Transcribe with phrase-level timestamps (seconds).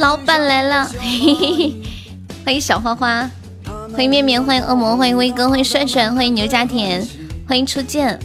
[0.00, 1.74] 老板来了，嘿嘿嘿！
[2.42, 3.30] 欢迎小花花，
[3.92, 7.06] 欢迎面面，欢迎恶魔，欢迎威哥，欢迎帅帅，欢迎牛家田，
[7.46, 8.18] 欢迎初见，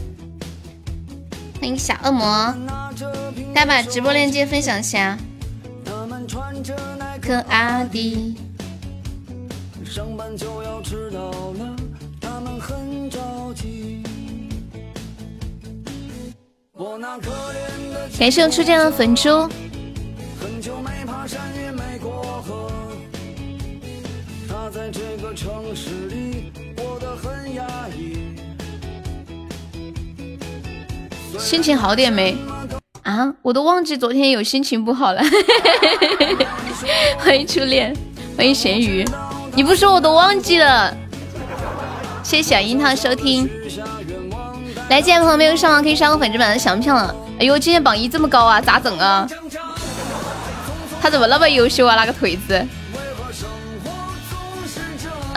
[1.59, 2.55] 欢迎小恶魔。
[3.53, 5.17] 大家把直播链接分享一下。
[7.21, 8.37] 可阿迪。
[18.17, 19.49] 感谢我初见的粉猪。
[25.35, 28.37] 城市里过得很压抑
[31.37, 32.37] 心情好点没？
[33.03, 35.21] 啊，我都忘记昨天有心情不好了。
[37.19, 37.93] 欢迎初恋，
[38.37, 39.03] 欢迎咸鱼，
[39.55, 40.95] 你不说我都忘记了。
[42.23, 43.49] 谢谢小樱桃收听。
[44.89, 47.13] 来，进来朋友没有上榜可以上个粉丝版的小票了。
[47.39, 49.27] 哎呦，今天榜一这么高啊，咋整啊？
[51.01, 51.95] 他怎么那么优秀啊？
[51.95, 52.65] 那个腿子。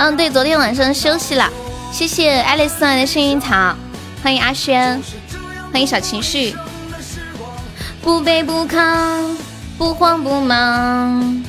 [0.01, 1.51] 嗯，对，昨天晚上休息了。
[1.91, 3.75] 谢谢爱丽丝来的幸运草，
[4.23, 5.03] 欢迎阿轩，
[5.73, 6.55] 欢迎小情绪。
[8.01, 9.37] 不卑不亢，
[9.77, 11.43] 不慌不忙。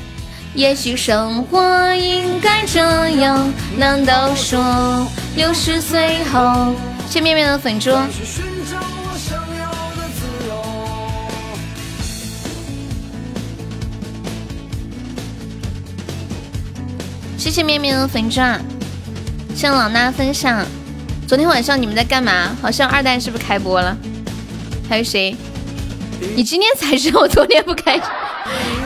[0.55, 2.79] 也许生活应该这
[3.21, 3.53] 样。
[3.77, 5.05] 难道说
[5.35, 6.73] 六十岁后？
[7.07, 7.91] 谢面面的粉猪。
[17.59, 18.57] 谢谢面面的粉钻，
[19.53, 20.65] 向老衲分享。
[21.27, 22.55] 昨天晚上你们在干嘛？
[22.61, 23.97] 好像二代是不是开播了？
[24.87, 25.35] 还有谁？
[26.37, 27.99] 你今天才是我昨天不开。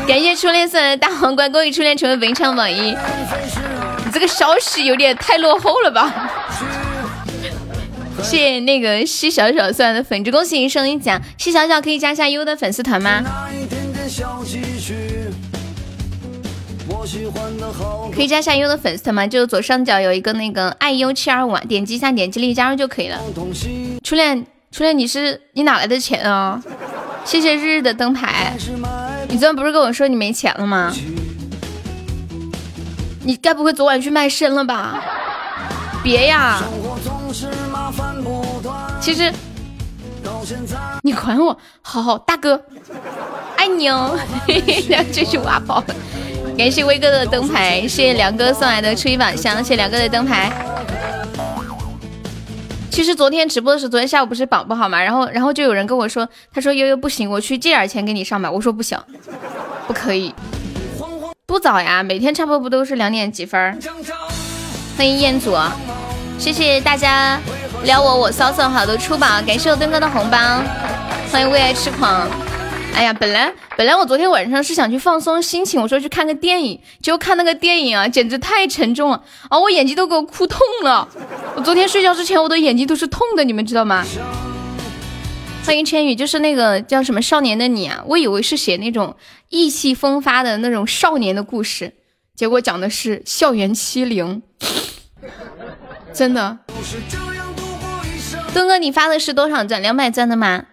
[0.08, 2.98] 感谢初恋送来的大皇冠，恭喜初恋成为本场榜一。
[4.06, 6.32] 你这个消息有点太落后了吧？
[8.24, 11.22] 谢谢那个西小小送来的粉，恭喜你升一奖。
[11.38, 13.22] 西小小可以加下优的粉丝团吗？
[18.14, 19.28] 可以加一下优的粉丝团吗？
[19.28, 23.20] 就左上角有一个那个爱优七二五，点击一下，点击立即加入就可以了。
[24.04, 26.62] 初恋，初恋，你是你哪来的钱啊？
[27.26, 28.54] 谢谢日日的灯牌，
[29.30, 30.94] 你昨天不是跟我说你没钱了吗？
[33.26, 35.02] 你该不会昨晚去卖身了吧？
[36.04, 36.62] 别呀！
[39.00, 39.32] 其实
[41.02, 42.62] 你管我，好好大哥，
[43.56, 44.20] 爱你哦！
[44.90, 45.82] 两只去挖宝，
[46.58, 50.52] 感谢威哥的灯牌，谢谢梁哥送来的初一宝箱，谢谢梁哥的灯牌。
[52.92, 58.50] 其实昨天直播的时候，昨天下午不是榜不好嘛，然后然后就有人跟我说，他说悠悠不行，我去借点钱给你上吧。
[58.50, 58.98] 我说不行，
[59.88, 60.34] 不可以，
[61.48, 63.80] 不早呀，每天差不多不都是两点几分？
[64.96, 65.58] 欢迎彦祖，
[66.38, 67.40] 谢谢大家
[67.84, 70.38] 撩我我骚骚好的出榜，感谢我墩哥的红包，
[71.32, 72.30] 欢迎为爱痴狂。
[72.96, 81.08] 哎呀，本来本来我昨天晚上是想去放松心情，我说去看个电影，结果看那个电影啊，简直太沉重了啊，我眼睛都给我哭痛了。
[81.56, 84.06] 我昨天睡觉之前，我的眼睛都是痛的，你们知道吗？
[85.66, 89.16] 欢迎千羽，就是那个叫什么少年的你啊，我以为是写那种
[89.50, 91.94] 意气风发的那种少年的故事，
[92.36, 94.44] 结果讲的是校园欺凌，
[96.14, 96.60] 真的。
[98.54, 99.82] 东哥，你发的是多少钻？
[99.82, 100.66] 两百钻的吗？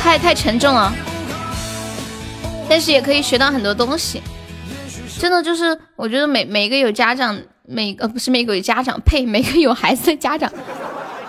[0.00, 0.94] 太太沉重了。
[2.68, 4.22] 但是也可以学到很多东西，
[5.18, 10.52] 真的就是我觉得每每个有家长，每呃不是每个有家长，呸，每个有孩子的家长，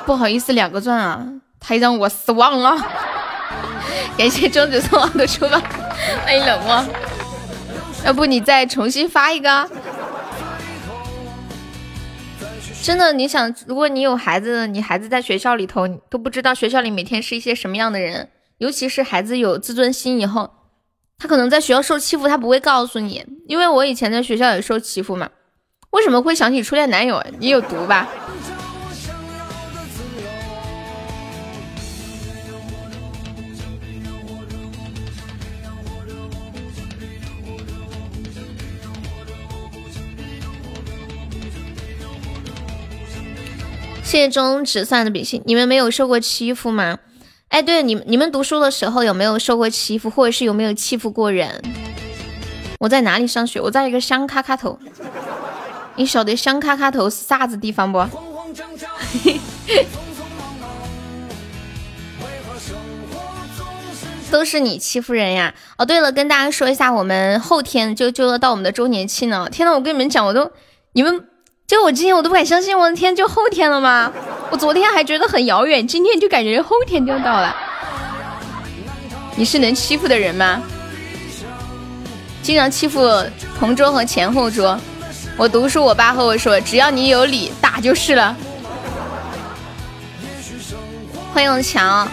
[0.06, 1.26] 不好意思两个钻啊，
[1.60, 2.78] 太让我失望了。
[4.18, 5.60] 感谢终止送我的出发，
[6.26, 6.86] 欢迎冷漠，
[8.06, 9.70] 要不你再重新发一个？
[12.84, 20.52] 真的，你想，如果你有孩子，你孩子在学校里头都不知道学校里每天是一些什么样的人，尤其是孩子有自尊心以后。
[21.22, 25.30] 他可能在学校受欺负，他不会告诉你，因为我以前在学校也受欺负嘛。
[25.92, 27.22] 为什么会想起初恋男友？
[27.40, 28.08] 你有毒吧？
[44.02, 46.98] 谢谢中指算的比心，你们没有受过欺负吗？
[47.50, 51.62] 哎，对，你你们读书的时候有没有受过欺负，或者是有没有欺负过人？
[52.80, 53.60] 我在哪里上学？
[53.60, 54.78] 我在一个香卡卡头。
[55.96, 58.06] 你晓得香卡卡头是啥子地方不？
[64.32, 65.56] 都是你欺负人呀！
[65.78, 69.50] 哦，对了，跟大家说一下，我们后天就就要到我们的周年庆了。
[69.50, 70.52] 天呐，我跟你们讲，我都
[70.94, 71.26] 你们。
[71.70, 74.12] 就我今天我都不敢相信，我的天，就后天了吗？
[74.50, 77.56] 我昨天还觉得很遥远，今天就感觉后天就到了。
[79.36, 80.60] 你是能欺负的人吗？
[82.42, 83.08] 经常欺负
[83.60, 84.80] 同桌和前后桌。
[85.38, 88.36] 我读书，我爸和我说，只要你有理，打就是了。
[91.32, 92.08] 欢迎强。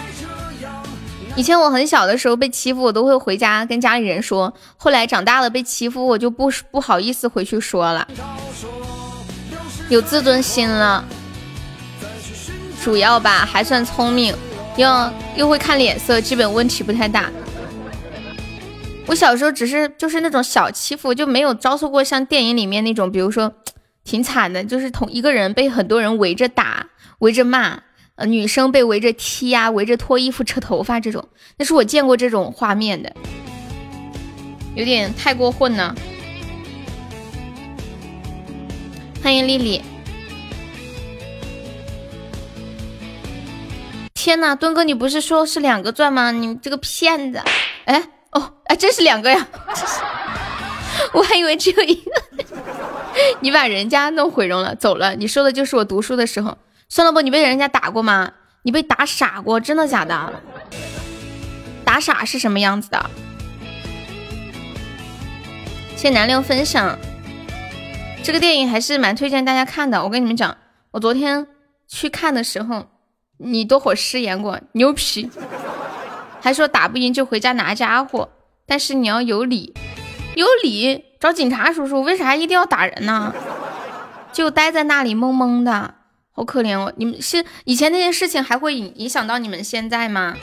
[1.35, 4.53] 以前我很小的时候被欺负，我都会回家跟家里人说。
[4.77, 8.07] 后来长大了被欺负，我就不不好意思回去说了。
[9.89, 11.03] 有自尊心了，
[12.83, 14.35] 主要吧还算聪明，
[14.75, 17.31] 又又会看脸色，基本问题不太大。
[19.05, 23.53] 我小时候只是就是那种小欺负，就没有遭受过像电影里面那种，比如说
[24.03, 26.87] 挺惨的，就是同一个人被很多人围着打、
[27.19, 27.79] 围着骂。
[28.17, 33.13] 呃，女生被围着踢呀，围着脱衣服、扯头发这种，那是我见过这种画面的，
[34.73, 35.95] 有点太过分了。
[39.23, 39.81] 欢迎丽丽。
[44.13, 46.31] 天呐，墩哥，你不是说是两个钻吗？
[46.31, 47.41] 你这个骗子！
[47.85, 49.47] 哎，哦，哎，真是两个呀！
[51.13, 52.11] 我还以为只有一个。
[53.41, 55.15] 你把人家弄毁容了，走了。
[55.15, 56.57] 你说的就是我读书的时候。
[56.89, 58.31] 算了不，你被人家打过吗？
[58.63, 59.59] 你被打傻过？
[59.59, 60.33] 真的假的？
[61.83, 63.09] 打傻是什么样子的？
[65.95, 66.97] 谢谢南六分享，
[68.27, 70.03] 这个电影还是蛮推荐大家看的。
[70.03, 70.57] 我跟你们讲，
[70.91, 71.47] 我昨天
[71.87, 72.87] 去看的时候，
[73.37, 75.31] 你多会失言过，牛皮，
[76.41, 78.27] 还说打不赢就回家拿家伙，
[78.65, 79.73] 但是你要有理，
[80.35, 83.33] 有理找警察叔叔，为啥一定要打人呢？
[84.33, 85.93] 就待在那里懵懵的。
[86.33, 86.91] 好可怜哦！
[86.97, 90.35] 你们是以前那些事情还会影影响到你们现在吗？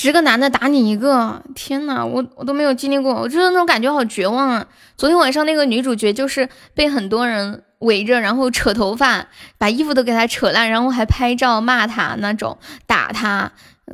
[0.00, 4.68] 十个男的打你一个，天呐，我我都没有经历过，我就是那种感觉好绝望啊！
[4.96, 9.26] 昨天晚上那个女主角就是被很多人围着，然后扯头发，
[9.58, 12.56] 把衣服都给她扯烂，然后还拍照骂她那种，
[12.86, 13.50] 打她，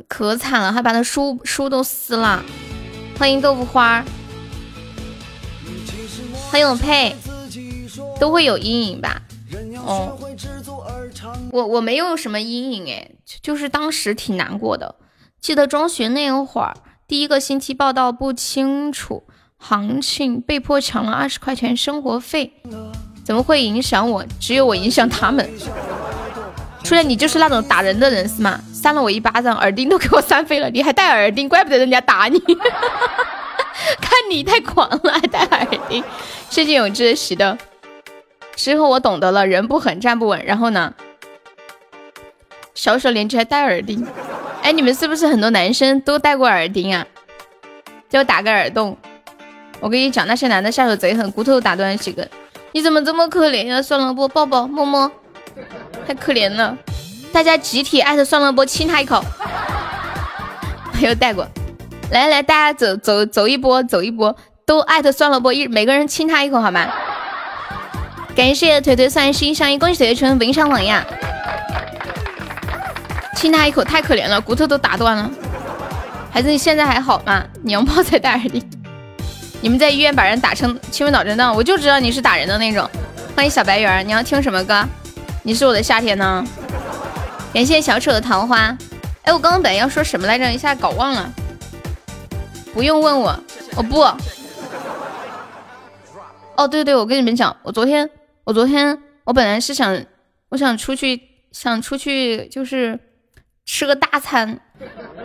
[0.07, 2.45] 可惨了，还把她书书都撕了。
[3.17, 4.05] 欢迎豆腐花，
[6.51, 7.15] 欢迎我佩。
[8.19, 9.23] 都会有阴影吧？
[9.83, 10.15] 哦，
[11.51, 13.09] 我我没有什么阴影哎，
[13.41, 14.93] 就是当时挺难过的。
[15.45, 16.73] 记得中学那会儿，
[17.07, 19.27] 第一个星期报道不清楚
[19.59, 22.51] 行情，被迫抢了二十块钱生活费，
[23.23, 24.25] 怎么会影响我？
[24.39, 25.47] 只有我影响他们。
[26.83, 28.59] 初恋，你就是那种打人的人是吗？
[28.73, 32.39] 扇了我一巴掌，耳钉都给我扇飞了，你还戴耳钉，怪不得人家打你。
[34.01, 36.03] 看你太狂了，还戴耳钉。
[36.49, 37.55] 谢谢永志喜的。
[38.55, 40.43] 之后我懂得了，人不狠站不稳。
[40.43, 40.95] 然后呢，
[42.73, 44.03] 小小年纪还戴耳钉，
[44.65, 47.05] 哎，你们是不是很多男生都戴过耳钉啊？
[48.09, 48.97] 就打个耳洞。
[49.79, 52.27] 我跟你讲，那些男的下手贼狠，骨头打断几根。
[52.71, 53.79] 你怎么这么可怜呀？
[53.79, 55.11] 算了不，抱抱，摸摸，
[56.07, 56.75] 太可怜了。
[57.31, 59.23] 大家集体艾特算了波，亲他一口。
[60.99, 61.47] 没有戴过，
[62.09, 64.35] 来来，大家走走走一波，走一波，
[64.65, 66.91] 都艾特算了波，一每个人亲他一口，好吗？
[68.35, 71.05] 感谢腿腿算心上一，恭喜腿腿成为上榜呀！
[73.35, 75.29] 亲他一口，太可怜了，骨头都打断了。
[76.31, 77.43] 孩子，你现在还好吗？
[77.61, 78.63] 娘炮才戴耳钉。
[79.61, 82.89] 你们在医院把人打成轻微脑震荡，我就知道你是打人的那种。
[83.35, 84.83] 欢迎小白圆，你要听什么歌？
[85.43, 86.43] 你是我的夏天呢？
[87.53, 88.75] 感谢小丑的桃花。
[89.23, 91.31] 哎，我刚刚本来要说什么来着，一下搞忘了。
[92.73, 93.39] 不用问我，
[93.75, 94.01] 我不。
[96.55, 98.09] 哦，对对，我跟你们讲，我昨天。
[98.43, 99.99] 我昨天我本来是想，
[100.49, 101.19] 我想出去，
[101.51, 102.99] 想出去就是
[103.65, 104.59] 吃个大餐，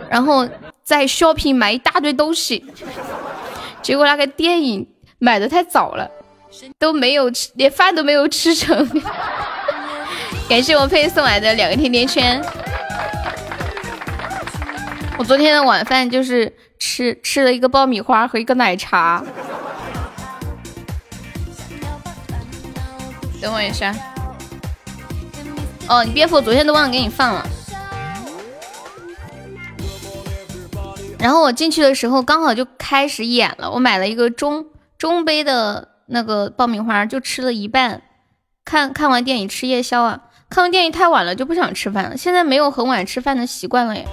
[0.09, 0.47] 然后
[0.83, 2.65] 在 shopping 买一大堆东西，
[3.81, 4.87] 结果那个电影
[5.19, 6.09] 买的太早了，
[6.79, 8.89] 都没有吃，连饭都没有吃成。
[10.49, 12.43] 感谢我佩送来的两个甜甜圈。
[15.17, 19.23] 我昨天的晚饭就是吃吃了一个爆米花和一个奶茶。
[23.39, 23.95] 等我一下，
[25.87, 27.47] 哦，你蝙蝠昨天都忘了给你放了。
[31.21, 34.65] 然后我进去的时候刚好就开始演了，我买了一个中
[34.97, 38.01] 中杯的那个爆米花，就吃了一半。
[38.65, 44.07] 看看完电影吃夜宵啊，看完电影太晚了就不想吃饭了，现在没有很晚吃饭的习惯了耶。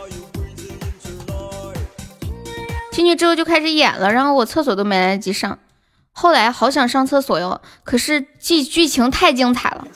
[2.93, 5.59] 进去之后就开始演了，然后我厕所都没来得及上。
[6.13, 9.87] 后来好想上厕所哟，可是剧剧情太精彩了，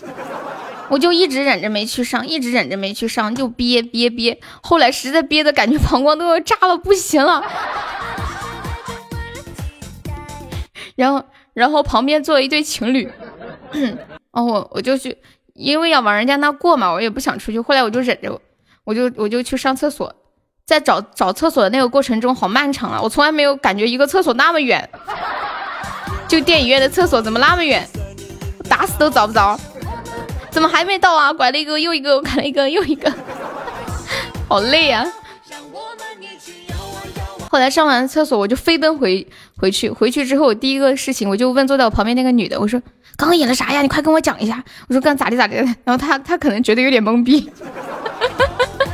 [0.92, 4.38] 我就一直忍着没去上，一直忍着没去上，就憋憋憋。
[4.62, 7.42] 后来实在憋的感觉膀胱都要炸了，不行了。
[10.94, 13.10] 然后，然后旁边坐了一对情侣，
[14.32, 15.16] 哦，我我就去，
[15.54, 17.58] 因为要往人家那过嘛，我也不想出去。
[17.58, 18.38] 后来我就忍着，
[18.84, 20.14] 我就我就去上厕所。
[20.66, 23.00] 在找找厕所的那个过程中好漫长啊！
[23.02, 24.86] 我从来没有感觉一个厕所那么远，
[26.28, 27.88] 就电影院的厕所怎么那么远，
[28.68, 29.58] 打死都找不着，
[30.52, 31.32] 怎么还没到啊？
[31.32, 33.12] 拐了一个又一个，拐了一个又一个，
[34.48, 35.04] 好累啊！
[37.50, 42.80] 后来上完厕所我就飞奔回回去，回去之后我第一个事情我就问坐在我旁边那个女的，我说
[43.16, 43.82] 刚刚演了啥呀？
[43.82, 44.62] 你快跟我讲一下。
[44.88, 47.50] 我说刚咋的咋的，然后她她可能觉得有点懵逼。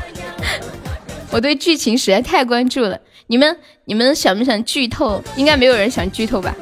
[1.30, 5.22] 我对剧情实在太关注了，你们你们想不想剧透？
[5.36, 6.54] 应该没有人想剧透吧？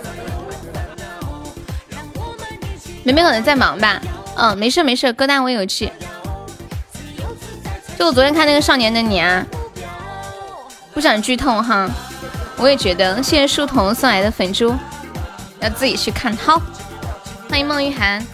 [3.04, 4.02] 明明可能在忙吧？
[4.36, 5.90] 嗯，没事没事，歌单我有去。
[7.98, 9.44] 就我昨天看那个《少年的你》啊，
[10.92, 11.88] 不想剧透哈。
[12.58, 14.74] 我也觉得，谢谢树童送来的粉珠，
[15.60, 16.34] 要自己去看。
[16.36, 16.60] 好，
[17.48, 18.24] 欢迎孟玉涵。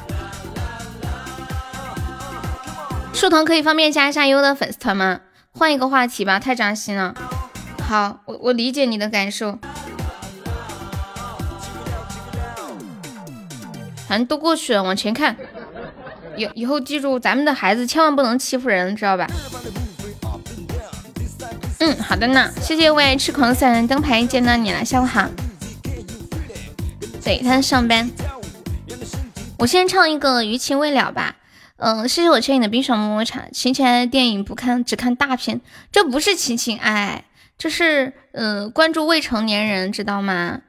[3.13, 5.21] 树童可以方便加一下优的粉丝团吗？
[5.53, 7.15] 换一个话题吧，太扎心了。
[7.89, 9.59] 好，我我理解你的感受。
[14.09, 15.37] 反正都过去了，往前看。
[16.37, 19.27] 以以后记住，咱们的孩子千万不能欺负人，知道吧？
[21.81, 22.51] 嗯，好的呢。
[22.61, 25.29] 谢谢为爱痴狂三人灯牌，见到你了，下午好。
[27.25, 28.11] 对，他在上班。
[29.59, 31.37] 我先唱一个余情未了吧。
[31.77, 33.43] 嗯，谢谢我欠你的冰爽么么茶。
[33.53, 35.61] 情情爱爱电影不看，只看大片，
[35.91, 37.25] 这不是情情爱爱，
[37.59, 40.61] 这是嗯关注未成年人，知道吗？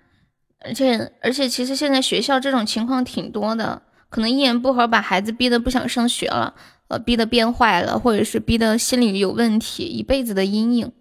[0.66, 3.82] 而且而且，其实现在学校这种情况挺多的，
[4.14, 6.54] 可能一言不合把孩子逼得不想上学了，
[6.88, 10.92] 呃，逼得变坏了，或者是逼得心理有问题，一辈子的阴影。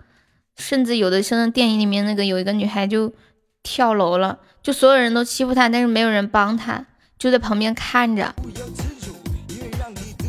[0.57, 3.13] 甚至有的像电影里面那个有一个女孩就
[3.63, 6.87] 跳楼了，就所有人都欺负她，但是没有人帮她，
[7.19, 8.35] 就在旁边看着。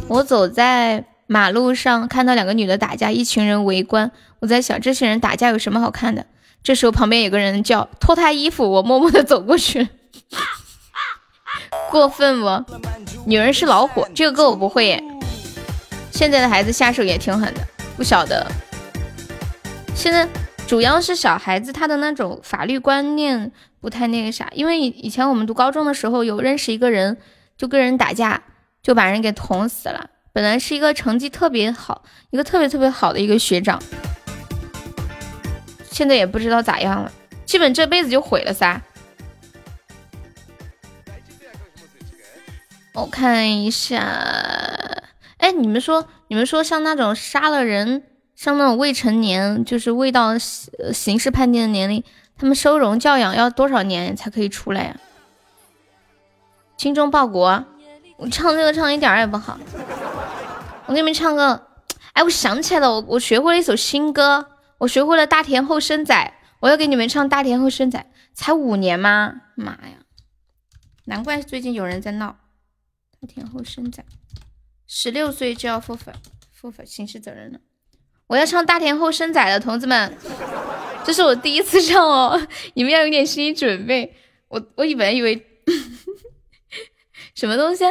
[0.10, 4.12] 我走在马路上，看到两个女的打架，一群人围观。
[4.40, 6.26] 我在想，这些人打架有什么好看的？
[6.62, 9.88] 这时候旁边有个人叫脱她衣服，我默默的走过去。
[11.94, 12.48] 过分不？
[13.24, 15.04] 女人是老虎，这个歌我不会耶。
[16.10, 17.62] 现在的孩子下手也挺狠的，
[17.96, 18.44] 不晓得。
[19.94, 20.28] 现在
[20.66, 27.16] 主要是小孩子他的那种法律观念不太那个啥，因为以前我们读高中的时候有认识一个人，
[27.56, 28.42] 就跟人打架。
[28.82, 30.10] 就把人给捅死了。
[30.34, 33.82] 本来是一个成绩特别好、一个特别特别好的一个学长，
[35.90, 37.10] 现在也不知道咋样了，
[37.46, 38.82] 基本这辈子就毁了噻。
[42.94, 44.00] 我看一下，
[45.38, 48.04] 哎，你们说，你们说像那种杀了人，
[48.36, 52.04] 像那种未成年，就是未到刑事判定的年龄，
[52.38, 54.96] 他们收容教养要多少年才可以出来呀？
[56.78, 57.66] 精忠报国。
[58.18, 59.58] 我唱这个唱一点也不好，
[60.86, 61.68] 我给你们唱个，
[62.14, 64.46] 哎，我想起来了，我我学会了一首新歌，
[64.78, 69.42] 我学会了大田后生仔，我要给你们唱大田后生仔，才五年吗？
[69.56, 70.06] 妈呀，
[71.06, 72.36] 难怪最近有人在闹，
[73.28, 74.04] 田后生仔，
[74.88, 76.14] 十六岁就要负法
[76.52, 77.60] 负法刑事责任了，
[78.28, 80.16] 我要唱大田后生仔的同志们，
[81.04, 84.16] 这是我第一次唱哦，你们要有点心理准备，
[84.48, 85.46] 我我以为以为
[87.36, 87.86] 什么东西？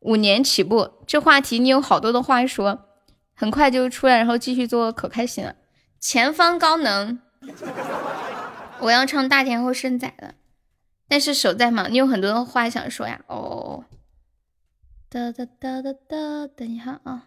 [0.00, 2.86] 五年起步，这话题你有好多的话说，
[3.34, 5.56] 很快就出来，然后继续做，可开心了。
[6.00, 7.20] 前方高能，
[8.80, 10.34] 我要唱大田后生仔了，
[11.06, 13.20] 但是手在忙，你有很多的话想说呀？
[13.26, 13.84] 哦，
[15.12, 17.26] 哒哒哒哒哒，等一下啊，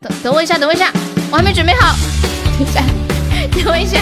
[0.00, 0.90] 等等我一下，等我一下，
[1.30, 1.94] 我还没准备好，
[2.58, 2.82] 等一下，
[3.52, 4.00] 等我一下。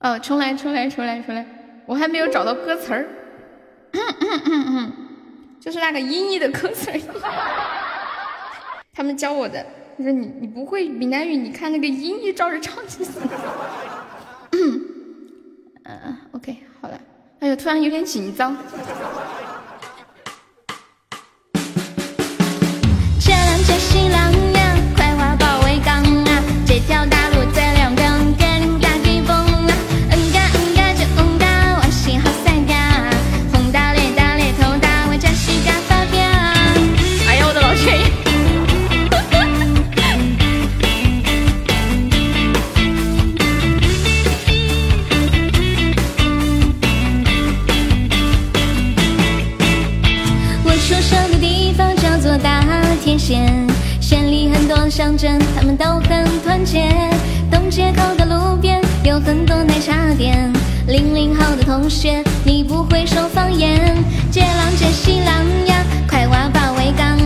[0.00, 1.46] 哦，重来，重来，重来，重来！
[1.86, 3.06] 我还没有找到歌词儿，
[5.60, 7.00] 就是那个音译的歌词儿。
[8.92, 9.64] 他们教我的，
[9.96, 13.14] 他说你你不会闽南语，你看那个音译照着唱就行。
[14.52, 16.98] 嗯， OK，好了。
[17.40, 18.56] 哎呦，突然有点紧张。
[23.20, 24.31] 乡镇，
[57.72, 60.52] 街口的路边，有很多奶茶店。
[60.88, 63.96] 零零后的同学，你不会说方言？
[64.30, 67.16] 接浪接西浪呀，快挖保卫岗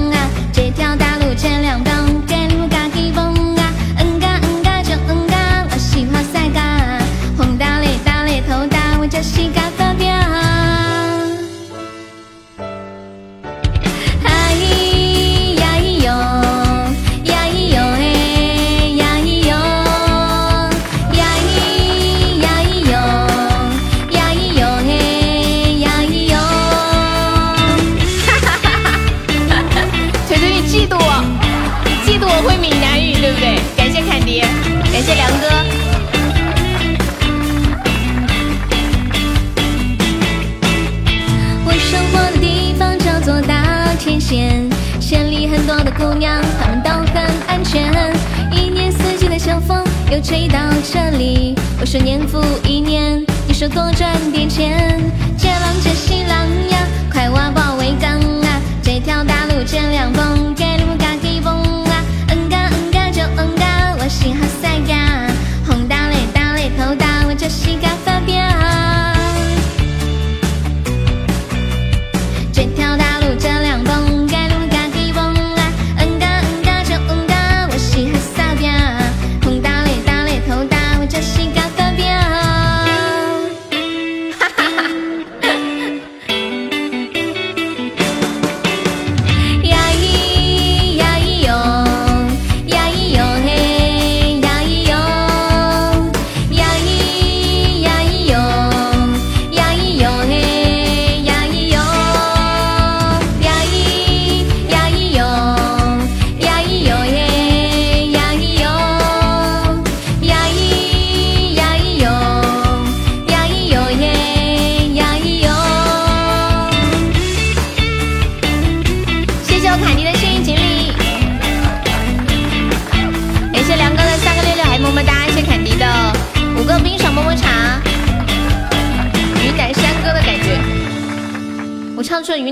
[51.86, 55.00] 你，说年复一年，你说多赚点钱。
[55.38, 56.44] 接浪接西浪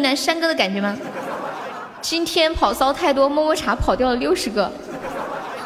[0.04, 0.94] 南山歌的感觉吗？
[2.02, 4.70] 今天跑骚太多，么么茶跑掉了六十个。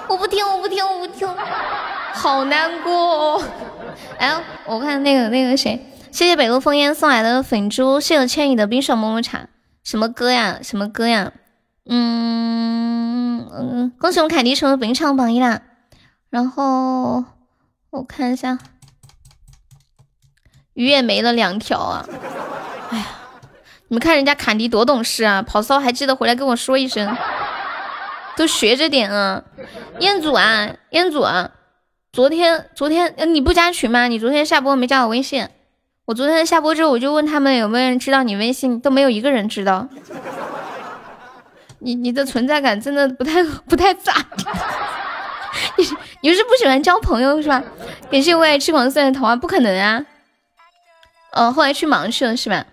[0.08, 1.28] 我不听，我不听，我不听，
[2.14, 2.92] 好难过。
[2.92, 3.42] 哦
[4.16, 9.48] 哎，我看那个那个谁，谢谢北路烽烟送来的粉珠，谢谢千羽的冰爽么么茶。
[9.82, 10.60] 什么歌呀？
[10.62, 11.32] 什么歌呀？
[11.90, 15.62] 嗯嗯，恭喜我们凯迪成为本场榜一啦。
[16.30, 17.24] 然后
[17.90, 18.56] 我看一下，
[20.74, 22.06] 鱼也没了两条啊。
[23.88, 27.16] 你们看人家坎迪多懂事啊，跑骚还记得回来跟我说一声，
[28.36, 29.42] 都学着点啊。
[29.98, 31.50] 彦祖啊，彦祖啊，
[32.12, 34.06] 昨天昨天你不加群吗？
[34.06, 35.48] 你昨天下播没加我微信？
[36.04, 39.88] 我昨天下播之后我就问他们有没有人知道你微信，都没有一个人知道。
[41.80, 44.14] 你你的存在感真的不太不太咋。
[45.76, 45.84] 你
[46.22, 47.62] 你是不喜欢交朋友是吧？
[48.10, 50.04] 感谢我爱吃黄色的桃花，不可能啊。
[51.32, 52.66] 哦，后来去忙去了是吧？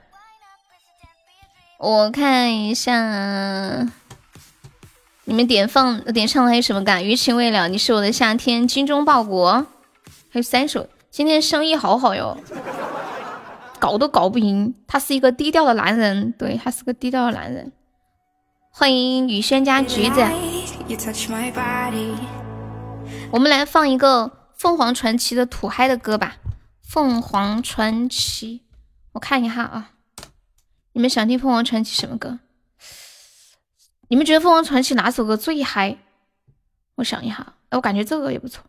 [1.77, 3.85] 我看一下，
[5.25, 7.01] 你们点放点唱的还有什么歌？
[7.01, 9.65] 余情未了，你是我的夏天，精忠报国，
[10.29, 10.87] 还有三首。
[11.11, 12.37] 今天生意好好哟，
[13.77, 14.73] 搞都搞不赢。
[14.87, 17.73] 他是一个低调的男人，对他是个低调的男人。
[18.71, 20.25] 欢迎雨轩家橘子，
[23.31, 26.37] 我们来放一个凤凰传奇的土嗨的歌吧。
[26.81, 28.61] 凤凰传奇，
[29.13, 29.91] 我看一下啊。
[30.97, 32.39] 你们想听凤凰传奇什么歌？
[34.07, 35.97] 你们觉得凤凰传奇哪首歌最嗨？
[36.95, 38.63] 我想一下，哎，我感觉这个也不错。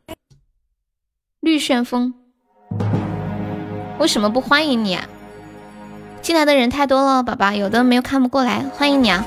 [1.39, 2.12] 绿旋风，
[4.01, 5.07] 为什么不欢迎你啊？
[6.21, 9.25] 进来的人太多了，宝宝，有的没有看不过来，欢迎你啊！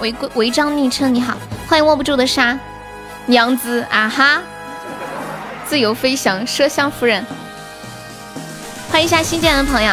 [0.00, 2.56] 违规违章昵称你好，欢迎握不住的沙
[3.26, 4.40] 娘子啊哈！
[5.66, 7.26] 自由飞翔麝香夫人，
[8.88, 9.92] 欢迎一下新进来的朋友。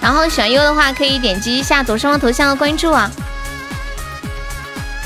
[0.00, 3.10] 然后喜欢优的话，可以点击一下左上方头像的关注啊，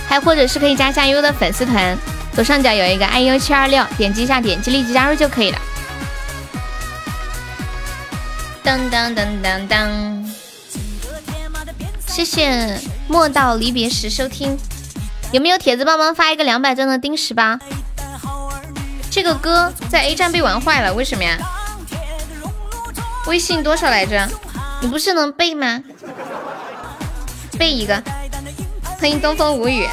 [0.09, 1.98] 还或者是可以加一下优的粉丝团，
[2.33, 5.59] 左上角有一个 iu 七二六，点击一下，点击立即加入就可以了。
[8.62, 10.24] 当当当当当，
[12.07, 14.57] 谢谢莫道离别时收听，
[15.33, 17.59] 有没有铁子帮忙发一个两百钻的丁十八？
[19.11, 21.37] 这个歌在 A 站被玩坏了，为什么呀？
[23.26, 24.28] 微信多少来着？
[24.84, 25.82] 你不是能背吗？
[27.58, 28.02] 背一个。
[29.00, 29.88] 欢迎东风无语。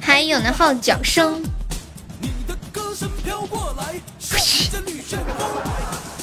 [0.00, 1.42] 还有呢，号角声。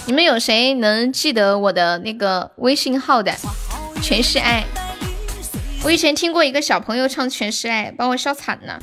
[0.08, 3.32] 你们有谁能记得我的那个微信号的？
[4.02, 4.66] 全是爱。
[5.84, 8.80] 我以前听过一个小朋友唱《全是爱》，把我笑惨了。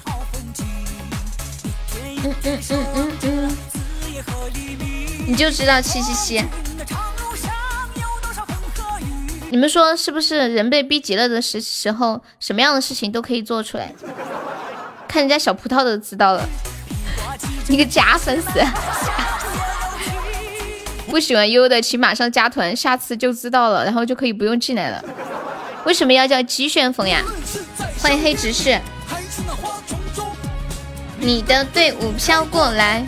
[2.22, 3.56] 嗯嗯嗯嗯嗯，
[5.26, 6.44] 你就知道七七七。
[9.50, 10.52] 你们说是不是？
[10.54, 13.92] 人被逼急了的时时候，什么样的事情都可以做出来。
[15.08, 16.46] 看人家小葡萄都知道了。
[17.68, 18.48] 你个假粉丝！
[21.08, 25.02] 不喜欢优的，请马上加团，下次就知道了，然后就可以不用进来了。
[25.84, 27.22] 为什么要叫鸡旋风呀？
[28.00, 28.78] 欢迎黑执事。
[31.18, 33.06] 你的队伍飘过来。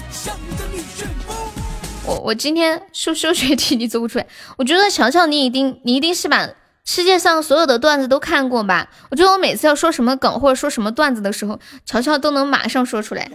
[2.09, 6.49] 我我今天数数学题你做不出来，我觉得乔乔你一定你一定是把
[6.83, 8.89] 世界上所有的段子都看过吧？
[9.11, 13.31] 我觉得我每次要说什么梗或者说什么段子的时候，乔乔都能马上说出来。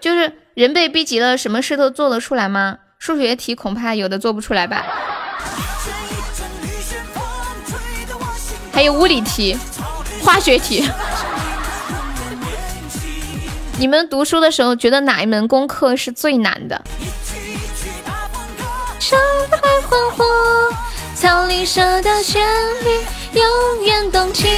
[0.00, 2.78] 就是人被逼急了，什么事都做得出来吗？
[2.98, 4.84] 数学题恐怕有的做不出来吧。
[8.72, 9.56] 还有物理题、
[10.20, 10.84] 化学题。
[13.76, 16.80] 你们读书的时候觉得哪一门功课是最难的？
[21.16, 22.42] 草绿色的旋
[22.84, 24.50] 律永远动听。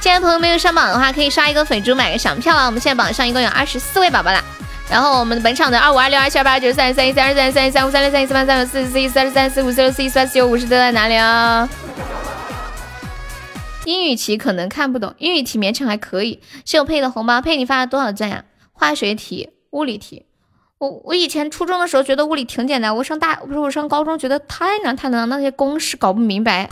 [0.00, 2.66] 现在朋友没有上榜的话，可以刷一个粉猪买个小票啊！
[2.66, 4.42] 我们现在榜上一共有二十四位宝宝啦。
[4.90, 11.68] 然后我们本场的二五二六二七二八九三十三一三二三三一三五三六三一四八三九四四一四二三四五四六四一四八四九五十都在哪里啊？
[13.84, 16.40] 英语题可能看不懂，英语题勉强还可以。
[16.64, 18.44] 谢我配的红包，配你发了多少钻呀？
[18.72, 20.26] 化学题、物理题，
[20.78, 26.68] 我我以前初中的时候觉得物理挺简单，我上大不是我上高中觉得太难太难了，那些公式搞不明白，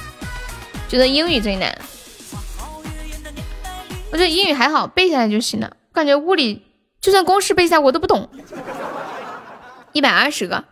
[0.88, 1.77] 觉得英语最难。
[4.11, 5.77] 我觉得英语还好，背下来就行了。
[5.92, 6.62] 感觉物理
[7.01, 8.29] 就算公式背下来我都不懂。
[9.92, 10.64] 一百二十个。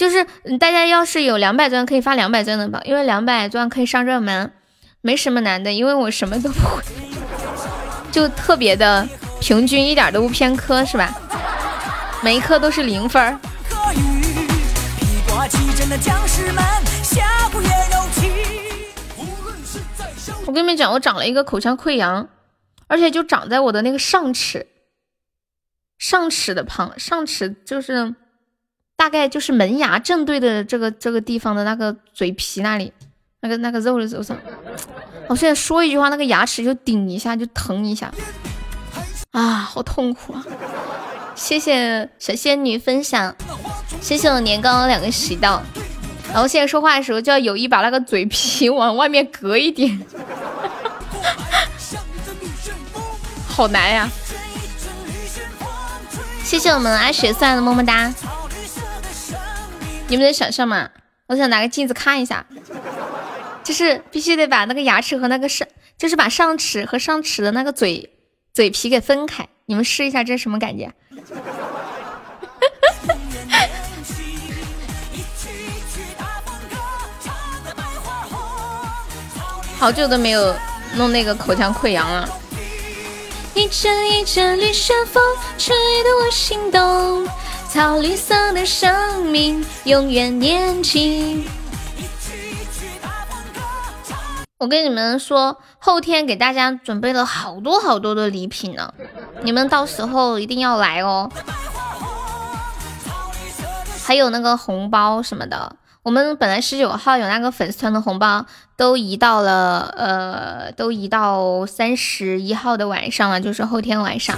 [0.00, 0.24] 就是
[0.58, 4.50] 大家要是有两百钻可以发两百钻的吧，因为两百钻可以上热门，
[5.02, 6.82] 没什么难的，因为我什么都不会，
[8.10, 9.06] 就特别的
[9.42, 11.14] 平均，一点都不偏科，是吧？
[12.24, 13.38] 每一科都是零分儿。
[20.46, 22.26] 我跟你们讲，我长了一个口腔溃疡，
[22.86, 24.66] 而且就长在我的那个上齿，
[25.98, 28.14] 上齿的旁，上齿就是。
[29.00, 32.92] 大概就是门牙正对的这个这个地方的那个嘴皮那里，
[33.40, 34.36] 那个那个肉的肉上，
[35.26, 38.12] 我现在说一句话，那个牙齿就顶一下就疼一下，
[39.30, 40.44] 啊，好痛苦啊！
[41.34, 43.34] 谢谢小仙女分享，
[44.02, 45.62] 谢谢我年糕两个喜到，
[46.30, 49.98] 然后现在说话的时候就要有意把那个嘴皮往外面隔一点，
[53.48, 54.06] 好难呀！
[56.44, 58.12] 谢谢我们阿雪送来的么么哒。
[60.10, 60.90] 你们能想象吗？
[61.28, 62.44] 我想拿个镜子看一下，
[63.62, 68.10] 就是必须得把那个牙齿和那个上，就是把上齿和上齿的那个嘴
[68.52, 69.48] 嘴皮给分开。
[69.66, 70.92] 你们试一下，这是什么感觉？
[79.78, 80.52] 好久都没有
[80.96, 82.28] 弄那个口腔溃疡了。
[83.54, 85.22] 一阵一阵绿色风，
[85.56, 87.28] 吹得我心动。
[87.72, 91.44] 草绿色的生命永远年轻。
[94.58, 98.92] 我跟你们说，后天给大家准备了好多好多的礼品呢，
[99.42, 101.30] 你们到时候一定要来哦。
[104.04, 108.44] 还有那个红包什么的，我们本来十九号有那个粉丝团的红包，
[108.76, 114.36] 都移到了呃，都移到三十一号的晚上了，就是后天晚上。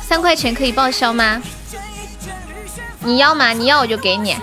[0.00, 1.42] 三块钱可以报销吗？
[3.08, 3.52] 你要吗？
[3.52, 4.36] 你要我就给你。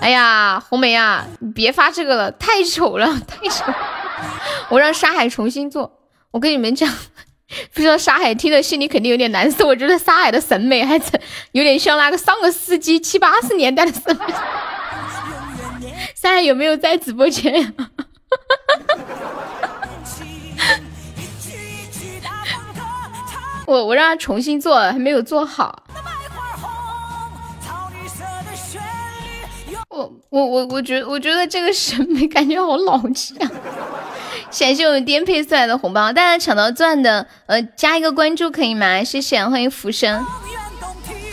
[0.00, 3.64] 哎呀，红梅啊，你别发这个了，太丑了， 太丑。
[4.68, 6.00] 我让沙海重新做。
[6.30, 6.88] 我跟你们讲，
[7.74, 9.66] 不知道沙海听了心里肯定有点难受。
[9.66, 11.04] 我觉得沙海的审美还是
[11.52, 14.24] 有点像那个上个世纪七八十年代的审美。
[16.14, 17.72] 沙海有没有在直播间呀？
[23.66, 25.82] 我我让他重新做，还没有做好。
[29.88, 33.48] 我我我我觉我觉得这个审美感觉好老气啊！
[34.50, 39.04] 谢谢我们颠沛送来的红包，大家抢到钻的，呃，加一个关注可以吗？
[39.04, 40.26] 谢谢，欢迎浮生。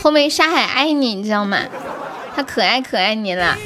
[0.00, 1.58] 后面沙海爱你，你知道吗？
[2.36, 3.56] 他可爱可爱你了。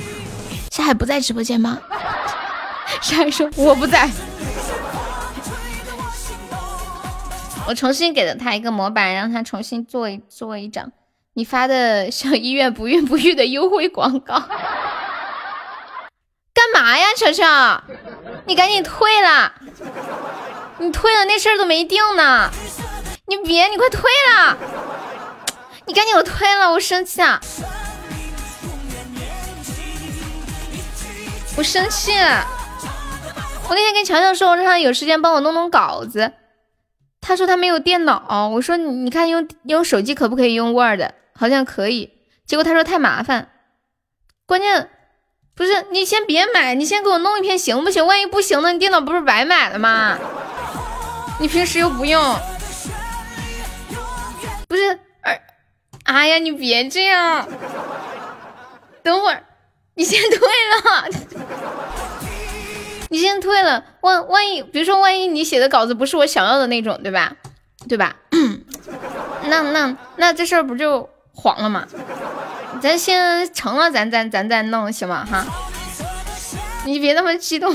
[0.72, 1.78] 沙海不在直播间吗？
[3.02, 4.08] 沙海说我不在。
[7.68, 10.92] 我重新给了他一个模板，让他重新做一做一张
[11.34, 14.38] 你发的小医院不孕不育的优惠广告。
[16.54, 17.42] 干嘛呀，球球？
[18.46, 19.52] 你赶紧退了！
[20.78, 22.48] 你退了，那事儿都没定呢。
[23.26, 24.56] 你别，你快退了！
[25.86, 27.40] 你赶紧给我退了，我生气啊！
[31.56, 32.12] 我生气。
[33.68, 36.32] 我那天跟乔乔说，让他有时间帮我弄弄稿子。
[37.26, 38.48] 他说他没有电脑。
[38.54, 41.02] 我说你你看用用手机可不可以用 Word？
[41.34, 42.12] 好像可以。
[42.46, 43.48] 结果他说太麻烦。
[44.46, 44.88] 关键
[45.56, 48.06] 不是你先别买，你先给我弄一篇行不行？
[48.06, 48.72] 万一不行呢？
[48.72, 50.16] 你电脑不是白买了吗？
[51.40, 52.38] 你平时又不用。
[54.68, 55.00] 不是，
[56.04, 57.48] 哎呀，你别这样。
[59.02, 59.42] 等会儿，
[59.96, 61.08] 你先退了。
[63.16, 67.34] 你先退了，万万一，比如说万一你写的稿子不是我想要的那种，对吧？
[67.88, 68.14] 对吧？
[69.48, 71.86] 那那那这事儿不就黄了吗？
[72.82, 75.24] 咱先成了，咱咱咱再弄行吗？
[75.24, 75.46] 哈，
[76.84, 77.74] 你别那么激动，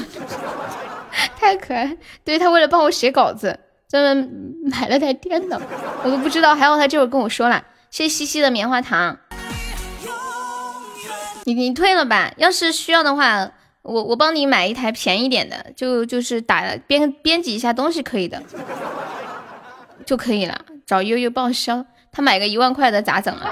[1.39, 1.97] 太可爱。
[2.23, 4.29] 对他为了帮我写稿子，专门
[4.69, 5.59] 买了台电脑，
[6.03, 6.53] 我都不知道。
[6.53, 9.17] 还好他这会跟我说了，谢谢西西的棉花糖。
[11.45, 13.53] 你你退了吧，要是需要的话。
[13.83, 18.41] 我我帮你买一台便宜点的，就就是打编编辑一下东西可以的，
[20.05, 20.61] 就可以了。
[20.85, 23.51] 找悠悠报销，他买个一万块的咋整啊？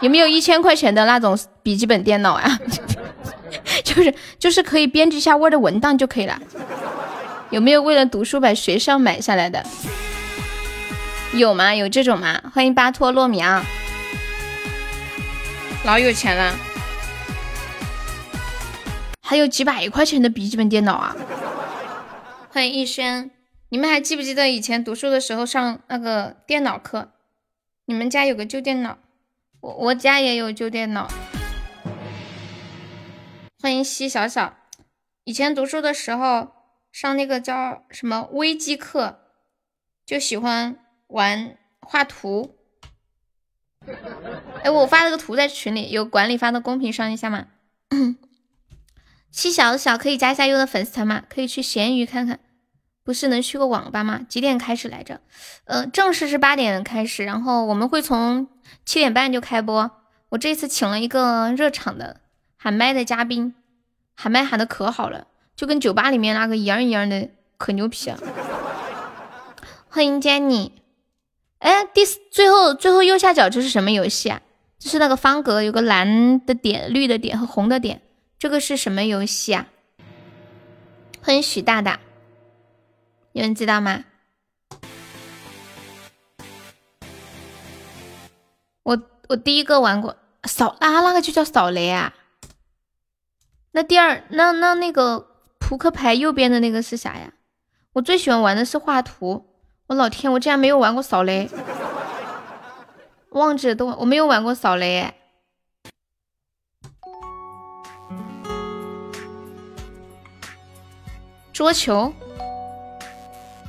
[0.00, 2.60] 有没有一千块钱的那种笔记本电脑呀？
[3.82, 6.38] 就是就是可以编辑一下 Word 文档就可以了。
[7.50, 9.64] 有没有为了读书把学校买下来的？
[11.32, 11.74] 有吗？
[11.74, 12.38] 有这种吗？
[12.52, 13.64] 欢迎巴托洛米啊，
[15.84, 16.54] 老有钱了。
[19.28, 21.16] 还有几百块钱的笔记本电脑啊！
[22.48, 23.28] 欢迎逸轩，
[23.70, 27.10] 你们还记不记得以前读书的时候上那个电脑课？
[27.86, 28.98] 你们家有个旧电脑，
[29.60, 31.08] 我我家也有旧电脑。
[33.60, 34.54] 欢迎西小小，
[35.24, 36.52] 以前读书的时候
[36.92, 39.18] 上那个叫什么微机课，
[40.06, 42.54] 就喜欢玩画图。
[44.62, 47.48] 哎，我发了个图在群里，有管理发到公屏上一下吗？
[49.36, 51.22] 七小的小可以加一下优的粉丝团吗？
[51.28, 52.40] 可以去闲鱼看看，
[53.04, 54.22] 不是能去个网吧吗？
[54.26, 55.20] 几点开始来着？
[55.66, 58.48] 呃，正式是八点开始，然后我们会从
[58.86, 59.90] 七点半就开播。
[60.30, 62.22] 我这次请了一个热场的
[62.56, 63.54] 喊麦的嘉宾，
[64.14, 68.18] 喊麦喊的可好了，就跟酒吧里面那个一样一样的，可牛皮了。
[69.90, 70.70] 欢迎 Jenny，
[71.58, 74.40] 哎，第四最后最后右下角这是什么游戏啊？
[74.78, 78.00] 就是那个方格有个蓝的点、绿的点和红的点。
[78.46, 79.66] 这个是什么游戏啊？
[81.20, 81.98] 欢迎许大大，
[83.32, 84.04] 有人知道吗？
[88.84, 92.14] 我我第一个玩过扫啊，那个就叫扫雷啊。
[93.72, 95.26] 那第二那那那个
[95.58, 97.32] 扑克牌右边的那个是啥呀？
[97.94, 99.44] 我最喜欢玩的是画图。
[99.88, 101.50] 我老天，我竟然没有玩过扫雷，
[103.30, 105.12] 忘记了都我没有玩过扫雷。
[111.56, 112.12] 桌球、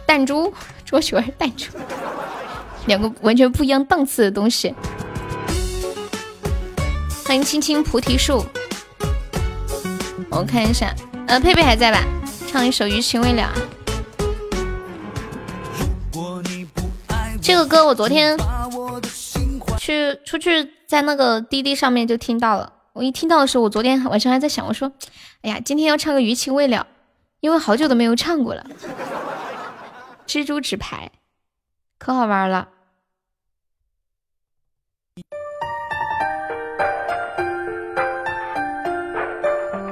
[0.05, 1.71] 弹珠，桌球还是弹珠，
[2.85, 4.75] 两个完全不一样档次的东西。
[7.25, 8.43] 欢迎青青菩提树，
[10.29, 10.93] 我看一下，
[11.27, 12.03] 呃，佩佩还在吧？
[12.49, 13.49] 唱一首《余情未了》。
[17.41, 18.37] 这个歌我昨天
[19.77, 22.73] 去出去在那个滴滴上面就听到了。
[22.91, 24.91] 我一听到的时候，我昨天晚上还在想，我说，
[25.43, 26.85] 哎呀，今天要唱个《余情未了》。
[27.39, 28.65] 因为好久都没有唱过了，
[30.25, 31.11] 蜘蛛纸牌
[31.99, 32.67] 可好玩了，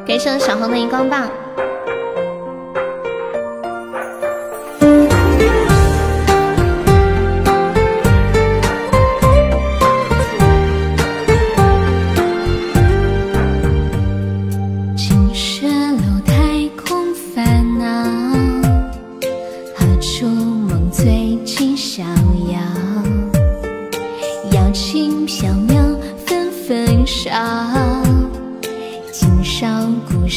[0.05, 1.44] 给上小红的荧光棒。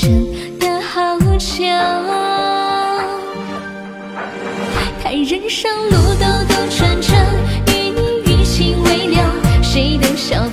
[0.01, 0.25] 生
[0.61, 1.65] 的好巧，
[5.03, 7.19] 叹人生路兜兜转转，
[7.67, 9.21] 与你余情未了，
[9.61, 10.49] 谁等笑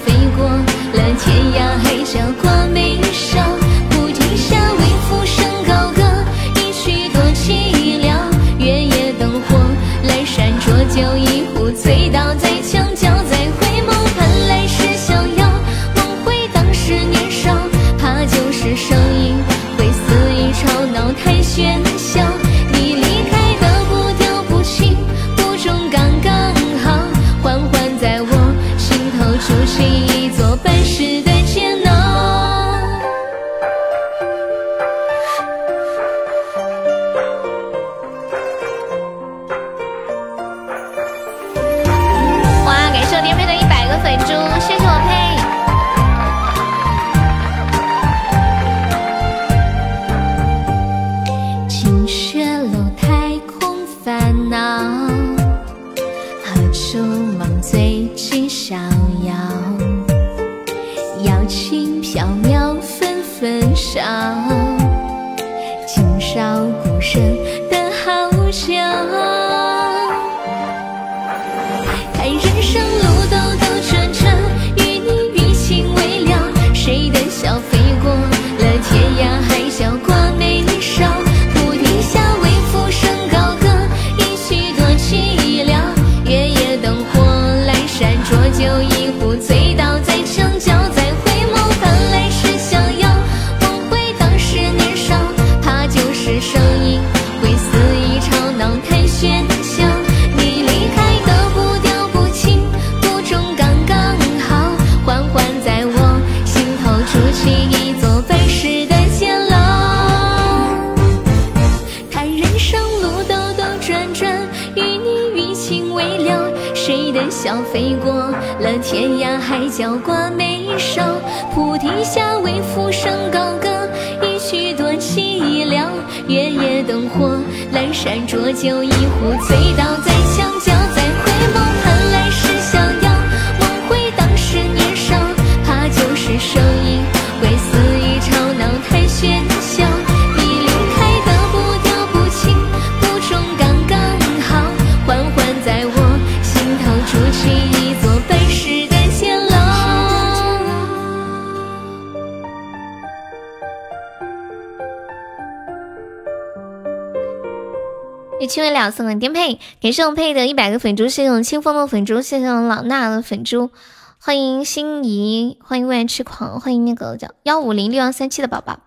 [159.86, 163.70] 感谢我佩的一百个粉珠，谢谢我清风的粉珠，谢谢我老衲的粉珠，
[164.18, 168.80] 欢迎心仪，欢迎未来痴狂，欢迎那个叫幺五零六幺三七的宝宝，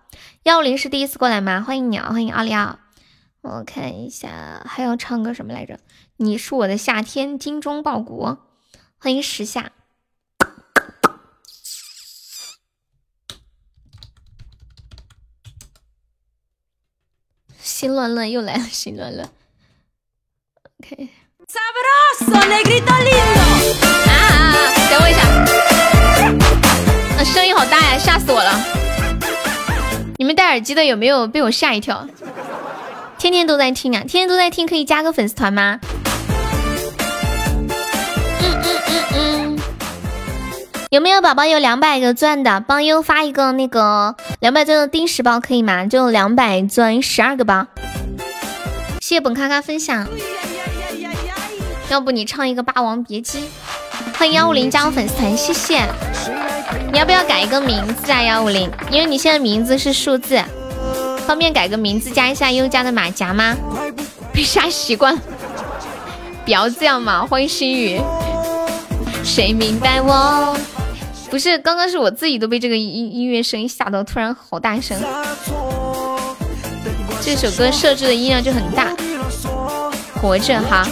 [0.43, 1.61] 幺五零是第一次过来吗？
[1.61, 2.79] 欢迎你啊，欢迎奥利奥。
[3.39, 5.79] 我看一下还要唱个什么来着？
[6.17, 8.37] 你是我的夏天，精忠报国。
[8.97, 9.71] 欢迎时下。
[17.57, 19.29] 心乱乱又来了，心乱乱。
[20.83, 21.09] OK。
[24.07, 24.53] 啊！
[24.89, 25.21] 等我一下，
[27.17, 28.51] 啊，声音好大呀，吓死我了！
[30.17, 32.07] 你们戴耳机的有没有被我吓一跳？
[33.17, 35.79] 天天都在听啊，天天都在听，可以加个粉丝团吗？
[38.41, 39.59] 嗯嗯嗯嗯。
[40.91, 45.85] 有没有宝宝有两百个钻的，帮优发一个那个两百钻的定时包可以吗？
[45.85, 47.65] 就两百钻十二个包。
[49.01, 50.07] 谢谢本咔咔分享。
[51.89, 53.39] 要不你唱一个《霸王别姬》？
[54.15, 55.83] 欢迎幺五零加入粉丝团，谢谢。
[56.91, 58.21] 你要不要改一个名字啊？
[58.21, 60.39] 幺五零，因为你现在名字是数字，
[61.25, 63.57] 方便改个名字加一下优家的马甲吗？
[64.31, 65.21] 被吓习惯了，
[66.45, 67.25] 不要这样嘛。
[67.25, 67.99] 欢迎心雨，
[69.23, 70.55] 谁明白我？
[71.31, 74.95] 不是，刚刚是我自己都被这个音音乐声音吓到，突然好大声。
[77.19, 78.95] 这首歌设置的音量就很大。
[80.21, 80.87] 活着哈。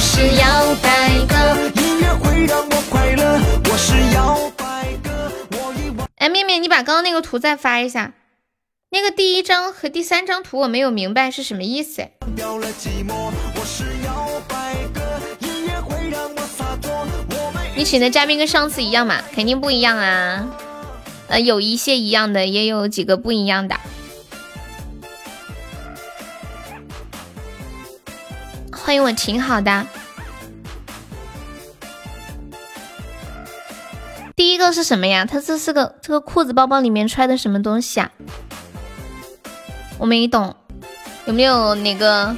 [0.00, 3.40] 是摇摆哥，音乐会让我快乐。
[3.70, 6.08] 我是摇摆哥，我已忘。
[6.16, 8.12] 哎，面面，你把刚刚那个图再发一下。
[8.90, 12.06] 那个第一张和第三张图我没有明白是什么意思。
[17.76, 19.20] 你请的嘉宾跟上次一样嘛？
[19.34, 20.46] 肯定不一样啊。
[21.28, 23.76] 呃，有一些一样的，也有几个不一样的。
[28.88, 29.86] 欢迎我挺好的。
[34.34, 35.26] 第一个是什么呀？
[35.26, 38.10] 它这是个这个裤子包包里面揣的什么东西啊？
[39.98, 40.56] 我没懂，
[41.26, 42.34] 有没有哪个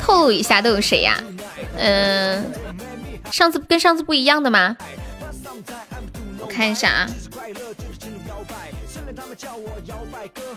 [0.00, 1.22] 透露一下都有谁呀？
[1.78, 2.52] 嗯，
[3.30, 4.76] 上次跟上次不一样的吗？
[6.40, 7.08] 我看一下啊。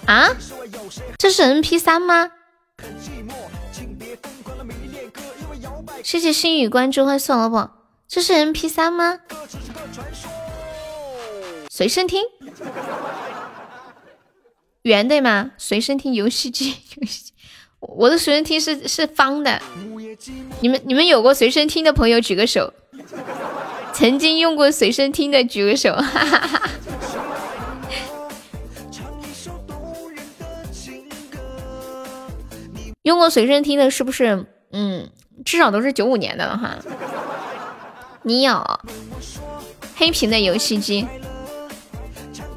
[0.07, 0.29] 啊？
[1.19, 2.31] 这是 N P 三吗？
[6.03, 7.71] 谢谢心雨关注，欢迎宋老板。
[8.07, 9.19] 这是 M P 三吗？
[11.69, 12.23] 随身听，
[14.81, 15.51] 圆对吗？
[15.57, 17.31] 随身听游戏机，游戏，
[17.79, 19.61] 我的随身听是是方的。
[20.61, 22.73] 你们你们有过随身听的朋友举个手，
[23.93, 26.69] 曾经用过随身听的举个手，哈哈哈。
[33.03, 34.45] 用过随身听的是不是？
[34.71, 35.09] 嗯。
[35.45, 36.77] 至少都是九五年的了哈，
[38.23, 38.79] 你有
[39.95, 41.07] 黑屏的游戏机，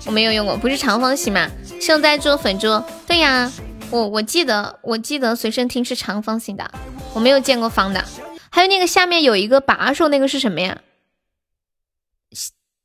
[0.07, 1.49] 我没有用过，不是长方形吗？
[1.81, 3.51] 像在做粉桌，对呀，
[3.91, 6.71] 我我记得我记得随身听是长方形的，
[7.15, 8.05] 我没有见过方的。
[8.51, 10.79] 还有那个下面有一个把手，那个是什么呀？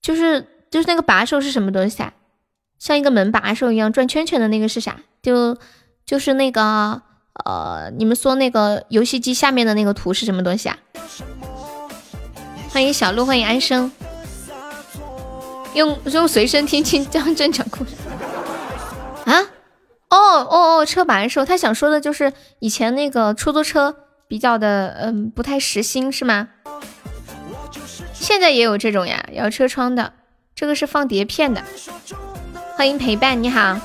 [0.02, 2.14] 就是就是那个把手是什么东西啊？
[2.80, 5.02] 像一个门把手一样转圈圈的那个是啥？
[5.22, 5.58] 就
[6.06, 7.02] 就是那个
[7.45, 10.77] 呃，你们说那个游戏机下面的那个图是什么东西啊？
[12.69, 13.91] 欢迎小鹿，欢迎安生。
[15.73, 17.91] 用用随身听听江镇讲故事
[19.25, 19.41] 啊？
[20.09, 23.95] 哦哦哦，车把手，他想说的就是以前那个出租车
[24.27, 26.47] 比较的嗯不太实心是吗？
[28.13, 30.13] 现在也有这种呀，摇车窗的，
[30.55, 31.61] 这个是放碟片的。
[32.75, 33.79] 欢迎陪伴，你好。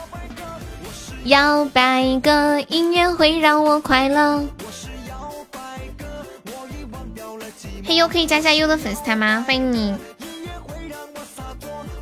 [1.25, 4.45] 摇摆哥音乐会让我快乐。
[7.85, 9.45] 嘿呦，可以加加优的粉丝团吗？
[9.47, 9.97] 欢迎你。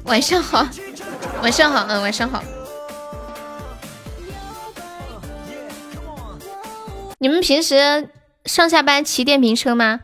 [0.05, 0.67] 晚上好，
[1.43, 2.43] 晚上好，嗯，晚上好。
[7.19, 8.09] 你们平时
[8.47, 10.01] 上下班骑电瓶车吗？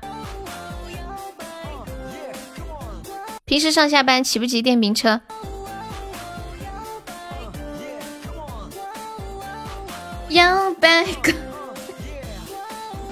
[3.47, 5.23] 平时上下班骑不骑电瓶车？
[10.37, 11.33] 摇摆个，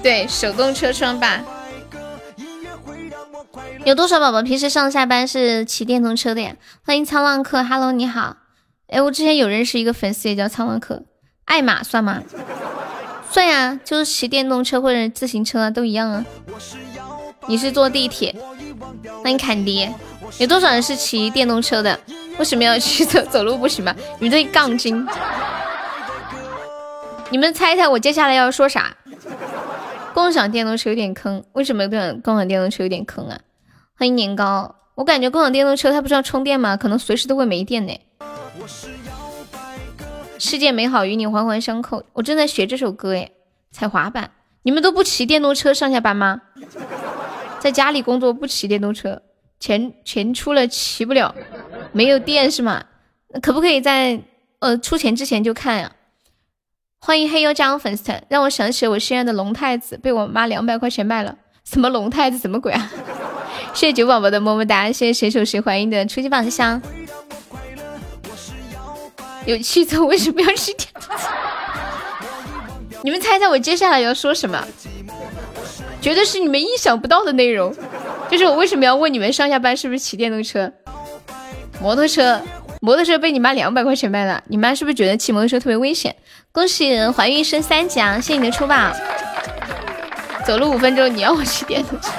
[0.03, 1.43] 对，手动车窗吧。
[3.83, 6.55] 有多少宝宝平时上下班是骑电动车的呀？
[6.85, 8.37] 欢迎苍浪客，Hello，你好。
[8.89, 11.01] 哎，我之前有认识一个粉丝也叫苍浪客，
[11.45, 12.21] 爱马算吗？
[13.31, 16.23] 算呀，就是骑电动车或者自行车啊都一样啊。
[17.47, 18.35] 你是坐地铁？
[19.23, 19.89] 欢迎坎迪。
[20.37, 21.99] 有多少人是骑电动车的？
[22.37, 23.95] 为什么要骑走走路不行吗？
[24.19, 25.07] 你们这杠精！
[27.31, 28.95] 你们猜猜我接下来要说啥？
[30.13, 33.39] 共享电动车有点坑，为什么共享共享电动车有点坑啊？
[33.97, 36.77] 欢迎年糕，我感觉共享电动车它不是要充电吗？
[36.77, 37.99] 可能随时都会没电呢。
[40.37, 43.31] 世界美好与你环环相扣，我正在学这首歌哎，
[43.71, 44.31] 踩滑板。
[44.61, 46.41] 你们都不骑电动车上下班吗？
[47.59, 49.21] 在家里工作不骑电动车？
[49.59, 51.33] 钱钱出了骑不了，
[51.91, 52.83] 没有电是吗？
[53.41, 54.21] 可不可以在
[54.59, 55.91] 呃出钱之前就看呀？
[57.05, 61.35] 欢迎黑油加入粉丝团，让我想起了我心爱的龙太子被我妈两百块钱卖了。
[61.63, 62.39] 什么龙太子？
[62.39, 62.91] 什么鬼啊？
[63.75, 66.81] 谢谢九宝宝的么么哒，谢谢谁手谁怀孕的初级宝箱。
[69.45, 71.27] 有汽车为什么要骑电动车？
[73.03, 74.65] 你们猜猜我接下来要说什么？
[76.01, 77.71] 绝对是你们意想不到的内容。
[78.31, 80.73] 就是我为什么要问你们上下班是不是骑电动车？
[81.79, 82.41] 摩托车，
[82.81, 86.15] 摩托车被你妈两百块钱卖了，你妈是不是觉得骑摩托车特别危险？
[86.55, 88.15] 恭喜怀孕升三级啊！
[88.15, 88.89] 谢谢你的出宝。
[90.45, 92.13] 走路五分钟，你要我骑电动车？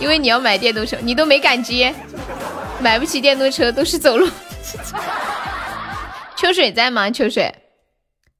[0.00, 1.94] 因为你要买电动车，你都没敢接，
[2.80, 4.28] 买不起电动车都是走路。
[6.34, 7.08] 秋水在吗？
[7.08, 7.54] 秋水，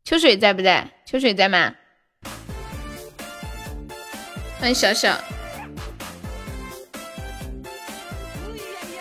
[0.04, 0.90] 秋水在不在？
[1.06, 1.72] 秋水在吗？
[4.58, 5.16] 欢迎小小。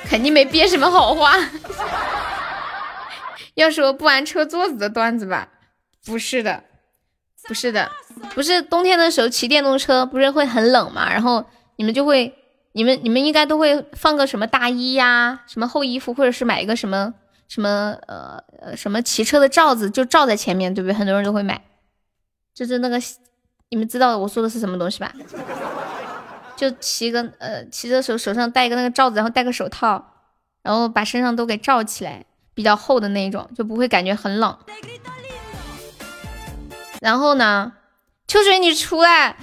[0.08, 1.34] 肯定没憋什么好话，
[3.56, 5.48] 要说不玩车座子的段子吧？
[6.06, 6.64] 不是的，
[7.48, 7.92] 不是的，
[8.34, 11.12] 不是冬天的时候骑电动车不是会很冷嘛？
[11.12, 11.44] 然后
[11.78, 12.34] 你们就会，
[12.74, 17.14] 你们你们应该都会放个什么大衣呀，什么厚衣服，或者是买一个什么
[17.48, 20.94] 什么呃呃什么骑车的罩子，就罩在前面，对不对？
[20.94, 21.62] 很多人都会买，
[22.54, 23.00] 就是那个
[23.70, 25.14] 你们知道我说的是什么东西吧？
[26.56, 30.06] 就骑个呃，骑的时候手上戴一个那个罩子，然后戴个手套，
[30.62, 34.58] 然后把身上都给罩起来，比较厚的那种，就不会感觉很冷。
[37.04, 37.74] 然后呢，
[38.30, 39.36] 秋水你出来，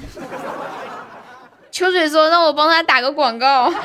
[1.70, 3.70] 秋水说让我帮他打个广告，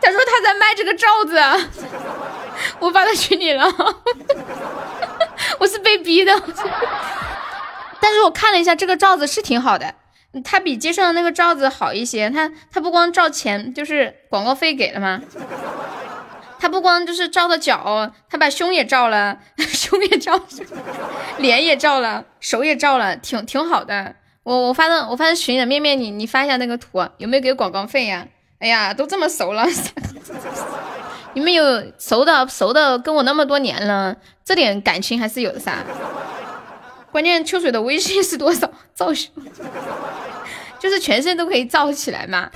[0.00, 1.40] 他说他在卖这个罩子，
[2.80, 3.72] 我发到群里了，
[5.60, 6.32] 我是被逼的。
[8.00, 9.94] 但是我看了一下，这个罩子是挺好的，
[10.44, 12.28] 它比街上的那个罩子好一些。
[12.30, 15.20] 它它不光罩钱，就是广告费给了吗？
[16.60, 20.40] 他不光就是照的脚，他把胸也照了， 胸也罩，
[21.38, 24.14] 脸也照了，手也照了，挺挺好的。
[24.42, 28.26] 我我发到我发到群里，面面你你发一下那个图，有没有给广告费呀？
[28.58, 29.64] 哎呀，都这么熟了，
[31.34, 31.62] 你们有
[31.98, 35.84] 熟的熟的跟我那么多年了，这点感情还是有的噻。
[37.12, 38.70] 关键秋水的微信是多少？
[38.94, 39.30] 造型
[40.78, 42.50] 就是全身都可以造起来嘛？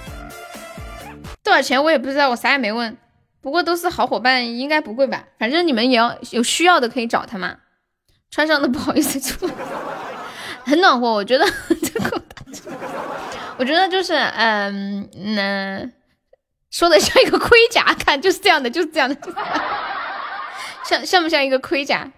[1.45, 2.97] 多少钱我也不知道，我啥也没问。
[3.43, 5.27] 不过都是好伙伴，应该不贵吧？
[5.39, 7.59] 反正你们也要有需要的可以找他嘛。
[8.31, 9.47] 穿上的不好意思出，
[10.65, 11.13] 很暖和。
[11.13, 11.45] 我觉得
[11.83, 12.23] 这个，
[13.59, 15.93] 我觉得就是嗯嗯，
[16.71, 19.17] 说的像一个盔甲，看就是这样的，就是这样的，
[20.87, 22.11] 像像不像一个盔甲？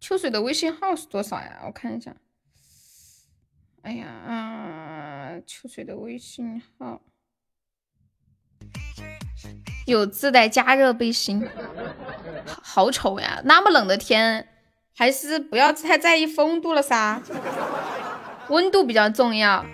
[0.00, 1.60] 秋水的微信号是多少呀？
[1.66, 2.12] 我看一下，
[3.82, 5.30] 哎呀啊！
[5.46, 7.00] 秋水的微信号
[9.86, 11.48] 有自带加热背心，
[12.62, 13.40] 好丑呀！
[13.44, 14.48] 那么冷的天，
[14.94, 17.22] 还是不要太在意风度了噻，
[18.48, 19.64] 温度比较重要。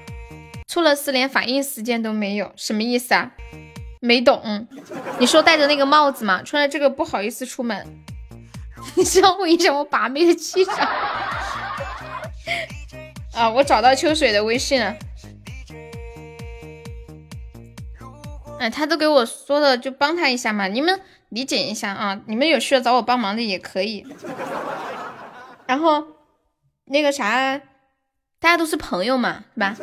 [0.69, 3.33] 出了事连反应时间都没有，什么意思啊？
[4.01, 4.69] 没懂。
[5.19, 8.05] 你说戴着那个帽子嘛，穿着这个不好意思出门，
[8.95, 10.77] 你是要影响我把妹的气场？
[13.35, 14.97] 啊，我找到秋水的微信了。
[18.61, 22.23] 哎，他都给我说了，就帮他一下嘛，你们理解一下啊。
[22.27, 24.07] 你们有需要找我帮忙的也可以。
[25.67, 26.05] 然后
[26.85, 27.59] 那个啥，
[28.39, 29.77] 大家都是朋友嘛，是吧？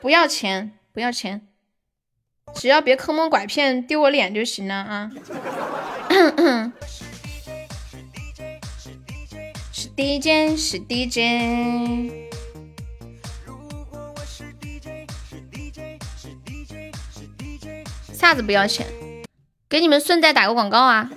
[0.00, 1.48] 不要钱，不要钱，
[2.54, 5.10] 只要别坑蒙拐骗、丢我脸就行了啊。
[9.96, 12.12] DJ，是 DJ。
[18.12, 18.86] 啥子不要钱？
[19.70, 21.08] 给你们顺带打个广告啊！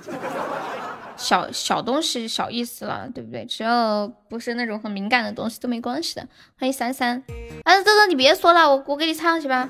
[1.18, 3.44] 小小东西小意思了，对不对？
[3.44, 6.26] 只要不是那种很敏感的东西都没关系的。
[6.58, 7.22] 欢迎三三，
[7.66, 9.68] 哎，这个你别说了，我我给你唱去吧。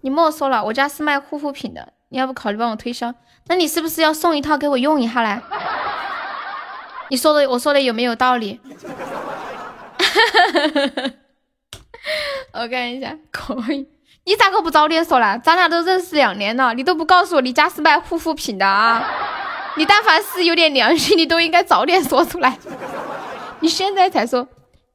[0.00, 3.14] 你莫说了，我家是卖护肤品的，你要不考虑帮我推销？
[3.48, 5.42] 那你是不是要送一套给我用一下嘞？
[7.10, 8.60] 你说的，我说的有没有道理？
[12.52, 13.86] 我看一下，可以。
[14.24, 15.38] 你咋个不早点说呢？
[15.42, 19.02] 咱俩都认识两年了，你都不告诉我你家是卖护肤品的啊？
[19.76, 22.58] 你但凡是有点良心，你都应该早点说出来。
[23.60, 24.48] 你现在才说，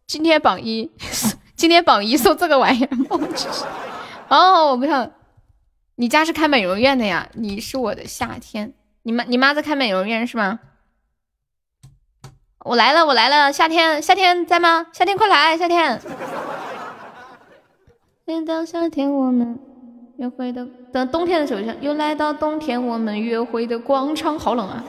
[0.05, 0.91] 今天榜一，
[1.55, 2.89] 今天榜一说这个玩意儿，
[4.29, 5.11] 哦，我不想。
[5.95, 7.29] 你家是开美容院的呀？
[7.33, 10.59] 你是我的夏天，你妈你妈在开美容院是吗？
[12.63, 14.87] 我来了，我来了，夏天，夏天在吗？
[14.93, 15.99] 夏天快来，夏天。
[18.23, 19.59] 每到夏天，我们
[20.15, 24.81] 约会的等冬天的时候，又来到冬天，我们约会的广场，好冷啊。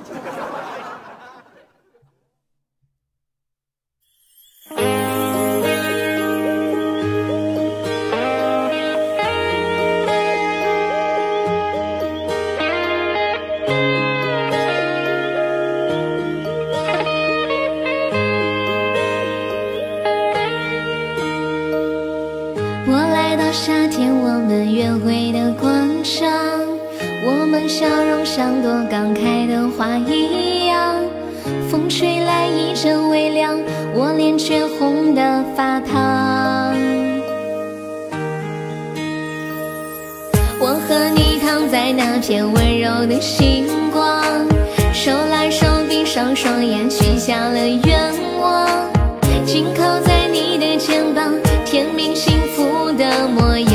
[26.05, 26.31] 上，
[27.25, 30.97] 我们笑容像朵刚开的花一样。
[31.71, 33.59] 风吹来一阵微凉，
[33.95, 36.75] 我脸却红得发烫。
[40.61, 44.23] 我和你躺在那片温柔的星光，
[44.93, 48.69] 手拉手闭上双眼，许下了愿望，
[49.47, 51.33] 紧靠在你的肩膀，
[51.65, 53.74] 甜蜜幸福的模样。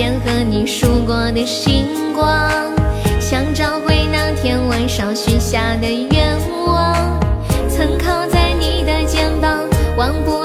[0.00, 2.50] 在那片和你数过的星光，
[3.20, 7.20] 想找回那天晚上许下的愿望。
[7.68, 9.58] 曾靠在你的肩膀，
[9.98, 10.39] 忘不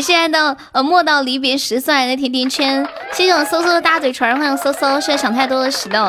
[0.00, 6.04] 感谢爱到呃莫到离别时送来的甜甜圈，谢谢我搜搜的大嘴唇，欢迎搜搜，谢谢想太多的石头。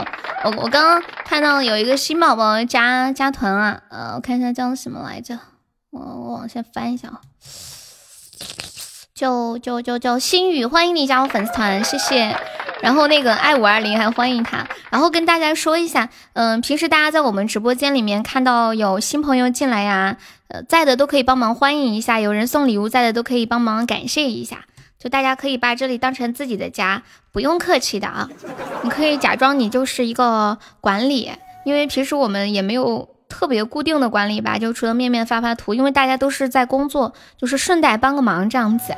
[0.46, 5.38] 我我刚刚看到有一个新宝宝加加团啊，呃，我看一下叫什么来着，
[5.90, 7.20] 我我往下翻一下啊，
[9.14, 12.34] 就就就就心雨，欢迎你加入粉丝团，谢谢。
[12.82, 20.16] 然后那个爱五二零还欢迎他，然后跟大家说一下，嗯，平时大家在我们直播间里面看到有新朋友进来呀，
[20.52, 24.66] 呃，在的都可以帮忙欢迎一下，有人送礼物在的都可以帮忙感谢一下，
[25.00, 28.30] 就大家可以把这里当成自己的家，不用客气的啊，
[28.84, 31.32] 你可以假装你就是一个管理，
[31.64, 33.10] 因为平时我们也没有。
[33.32, 38.94] 特别固定的管理吧，就除了面面发发图，因为大家都是在工作，就是顺带帮个忙这样子。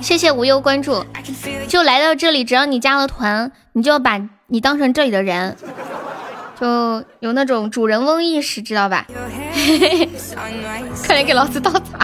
[0.00, 1.04] 谢谢无忧关注，
[1.66, 5.56] 就来到这里，只要你加了团，你就要把你当成这里的人，
[6.60, 9.06] 就有那种主人翁意识，知道吧？
[11.06, 11.98] 快点给老子倒茶！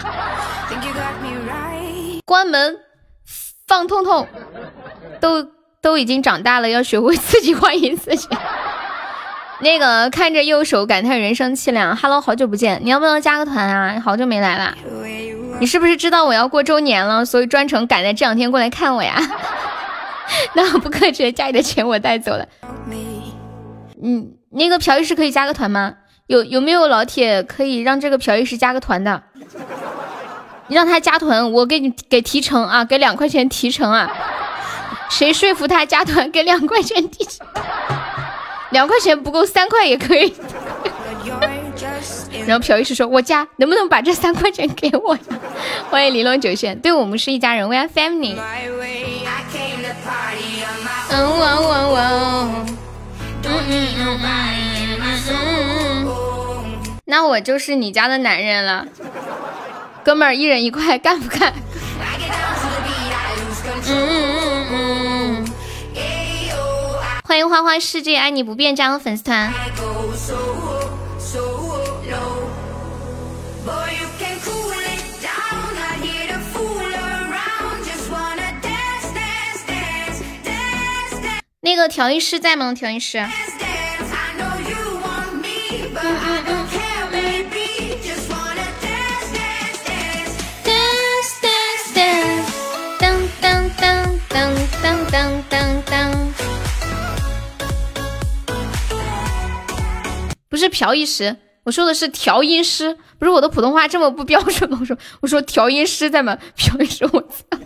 [2.25, 2.77] 关门，
[3.67, 4.27] 放痛痛，
[5.21, 5.47] 都
[5.83, 8.27] 都已经长大了，要学会自己欢迎自己。
[9.61, 14.01] 那个看着右手感叹人生凄凉，Hello，好久不见，你要不要加个团啊？
[14.01, 14.77] 好久没来了，
[15.61, 19.17] 你是不是知道我要过周年了，所以专程赶在这两天过来看我呀？
[20.55, 22.47] 那不客气，家里的钱我带走了。
[24.03, 25.95] 嗯，那个朴医师可以加个团吗？
[26.29, 29.23] 有有没有老铁可以让这个朴医师加个团的？
[30.69, 34.11] 你让他加团，我给你给提成啊，给两块钱提成啊。
[35.11, 37.47] 谁说服他加团，给两块钱提成。
[38.71, 40.35] 两块钱不够，三块也可以。
[42.47, 45.23] 然后朴医师说：“我加能不能把这三块钱给我呀？”
[45.91, 48.37] 欢迎玲珑九线，对我们是一家人，We are family。
[57.05, 58.87] 那我就是你家的男人了，
[60.05, 61.53] 哥们儿，一人一块，干不干？
[67.25, 69.53] 欢迎花花世界，爱你不变，加入粉丝团。
[81.67, 82.73] 那个调音师在吗？
[82.73, 83.27] 调音师。
[100.49, 102.97] 不是调音师，我说的是调音师。
[103.19, 104.79] 不是我的普通话这么不标准吗？
[104.81, 106.39] 我说我说调音师在吗？
[106.55, 107.59] 调音师我，操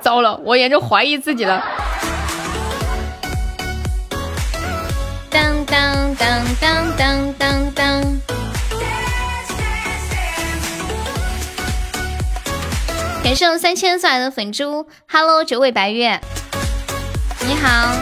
[0.00, 1.64] 糟了，我严重怀疑自己了。
[5.80, 8.20] 当当当当当当。
[13.24, 16.20] 感谢我三千送来的粉猪，Hello，九尾白月，
[17.48, 17.94] 你好。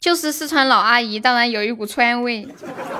[0.00, 2.46] 就是四川老阿姨，当然有一股川味。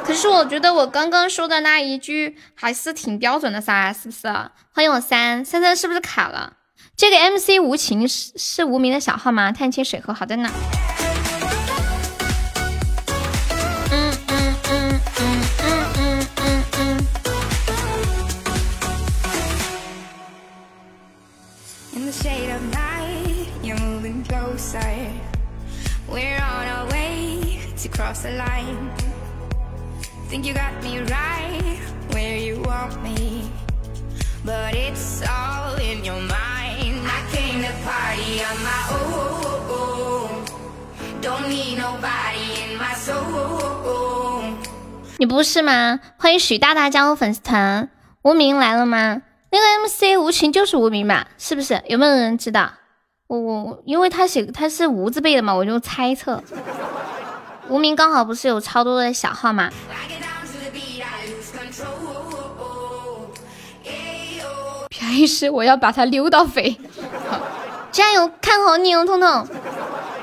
[0.05, 4.27] 可是我觉得我刚刚说的那一句还是挺标准的噻，是不是？
[4.75, 6.55] 欢迎我三三三，是不是卡了？
[6.97, 9.53] 这个 MC 无情是是无名的小号吗？
[9.53, 10.51] 探清水喝，好的呢。
[28.01, 28.91] Cross the line
[30.29, 31.79] think you got me right
[32.15, 33.45] where you want me
[34.43, 40.31] but it's all in your mind i came to party on my own
[41.21, 44.55] don't need nobody in my soul
[45.19, 47.91] 你不是吗欢迎许大大加入粉丝团
[48.23, 49.21] 无名来了吗
[49.51, 52.73] 那个 mc 无情就是无名吧是不是有没有人知道
[53.27, 56.43] 我我因为他写他是无字辈的嘛我就猜测
[57.71, 59.71] 无名刚好不是有超多的小号吗？
[64.89, 66.77] 便宜师，我要把他溜到飞！
[67.93, 69.47] 加油，看好你哦，彤彤！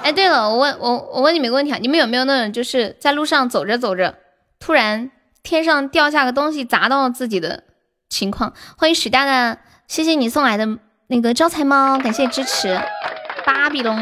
[0.04, 4.16] 哎，对了，我问我我问你们个问题啊，你们有没有那种就是在路上走着走着，
[4.60, 5.10] 突然
[5.42, 7.64] 天上掉下个东西砸到自己的
[8.10, 8.54] 情况？
[8.78, 10.68] 欢迎许大大，谢谢你送来的
[11.08, 12.78] 那个招财猫，感谢支持，
[13.46, 13.98] 巴比龙。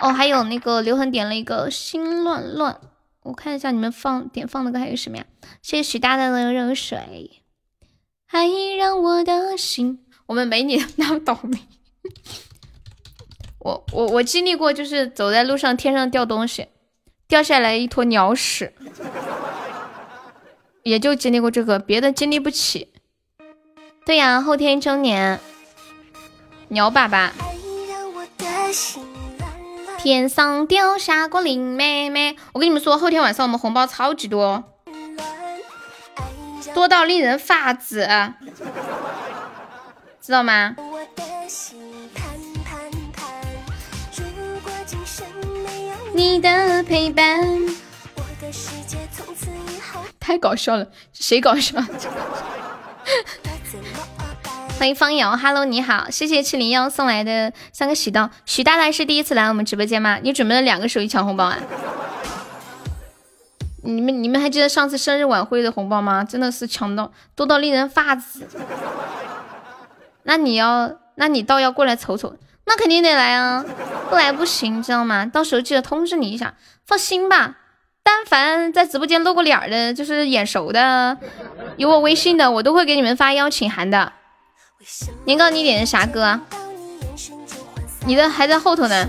[0.00, 2.80] 哦，还有那个刘恒点了一个心乱乱，
[3.22, 5.24] 我看一下你们放点放的歌还有什么呀？
[5.62, 7.42] 谢谢许大大的热水，
[8.26, 11.58] 还让我的心，我们没你 那么倒霉。
[13.60, 16.68] 我我我经历过，就是走在路上，天上掉东西，
[17.26, 18.72] 掉下来一坨鸟屎，
[20.82, 22.92] 也就经历过这个，别的经历不起。
[24.04, 25.40] 对呀，后天一周年，
[26.68, 27.32] 鸟爸爸。
[30.06, 34.62] 天上掉下个林妹妹，我跟你们说，后天晚上我们红包超级多，
[36.72, 38.08] 多到令人发指，
[40.20, 40.76] 知道吗？
[46.14, 47.66] 你的陪伴，
[50.20, 51.82] 太搞笑了，谁搞笑？
[54.78, 58.28] 欢迎方瑶，Hello，你好，谢谢七零幺送来的三个喜豆。
[58.44, 60.18] 许大大是第一次来我们直播间吗？
[60.22, 61.58] 你准备了两个手机抢红包啊？
[63.82, 66.22] 你们你们还记得上次生日晚会的红包吗？
[66.22, 68.46] 真的是抢到多到令人发指。
[70.24, 72.36] 那你要，那你倒要过来瞅瞅。
[72.66, 73.64] 那肯定得来啊，
[74.10, 75.24] 不来不行，知道吗？
[75.24, 76.52] 到时候记得通知你一下。
[76.84, 77.56] 放心吧，
[78.02, 81.16] 但凡在直播间露过脸的，就是眼熟的，
[81.78, 84.12] 有我微信的，我都会给你们发邀请函的。
[85.24, 86.40] 年糕，你点的啥歌？
[88.04, 89.08] 你的还在后头呢，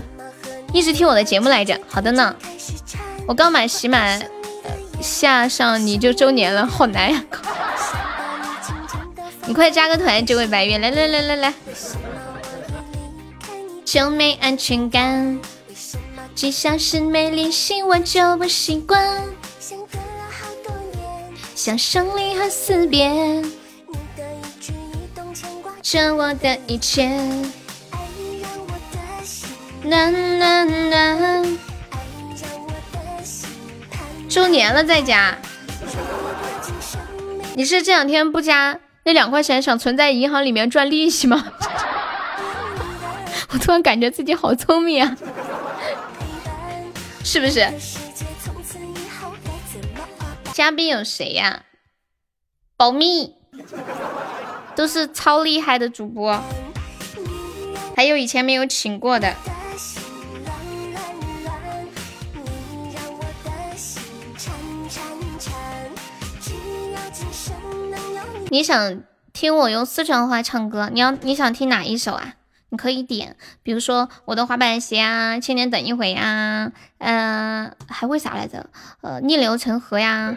[0.72, 1.78] 一直听我的节目来着。
[1.88, 2.34] 好的呢，
[3.26, 4.18] 我刚把喜马
[5.00, 7.24] 下上，你就周年了，好难呀！
[9.46, 11.54] 你快加个团，这位白月，来来来来来。
[13.84, 15.40] 就没安全感，
[16.34, 19.24] 几小时没联系我就不习惯，
[21.54, 23.42] 像胜利和死别，
[25.90, 27.08] 着我的一切，
[29.82, 31.58] 暖暖暖。
[34.28, 35.38] 周年了在家，
[37.56, 41.50] 你是这两天不加那两块钱，想存在银行里面赚利息吗？
[43.48, 45.16] 我突然感觉自己好聪明啊，
[47.24, 47.66] 是不是？
[50.52, 51.62] 嘉宾有谁呀？
[52.76, 53.32] 保密，
[54.78, 56.40] 都是超厉害的主播，
[57.96, 59.34] 还有以前没有请过的。
[68.50, 69.02] 你想
[69.32, 70.88] 听我用四川话唱歌？
[70.92, 72.34] 你要你想听哪一首啊？
[72.68, 78.70] 你可以点，比如说我的滑板鞋啊，千年等一回啊，嗯，还会啥来着？
[79.00, 80.36] 呃，逆流成河呀，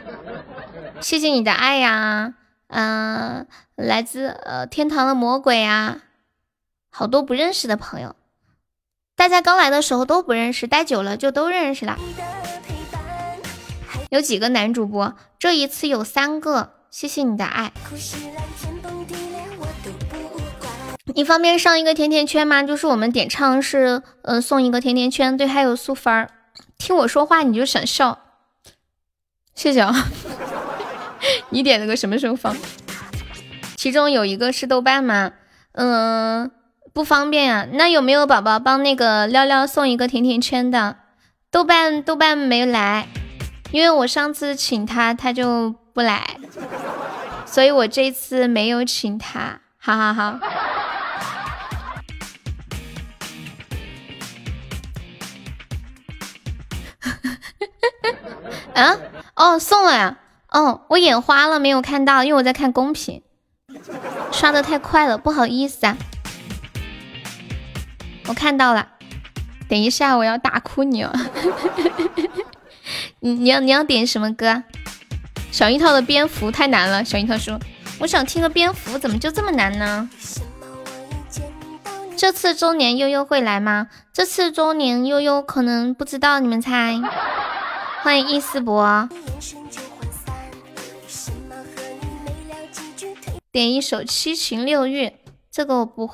[0.99, 2.33] 谢谢你的爱呀，
[2.71, 3.45] 嗯，
[3.75, 6.01] 来自呃天堂的魔鬼呀，
[6.89, 8.15] 好多不认识的朋友，
[9.15, 11.99] 大家刚来的时候都不认识，待久了就都认识了。
[14.09, 15.13] 有几个男主播？
[15.37, 17.73] 这一次有三个，谢谢你的爱。
[21.13, 22.63] 你方便上一个甜甜圈吗？
[22.63, 26.29] 就是我们点唱是，呃，送一个甜甜圈，对，还有素芬儿。
[26.77, 28.19] 听我说话你就想笑，
[29.53, 30.07] 谢谢啊。
[31.51, 32.55] 你点了个什么时候放？
[33.75, 35.33] 其中有一个是豆瓣吗？
[35.73, 36.49] 嗯，
[36.93, 37.67] 不方便啊。
[37.73, 40.97] 那有没有宝宝帮那个撩撩送一个甜甜圈的？
[41.51, 43.07] 豆瓣豆瓣没来，
[43.71, 46.37] 因为我上次请他他就不来，
[47.45, 49.59] 所以我这次没有请他。
[49.77, 50.39] 好好好。
[58.73, 58.97] 啊，
[59.35, 60.17] 哦，送了呀，
[60.51, 63.21] 哦，我眼花了，没有看到，因为我在看公屏，
[64.31, 65.97] 刷的太快了，不好意思啊。
[68.27, 68.87] 我看到了，
[69.69, 71.11] 等一下我要大哭你哦。
[73.21, 74.63] 你你要你要点什么歌？
[75.51, 77.57] 小樱桃的蝙蝠太难了，小樱桃说，
[77.99, 80.09] 我想听个蝙蝠，怎么就这么难呢？
[82.17, 83.87] 这次周年悠悠会来吗？
[84.11, 86.99] 这次周年悠悠可能不知道，你们猜。
[88.03, 89.07] 欢迎易思博，
[93.51, 95.07] 点一首《七情六欲》，
[95.51, 96.09] 这个我不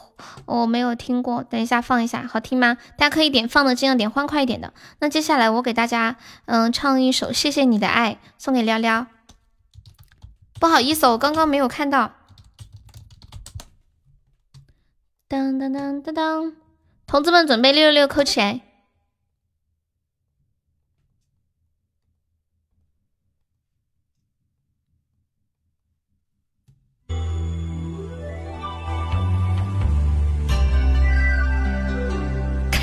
[0.46, 2.78] 我没有听过，等一下放一下，好听吗？
[2.98, 4.74] 大家可以点放的尽量点欢快一点的。
[5.00, 9.06] 那接下来我给大家嗯唱一首《谢谢你的爱》，送给撩撩。
[10.60, 12.14] 不好意思，我刚刚没有看到。
[15.28, 16.54] 当当当当当，
[17.06, 18.62] 同志们准备六六六扣起来。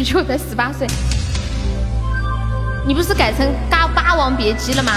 [0.04, 0.86] 就才十八岁。
[2.86, 4.92] 你不是改成大霸王别姬了吗？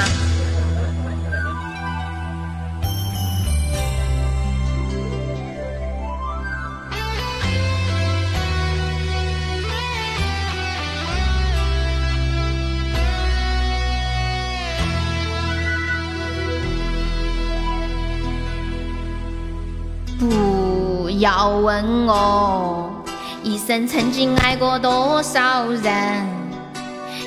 [20.19, 22.91] 不要问我
[23.47, 26.27] 一生曾经爱过多少人？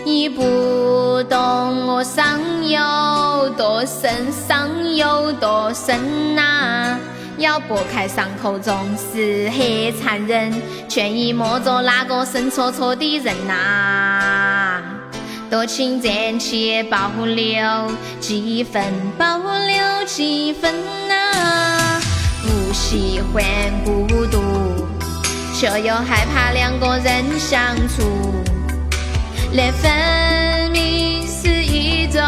[0.05, 6.99] 你不懂我伤有多深，伤有多深呐！
[7.39, 10.53] 要剥开伤口总是很残忍，
[10.87, 14.83] 却已摸着那个神戳戳的人呐。
[15.49, 17.65] 多情暂且保留
[18.21, 18.85] 几分，
[19.17, 20.71] 保留几分
[21.09, 21.99] 呐。
[22.43, 23.43] 不喜欢
[23.87, 24.39] 孤独，
[25.61, 28.33] 却又害怕两个人相处。
[29.53, 32.19] 那分明是一种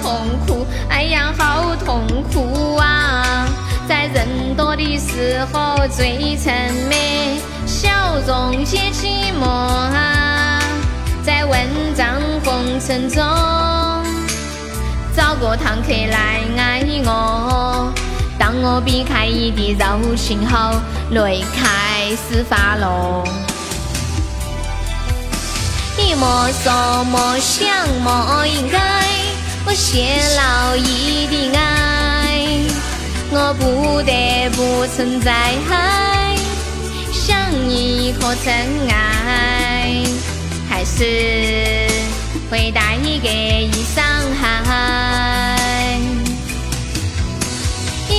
[0.00, 3.46] 痛苦，哎呀，好痛苦啊！
[3.86, 7.90] 在人多的时候最沉美，笑
[8.26, 10.58] 容也寂寞啊！
[11.22, 11.60] 在万
[11.94, 12.06] 丈
[12.42, 13.22] 红尘中，
[15.14, 17.92] 找个堂客来爱我。
[18.38, 20.80] 当我避开你的柔情后，
[21.10, 23.24] 泪开始发落。
[25.96, 27.66] 你莫说莫想
[28.02, 28.78] 莫应该，
[29.64, 32.60] 我泄露你的爱，
[33.30, 35.54] 我不得不存在，
[37.12, 37.34] 像
[37.68, 38.54] 一颗尘
[38.90, 40.04] 埃？
[40.68, 41.88] 还是
[42.50, 44.04] 会带给你伤
[44.38, 45.45] 害？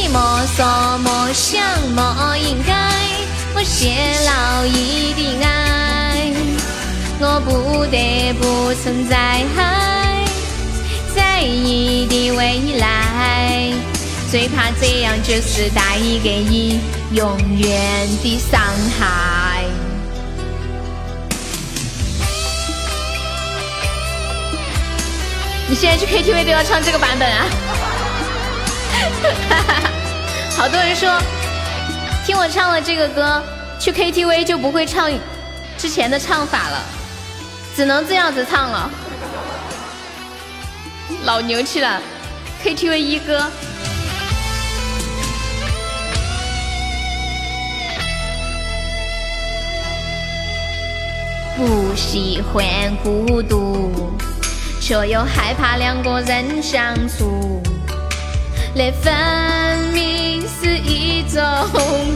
[0.10, 1.62] 莫说莫想
[1.94, 2.74] 莫应该，
[3.54, 3.92] 我泄
[4.26, 6.32] 露你的爱，
[7.20, 9.44] 我不得不存在，
[11.16, 13.74] 在你的未来，
[14.32, 16.80] 最怕这样就是带给你
[17.12, 18.62] 永远的伤
[19.00, 19.66] 害。
[25.70, 27.46] 你现在去 KTV 都要唱这个版本啊！
[30.58, 31.20] 好多人说，
[32.26, 33.42] 听我唱了这个歌，
[33.80, 35.12] 去 KTV 就不会唱
[35.78, 36.82] 之前的唱法了，
[37.76, 38.90] 只能这样子唱了。
[41.24, 42.02] 老牛气了
[42.64, 43.46] ，KTV 一哥。
[51.56, 54.14] 不喜欢孤独。
[54.80, 57.62] 却又害怕两个人相处，
[58.78, 59.12] 那分
[59.92, 61.42] 明是一种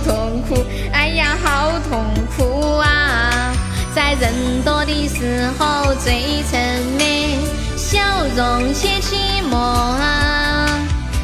[0.05, 0.63] 痛苦。
[0.93, 2.05] 哎呀，好痛
[2.37, 3.51] 苦啊！
[3.95, 7.39] 在人多的时候最沉美，
[7.75, 7.99] 笑
[8.37, 10.67] 容些寂寞啊！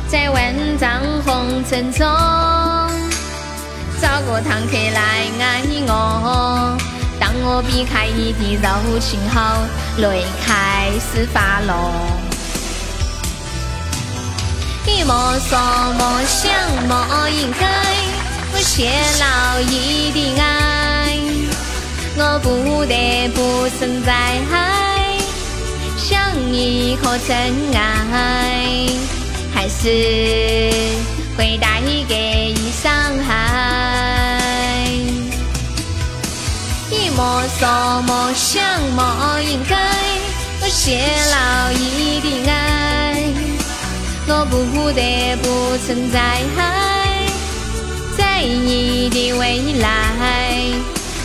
[0.07, 1.99] 在万丈红尘中，
[4.01, 6.75] 找个堂客来爱我。
[7.19, 9.39] 当我避开你的柔情后，
[9.97, 12.26] 泪开始发落。
[14.87, 15.59] 你莫说
[15.99, 16.49] 莫想
[16.87, 17.67] 莫应该，
[18.53, 19.25] 我泄露
[19.69, 21.19] 你的爱，
[22.15, 24.39] 我不得不存在，
[25.97, 26.17] 想
[26.53, 27.35] 你可曾
[27.75, 28.87] 爱？
[29.53, 29.89] 还是
[31.37, 32.89] 会带给你伤
[33.27, 34.89] 害？
[36.89, 38.63] 你莫说莫想
[38.95, 39.03] 莫
[39.41, 39.75] 应该，
[40.61, 40.97] 我泄
[41.33, 41.35] 露
[41.77, 42.53] 你的爱，
[44.29, 46.43] 我不得不存在，
[48.17, 49.87] 在你的未来，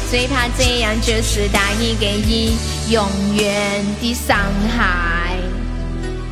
[0.08, 1.60] 最怕这样就是带
[1.98, 2.56] 给你
[2.90, 4.38] 永远的伤
[4.76, 5.36] 害。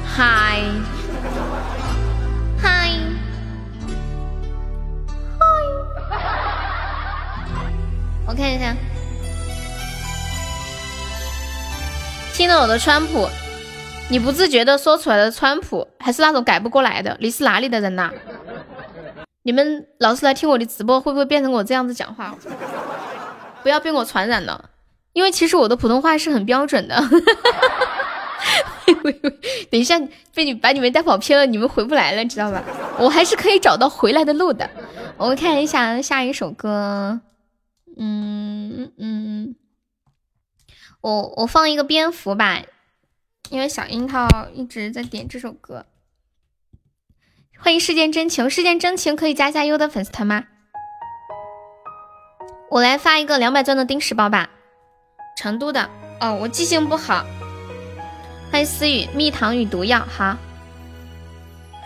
[0.07, 0.61] 嗨，
[2.62, 2.93] 嗨，
[5.41, 5.49] 嗨，
[8.27, 8.77] 我看一下。
[12.33, 13.29] 听了我的川普，
[14.11, 17.17] 你不自觉的说出来的川普，还是那种改不过来的？
[17.21, 18.11] 你是哪里的人呐？
[19.43, 22.37] 你们老是来听我的直播，会不会变成我这样子讲话？
[23.63, 24.71] 不要被我传染了，
[25.13, 27.01] 因为其实我的普通话是很标准的。
[29.71, 29.97] 等一下
[30.35, 32.65] 被你把你们带跑偏了，你们回不来了，知道吧？
[32.99, 34.69] 我还是可以找到回来的路的。
[35.17, 37.21] 我们看一下下一首歌，
[37.97, 39.55] 嗯嗯。
[41.01, 42.61] 我我放一个蝙蝠吧，
[43.51, 45.84] 因为小樱桃一直在点这首歌。
[47.59, 50.44] 欢迎世间真情，世间真情可以加下优的粉丝团吗？
[52.70, 54.51] 我来发一个两百钻的丁石包吧，
[55.36, 55.90] 成都的
[56.20, 57.26] 哦，我记性不好。
[58.53, 60.36] 欢迎思雨，蜜糖与毒药，好。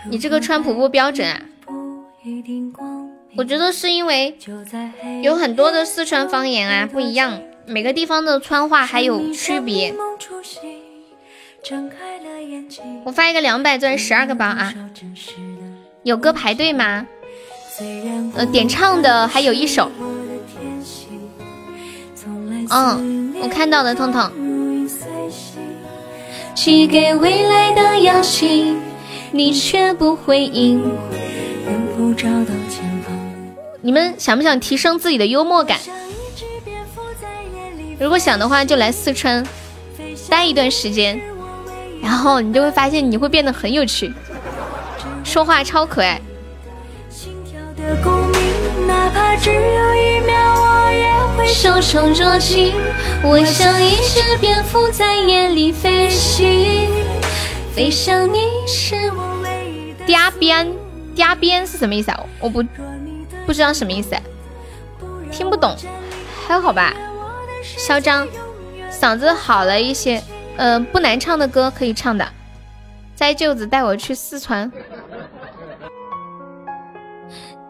[0.07, 1.41] 你这个川普不标准啊？
[3.35, 4.37] 我觉得是因为
[5.23, 7.41] 有很多的四川方言啊不一样。
[7.67, 9.91] 每个地方的川话还有区别。
[13.03, 14.73] 我发一个两百钻十二个包啊！
[16.03, 17.05] 有歌排队吗？
[18.35, 19.91] 呃，点唱的还有一首。
[22.69, 24.31] 嗯，我看到了，彤彤。
[26.53, 28.79] 寄给未来的邀请，
[29.31, 30.81] 你却不回应。
[33.81, 35.77] 你们想不想提升自己的幽默感？
[37.99, 39.45] 如果想的话，就来四川
[40.29, 41.21] 待一段时间，
[42.05, 44.13] 然后你就会发现你会变得很有趣，
[45.23, 46.21] 说话超可爱。
[47.09, 52.75] 心跳的共鸣哪怕只有一秒，我也会受宠若惊。
[53.23, 56.91] 我像一只蝙蝠在夜里飞行，
[57.73, 58.37] 飞向你
[58.67, 60.05] 是我唯一的。
[60.05, 60.71] 嗲边，
[61.15, 62.19] 嗲边是什么意思啊？
[62.39, 62.63] 我不
[63.47, 64.15] 不知道什么意思，
[65.31, 65.75] 听不懂，
[66.47, 66.93] 还好吧？
[67.63, 68.27] 嚣张，
[68.91, 70.21] 嗓子好了一些，
[70.57, 72.25] 呃，不难唱的歌可以唱的。
[73.15, 74.71] 摘舅子带我去四川。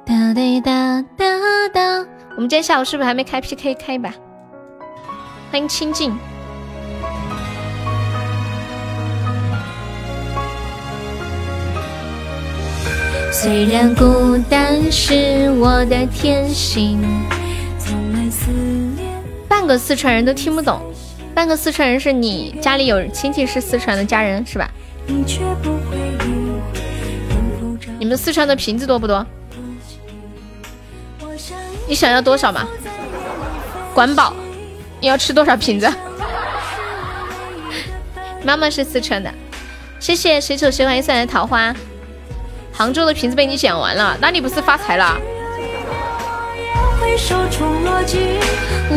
[0.05, 1.25] 哒哒哒哒
[1.73, 2.05] 哒，
[2.35, 3.73] 我们今天下午是不是还没开 PK？
[3.75, 4.13] 开吧。
[5.51, 6.15] 欢迎清静。
[13.31, 17.01] 虽然孤单是我的天性，
[19.47, 20.81] 半个四川人都听不懂，
[21.35, 24.71] 半个四川人是你家里有亲戚是四川的家人是吧？
[27.99, 29.23] 你们四川的瓶子多不多？
[31.87, 32.65] 你想要多少嘛？
[33.93, 34.33] 管饱。
[35.01, 35.91] 你要吃多少瓶子？
[38.41, 39.29] 妈妈是四川的，
[39.99, 41.75] 谢谢谁丑谁欢迎送来的桃花。
[42.71, 45.19] 杭州的瓶子被你捡完了，那你不是发财了？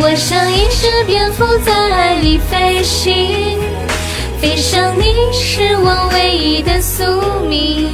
[0.01, 3.59] 我像一只蝙蝠在爱里飞行，
[4.41, 7.05] 飞向你是我唯一的宿
[7.47, 7.91] 命。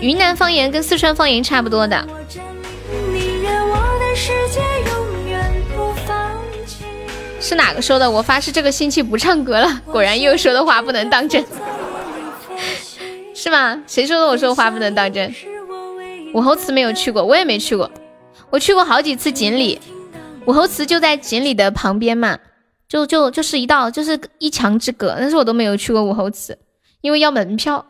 [0.00, 2.06] 云南方言跟四川方言差不多的。
[7.40, 8.10] 是哪个说的？
[8.10, 9.80] 我发誓这个星期不唱歌了。
[9.86, 11.44] 果然又说的话不能当真，
[13.34, 13.82] 是吗？
[13.86, 14.26] 谁说的？
[14.26, 15.34] 我说的话不能当真。
[16.34, 17.90] 武侯祠没有去过，我也没去过。
[18.50, 19.80] 我去过好几次锦里，
[20.46, 22.38] 武侯祠就在锦里的旁边嘛，
[22.88, 25.14] 就就就是一道就是一墙之隔。
[25.16, 26.58] 但是我都没有去过武侯祠，
[27.00, 27.86] 因为要门票，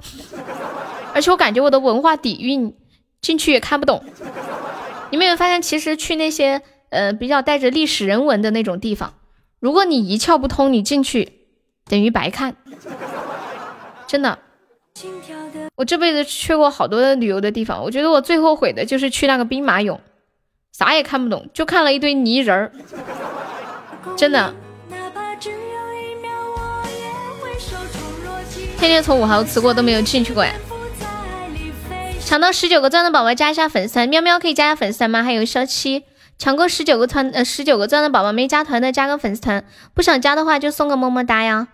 [1.15, 2.75] 而且我感觉我的文化底蕴
[3.23, 4.05] 进去也看不懂。
[5.11, 9.15] 你没有发现，其实去那些呃比较带着历史人文的那种地方？
[9.59, 11.47] 如果你一窍不通，你进去
[11.89, 12.57] 等于白看，
[14.07, 14.39] 真的。
[14.93, 15.34] 今天
[15.77, 19.99] 我这辈子去过好多旅游的地方，我觉得我最后悔的就是去那个兵马俑，
[20.73, 22.73] 啥也看不懂，就看了一堆泥人儿，
[24.17, 24.55] 真的。
[28.79, 30.53] 天天从五号吃过都没有进去过呀。
[32.21, 35.23] 抢到十九个钻的宝宝加一下粉丝团，喵喵可以加下粉丝团吗？
[35.23, 36.05] 还有小七。
[36.39, 39.65] 抢过十九个团呃十九个钻的宝宝没加团的加个粉丝团，
[39.95, 41.69] 不想加的话就送个么么哒呀。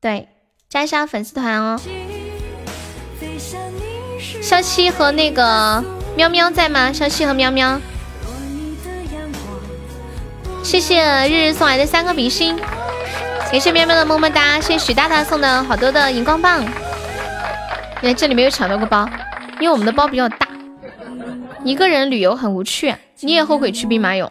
[0.00, 0.28] 对，
[0.68, 1.80] 加一下粉丝团哦。
[4.42, 5.82] 肖七和那个
[6.16, 6.92] 喵喵在吗？
[6.92, 7.80] 肖七和喵喵。
[10.62, 12.56] 谢谢日日送来的三个比心，
[13.50, 16.62] 感谢喵喵的么么哒，谢谢许大大送的好多的荧光棒。
[18.02, 19.08] 因为这里没有抢到过包，
[19.60, 20.46] 因为我们的包比较大。
[21.64, 22.94] 一个人旅游很无趣。
[23.20, 24.28] 你也后悔去兵马俑？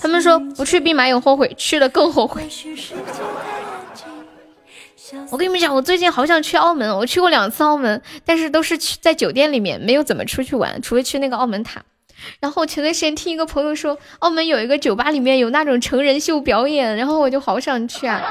[0.00, 2.48] 他们说不去兵马俑后悔，去了更后悔。
[5.30, 11.82] 我跟你们讲，我最近好想去澳门，我去过两次澳门，但是都是去在酒店里面，没有怎么出去玩，除非去那个澳门塔。
[12.40, 18.22] 然后前段时间听一个朋友说，澳门有一个酒吧里面有那种成人秀表演，然后我就好想去啊。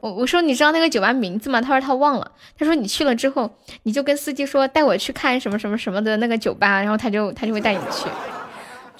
[0.00, 1.60] 我我说你知道那个酒吧名字吗？
[1.60, 2.32] 他说他忘了。
[2.58, 3.50] 他说你去了之后，
[3.82, 8.06] 你就跟司机说带我去看什么什么什么的那个酒吧，然后他就他就会带你去。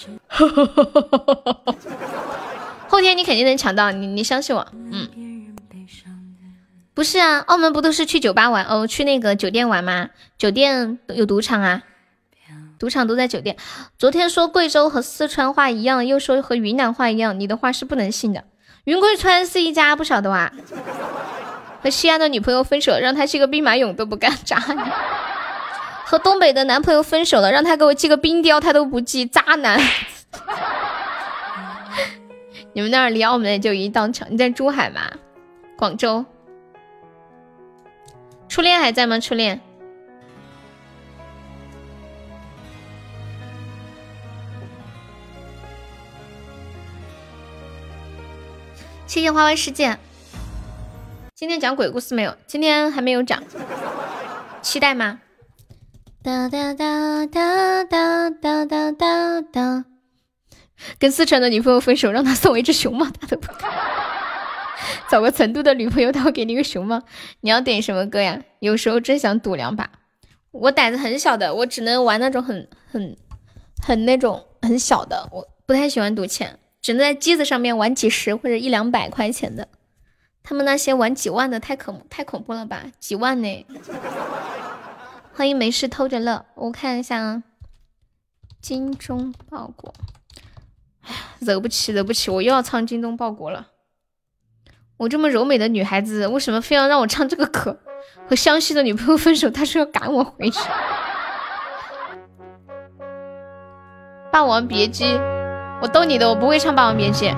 [2.88, 4.66] 后天你肯定能抢到，你你相信我。
[4.72, 5.08] 嗯，
[6.92, 10.10] 不是啊，澳门不都是去酒吧玩哦，去那个酒店玩吗？
[10.36, 11.82] 酒店有赌场啊，
[12.78, 13.56] 赌场都在酒店。
[13.96, 18.44] 昨天说贵州和四川话一样，又说和云南话一样，你的话是不能信的。
[18.84, 20.52] 云贵川是一家，不晓得哇。
[21.82, 24.92] 和西安的女朋友分手，让他寄个兵马俑都不干，渣男。
[26.04, 29.80] 和东北的男朋友分手了，让他给我寄个冰雕，他都不寄，渣男。
[32.74, 35.00] 你们那儿离澳门也就一道墙，你在珠海吗？
[35.76, 36.24] 广州。
[38.50, 39.20] 初恋还在吗？
[39.20, 39.60] 初恋。
[49.06, 49.96] 谢谢花花世界。
[51.36, 52.36] 今天讲鬼故事没有？
[52.48, 53.40] 今天还没有讲，
[54.60, 55.20] 期待吗？
[56.22, 59.84] 哒哒哒哒哒哒哒哒哒。
[60.98, 63.70] 跟四川的女朋友分手，让他送我一只熊猫，他都不干。
[65.10, 67.02] 找个成都的女朋友，他会给你个熊猫。
[67.40, 68.40] 你要点什么歌呀？
[68.60, 69.90] 有时候真想赌两把。
[70.52, 73.16] 我胆子很小的，我只能玩那种很很
[73.82, 79.66] 很那种很小的，我不太喜欢赌钱，只能在机子上面玩几十或者一两百块钱的。
[80.44, 82.84] 他们那些玩几万的太恐太恐怖了吧？
[83.00, 83.66] 几万呢？
[85.34, 87.42] 欢迎没事偷着乐，我看一下啊。
[88.60, 89.92] 精忠报国，
[91.00, 93.68] 哎呀，惹不起，惹不起，我又要唱精忠报国了。
[95.00, 97.74] 我这么柔美的女孩子，为什么非要让我唱这个歌？
[98.28, 100.60] 和湘西的女朋友分手，他说要赶我回去。
[104.30, 105.18] 霸王别姬，
[105.80, 107.34] 我逗你的，我不会唱霸王别姬。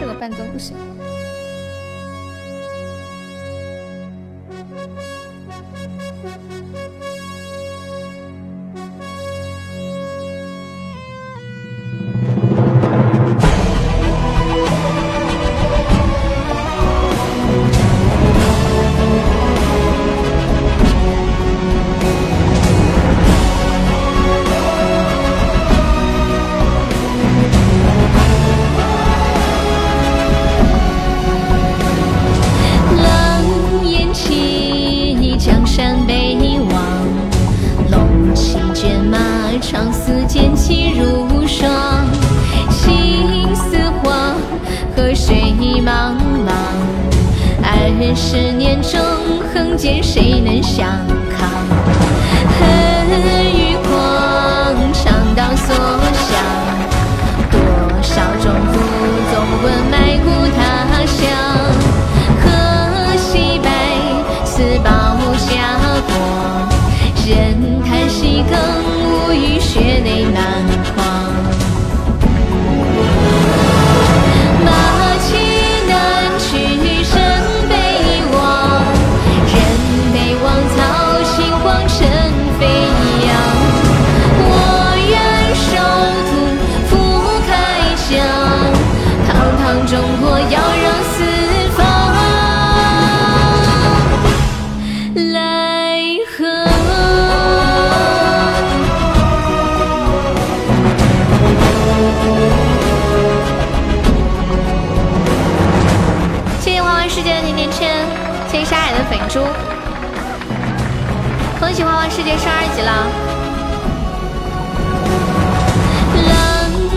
[0.00, 0.76] 这个伴奏不行。
[48.14, 49.00] 十年纵
[49.52, 50.86] 横间，谁能相
[51.30, 51.48] 抗？
[52.58, 52.62] 恨
[53.52, 53.92] 与狂，
[54.92, 55.74] 长刀所
[56.14, 56.30] 向。
[57.50, 57.56] 多
[58.02, 58.74] 少忠骨，
[59.32, 60.60] 纵魂埋骨他
[61.06, 61.20] 乡。
[62.42, 62.44] 何
[63.16, 63.66] 惜白，
[64.44, 64.88] 似宝
[65.36, 65.50] 霞
[66.06, 66.12] 光。
[67.26, 67.30] 任
[67.82, 68.52] 叹息更
[69.00, 69.91] 无语，血
[112.38, 112.90] 喜花花世界升二级了。
[116.28, 116.30] 冷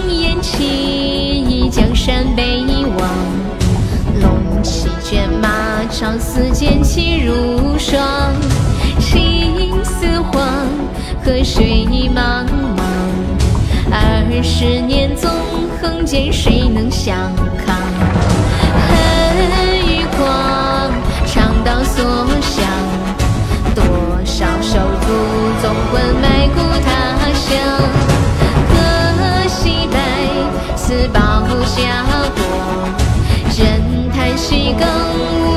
[0.10, 2.62] 眼起，江山北
[2.98, 3.10] 望。
[4.22, 5.48] 龙骑卷马，
[5.92, 8.34] 长嘶剑气如霜。
[9.00, 10.48] 心似黄，
[11.24, 12.46] 河水茫
[12.76, 12.82] 茫。
[13.92, 15.30] 二十年纵
[15.82, 17.16] 横间，谁能相
[17.66, 17.76] 抗？
[18.88, 18.96] 恨
[19.86, 20.26] 与狂，
[21.26, 22.66] 长刀所向。
[25.92, 26.88] 魂埋骨他
[27.34, 27.52] 乡。
[28.72, 28.76] 可
[29.48, 29.98] 惜白
[30.76, 31.20] 死报
[31.66, 31.82] 效
[32.36, 32.40] 果，
[33.58, 33.62] 人
[34.12, 34.88] 叹息更
[35.52, 35.55] 无。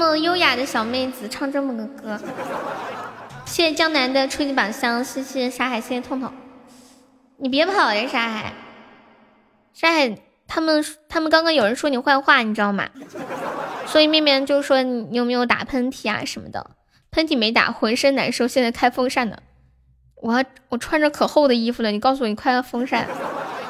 [0.00, 2.18] 么优雅的小妹子唱这么个歌，
[3.44, 6.32] 谢谢江南的初级宝箱，谢谢沙海，谢谢痛痛。
[7.36, 8.54] 你别跑呀，沙海！
[9.74, 10.16] 沙海，
[10.48, 12.88] 他们他们刚刚有人说你坏话，你知道吗？
[13.86, 16.70] 所以面面就说你有没有打喷嚏啊什么的，
[17.10, 19.36] 喷嚏没打，浑身难受，现在开风扇呢。
[20.16, 23.06] 我我穿着可厚的衣服了，你告诉我你开了风扇？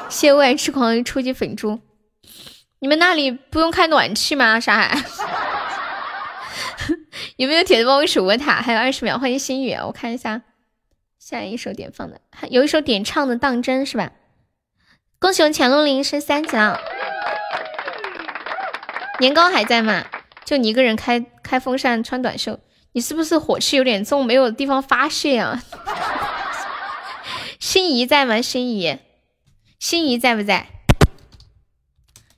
[0.07, 1.81] 谢谢为爱痴狂的初级粉猪。
[2.79, 4.59] 你们那里不用开暖气吗？
[4.59, 5.03] 沙海，
[7.37, 8.61] 有没有铁子帮我守个塔？
[8.61, 10.41] 还有二十秒，欢迎心雨，我看一下
[11.19, 14.11] 下一首点放的，有一首点唱的当真是吧？
[15.19, 16.79] 恭喜我乾隆零升三级了，
[19.19, 20.05] 年糕还在吗？
[20.43, 22.59] 就你一个人开开风扇穿短袖，
[22.93, 25.63] 你是不是火气有点重，没有地方发泄啊？
[27.59, 28.41] 心仪在吗？
[28.41, 28.97] 心仪，
[29.79, 30.67] 心仪在不在？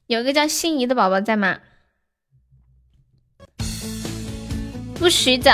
[0.07, 1.60] 有一个叫心仪的宝宝在吗？
[5.03, 5.51] 不许走。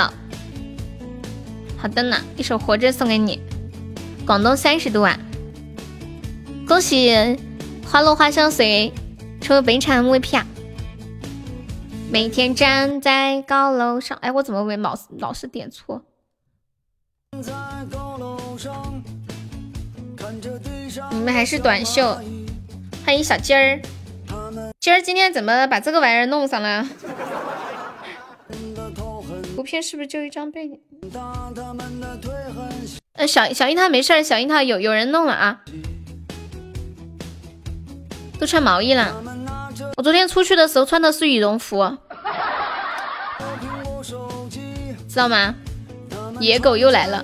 [1.76, 3.42] 好的呢，一首《活着》送给你。
[4.24, 5.18] 广东三十度啊！
[6.68, 7.12] 恭喜
[7.84, 8.94] 花落花相随
[9.42, 10.46] 成为本场 MVP 啊！
[12.12, 16.04] 每天站在高楼上，哎，我怎么为老老是点错？
[21.10, 22.22] 你们还是短袖。
[23.04, 23.82] 欢迎小鸡儿，
[24.80, 26.88] 鸡儿今天怎么把这个玩意儿弄上了？
[29.60, 30.80] 图片是不是就一张背景？
[33.12, 35.60] 呃，小小樱桃没事儿，小樱桃有有人弄了啊，
[38.40, 39.22] 都穿毛衣了。
[39.98, 41.98] 我昨天出去的时候穿的是羽绒服，
[45.10, 45.54] 知道吗？
[46.40, 47.22] 野狗又来了。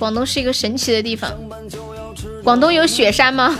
[0.00, 1.32] 广东是一个神奇的地方。
[2.42, 3.56] 广东有雪山吗？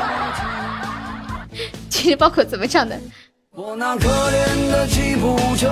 [1.88, 3.00] 其实包括怎么唱的？
[3.54, 5.68] 我那可怜的吉普车，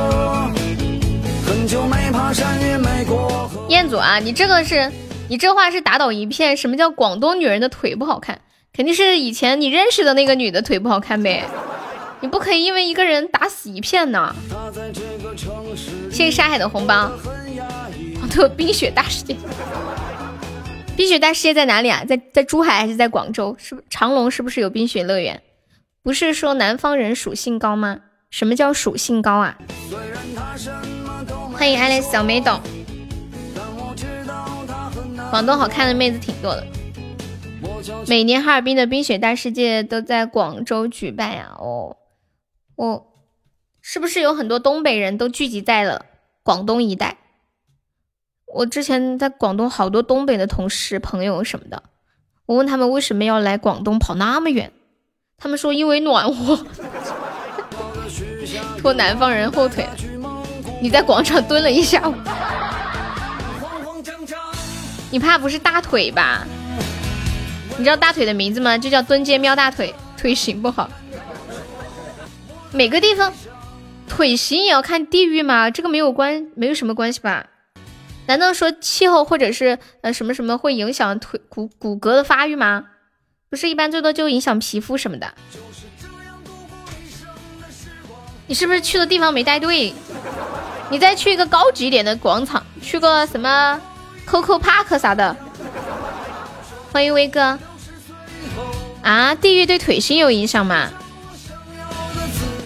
[1.47, 4.93] 很久没爬山也没过河彦祖啊，你这个是
[5.31, 6.55] 你这话是打倒一片。
[6.55, 8.39] 什么叫广东女人的腿不好看？
[8.74, 11.43] 肯定是以前你认识的那个女的腿不好看呗。
[12.20, 14.36] 你不可以因为一个人打死一片呢。
[16.11, 17.11] 谢谢沙海的红包。
[18.19, 19.35] 广东冰雪大世界，
[20.94, 22.05] 冰雪大世界在哪里啊？
[22.07, 23.57] 在在珠海还是在广州？
[23.59, 25.40] 是不是长隆是不是有冰雪乐园？
[26.02, 28.01] 不是说南方人属性高吗？
[28.31, 29.59] 什么叫属性高啊？
[31.52, 32.59] 欢迎爱丽丝小美懂。
[35.31, 36.66] 广东好看的妹子挺多的。
[38.09, 41.55] 每年哈尔滨的冰雪大世界都在广州举办呀。
[41.59, 41.98] 哦，
[42.77, 43.06] 我
[43.82, 46.06] 是不是有很多东北人都聚集在了
[46.43, 47.18] 广东一带？
[48.47, 51.82] 我之前在广东好多东北的同事朋友什么的，
[52.47, 54.72] 我问他们为什么要来广东跑那么远。
[55.41, 56.67] 他们说因为暖和，
[58.79, 59.87] 拖南方人后腿。
[60.83, 62.15] 你在广场蹲了一下午，
[65.11, 66.47] 你怕不是大腿吧？
[67.77, 68.77] 你知道大腿的名字吗？
[68.77, 70.91] 就叫蹲街瞄大腿，腿型不好。
[72.73, 73.33] 每个地方
[74.07, 75.71] 腿型也要看地域吗？
[75.71, 77.47] 这个没有关，没有什么关系吧？
[78.27, 82.85] 难道说气候或者是呃什么什么会影响腿骨骨骼的发育吗？
[83.51, 85.28] 不是一般最多就影响皮肤什么的。
[88.47, 89.93] 你是不是去的地方没带队？
[90.89, 93.81] 你再去一个高级一点的广场，去个什么
[94.24, 95.36] Coco Park 啥的。
[96.93, 97.59] 欢迎威哥。
[99.02, 100.89] 啊，地域对腿型有影响吗？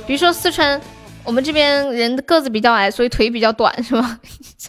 [0.07, 0.79] 比如说四川，
[1.23, 4.21] 我们这边人的个子比较矮，所以腿比较短，是吗？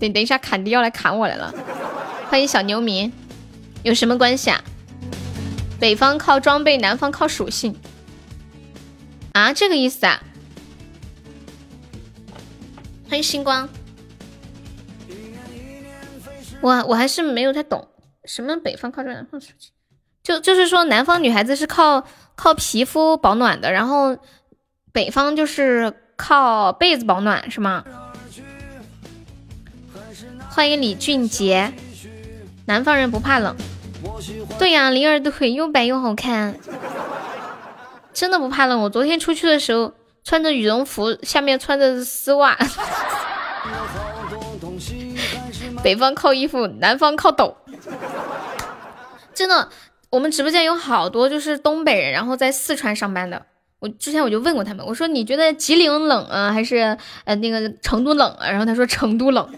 [0.00, 1.52] 等等一下，砍迪要来砍我来了。
[2.28, 3.12] 欢迎小牛民，
[3.82, 4.62] 有什么关系啊？
[5.78, 7.74] 北方靠装备，南方靠属性
[9.32, 9.52] 啊？
[9.52, 10.22] 这个意思啊？
[13.08, 13.68] 欢迎星光，
[16.60, 17.88] 我我还是没有太懂
[18.24, 19.70] 什么北方靠装，南方属性，
[20.22, 22.04] 就就是说南方女孩子是靠
[22.34, 24.18] 靠皮肤保暖的，然后
[24.92, 27.84] 北方就是靠被子保暖，是吗？
[30.50, 31.72] 欢迎李俊杰。
[32.66, 33.56] 南方人不怕冷，
[34.58, 36.58] 对呀，灵儿的腿又白又好看，
[38.12, 38.80] 真的不怕冷。
[38.82, 39.94] 我昨天出去的时候
[40.24, 42.58] 穿着羽绒服，下面穿着丝袜。
[45.82, 47.56] 北方靠衣服，南方靠抖。
[49.32, 49.68] 真的，
[50.10, 53.46] 我们直播间有好多就是东北人，然后在四川上班的。
[53.78, 58.48] 我之前我就问过他们，我说你觉得吉林冷啊，还是呃那个成都冷啊？
[58.50, 59.48] 然后他说成都冷，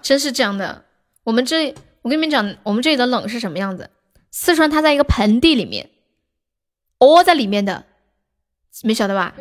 [0.00, 0.82] 真是这样的。
[1.24, 3.90] 我们这，我跟你们讲，我们这里的冷是什么样子？
[4.30, 5.90] 四川它在一个盆地里面，
[6.98, 7.84] 窝在里面的，
[8.82, 9.34] 没晓得吧？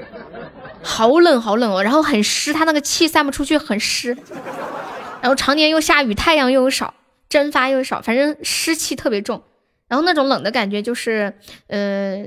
[0.83, 4.17] 好冷好冷哦，然后很湿，它那个气散不出去，很湿。
[5.21, 6.93] 然后常年又下雨，太阳又少，
[7.29, 9.43] 蒸发又少，反正湿气特别重。
[9.87, 11.37] 然后那种冷的感觉就是，
[11.67, 12.25] 呃，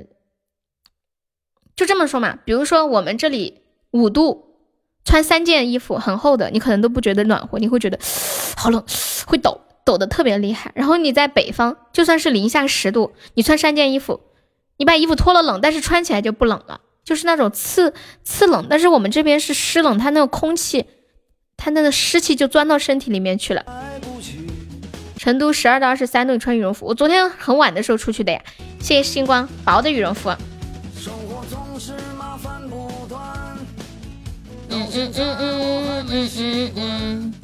[1.75, 2.39] 就这么说嘛。
[2.45, 4.57] 比如说我们这里五度，
[5.05, 7.99] 穿三件衣服很厚的，你可能都不觉得暖和，你会觉得
[8.57, 8.85] 好冷。
[9.27, 10.73] 会抖，抖的特别厉害。
[10.75, 14.21] 然后你在北方，就算是零下十度，你穿三件衣服，
[14.77, 16.81] 你把衣服脱了冷，但是穿起来就不冷了。
[17.05, 17.93] 就是那种刺
[18.23, 20.87] 刺冷，但是我们这边是湿冷，它那个空气，
[21.57, 23.63] 它那个湿气就钻到身体里面去了。
[25.19, 26.87] 成都十二到二十三度，穿羽绒服。
[26.87, 28.41] 我昨天很晚的时候出去的呀。
[28.81, 30.31] 谢谢星光，薄的羽绒服。
[34.71, 37.35] 嗯嗯嗯嗯嗯嗯嗯。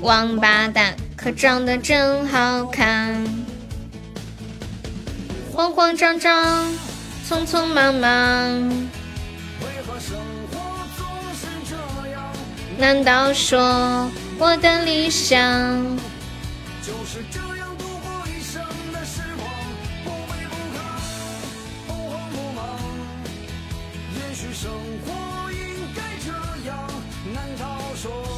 [0.00, 3.24] 王八蛋，可长得真好看。
[5.52, 6.66] 慌慌张张，
[7.28, 8.88] 匆匆忙忙。
[12.78, 14.10] 难道说？
[14.38, 15.38] 我的理想
[16.82, 19.50] 就是这样度过一生的时光，
[20.02, 20.78] 不卑不亢，
[21.86, 22.64] 不慌不忙。
[24.16, 24.70] 也许生
[25.04, 25.58] 活应
[25.94, 26.32] 该这
[26.70, 26.88] 样，
[27.34, 28.29] 难道说？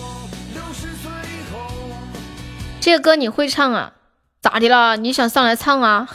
[2.83, 3.93] 这个歌你会唱啊？
[4.41, 4.97] 咋的了？
[4.97, 6.09] 你想上来唱啊？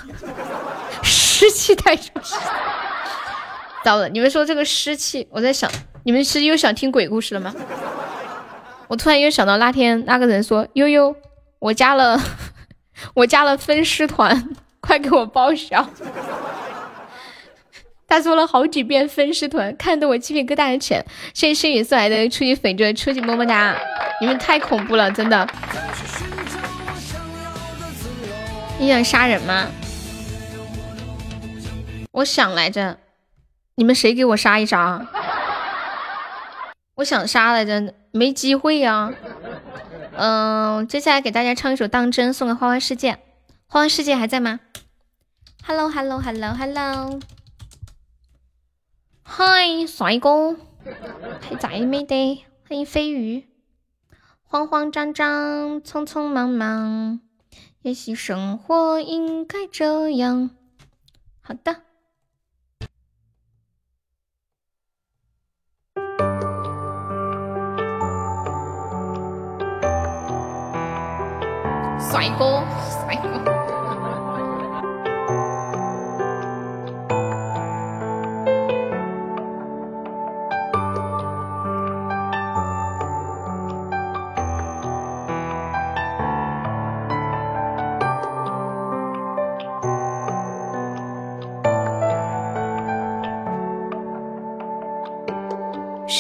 [1.02, 2.12] 湿气太重。
[3.86, 5.72] 糟了，你们说这个湿气，我在想，
[6.04, 7.56] 你们是又想听鬼故事了吗？
[8.90, 11.16] 我突然又想到那天那个人说：“悠悠，
[11.60, 12.20] 我加了，
[13.16, 14.50] 我加了分尸团，
[14.82, 15.90] 快给我报销。”
[18.10, 21.06] 他说了好几遍分尸团，看得我鸡皮疙瘩都起来了。
[21.34, 23.74] 谢谢心雨送来的初级粉钻，初级么么哒！
[24.20, 25.48] 你们太恐怖了，真的。
[28.80, 29.68] 你想杀人吗？
[32.12, 32.98] 我想来着，
[33.76, 35.06] 你们谁给我杀一杀？
[36.96, 37.94] 我想杀来着。
[38.12, 39.14] 没机会呀，
[40.14, 43.20] 嗯，接下来给大家唱一首《当真》，送给花花世界。
[43.68, 44.60] 花花世界还在吗
[45.64, 47.20] ？Hello，Hello，Hello，Hello，
[49.22, 50.56] 嗨，帅哥，
[51.42, 52.44] 还在没得？
[52.68, 53.48] 欢迎飞鱼。
[54.42, 57.20] 慌慌张张，匆匆忙忙，
[57.88, 60.50] 学习生活应该这样。
[61.40, 61.74] 好的。
[72.12, 72.62] 帅哥，
[73.06, 73.57] 帅哥。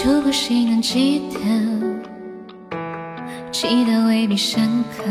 [0.07, 1.37] 如果谁能记得，
[3.51, 4.63] 记得未必深
[4.95, 5.03] 刻。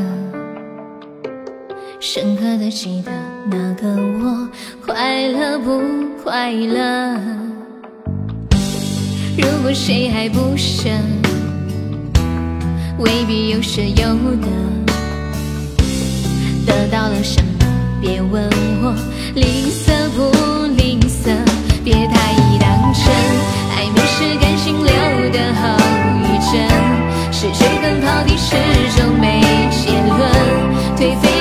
[2.00, 3.12] 深刻的记得
[3.50, 4.48] 那个我
[4.86, 5.82] 快乐不
[6.24, 7.14] 快乐？
[9.36, 10.88] 如果谁还不舍，
[12.98, 14.48] 未必有舍有得。
[16.66, 17.50] 得到了什么？
[18.00, 18.48] 别问
[18.82, 18.94] 我
[19.34, 21.36] 吝啬不吝啬，
[21.84, 22.08] 别
[25.36, 25.68] 的后
[26.22, 26.54] 遗症，
[27.30, 28.56] 是追根刨底，始
[28.96, 30.30] 终没结论。
[30.96, 31.35] 颓废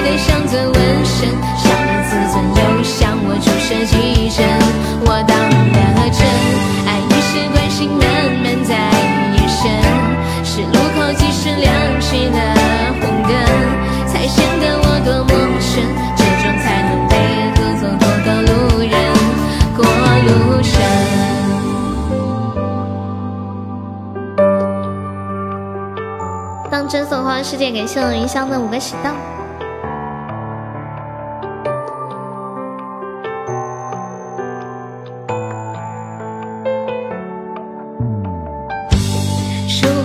[27.06, 29.14] 送花世界，感谢我云香的五个喜到。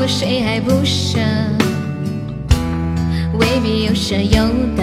[0.06, 1.18] 谁还不舍？
[3.38, 4.44] 未必有舍有
[4.76, 4.82] 得。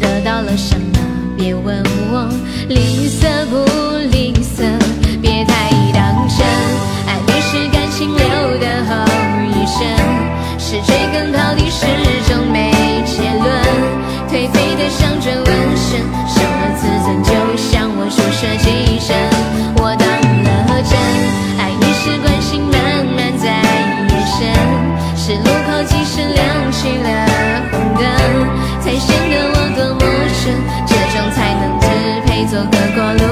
[0.00, 0.98] 得到了什么？
[1.36, 2.26] 别问我
[2.68, 4.64] 吝啬不吝啬，
[5.20, 5.93] 别太。
[7.96, 8.18] 情留
[8.58, 8.92] 的后
[9.46, 9.86] 遗症，
[10.58, 11.86] 是追根刨底，始
[12.28, 12.72] 终没
[13.06, 13.46] 结论。
[14.28, 15.46] 颓废的像尊纹
[15.76, 19.16] 身，伤了自尊，就向我注射几针。
[19.76, 20.04] 我当
[20.42, 20.92] 了真，
[21.60, 22.64] 爱你是关心。
[25.16, 27.08] 是路口及时亮起了
[27.72, 28.04] 红灯，
[28.82, 30.00] 才显得我多么
[30.44, 30.52] 真，
[30.84, 31.86] 这种才能只
[32.26, 33.22] 配做个过路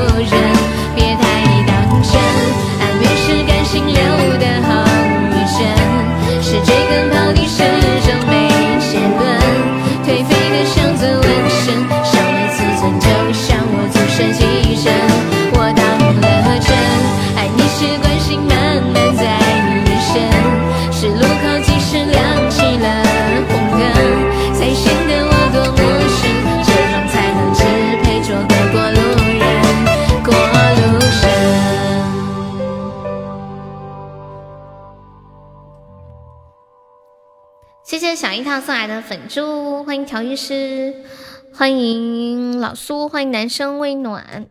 [38.32, 41.04] 小樱桃送来的粉珠，欢迎调音师，
[41.52, 44.48] 欢迎老苏，欢迎男生微暖。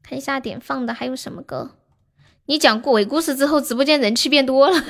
[0.00, 1.72] 看一下点放的还有什么歌？
[2.46, 4.80] 你讲鬼故事之后，直播间人气变多了，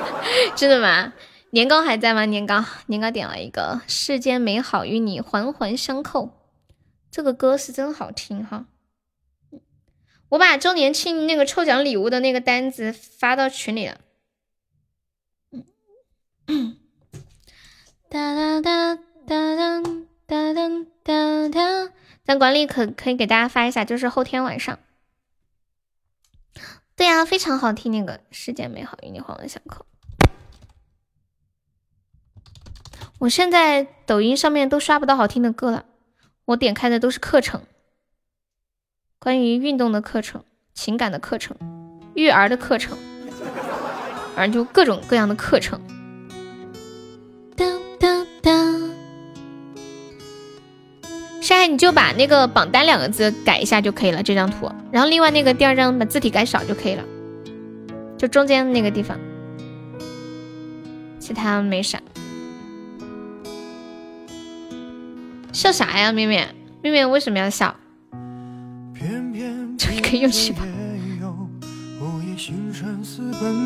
[0.54, 1.14] 真的吗？
[1.52, 2.26] 年糕还在吗？
[2.26, 6.26] 年糕，年糕点了一个《世间美好与你环环相扣》，
[7.10, 8.66] 这个歌是真好听哈。
[10.28, 14.00] 我把周年庆那个抽奖礼物的那个单子发到群里了。
[16.46, 16.54] 哒
[18.10, 19.80] 哒哒哒哒哒
[20.26, 20.52] 哒
[21.04, 21.92] 哒哒，
[22.24, 24.80] 咱管理可可以给大家发一下，就是后天晚上。
[26.96, 29.86] 对呀，非常好听那个《世间美好与你环环相扣》。
[33.20, 35.84] 我现在抖音上面都刷不到好听的歌了，
[36.46, 37.62] 我点开的都是课程，
[39.20, 41.56] 关于运动的课程、情感的课程、
[42.16, 42.98] 育儿的课程，
[44.34, 45.80] 反正就各种各样的课程。
[51.60, 54.72] 山海，你就把那个榜单两个字改一下就可以了，这张图。
[54.90, 57.04] 然后另外那个第二张把字体改少就可以了，
[58.16, 59.18] 就中间那个地方，
[61.18, 62.00] 其他没啥。
[65.52, 66.48] 笑啥呀，妹妹？
[66.82, 67.76] 妹妹为什么要笑？
[69.76, 70.64] 终于可以用气泡。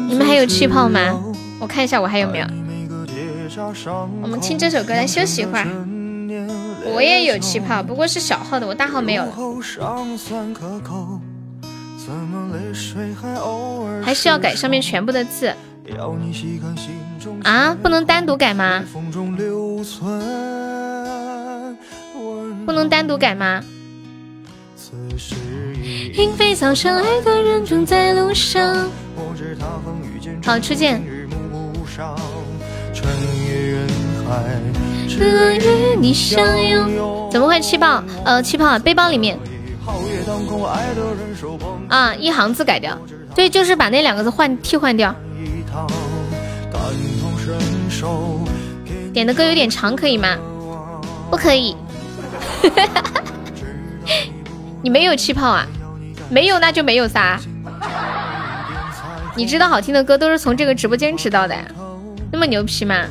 [0.08, 1.22] 你们还有气泡吗？
[1.60, 2.46] 我看一下我还有没有。
[4.20, 5.66] 我们听这首歌来休息一会儿。
[6.86, 9.32] 我也有气泡，不过是小号的，我大号没有了。
[14.02, 15.52] 还是要改上面全部的字
[17.44, 17.74] 啊？
[17.82, 18.84] 不能单独改吗？
[22.66, 23.62] 不能单独改吗？
[30.44, 31.02] 好，初见。
[37.30, 38.02] 怎么会气泡？
[38.24, 39.38] 呃，气泡背包里面。
[41.88, 42.96] 啊，一行字改掉。
[43.34, 45.14] 对，就是把那两个字换替换掉。
[49.12, 50.36] 点的歌有点长，可以吗？
[51.30, 51.76] 不可以。
[54.82, 55.66] 你没有气泡啊？
[56.30, 57.38] 没有那就没有撒。
[59.36, 61.54] 你知道好听的歌都是从这个直播间知道的，
[62.30, 63.04] 那么牛皮吗？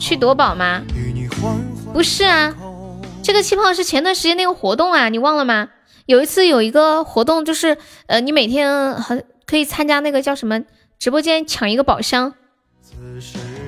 [0.00, 0.82] 去夺宝吗？
[1.92, 2.52] 不是啊，
[3.22, 5.68] 这个气泡是前段时间那个活动啊，你忘了吗？
[6.06, 10.60] 有一次有一个活动，就是呃，你每天很可以参加那个叫什么
[10.98, 12.32] 直播间抢一个宝箱，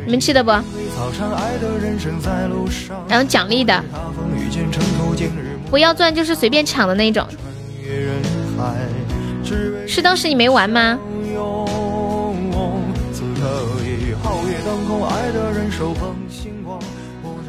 [0.05, 0.51] 你们记得不？
[3.09, 3.85] 然后奖励的，
[5.71, 7.25] 不要钻就是随便抢的那种。
[9.87, 10.99] 是当时你没玩吗？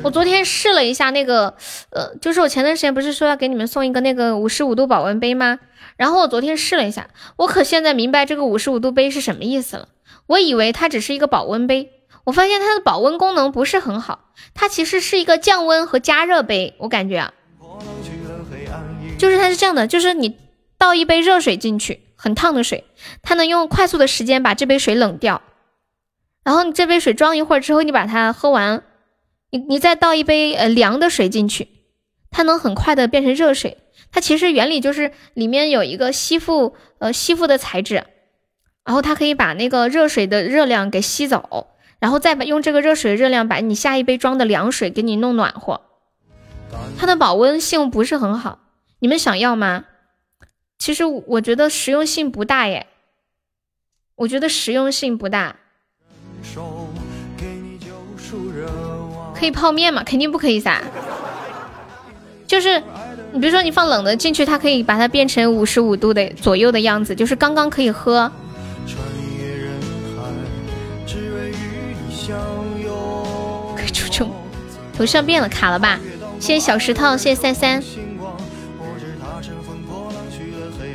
[0.03, 1.55] 我昨天试了一下那个，
[1.91, 5.59] 呃，就是我前段时间不是说要给你们送一个那个五十五度保温杯吗？
[5.95, 7.07] 然后我昨天试了一下，
[7.37, 9.87] 我可现在明白这个五十五度杯是什么意思了。
[10.27, 11.91] 我以为它只是一个保温杯。
[12.25, 16.73] 我发现它的保温功能不是很好，它其实是一个降温和加热杯。
[16.79, 17.33] 我感觉啊，
[19.17, 20.37] 就是它是这样的，就是你
[20.77, 22.85] 倒一杯热水进去，很烫的水，
[23.21, 25.41] 它能用快速的时间把这杯水冷掉。
[26.43, 28.83] 然后你这杯水装一会儿之后，你把它喝完，
[29.53, 31.67] 你你再倒一杯呃凉的水进去，
[32.31, 33.77] 它能很快的变成热水。
[34.11, 38.03] 它其实原理就是里面有一个吸附呃吸附的材质，
[38.83, 41.67] 然后它可以把那个热水的热量给吸走。
[41.99, 45.81] 然后再把用这个热水热量把你下一杯装的凉水给你弄暖和，
[46.97, 48.59] 它的保温性不是很好，
[48.99, 49.85] 你们想要吗？
[50.79, 52.87] 其实我觉得实用性不大耶，
[54.15, 55.59] 我觉得实用性不大。
[59.43, 60.01] 可以泡面吗？
[60.05, 60.81] 肯定不可以噻。
[62.47, 62.81] 就是
[63.33, 68.31] 你比如说你放冷的进去，它可以把它变成五十五度的左右的样子，就是刚刚可以喝。
[73.75, 74.23] 可以出去
[74.97, 75.99] 头像变了，卡了吧？
[76.39, 77.83] 谢谢小石头，谢谢三三。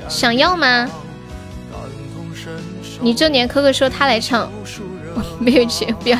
[0.08, 0.88] 想要吗？
[3.02, 4.50] 你这年可可说他来唱，
[5.38, 6.18] 没有钱，不要。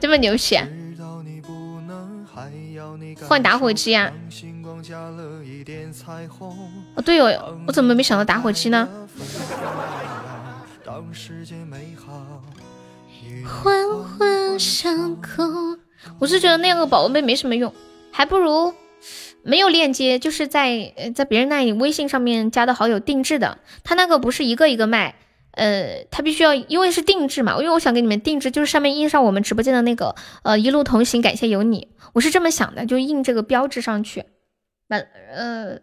[0.00, 0.66] 这么牛气啊！
[3.26, 4.12] 换打火机啊！
[6.94, 8.88] 哦对哦，我怎么没想到打火机呢？
[13.44, 15.42] 环环相扣。
[16.18, 17.74] 我是觉得那个保温杯没什么用，
[18.12, 18.72] 还不如
[19.42, 23.58] 没有链接，就是在在别人那里微信上面加的好友定制的。
[23.82, 25.16] 他那个不是一个一个卖，
[25.58, 30.14] 呃，它必须要，因为是定制嘛，因为我想给你们定制，就是上面印上我们直播间的那个
[30.44, 34.24] 呃一路同行，感谢有你，我是这么想的，就印这个标志上去。
[34.86, 35.80] 那呃，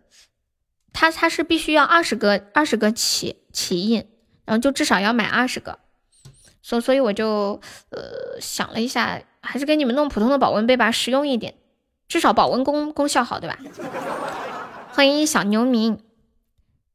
[0.93, 4.07] 它它是必须要二十个二十个起起印，
[4.45, 5.79] 然后就至少要买二十个，
[6.61, 11.53] 所所以我就呃想了一下，还是给你们弄普通的保温杯吧，实用一点，
[12.07, 13.59] 至少保温功功效好，对吧？
[14.93, 15.99] 欢迎小牛民，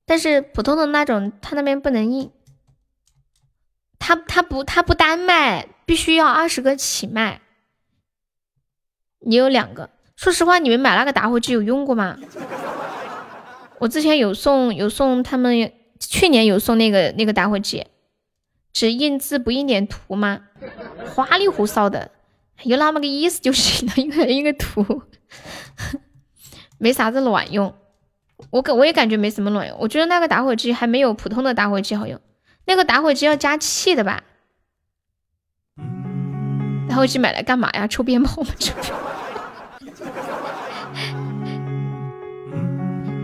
[0.06, 2.30] 但是普通的那种他那边不能印。
[4.00, 7.40] 他他不他不单卖，必须要二十个起卖。
[9.20, 12.18] 你有两个，说实话，你们买那个打火机有用过吗？
[13.78, 17.86] 我之前有送有送他们，去年有送那个那个打火机，
[18.72, 20.40] 只印字不印点图吗？
[21.14, 22.10] 花里胡哨的，
[22.64, 25.02] 有那么个意思就行了， 一个一个图，
[26.78, 27.74] 没啥子卵用。
[28.50, 32.18] 我感我也感觉没什么卵用，我觉得那个打火机还没有普通的打火机好用。
[32.70, 34.22] 那个打火机要加气的吧？
[36.88, 37.88] 打火机买来干嘛呀？
[37.88, 38.48] 抽鞭炮吗？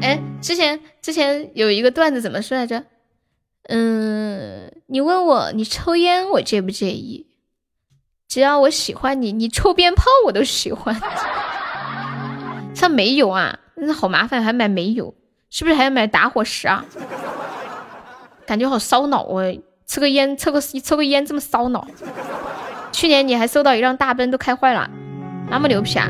[0.03, 2.87] 哎，之前之前有一个段子怎么说来着？
[3.69, 7.29] 嗯，你问我你抽烟我介不介意？
[8.27, 11.01] 只要我喜欢你，你抽鞭炮我都喜欢。
[12.75, 15.15] 像煤油啊，那好麻烦，还买煤油，
[15.51, 16.85] 是不是还要买打火石啊？
[18.47, 19.43] 感觉好烧脑哦，
[19.87, 21.87] 抽个烟，抽个抽个烟这么烧脑。
[22.93, 24.89] 去年你还收到一辆大奔都开坏了，
[25.51, 26.09] 那么牛皮啊？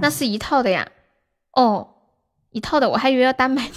[0.00, 0.86] 那是一套的呀？
[1.52, 1.88] 哦，
[2.50, 3.70] 一套的，我还以为要单买。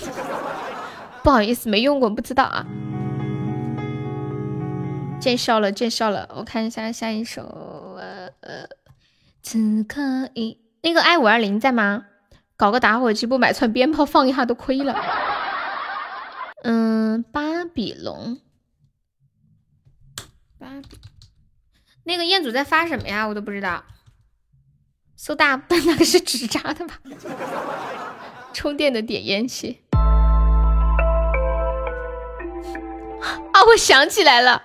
[1.24, 2.66] 不好意思，没用过，不知道啊。
[5.20, 6.30] 见笑了，见笑了。
[6.36, 7.42] 我看一下下一首，
[8.00, 8.68] 呃呃，
[9.42, 12.06] 只可以那个 i 五二零在吗？
[12.56, 14.94] 搞个打火机不买串鞭炮放一下都亏了。
[16.64, 18.38] 嗯，巴比龙，
[20.60, 20.98] 巴比，
[22.04, 23.28] 那个彦祖在发什么呀？
[23.28, 23.84] 我都不知道。
[25.16, 27.00] 苏大笨 那个是纸扎的吧？
[28.54, 29.82] 充电的点烟器。
[33.52, 34.64] 啊，我想起来了，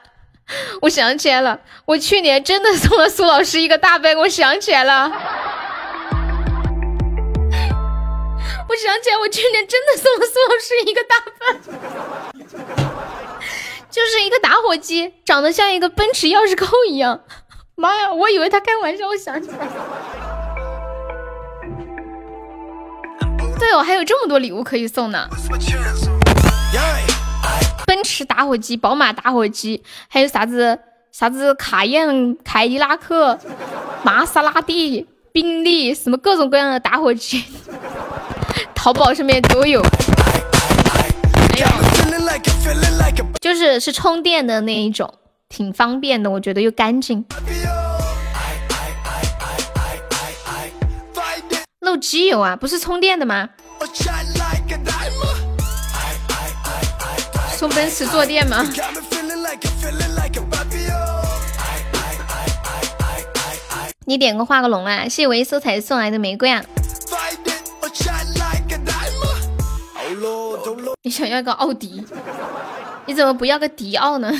[0.83, 5.11] 我想起来了，我去年真的送了苏老师一个大奔，我想起来了。
[8.75, 11.61] 我想起来，我去年真的送了苏老师一个大奔，
[13.89, 17.21] 就是一个打火机，长得像一个奔驰钥匙扣一样。
[17.77, 19.69] 妈呀，我以为他开玩笑，我想起来。
[23.61, 25.29] 对哦，还有这么多礼物可以送呢。
[27.87, 30.77] 奔驰打火机、宝马打火机，还有啥子
[31.13, 33.39] 啥子卡宴、凯迪拉克、
[34.03, 37.45] 玛莎拉蒂、宾利，什么各种各样的打火机。
[38.85, 39.83] 淘宝上面都有，
[43.41, 45.11] 就是是充电的那一种，
[45.49, 47.25] 挺方便的，我觉得又干净。
[51.81, 53.49] 漏机油啊，不是充电的吗？
[57.57, 58.67] 送奔驰坐垫吗？
[64.05, 65.05] 你点个画个龙啊！
[65.05, 66.63] 谢谢唯一色彩送来的玫瑰啊！
[71.03, 72.05] 你想要个奥迪，
[73.07, 74.33] 你怎么不要个迪奥呢？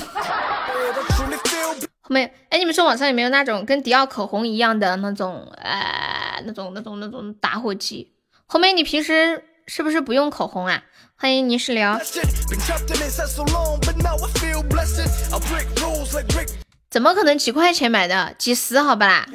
[2.01, 8.13] 后面，哎，你们说网上有没有那种跟迪奥口红一样的那种，呃，那种那种那种打火机？
[8.47, 10.83] 后面你平时是不是不用口红啊？
[11.17, 11.99] 欢迎泥石流。
[16.91, 18.35] 怎么可能几块钱买的？
[18.37, 19.27] 几十好吧啦，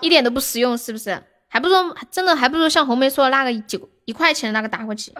[0.00, 1.22] 一点都不实用，是不是？
[1.48, 1.74] 还不如
[2.10, 5.12] 真的，还不如像红梅说的那个九一块钱的那个打火机。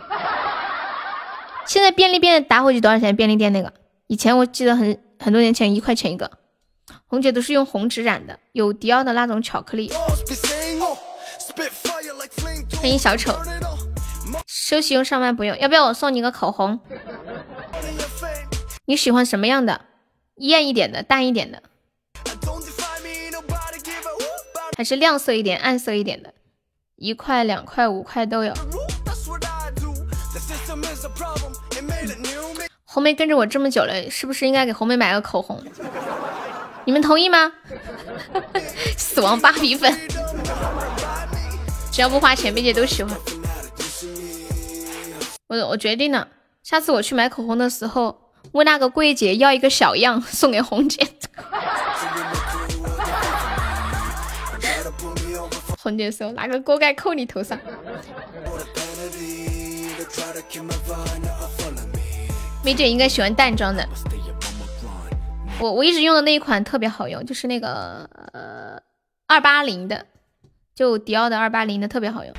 [1.66, 3.14] 现在便利店打火机多少钱？
[3.16, 3.72] 便利店那个，
[4.06, 6.30] 以前我记得很很多年前一块钱一个。
[7.06, 9.90] 红姐都是用红纸染的，有迪奥的那种巧克力。
[12.80, 13.34] 欢迎小丑，
[14.46, 16.78] 休息用上班不用，要不要我送你个口红？
[18.86, 19.82] 你喜欢什么样的？
[20.36, 21.62] 艳一点的，淡一点的。
[24.78, 26.32] 还是亮色一点、暗色一点的，
[26.94, 28.54] 一块、两块、五块都有。
[32.84, 35.60] 红梅跟着我这么久了，是不是应该给红梅买个口红？
[36.84, 37.52] 你们同意吗？
[38.96, 39.92] 死亡芭比粉，
[41.90, 43.12] 只要不花钱，并且都喜欢。
[45.48, 46.28] 我我决定了，
[46.62, 51.04] 下次我去买口红的时候，问那个柜姐要一个小样，送给红姐。
[55.88, 57.58] 红姐说：“拿个锅盖扣你头上。”
[62.62, 63.88] 梅姐应该喜欢淡妆的。
[65.58, 68.78] 我我一直用的那一款特别好用，就是那个呃
[69.26, 70.04] 二八零的，
[70.74, 72.32] 就迪奥的二八零的特别好用。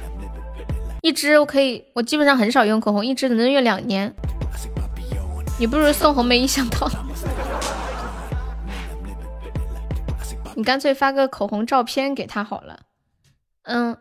[1.02, 4.14] 一支我可以，我基本上很少用口红，一支能用两年。
[5.60, 6.88] 你不如送红梅一箱套。
[10.56, 12.80] 你干脆发个口红照片给他好了。
[13.70, 13.96] 嗯，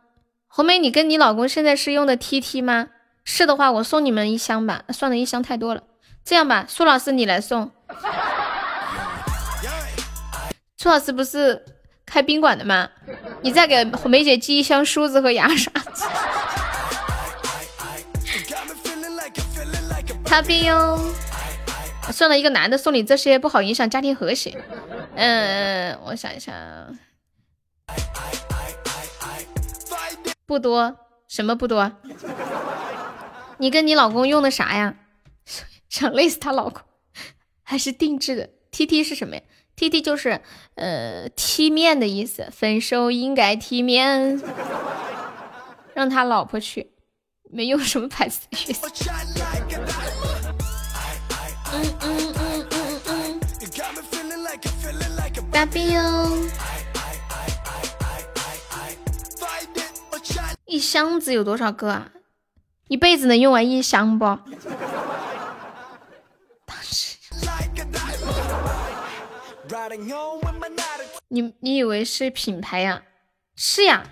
[0.47, 2.89] 红梅，你跟你老公现在是用的 T T 吗？
[3.23, 4.82] 是的话，我送你们一箱吧。
[4.89, 5.82] 算了，一箱太多了。
[6.24, 7.70] 这样吧，苏老师你来送。
[10.78, 11.62] 苏老师不是
[12.07, 12.89] 开宾馆的吗？
[13.43, 15.70] 你再给红梅姐寄一箱梳子和牙刷。
[20.24, 20.99] 他别用。
[22.11, 24.59] 算了一个男的送你这些不好影响家庭和谐。
[25.15, 26.55] 嗯，我想一想，
[30.48, 30.96] 不多，
[31.28, 31.92] 什么不多？
[33.60, 34.94] 你跟你老公用的啥呀？
[35.90, 36.82] 想累死他老公，
[37.62, 39.42] 还是定制的？T T 是什么呀
[39.76, 40.40] ？T T 就是
[40.76, 44.40] 呃踢面的意思，分手应该踢面，
[45.92, 46.92] 让他老婆去，
[47.50, 48.86] 没用什么牌子的意思。
[51.70, 53.40] 嗯嗯嗯嗯嗯嗯。
[55.52, 55.98] 大兵
[60.69, 62.12] 一箱子有多少个啊？
[62.89, 64.39] 一辈子能用完一箱不？
[71.28, 73.03] 你你以为是品牌呀？
[73.57, 74.05] 是呀。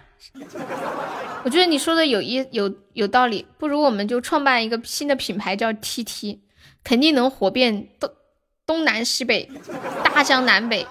[1.44, 6.40] 我觉得你说的有一有有道理，不如我们就创办一个新的品牌，叫 TT。
[6.82, 8.10] 肯定能火遍东
[8.64, 9.50] 东南西北，
[10.04, 10.86] 大江南北，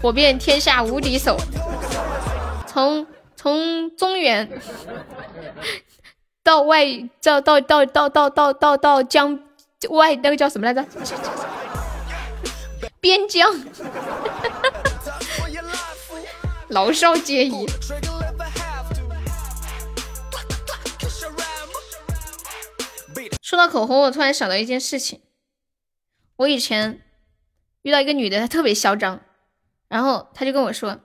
[0.00, 1.36] 火遍天下无敌手。
[2.66, 3.06] 从
[3.46, 4.60] 从中原
[6.42, 6.84] 到外，
[7.22, 9.38] 到到到到到到到到江
[9.90, 10.84] 外，那个叫什么来着？
[12.98, 13.48] 边疆，
[16.70, 17.66] 老少皆宜。
[23.40, 25.20] 说到口红，我突然想到一件事情。
[26.34, 27.00] 我以前
[27.82, 29.20] 遇到一个女的，她特别嚣张，
[29.86, 30.98] 然后她就跟我说：“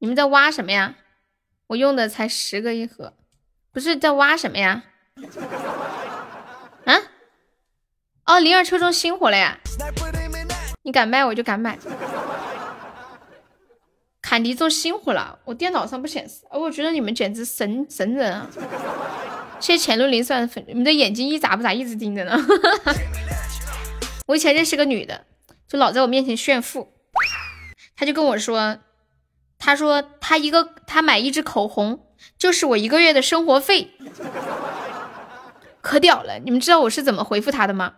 [0.00, 0.96] 你们在挖什么呀？
[1.68, 3.14] 我用的才十个一盒，
[3.72, 4.84] 不是在挖什么呀？”
[6.84, 6.96] 啊？
[8.26, 9.58] 哦，灵儿抽中新火了呀！
[10.82, 11.78] 你敢卖我就敢买。
[14.20, 16.44] 坎迪中新火了，我电脑上不显示。
[16.50, 18.48] 哦我觉得你们简直神神人啊！
[19.60, 22.36] 谢谢浅露零算粉，你们的眼睛一眨不眨，一直盯着呢。
[24.26, 25.26] 我以前认识个女的，
[25.68, 26.92] 就老在我面前炫富。
[27.96, 28.78] 她就跟我说，
[29.58, 32.06] 他说他一个他买一支口红
[32.38, 33.90] 就是我一个月的生活费，
[35.80, 36.38] 可屌了。
[36.38, 37.94] 你们知道我是怎么回复他的吗？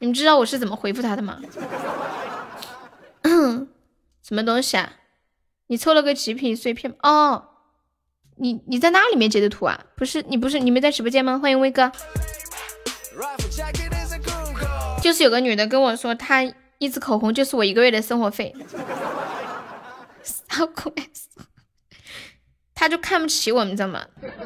[0.00, 1.40] 你们知道我是怎么回复他的吗？
[4.22, 4.92] 什么东西啊？
[5.68, 7.44] 你抽了个极品碎片哦。
[8.36, 9.86] 你你在那里面截的图啊？
[9.96, 11.38] 不是你不是你没在直播间吗？
[11.38, 11.90] 欢迎威哥。
[15.02, 16.44] 就是有个女的跟我说，她
[16.78, 18.54] 一支口红就是我一个月的生活费。
[20.48, 21.08] 好可爱，
[22.74, 24.04] 她就看不起我们，知道吗？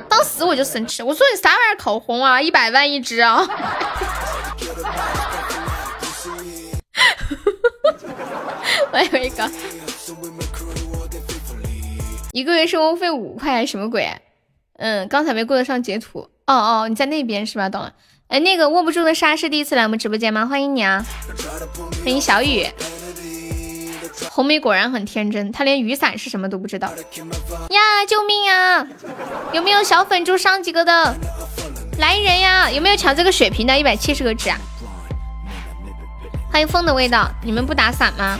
[0.08, 3.46] 当时我就生气，我说你啥玩意儿口红啊，一百万一支啊！
[8.92, 9.50] 我有一个。
[12.32, 14.10] 一个月生活费五块，什么鬼？
[14.78, 16.30] 嗯，刚才没顾得上截图。
[16.46, 17.68] 哦哦，你在那边是吧？
[17.68, 17.92] 懂了。
[18.28, 20.46] 哎，那个握不住的沙是第一次来我们直播间吗？
[20.46, 21.04] 欢迎你啊！
[22.02, 22.66] 欢迎小雨。
[24.34, 26.88] 红梅果然很天真，她连雨伞是什么都不知道。
[26.88, 28.86] 呀，救命呀！
[29.52, 31.14] 有没有小粉猪上几个的？
[31.98, 32.70] 来人呀！
[32.70, 33.78] 有没有抢这个血瓶的？
[33.78, 34.58] 一百七十个纸啊！
[36.50, 38.38] 欢迎风的味道，你们不打伞吗？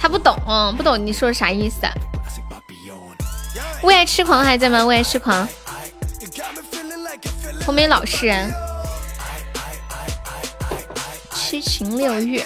[0.00, 0.36] 他不懂，
[0.76, 1.86] 不懂你说啥意思？
[3.82, 4.84] 为爱痴狂还在吗？
[4.84, 5.48] 为爱痴狂，
[7.64, 8.52] 红梅老实人，
[11.32, 12.42] 七情六欲，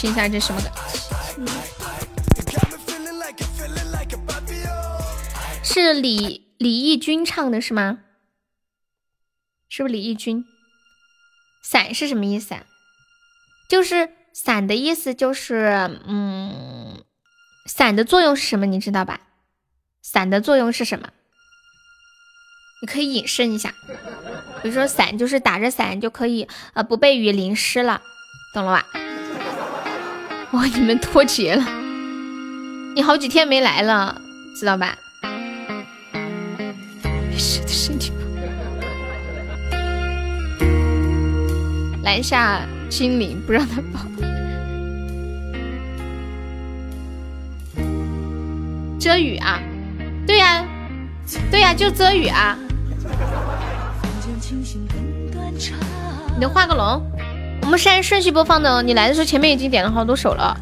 [0.00, 0.72] 听一下这什么的？
[5.62, 7.98] 是李李翊君唱的是吗？
[9.68, 10.46] 是不是李翊君？
[11.62, 12.64] 伞是什么意思啊？
[13.68, 14.10] 就是。
[14.32, 17.02] 伞的意思就是，嗯，
[17.66, 18.64] 伞的作用是什么？
[18.64, 19.20] 你知道吧？
[20.00, 21.10] 伞的作用是什么？
[22.80, 23.74] 你可以引申一下，
[24.62, 28.00] 比如说伞就是打着伞就可以，呃，不被雨淋湿了，
[28.54, 28.86] 懂了吧？
[30.52, 31.64] 我你们脱节了，
[32.96, 34.20] 你好几天没来了，
[34.56, 34.96] 知道吧？
[37.02, 38.16] 没事，的身体抱。
[42.02, 44.04] 拦下经灵，不让他跑。
[48.98, 49.60] 遮雨啊？
[50.26, 50.66] 对呀，
[51.48, 52.58] 对呀，就遮雨啊。
[56.34, 57.00] 你能画个龙？
[57.70, 58.82] 我们是按顺序播放的。
[58.82, 60.58] 你来的时候前面已经点了好多首了，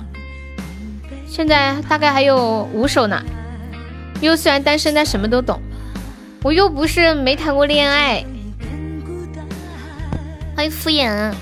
[1.26, 3.18] 现在大概还有五首呢。
[4.20, 5.58] 又虽然单身，但什么都懂。
[6.42, 8.22] 我又不是没谈过恋爱。
[10.54, 11.32] 欢迎敷衍。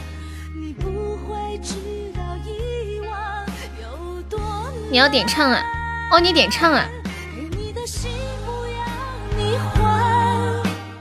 [4.89, 5.61] 你要点唱啊？
[6.13, 6.85] 哦，你点唱啊？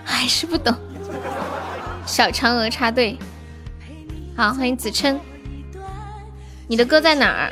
[0.04, 0.76] 还是不懂。
[2.08, 3.16] 小嫦娥插队。
[4.36, 5.20] 好，欢迎子琛。
[6.68, 7.52] 你的歌在哪儿？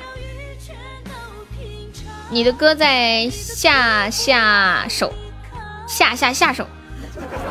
[2.30, 5.14] 你的歌在下下手。
[5.86, 6.66] 下下下手，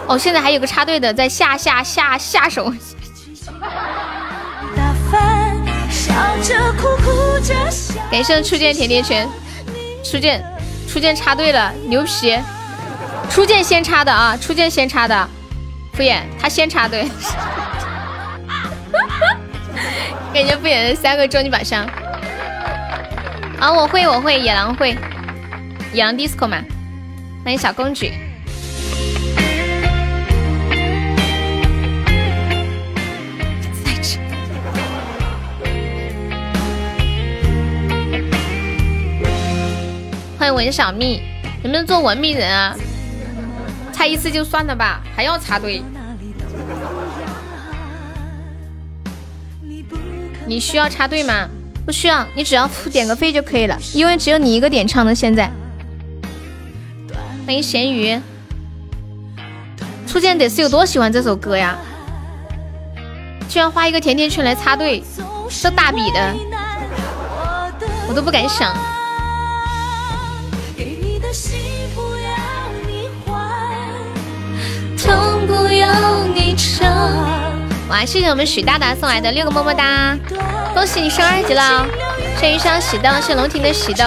[0.09, 2.73] 哦，现在还有个插队的在下下下下手。
[8.11, 9.29] 感谢初见甜甜圈，
[10.03, 10.45] 初见
[10.89, 12.37] 初见插队了，牛皮！
[13.31, 15.29] 初见先插的啊，初见先插的，
[15.93, 17.09] 敷衍他先插队。
[20.33, 21.87] 感谢敷衍的三个终极宝箱。
[23.59, 24.97] 啊，我会我会野狼会，
[25.93, 26.59] 野狼 disco 嘛。
[27.45, 28.13] 欢迎小公举，
[40.39, 41.23] 欢迎文小蜜，
[41.63, 42.75] 能不能做文明人啊？
[43.93, 45.83] 差一次就算了吧，还要插队？
[50.53, 51.49] 你需要插队吗？
[51.87, 55.51] 不需要，你只要付点个费就可以了，因为只有你一个点唱的现在。
[57.47, 58.21] 欢迎咸鱼，
[60.07, 61.79] 初见得是有多喜欢这首歌呀？
[63.49, 65.03] 居然花一个甜甜圈来插队，
[65.49, 66.35] 这大笔的，
[68.07, 68.77] 我都不敢想。
[74.99, 77.42] 痛不要你尝。
[77.93, 80.17] 哇，谢谢我们许大大送来的六个么么哒，
[80.73, 81.87] 恭喜你升二级了！
[82.41, 84.03] 谢余香喜豆，谢龙婷的喜豆。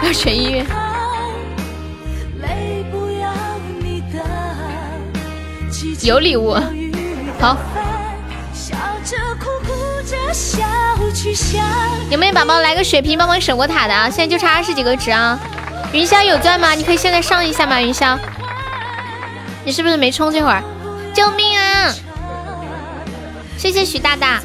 [0.00, 0.64] 二泉医院
[6.02, 6.54] 有礼物，
[7.40, 7.56] 好。
[12.10, 14.08] 有没有宝宝来个血瓶帮忙守过塔的啊？
[14.08, 15.36] 现在就差二十几个值啊！
[15.92, 16.74] 云霄有钻吗？
[16.74, 17.80] 你可以现在上一下吗？
[17.82, 18.16] 云霄，
[19.64, 20.62] 你是不是没充这会儿？
[21.14, 21.92] 救命啊！
[23.58, 24.40] 谢谢许大大，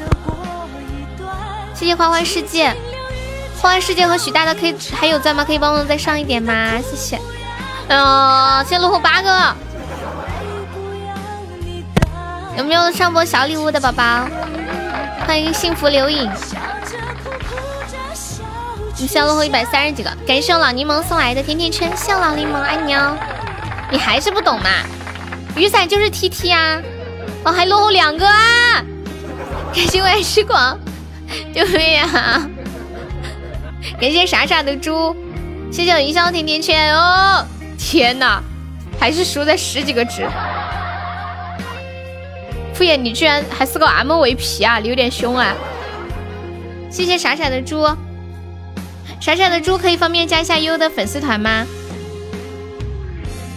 [1.74, 2.74] 谢谢花花世界。
[3.60, 5.44] 花花世界和许大大可以还有钻吗？
[5.44, 6.78] 可以帮我再上一点吗？
[6.78, 7.18] 谢谢。
[7.88, 9.56] 嗯，谢落后八个。
[12.56, 14.28] 有没有上播小礼物的宝宝？
[15.26, 16.30] 欢迎幸福留影。
[18.96, 23.16] 你先落后一百三十几个，感谢老柠檬送来的甜甜圈，谢老柠檬爱你哦。
[23.90, 24.70] 你还是不懂嘛？
[25.58, 26.80] 雨伞就是 T T 啊。
[27.44, 28.82] 哦，还落后两个啊！
[29.74, 30.78] 感谢我爱吃广，
[31.54, 32.48] 救命啊！
[34.00, 35.14] 感谢傻傻的猪，
[35.70, 37.46] 谢谢我云霄甜甜圈哦！
[37.78, 38.42] 天哪，
[38.98, 40.28] 还是输在十几个值。
[42.74, 44.78] 敷衍你居然还是个 MVP 啊！
[44.78, 45.54] 你有点凶啊！
[46.90, 47.86] 谢谢傻傻的猪，
[49.20, 51.64] 傻傻的猪可以方便加一下优的粉丝团吗？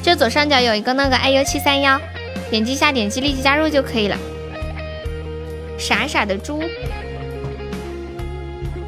[0.04, 2.00] 就左上角有一个那个 iu 七三幺，
[2.50, 4.18] 点击一下，点击立即加入就可以了。
[5.78, 6.62] 傻傻的猪。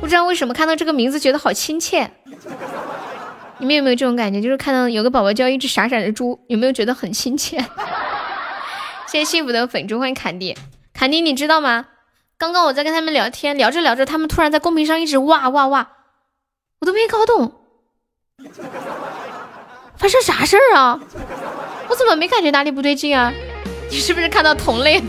[0.01, 2.09] 不知道为什么看到这个名字觉得好亲切，
[3.57, 4.41] 你们有没有这种感觉？
[4.41, 7.57] 就是看到有个宝宝叫一只傻傻的猪，有没有觉得很亲切？
[9.07, 10.57] 谢谢幸福的粉猪，欢迎坎迪，
[10.93, 11.85] 坎迪你知道吗？
[12.37, 15.89] 刚刚我在跟他们聊天，聊着聊着，他们突然在公屏上一直哇哇哇，
[16.81, 17.53] 我都没搞懂，
[20.03, 20.99] 发生啥事儿啊？
[21.87, 23.31] 我怎么没感觉哪里不对劲啊？
[23.89, 25.05] 你是不是看到同类了？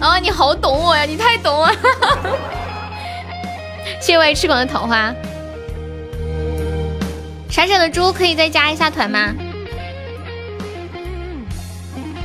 [0.00, 1.02] 啊，你好懂我呀！
[1.04, 1.70] 你太懂了。
[4.00, 5.14] 谢谢我爱吃广的桃花。
[7.50, 9.34] 闪闪的猪可以再加一下团吗？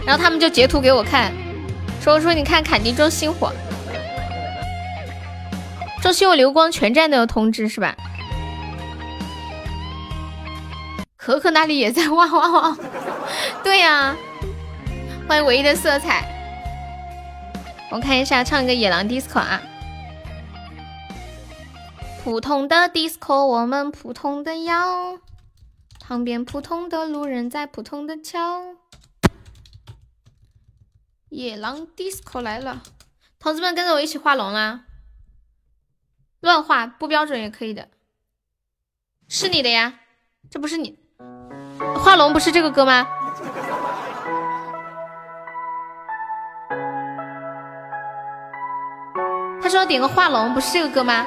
[0.05, 1.33] 然后他们就截图给我看，
[2.01, 3.51] 说说你看坎迪中星火，
[6.01, 7.93] 中星火流光全站都有通知是吧？
[11.19, 12.77] 可可那里也在哇哇哇！
[13.61, 14.15] 对呀，
[15.27, 16.23] 欢迎唯一的色彩。
[17.91, 19.61] 我看一下，唱一个野狼 disco 啊。
[22.23, 25.19] 普通的 disco，我们普通的摇，
[25.99, 28.77] 旁边普通的路人在普通的敲。
[31.27, 32.81] 野狼 disco 来了，
[33.39, 34.85] 同志们跟着我一起画龙啦！
[36.39, 37.89] 乱画不标准也可以的，
[39.27, 39.99] 是你的呀？
[40.49, 40.97] 这不是你
[41.95, 43.07] 画龙不是这个歌吗？
[49.61, 51.25] 他说点个画龙不是这个歌吗？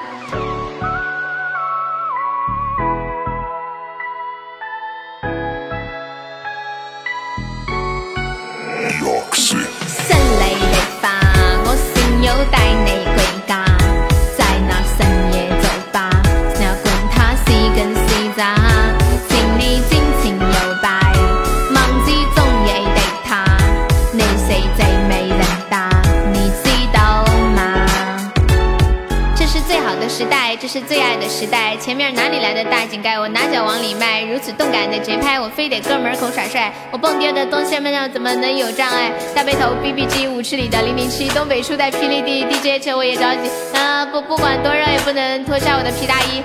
[30.62, 33.18] 这是最爱的时代，前面哪里来的大井盖？
[33.18, 36.72] 我拿脚往里迈，如此动感的节拍，我非得搁门口耍帅。
[36.93, 39.10] 我蹦迪的东西们上怎么能有障碍？
[39.34, 43.51] 大背头 B B 机舞池里的零零七，东北初代霹雳 D D J 车我也着急。
[43.76, 46.40] 啊不不管多热也不能脱下我的皮大衣。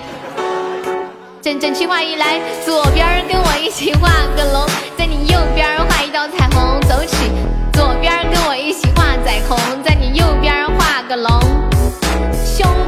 [1.39, 4.65] 整整齐划一来，左边跟我一起画个龙，
[4.98, 7.30] 在你右边画一道彩虹，走起。
[7.73, 11.66] 左边跟我一起画彩虹，在你右边画个龙。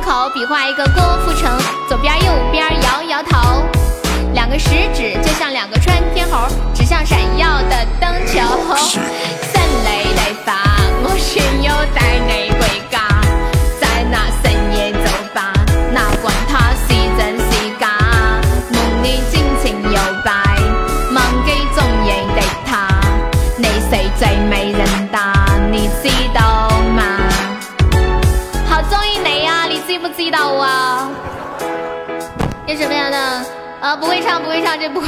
[0.10, 1.56] 胸口比划一个郭富城，
[1.88, 3.64] 左边右边摇摇头，
[4.34, 8.40] 两个食指就像两个穿天猴，指向闪耀的灯球。
[8.74, 10.64] 森雷雷发，
[11.04, 12.82] 我心又带你回
[34.00, 35.08] 不会唱，不会唱，这不会。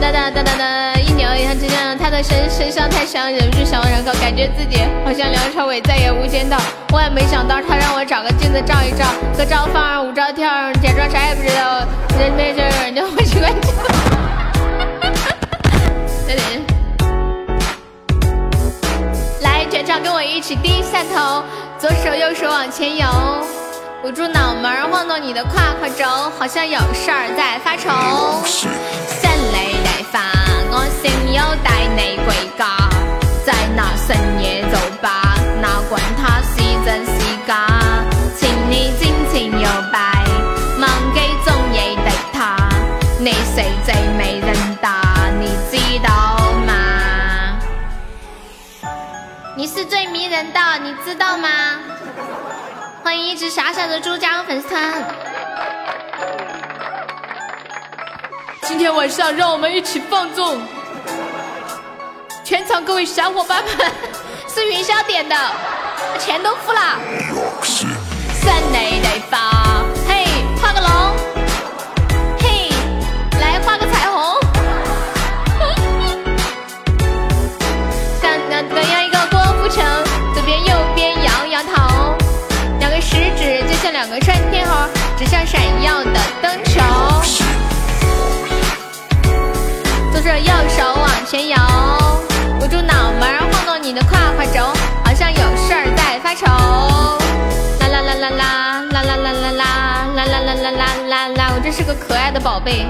[0.00, 6.56] 哒哒哒哒哒，一扭一下，就像他的身身上太香，忍不住想往上靠，感觉自己好像梁朝伟再也无间道。
[6.92, 9.04] 我也没想到他让我找个镜子照一照，
[9.36, 11.86] 合照放五照跳，假装啥也不知道，
[12.18, 13.68] 人没事人就会去关注。
[16.26, 16.60] 对对。
[19.70, 21.44] 全场跟我一起低下头，
[21.78, 23.06] 左手右手往前游，
[24.02, 26.06] 捂住脑门晃动你的胯胯轴，
[26.38, 27.90] 好像有事儿在发愁。
[28.46, 30.18] 心里来发，
[30.72, 32.88] 我心又带你回家，
[33.44, 37.66] 在那深夜酒吧，哪管他是真是假，
[38.38, 40.24] 请你尽情摇摆，
[40.80, 42.56] 忘记中意的他，
[43.18, 44.88] 你是最美人的，
[45.38, 46.10] 你知道
[46.66, 47.58] 吗。
[49.54, 51.48] 你是最迷人的，你知道吗？
[53.02, 55.04] 欢迎一只傻傻的猪加入粉丝团。
[58.62, 60.60] 今天晚上让我们一起放纵，
[62.44, 63.72] 全场各位小伙伴们，
[64.48, 65.34] 是云霄点的，
[66.18, 66.98] 钱都付了。
[68.42, 69.59] 三内内发，
[85.30, 86.80] 猴，指向闪耀的灯球。
[90.10, 91.56] 左手右手往前摇，
[92.60, 94.60] 捂住脑门晃动你的胯胯轴，
[95.04, 96.46] 好像有事儿在发愁。
[97.78, 98.40] 啦啦啦啦啦
[98.90, 99.62] 啦啦啦啦啦
[100.14, 102.84] 啦啦啦啦啦啦啦，我真是个可爱的宝贝。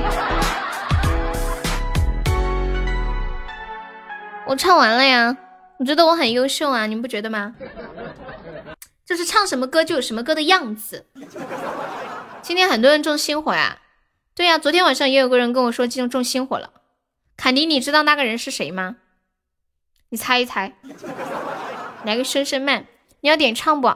[4.46, 5.36] 我唱完了呀。
[5.78, 7.54] 我觉得我很优秀啊，你们不觉得吗？
[9.06, 11.06] 就是唱什么歌就有什么歌的样子。
[12.50, 13.78] 今天很多人中星火呀，
[14.34, 16.72] 对呀，昨天晚上也有个人跟我说今天中星火了。
[17.36, 18.96] 坎迪，你知道那个人是谁吗？
[20.08, 20.76] 你猜一猜。
[22.04, 22.86] 来个声声慢，
[23.20, 23.86] 你要点唱不？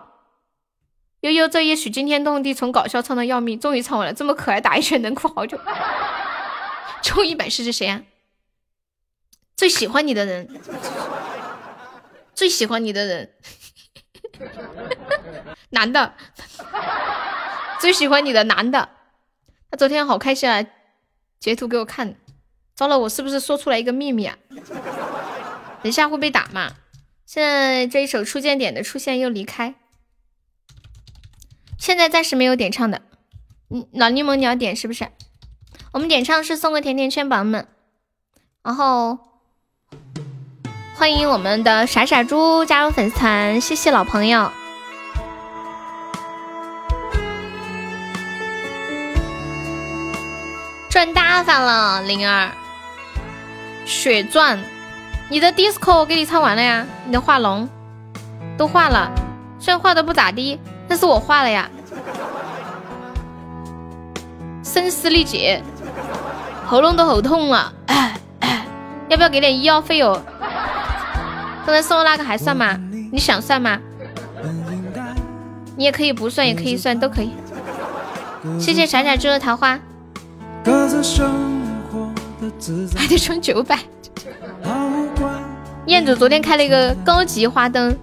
[1.22, 4.14] 悠悠，这也许惊天动地，从搞笑唱到要命，终于唱完了。
[4.14, 5.58] 这么可爱，打一拳能哭好久。
[7.02, 8.02] 中一百是谁啊？
[9.56, 10.60] 最喜欢你的人。
[12.36, 13.34] 最喜欢你的人，
[15.70, 16.14] 男的，
[17.80, 18.88] 最喜欢你的男的，
[19.70, 20.64] 他昨天好开心啊，
[21.38, 22.16] 截图给我看。
[22.74, 24.36] 糟了，我是不是说出来一个秘密啊？
[25.82, 26.72] 等下会被打吗？
[27.26, 29.74] 现在这一首初见点的出现又离开，
[31.78, 33.02] 现在暂时没有点唱的。
[33.70, 35.08] 嗯，老柠檬你要点是不是？
[35.92, 37.68] 我们点唱是送个甜甜圈宝宝们，
[38.62, 39.18] 然后。
[40.96, 44.52] 欢迎我们的傻傻猪加入粉丝团，谢谢老朋友，
[50.94, 52.48] 赚大发了，灵儿。
[53.84, 54.56] 血钻，
[55.28, 57.68] 你的 disco 我给你唱完了呀，你的画龙
[58.56, 59.10] 都画了，
[59.58, 60.56] 虽然画的不咋地，
[60.86, 61.68] 但是我画了呀。
[64.62, 65.60] 声嘶力竭，
[66.64, 67.72] 喉咙都喉痛了，
[69.10, 70.22] 要不要给点医药费哦？
[71.66, 72.78] 刚才送的那个还算吗？
[73.10, 73.80] 你想算吗？
[75.74, 77.32] 你也可以不算，也可以算，都可以。
[78.60, 79.76] 谢谢傻傻猪的桃花，
[82.96, 83.78] 还得充九百。
[85.86, 87.94] 燕子昨天开了一个高级花灯，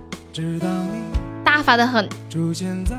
[1.44, 2.08] 大发的很，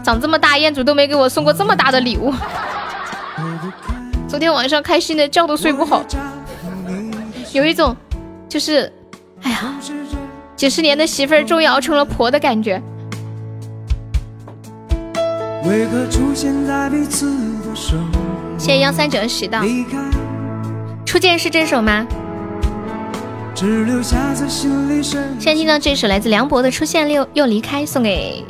[0.05, 2.35] 长这么大燕子都没给我送过这么大的礼物。
[4.29, 6.05] 昨天晚上开心的觉都睡不好，
[7.53, 7.97] 有一种
[8.49, 8.93] 就是，
[9.43, 9.75] 哎呀，
[10.57, 12.83] 几十年的媳妇儿终于熬成了婆的感觉。
[18.63, 19.61] 谢谢幺三九的喜到。
[21.05, 22.07] 初见是这首吗？
[23.57, 23.67] 现
[25.41, 28.45] 在听到这首来自梁博的《出现又又离开》，送给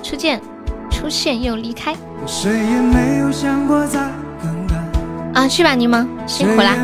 [0.00, 0.40] 初见。
[0.92, 1.92] 出现又离开。
[5.34, 6.76] 啊，去吧，柠檬，辛苦啦。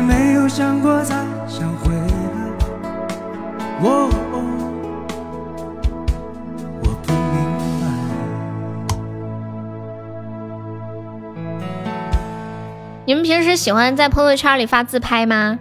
[13.09, 15.57] 你们平时喜欢在朋友圈里发自拍吗？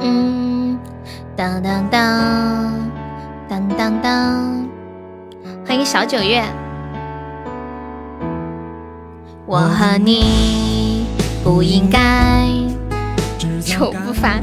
[0.00, 0.78] 嗯，
[1.34, 2.88] 当当当
[3.48, 4.68] 当当当，
[5.66, 6.44] 欢迎小九月。
[9.44, 11.04] 我和你
[11.42, 12.46] 不应该
[13.66, 14.40] 丑不凡，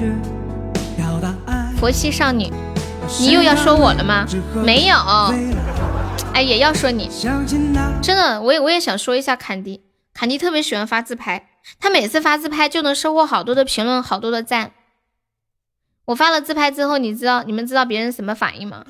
[1.78, 2.52] 佛系少女，
[3.22, 4.26] 你又要说我了吗？
[4.62, 4.98] 没有，
[6.34, 7.10] 哎，也要说你，
[8.02, 9.80] 真的，我也我也想说一下坎迪，
[10.16, 14.72] 坎迪特别喜欢发自拍，他每次发自拍就能收获好多的评论，好多的赞。
[16.06, 18.86] 我发了自拍之后，你知道你们知道别人什么反应吗？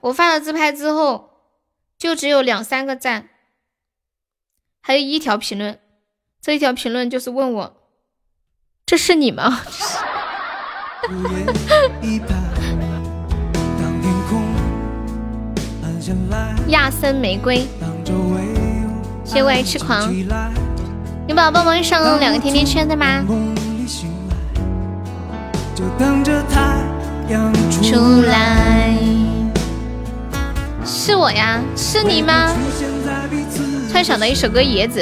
[0.00, 1.42] 我发了自拍之后，
[1.98, 3.28] 就只有两三个赞。
[4.80, 5.78] 还有一条评论，
[6.40, 7.76] 这一条评论就是问我，
[8.86, 9.60] 这是你吗？
[16.68, 17.66] 亚森玫瑰，
[19.24, 20.12] 谢我爱痴狂，
[21.26, 23.24] 有宝宝帮忙上两个甜甜圈的吗？
[27.70, 28.96] 出来，
[30.84, 32.52] 是我呀，是你吗？
[33.88, 35.00] 突然想到一首歌《野子》，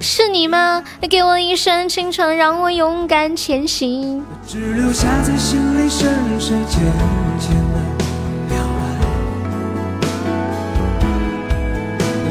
[0.00, 0.82] 是你吗？
[1.08, 4.24] 给我一身青春，让我勇敢前行。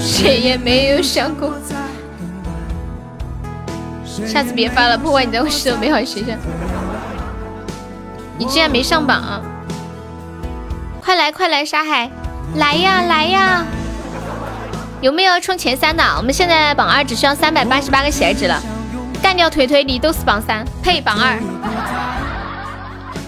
[0.07, 1.53] 谁也没有想过，
[4.25, 6.38] 下次别发了，破坏你在我心中美好形象。
[8.38, 9.41] 你竟然没上榜啊！
[11.01, 12.09] 快来快来，沙海，
[12.55, 13.65] 来呀来呀！
[15.01, 16.01] 有没有冲前三的？
[16.15, 18.61] 我们现在榜二只需要三百八十八个喜爱值了，
[19.21, 21.38] 干掉腿腿你都是榜三，呸，榜二，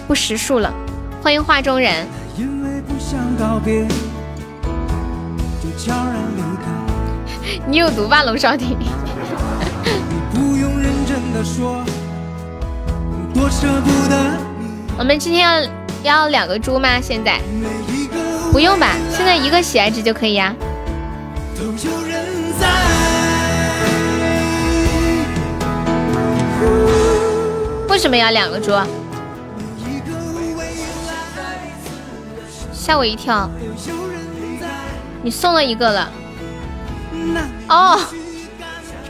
[0.08, 0.72] 不识数了。
[1.22, 2.06] 欢迎画中人。
[7.66, 8.76] 你有毒吧，龙少廷？
[14.98, 15.62] 我们今天要
[16.02, 17.00] 要两个猪吗？
[17.00, 17.40] 现在
[18.52, 20.54] 不用吧，现在一个喜爱值就可以呀。
[27.88, 28.72] 为什么要两个猪？
[32.72, 33.48] 吓我一跳！
[35.22, 36.10] 你送了一个了。
[37.68, 38.00] 哦，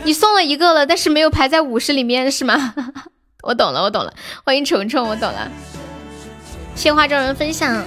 [0.04, 2.74] 你送了一个了，但是没有排在五十里面是吗？
[3.42, 4.12] 我懂了，我懂了。
[4.44, 5.50] 欢迎虫虫，我懂了。
[6.74, 7.82] 谢花中人分享。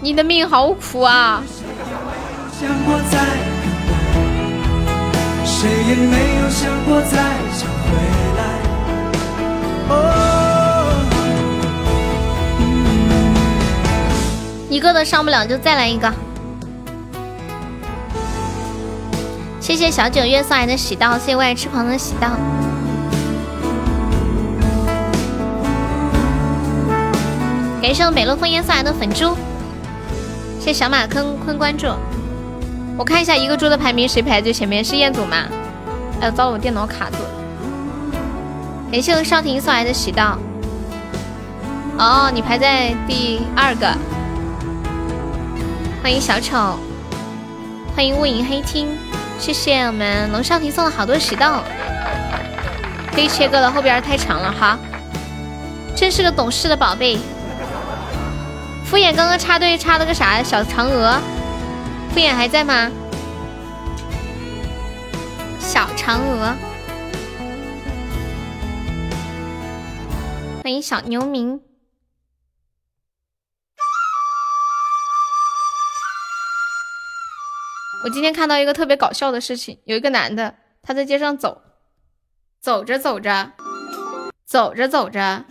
[0.00, 1.42] 你的命好苦啊！
[5.44, 7.16] 谁也没有想过再
[7.52, 7.90] 想回
[8.36, 8.40] 来。
[14.70, 16.12] 一个都上不了，就再来一个。
[19.68, 22.30] 谢谢小九月送来的喜到，谢谢为爱痴狂的喜到。
[27.82, 29.36] 感谢我美乐风烟送来的粉珠，
[30.58, 31.86] 谢谢小马坑坤关注。
[32.96, 34.82] 我看一下一个猪的排名，谁排最前面？
[34.82, 35.44] 是彦祖吗？
[36.22, 37.28] 哎呦，糟了，我电脑卡住了。
[38.90, 40.38] 感谢我少婷送来的喜到。
[41.98, 43.86] 哦，你排在第二个。
[46.02, 46.78] 欢迎小丑，
[47.94, 48.88] 欢迎雾影黑听，
[49.38, 51.62] 谢谢我们龙少婷送了好多喜到。
[53.12, 54.78] 可以切割了，后边太长了哈。
[55.96, 57.18] 真是个懂事的宝贝。
[58.84, 61.18] 敷衍刚刚插队插了个啥小嫦娥？
[62.12, 62.90] 敷衍还在吗？
[65.58, 66.54] 小嫦娥，
[70.62, 71.60] 欢迎小牛明。
[78.04, 81.62] 我今天看到一个特别搞笑的事情，有一个男的他在街上走，
[82.60, 83.52] 走着走着，
[84.46, 85.44] 走着走着，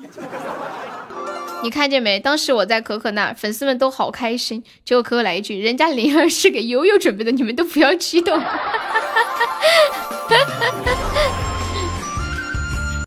[1.61, 2.19] 你看见没？
[2.19, 8.39] 当时我在可可那，粉丝们都好开心，结果可可来一句：“人家灵儿是给悠悠准备的，你们都不要激动。”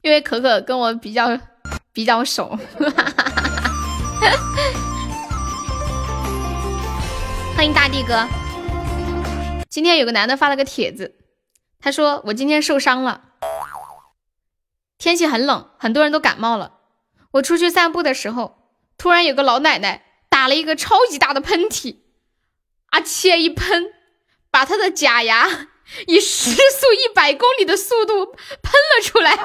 [0.02, 1.38] 因为可可跟我比较
[1.92, 2.56] 比较熟。
[7.56, 8.26] 欢迎大地哥。
[9.70, 11.14] 今天有个男的发了个帖子，
[11.78, 13.22] 他说我今天受伤了，
[14.98, 16.78] 天气很冷，很多人都感冒了。
[17.34, 18.59] 我出去散步的时候，
[18.98, 21.98] 突然有个老奶奶打了一个超级大的喷嚏，
[22.86, 23.92] 啊切一喷，
[24.51, 25.68] 把她的假牙
[26.09, 29.38] 以时速一百公里的速度喷了出来。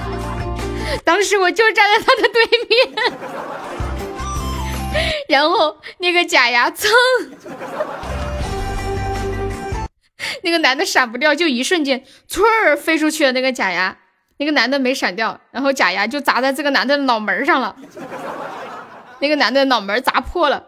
[1.04, 2.92] 当时我就站在他的对面，
[5.30, 6.90] 然后那个假牙蹭。
[10.42, 13.32] 那个男的闪不掉，就一瞬间，嗖儿飞出去了。
[13.32, 13.96] 那个假牙，
[14.38, 17.74] 那个男的没闪掉，然后假牙就砸在这个男的脑门上了。
[19.20, 20.62] 那个男的脑门砸破了，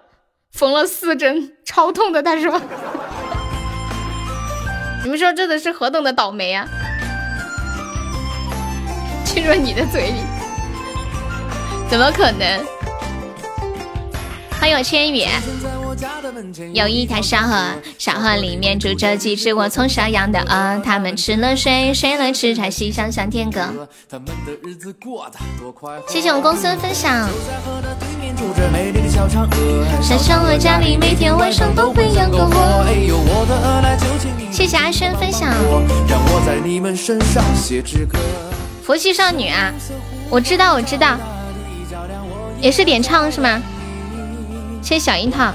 [0.52, 2.22] 缝了四针，超痛的。
[2.22, 2.60] 他说
[5.05, 6.66] ：“你们说这的是何等的倒霉啊！
[9.24, 10.22] 进入你的嘴里，
[11.90, 12.66] 怎么可能？”
[14.60, 15.24] 欢迎千羽。
[16.72, 23.60] 有一条小河，小河里面住着几只我从小养的鹅，它们吃了水，睡了吃，才喜上向天歌。
[26.09, 27.28] 谢谢我公孙分享。
[30.02, 32.85] 小小鹅家里每天晚上都会养个我。
[34.51, 35.52] 谢谢阿轩分享。
[38.82, 39.72] 佛系少女啊，
[40.30, 41.16] 我知道我知道，
[42.60, 43.60] 也是点唱是吗？
[44.82, 45.52] 谢谢小樱桃。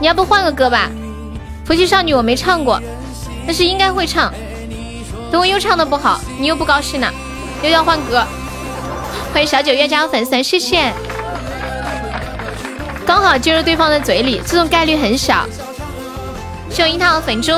[0.00, 0.90] 你要不换个歌吧，
[1.66, 2.80] 《佛系少女》我没唱过，
[3.46, 4.32] 但是应该会唱。
[5.30, 7.12] 等我又唱的不好，你又不高兴了，
[7.62, 8.24] 又要换歌。
[9.32, 10.92] 欢迎小九月加入粉丝，谢谢。
[13.06, 15.46] 刚好进入对方的嘴里，这种概率很小。
[16.70, 17.52] 谢樱桃粉猪，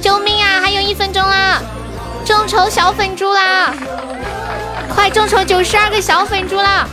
[0.00, 0.60] 救命啊！
[0.60, 1.60] 还有一分钟啦，
[2.24, 3.74] 众筹小粉猪啦，
[4.94, 6.88] 快众筹九十二个小粉猪啦！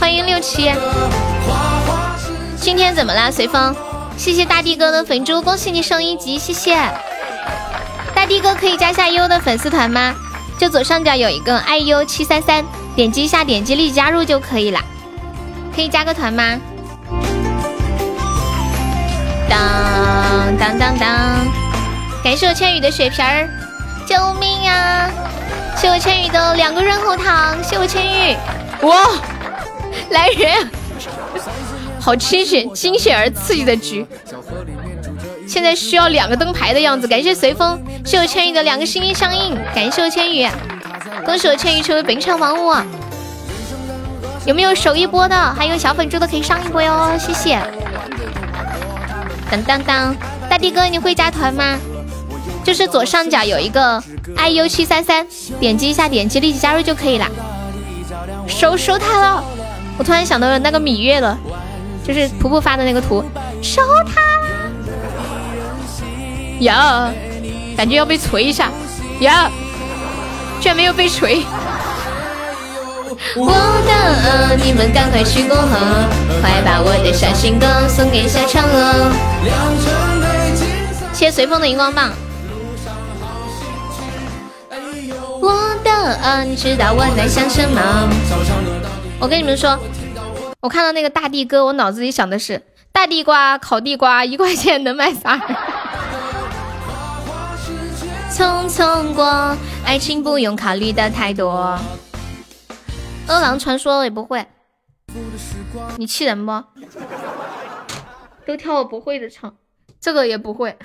[0.00, 0.72] 欢迎六七。
[2.56, 3.76] 今天怎么啦，随风？
[4.16, 6.74] 谢谢大地哥的粉猪，恭喜你升一级，谢谢。
[8.14, 10.14] 大地哥可以加下优的粉丝团吗？
[10.58, 12.64] 就左上角有一个 iu 七三三，
[12.96, 14.80] 点击一下，点击立即加入就可以了。
[15.76, 16.58] 可以加个团吗？
[19.48, 21.08] 当当当当！
[22.24, 23.48] 感谢我千羽的血瓶儿，
[24.06, 25.10] 救命啊！
[25.76, 28.36] 谢我千羽的两个润喉糖，谢我千羽。
[28.82, 29.10] 哇，
[30.10, 30.70] 来人！
[32.00, 34.06] 好清醒、惊险而刺激的局，
[35.46, 37.06] 现在需要两个灯牌的样子。
[37.06, 39.54] 感谢随风，是我千羽的两个心心相印。
[39.74, 40.48] 感谢我千羽，
[41.24, 42.74] 恭喜我千羽成为本场王五。
[44.46, 45.36] 有没有守一波的？
[45.54, 47.60] 还有小粉猪的可以上一波哟，谢谢。
[49.50, 50.16] 当当当，
[50.48, 51.78] 大地哥你会加团吗？
[52.64, 54.02] 就是左上角有一个
[54.36, 55.26] iu 七三三，
[55.58, 57.26] 点击一下，点击立即加入就可以了。
[58.46, 59.44] 收收他了，
[60.00, 61.38] 我突然想到了那个芈月了。
[62.02, 63.22] 就是婆婆发的那个图，
[63.62, 64.22] 收他
[66.60, 67.12] 呀！
[67.76, 68.70] 感觉要被锤一下
[69.20, 69.50] 呀！
[70.58, 71.44] 居然没有被锤！
[73.36, 73.52] 我
[73.86, 75.76] 的你们赶快去过河，
[76.40, 79.12] 快把我的小情歌送给小嫦娥。
[81.12, 82.10] 谢谢随风的荧光棒。
[85.42, 88.79] 我的你知道我在想什么？
[89.20, 89.78] 我跟你们说。
[90.62, 95.38] 我看到那个大地哥，我脑子里想的是大地瓜、烤地瓜，一块钱能买仨。
[98.30, 101.78] 匆匆过，爱情不用考虑的太多。
[103.26, 104.46] 饿狼传说也不会，
[105.96, 106.52] 你气人不？
[108.46, 109.56] 都挑我不会的唱，
[110.00, 110.76] 这个也不会。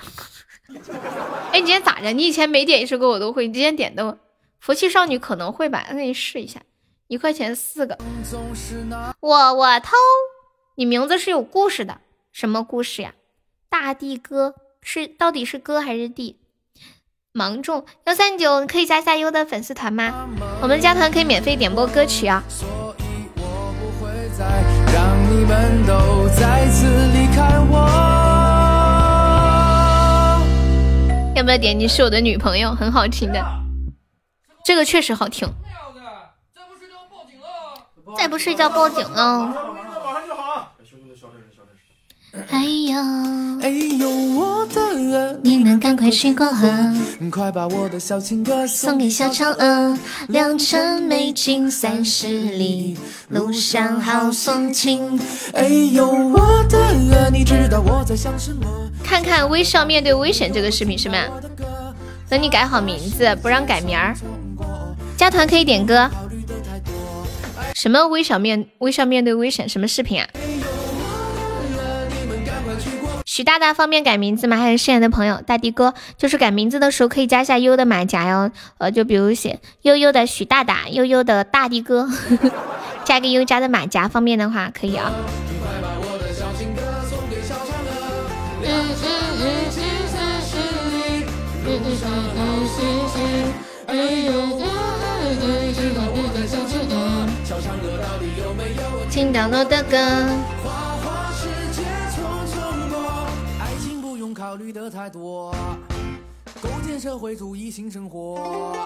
[1.52, 2.12] 哎，你今天咋的？
[2.12, 4.16] 你以前每点一首歌我都会，你今天点的
[4.58, 5.86] 佛系少女可能会吧？
[5.90, 6.60] 那你试一下。
[7.08, 7.96] 一块钱四个，
[9.20, 9.92] 我我偷，
[10.74, 11.98] 你名字是有故事的，
[12.32, 13.14] 什么故事呀？
[13.68, 16.40] 大地哥是到底是哥还是弟？
[17.30, 20.28] 芒种幺三九你可以加下优的粉丝团吗？
[20.60, 22.42] 我们加团可以免费点播歌曲啊。
[31.36, 32.74] 要不要点你是我的女朋友？
[32.74, 33.40] 很好听的，
[34.64, 35.48] 这个确实好听。
[38.16, 39.54] 再不睡觉报警了。
[42.50, 43.00] 哎呦，
[43.62, 46.68] 哎呦，我的鹅，你们赶快去过河，
[47.30, 49.98] 快把我的小情歌送给小嫦娥。
[50.28, 52.98] 良辰美景三十里，
[53.28, 55.18] 路上好风景。
[55.54, 58.66] 哎呦，我的鹅，你知道我在想什么？
[59.02, 61.16] 看看微笑面对危险这个视频是吗？
[62.28, 64.14] 等你改好名字，不让改名儿。
[65.16, 66.10] 加团可以点歌。
[67.76, 69.68] 什么微笑面微笑面对危险？
[69.68, 70.26] 什么视频啊？
[73.26, 74.56] 许大大方便改名字吗？
[74.56, 75.42] 还是新来的朋友？
[75.46, 78.50] 大弟哥，就是改名字的时候可以加下悠的马甲哟。
[78.78, 82.08] 呃，就比如写悠悠的许大大，悠悠的大弟哥，
[83.04, 85.12] 加个悠加的马甲，方便的话可以啊。
[99.16, 99.96] 听到我的歌。
[104.34, 105.50] 考虑的太多，
[106.62, 108.76] 构建社会主义新生活。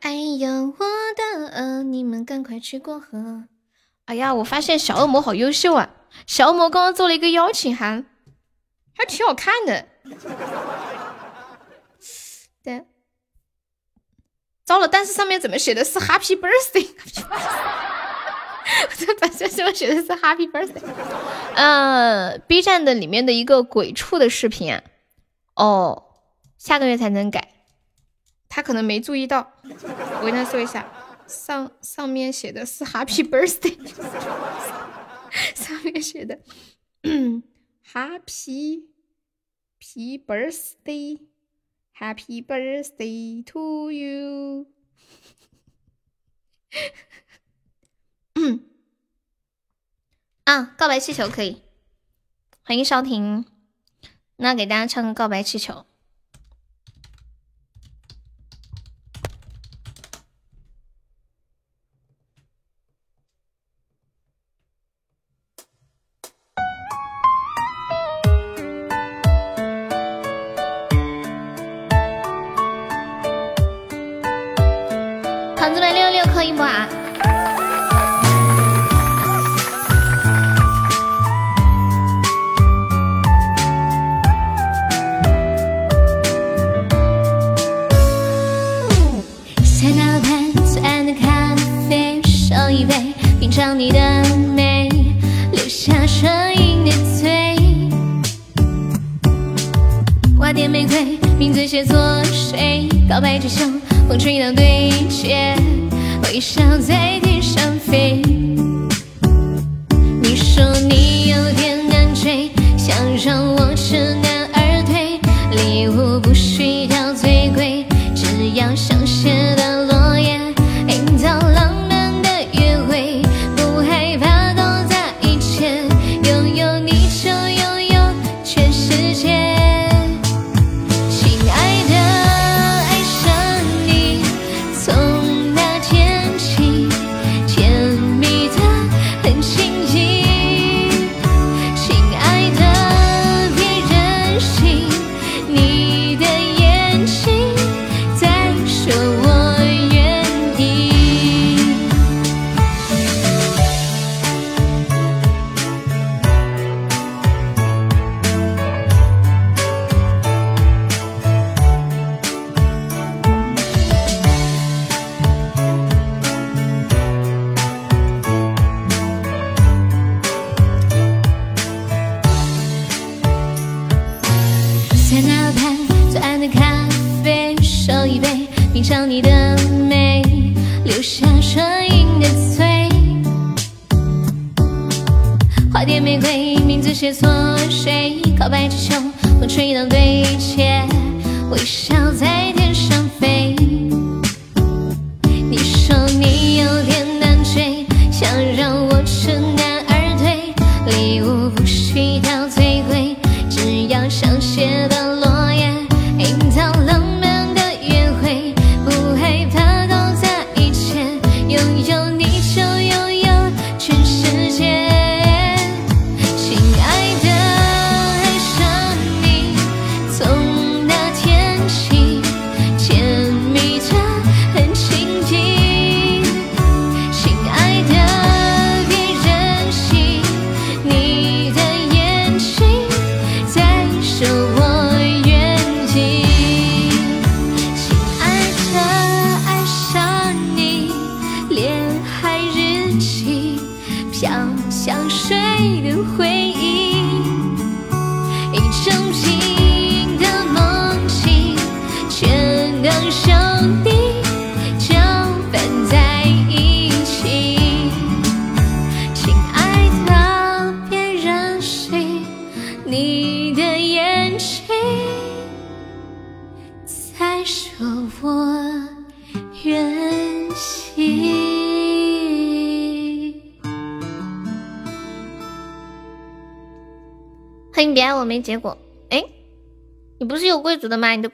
[0.00, 0.84] 哎呦，我
[1.16, 3.44] 的鹅，你们赶快去过河。
[4.04, 5.88] 哎呀，我发现小恶魔好优秀啊！
[6.26, 8.04] 小恶魔刚刚做了一个邀请函，
[8.94, 9.88] 还挺好看的。
[12.62, 12.84] 对，
[14.64, 16.88] 糟了，但是上面怎么写的是 Happy Birthday？
[18.64, 20.82] 我这短信上写的是 Happy Birthday。
[21.54, 24.80] 嗯，B 站的里面的一个鬼畜的视频。
[25.54, 26.04] 哦，
[26.56, 27.50] 下个月才能改。
[28.48, 30.88] 他可能没注意到，我跟他说一下，
[31.26, 33.76] 上上面写的是 Happy Birthday。
[35.54, 36.38] 上面写的
[37.92, 38.84] Happy
[40.26, 41.18] Birthday。
[41.96, 44.66] Happy birthday to you！
[50.44, 51.62] 啊，告白气球可以，
[52.64, 53.46] 欢迎收听。
[54.36, 55.86] 那给大家唱个告白气球。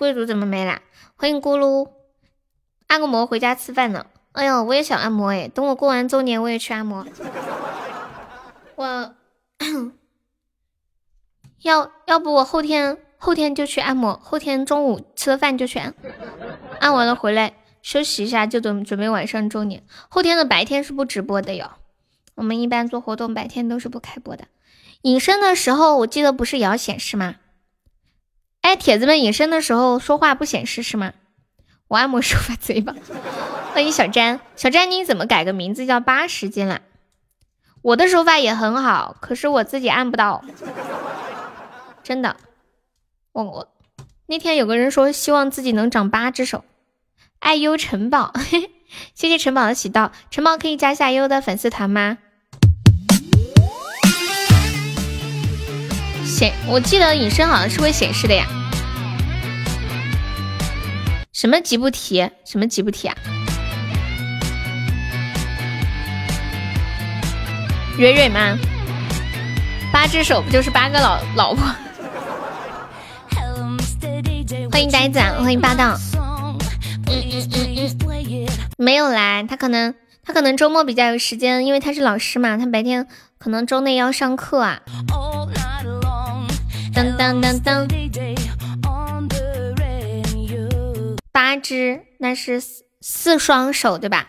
[0.00, 0.24] 贵族？
[0.24, 0.80] 怎么没了？
[1.14, 1.90] 欢迎咕噜，
[2.86, 4.06] 按个摩回家吃饭呢。
[4.32, 7.06] 哎呦，我也想按摩哎，等我过完周年我也去按摩。
[8.76, 9.14] 我
[11.60, 15.94] 要要不我后天后天就去按摩，后天中午吃了饭就去按，
[16.80, 17.52] 按完了回来
[17.82, 19.82] 休息一下就准准备晚上周年。
[20.08, 21.72] 后天的白天是不直播的哟，
[22.36, 24.44] 我们一般做活动白天都是不开播的。
[25.02, 27.34] 隐身的时候我记得不是也要显示吗？
[28.62, 31.12] 哎，铁子们隐身的时候说话不显示是吗？
[31.88, 32.94] 我按摩手法贼棒。
[33.72, 36.80] 欢迎小詹，小詹你怎么改个名字叫八十斤了？
[37.82, 40.44] 我的手法也很好，可是我自己按不到，
[42.02, 42.36] 真的。
[43.32, 43.68] 我我
[44.26, 46.64] 那天有个人说希望自己能长八只手，
[47.38, 48.32] 爱优城堡，
[49.14, 52.18] 谢谢城堡的喜到，城堡可以加下优的粉丝团吗？
[56.66, 58.46] 我记得隐身好像是会显示的呀。
[61.32, 62.30] 什么吉布提？
[62.44, 63.16] 什么吉布提啊？
[67.98, 68.56] 蕊蕊吗？
[69.92, 71.64] 八只手不就是八个老老婆？
[74.70, 75.98] 欢迎呆子，欢迎霸道。
[78.78, 79.94] 没有来，他可能
[80.24, 83.06] 他可能周末比较有时间，因为他是老师嘛，他白天
[83.38, 84.80] 可能周内要上课啊。
[86.92, 87.88] 当当当当，
[91.32, 92.60] 八只那是
[93.00, 94.26] 四双手对吧？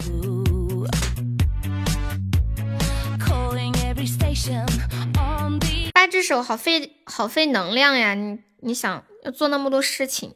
[5.93, 8.13] 八只手好费好费能量呀！
[8.13, 10.33] 你你想要做那么多事情，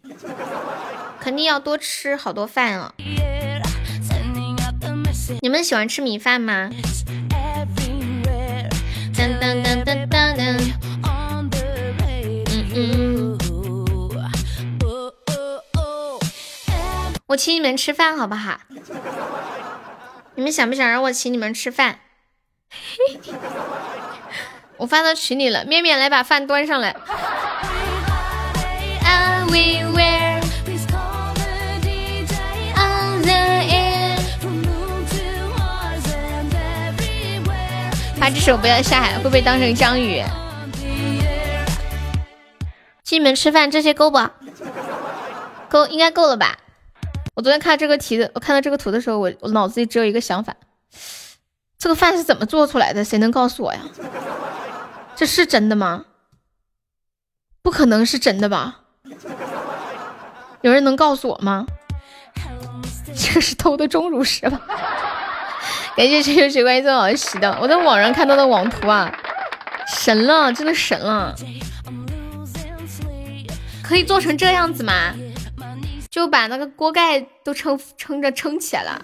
[1.20, 2.94] 肯定要多吃好多饭啊！
[5.42, 6.70] 你们喜欢吃米饭吗？
[17.28, 18.60] 我请你们吃饭好不好？
[20.36, 22.00] 你们想不想让我请你们吃饭？
[24.78, 26.96] 我发到群里了，面面来把饭端上来。
[38.20, 40.22] 八只手不要下海，会被当成章鱼。
[43.04, 44.20] 请你们吃饭，这些够不？
[45.70, 46.58] 够，应该够了吧？
[47.36, 50.56] 我昨天看这个题的，我看到这个图的时候，我我脑子里只有一个想法：
[51.78, 53.04] 这个饭是怎么做出来的？
[53.04, 53.82] 谁能告诉我呀？
[55.18, 56.06] 这是真的吗？
[57.62, 58.80] 不可能是真的吧？
[60.62, 61.66] 有人能告诉我吗？
[63.14, 64.62] 这是偷的钟乳石吧？
[65.98, 69.14] 感谢这位水怪做老师的，我在网上看到的网图啊，
[69.88, 71.36] 神了，真的神了！
[73.84, 75.14] 可以做成这样子吗？
[76.16, 79.02] 就把那个锅盖都撑撑着撑起来了。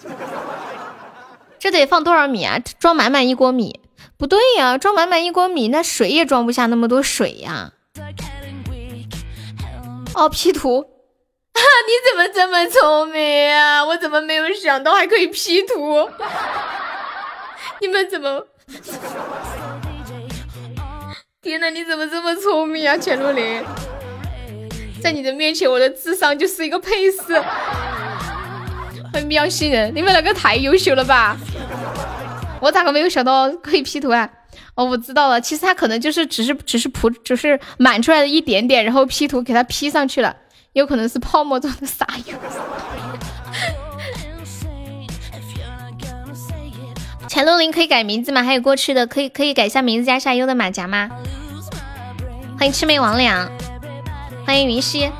[1.59, 2.57] 这得放多少米啊？
[2.79, 3.81] 装满满一锅米。
[4.17, 7.73] 不对呀，装满满一锅米，那水也装不下那么多水呀。
[10.15, 10.79] 哦，P 图
[11.51, 11.59] 啊！
[11.59, 13.83] 你怎么这么聪明啊？
[13.83, 16.09] 我怎么没有想到还可以 P 图？
[17.81, 18.47] 你们怎么？
[21.41, 23.61] 天哪，你怎么这么聪明啊，钱若琳？
[25.01, 27.41] 在你的面前，我的智商就是一个配饰。
[29.11, 31.35] 欢迎喵星人，你们两个太优秀了吧？
[32.61, 34.29] 我咋个没有想到可以 P 图啊？
[34.75, 40.35] 哦，我知道了，其实他可能就是只是只是铺，只是满出来的一点点，然后 P 图给他 P 上去了，
[40.73, 42.35] 有可能是泡沫中的撒油。
[47.27, 48.43] 钱洛琳可以改名字吗？
[48.43, 51.09] 还有过去的可以可以改一下名字加下优的马甲吗？
[52.57, 53.47] 欢迎魑魅魍魉，
[54.45, 55.11] 欢迎云溪。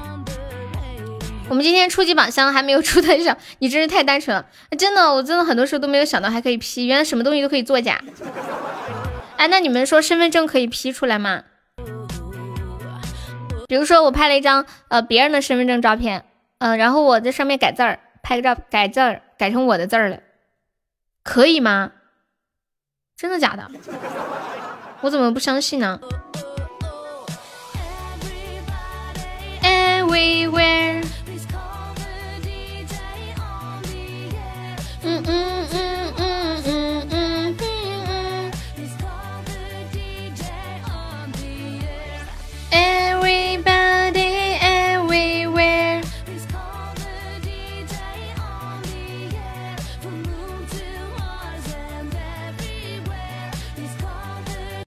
[1.50, 4.46] 我们今天初级宝箱还没有出特效，你真是太单纯了，
[4.78, 8.02] 真的，我真的很多时候都没有想到还可以 P，原来什么东西都可以作假。
[9.38, 11.44] 哎，那你们说身份证可以 P 出来吗？
[13.68, 16.26] 比如说我拍了一张呃别人的身份证照片，
[16.60, 20.20] 嗯，然后我在上面改字儿，拍个照改字儿，改成我的字儿了，
[21.24, 21.92] 可以吗？
[23.18, 23.70] 真的假的？
[25.02, 26.00] 我怎么不相信呢
[30.12, 31.02] everywhere.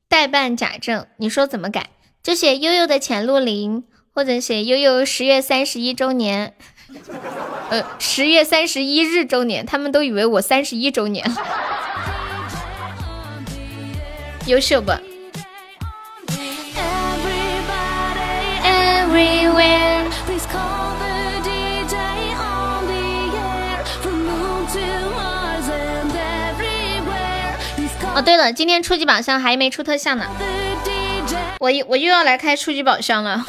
[0.09, 1.91] 代办假证你说怎么改？
[2.23, 3.85] 就写悠悠的前路零
[4.15, 6.55] 或者写悠悠十月三十一周年，
[7.69, 11.29] 呃，十月三十一日周年，他们都以为我三十一周年，
[14.47, 14.93] 优秀不？
[28.17, 30.25] 哦，对了，今天初级宝箱还没出特效呢，
[31.61, 33.45] 我我又要来开初级宝箱了，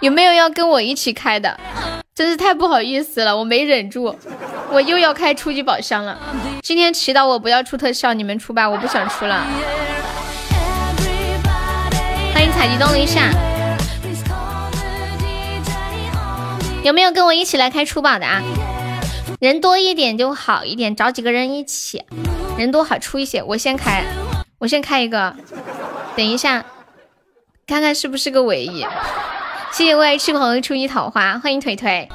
[0.00, 1.58] 有没有要跟我一起开的？
[2.14, 4.14] 真是太不好意思了，我没忍住，
[4.70, 6.18] 我又要开初级宝箱了。
[6.62, 9.46] 今天祈祷我不要出特效，你们出吧，我不想出了。
[12.34, 13.30] 欢迎采集东一下，
[16.84, 18.42] 有没有跟我一起来开初宝的啊？
[19.40, 22.04] 人多一点就好一点，找几个人一起。
[22.58, 24.04] 人多好出一些，我先开，
[24.58, 25.34] 我先开一个，
[26.16, 26.64] 等一下，
[27.66, 28.86] 看看是不是个尾翼。
[29.72, 32.08] 谢谢为爱痴狂的初一桃花，欢迎腿腿。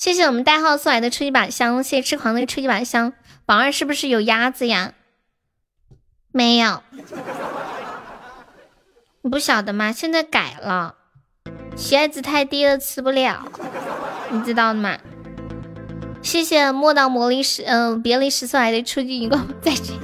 [0.00, 3.12] 谢谢我们代号送来的初级宝箱，谢谢痴狂的初级宝箱。
[3.44, 4.94] 榜二是不是有鸭子呀？
[6.32, 6.82] 没有，
[9.20, 9.92] 你不晓得吗？
[9.92, 10.94] 现在改了，
[11.76, 13.44] 鞋子太低了吃不了，
[14.30, 14.96] 你知道吗？
[16.22, 19.98] 谢谢莫道魔力石，嗯，别离石送来的初级荧光，再见。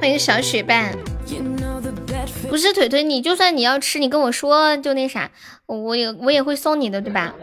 [0.00, 0.96] 欢迎小雪伴。
[2.48, 5.30] 不是腿腿，你就算你要吃，你跟我说就那啥，
[5.66, 7.34] 我也我也会送你的，对吧？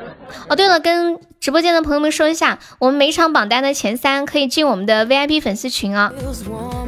[0.49, 6.11] 哦，对了，跟直播间的朋友们说一下，我们每场榜单的前三可以进我们的 VIP 粉丝群啊，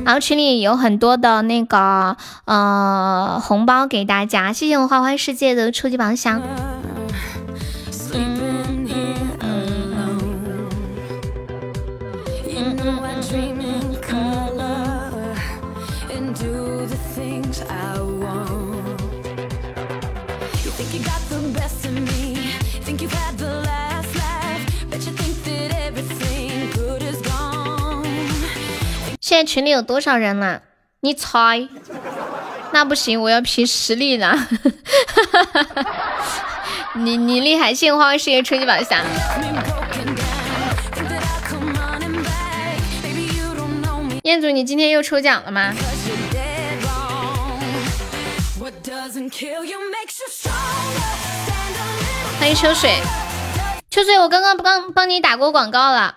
[0.06, 2.16] 然后群里有很多的那个
[2.46, 6.42] 呃红包给大家，谢谢我花花世界的初级宝箱。
[29.36, 30.62] 现在群里有多少人了？
[31.02, 31.68] 你猜？
[32.72, 34.48] 那不行，我要凭实力呢。
[36.94, 39.04] 你你厉害，谢花花世界初级宝箱。
[44.24, 45.74] 彦祖，你今天又抽奖了吗？
[52.40, 53.02] 欢迎秋水，
[53.90, 56.16] 秋水，我刚刚帮帮你打过广告了，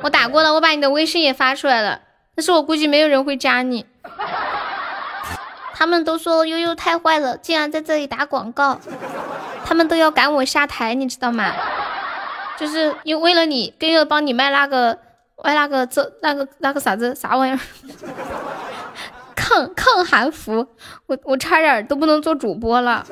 [0.00, 2.00] 我打过了，我把你的微信也发出来了。
[2.34, 3.86] 但是我估计没有人会加你，
[5.72, 8.80] 他们都说悠悠太坏了，竟然在这里打广告，
[9.64, 11.52] 他们都要赶我下台，你知道吗？
[12.58, 14.98] 就是因为了你，更要帮你卖那个
[15.42, 17.58] 卖那个这那个那个啥子啥玩意儿，
[19.36, 20.66] 抗抗寒服，
[21.06, 23.06] 我我差点都不能做主播了。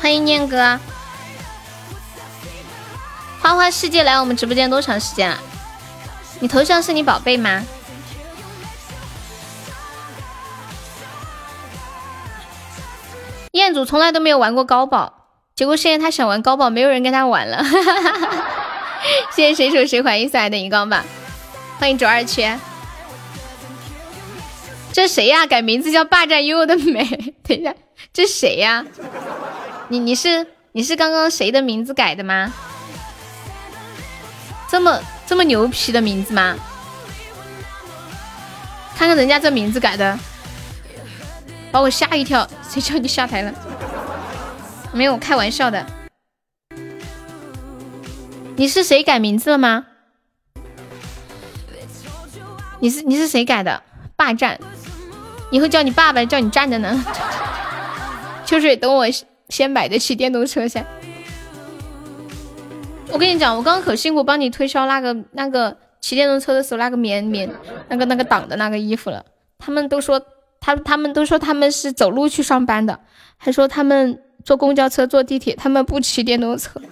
[0.00, 0.78] 欢迎念哥。
[3.44, 5.38] 花花世界来我们直播间多长时间了？
[6.40, 7.62] 你头像是你宝贝吗？
[13.52, 15.12] 彦祖从来都没有玩过高宝，
[15.54, 17.62] 结果现在他想玩高宝，没有人跟他玩了。
[19.36, 21.04] 谢谢谁说谁怀疑送来的荧光棒，
[21.78, 22.58] 欢迎卓二缺。
[24.90, 25.44] 这谁呀？
[25.44, 27.04] 改名字叫霸占悠悠的美？
[27.46, 27.74] 等一下，
[28.10, 28.86] 这谁呀？
[29.88, 32.50] 你你是你是刚刚谁的名字改的吗？
[34.74, 36.56] 这么这么牛皮的名字吗？
[38.96, 40.18] 看看人家这名字改的，
[41.70, 42.44] 把我吓一跳。
[42.68, 43.54] 谁叫你下台了？
[44.92, 45.86] 没有开玩笑的。
[48.56, 49.86] 你是谁改名字了吗？
[52.80, 53.80] 你是你是谁改的？
[54.16, 54.58] 霸占，
[55.52, 57.04] 以后叫你爸爸，叫你站着呢。
[58.44, 59.06] 秋水，等我
[59.50, 60.84] 先买得起电动车先。
[63.14, 67.48] 我跟你讲，我刚刚可辛苦帮你推销那个那个骑电动车的时候那个棉棉
[67.88, 69.24] 那个那个挡的那个衣服了。
[69.56, 70.20] 他们都说
[70.60, 72.98] 他他们都说他们是走路去上班的，
[73.36, 76.82] 还说他们坐公交车坐地铁，他们不骑电动车。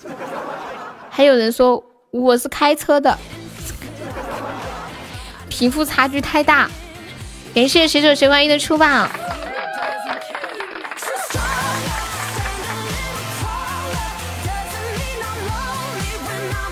[1.11, 1.82] 还有人说
[2.12, 3.19] 我是开车的，
[5.51, 6.70] 贫富差距太大。
[7.53, 9.11] 感谢谁手谁欢迎的出榜。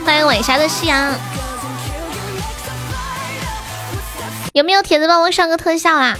[0.05, 1.15] 欢迎晚霞的夕阳。
[4.53, 6.17] 有没有铁子帮我上个特效啊？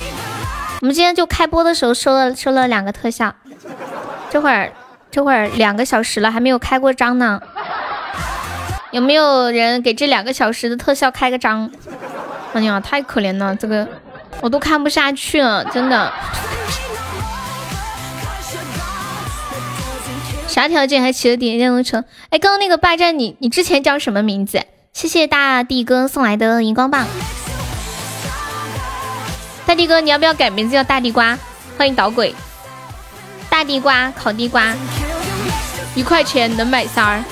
[0.81, 3.35] 我们今天就开播的时候收了收了两个特效，
[4.31, 4.73] 这会儿
[5.11, 7.41] 这会儿两个小时了还没有开过张呢。
[8.91, 11.71] 有没有人给这两个小时的特效开个张？
[12.53, 13.87] 哎呀，太可怜了，这个
[14.41, 16.13] 我都看不下去了，真的。
[20.51, 22.05] 啥条件还骑了电电动车？
[22.31, 24.61] 哎，刚刚那个霸占，你你之前叫什么名字？
[24.93, 27.07] 谢谢大地哥送来的荧光棒。
[29.65, 31.39] 大地哥，你要不要改名字叫大地瓜？
[31.79, 32.35] 欢迎捣鬼。
[33.49, 34.75] 大地瓜，烤地瓜，
[35.95, 37.25] 一块钱能买仨儿。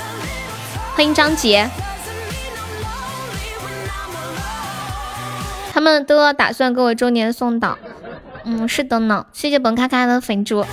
[0.94, 1.68] 欢迎张杰。
[5.72, 7.76] 他们都要打算给我周年送岛。
[8.44, 9.26] 嗯，是的呢。
[9.32, 10.64] 谢谢本卡卡的粉猪。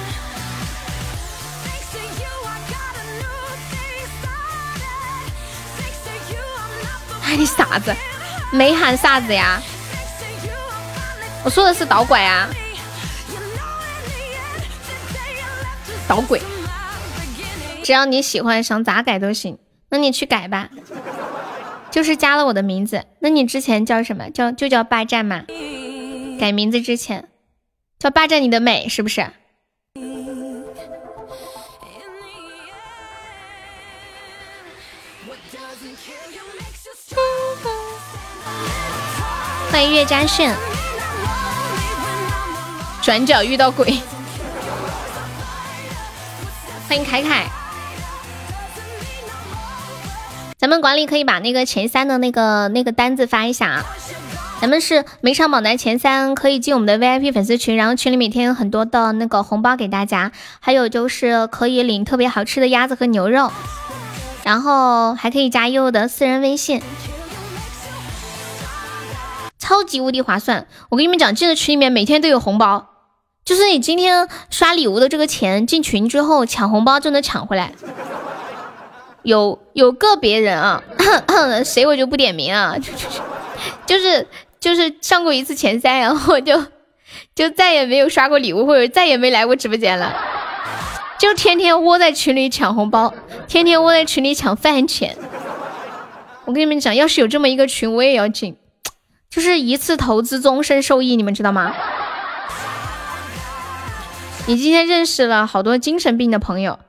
[7.26, 7.94] 喊，你傻子，
[8.52, 9.60] 没喊啥子呀？
[11.44, 12.48] 我说的是导拐啊，
[16.08, 16.40] 导鬼。
[17.84, 19.58] 只要你喜欢，想咋改都行。
[19.90, 20.70] 那你去改吧，
[21.92, 23.06] 就是加了我的名字。
[23.20, 24.30] 那你之前叫什么？
[24.30, 25.46] 叫就叫霸占嘛。
[26.40, 27.30] 改名字之前
[27.98, 29.26] 叫霸占你的美，是不是？
[39.76, 40.56] 欢迎岳家炫，
[43.02, 44.00] 转角遇到鬼。
[46.88, 47.44] 欢迎凯凯，
[50.58, 53.86] 咱们管理可以把那个前三的那个那个单子发一下啊。
[54.62, 60.32] 咱们是每场榜单前三可以进我们的 VIP 粉丝群，然后群里每天有很多的那个红包给大家，
[60.62, 63.52] 还有就是可以领特别好吃的鸭子和牛肉，
[64.46, 66.82] 然后还可以加悠悠的私人微信。
[69.66, 70.68] 超级无敌划算！
[70.90, 72.86] 我跟你们讲，进了群里面每天都有红包，
[73.44, 77.74] 就是你今天刷礼物的这个钱进群之后抢红包就能抢回来。
[79.24, 80.84] 有有个别人啊，
[81.66, 82.76] 谁我就不点名啊，
[83.88, 84.28] 就是
[84.60, 86.64] 就是上过一次前三，然后就
[87.34, 90.16] 就再也没有刷过礼物，或者再也没来过直播间了，
[91.18, 93.12] 就天天窝在群里抢红包，
[93.48, 95.18] 天天窝在群里抢饭钱。
[96.46, 98.56] 我跟你们讲，要是有这么一个群，我也要进。
[99.30, 101.74] 就是一次投资终身受益，你们知道吗？
[104.48, 106.80] 你今天认识了好多精神病的朋友，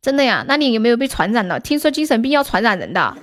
[0.00, 0.44] 真的呀？
[0.48, 1.60] 那你有没有被传染了？
[1.60, 3.16] 听说精神病要传染人的，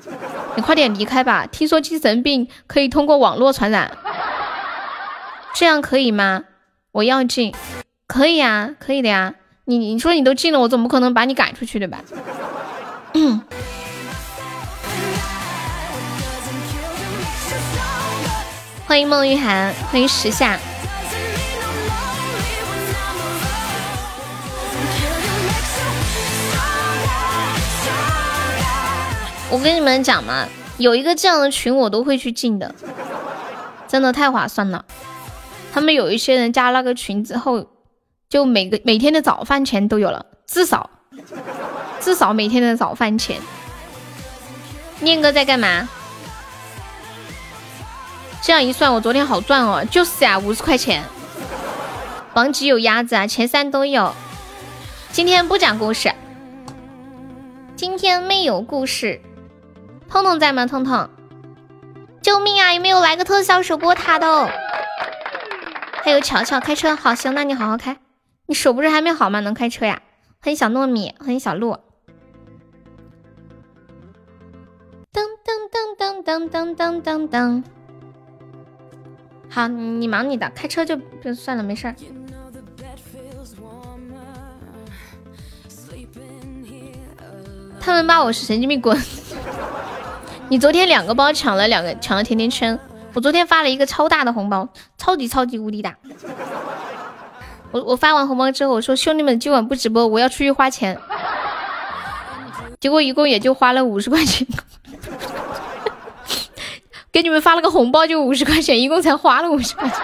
[0.56, 1.46] 你快点离开吧。
[1.46, 3.98] 听说精神病可以通过网络传染，
[5.54, 6.46] 这样可以吗？
[6.94, 7.54] 我要进，
[8.08, 9.36] 可以呀，可以的呀。
[9.66, 12.00] 你你说你都进了，我总不可能把你赶出去对吧？
[13.14, 13.42] 嗯
[18.90, 20.58] 欢迎孟玉涵，欢迎时下。
[29.52, 30.48] 我跟你们讲嘛，
[30.80, 32.74] 有一个这样的群，我都会去进的，
[33.88, 34.84] 真的太划算了。
[35.72, 37.68] 他们有一些人加那个群之后，
[38.28, 40.90] 就每个每天的早饭钱都有了，至少
[42.00, 43.40] 至少每天的早饭钱。
[45.02, 45.88] 念哥在干嘛？
[48.42, 49.86] 这样一算，我昨天好赚哦！
[49.92, 51.04] 就是呀，五十块钱。
[52.34, 54.14] 榜几有鸭子啊，前三都有。
[55.12, 56.14] 今天不讲故事，
[57.76, 59.22] 今天没有故事。
[60.08, 60.66] 痛痛在吗？
[60.66, 61.10] 痛痛，
[62.22, 62.74] 救命啊！
[62.74, 64.50] 有没有来个特效守波塔的？
[66.02, 67.98] 还有乔乔开车，好行，那你好好开。
[68.48, 69.42] 你手不是还没好吗？
[69.42, 70.02] 能开车呀？
[70.42, 71.78] 欢迎小糯米，欢迎小鹿。
[75.12, 77.64] 噔噔噔噔噔噔噔噔。
[79.50, 81.96] 好，你忙你的，开车就就算了，没事儿。
[87.80, 88.96] 他们骂我是神经病，滚！
[90.50, 92.80] 你昨天两个包抢了两个，抢了甜甜圈。
[93.14, 95.98] 我昨天发了一个超大的红包，超级超级无敌大。
[97.72, 101.00] 我我发完红包之后，我说兄弟们今晚不直播，我要出去花钱。
[102.80, 104.48] 结果一共也就花了五十块钱。
[107.12, 110.00] 给你们发了个红包，就五十块钱， 一共才花了五十块钱，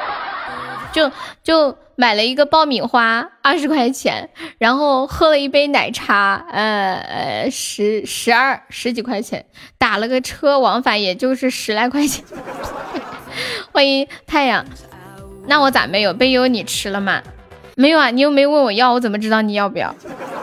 [0.92, 1.12] 就
[1.44, 9.46] 就买了一个爆米花，二十块钱，然后喝了一杯奶茶，呃呃十十二十几块钱，
[9.78, 12.24] 打了个车往返，也就是十来块钱。
[13.72, 14.66] 欢迎太阳，
[15.48, 16.14] 那我咋没有？
[16.14, 17.22] 被优你吃了吗？
[17.76, 19.94] 没有啊，你又没问我要，我怎么知道你要不要？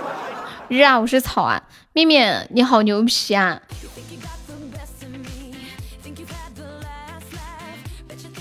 [0.68, 3.60] 日啊，我是草啊，面面你好牛皮啊！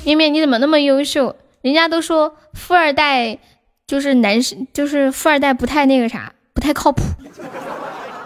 [0.04, 1.36] 面面你怎么那么优秀？
[1.62, 3.38] 人家都说富二代
[3.86, 7.04] 就是男生，就是富二代不太那个啥，不太靠谱。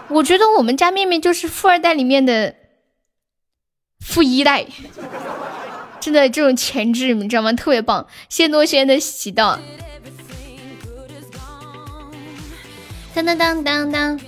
[0.08, 2.54] 我觉得我们家面面就是富二代里面的
[4.00, 4.66] 富一代，
[6.00, 7.52] 真的这种潜质你知道吗？
[7.52, 8.06] 特别棒！
[8.28, 9.58] 谢谢多轩的喜到。
[13.14, 14.20] 当当当当当。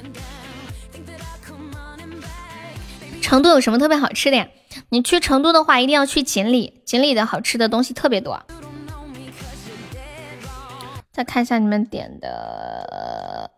[3.22, 4.48] 成都有什么特别好吃的呀？
[4.90, 8.42] 你去成都的话，一定要去锦里，锦里的好吃的东西特别多。
[11.12, 13.50] 再看一下你们点的，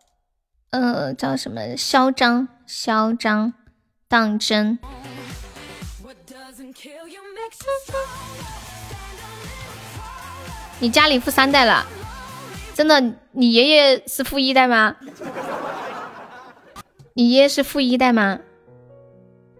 [0.71, 1.77] 呃，叫什么？
[1.77, 3.53] 嚣张，嚣张，
[4.07, 4.79] 当真。
[10.79, 11.85] 你家里富三代了？
[12.73, 12.99] 真的？
[13.33, 14.95] 你爷爷是富一代吗？
[17.13, 18.39] 你爷爷是富一代吗？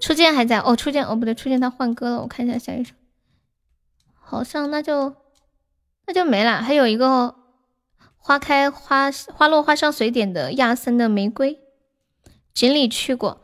[0.01, 2.93] 初见还在哦，初见哦不对，初见他换歌了，我看一下下一首，
[4.19, 5.15] 好像那就
[6.07, 6.61] 那就没了。
[6.61, 7.35] 还有一个
[8.17, 11.59] 花开花花落花上随点的亚森的玫瑰，
[12.51, 13.43] 锦鲤去过，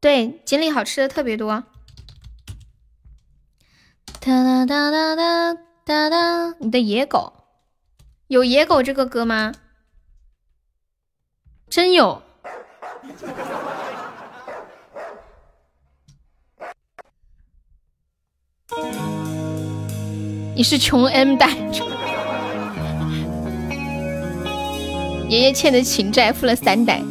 [0.00, 1.64] 对，锦鲤好吃的特别多。
[4.20, 5.54] 哒哒哒哒哒
[5.84, 7.32] 哒哒，你的野狗
[8.28, 9.52] 有野狗这个歌吗？
[11.68, 12.22] 真有。
[20.54, 21.50] 你是穷 M 代，
[25.28, 27.02] 爷爷欠的情债付了三代。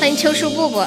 [0.00, 0.78] 欢迎秋树布布。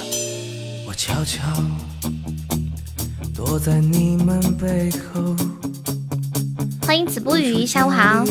[6.85, 8.25] 欢迎子不语，下午好。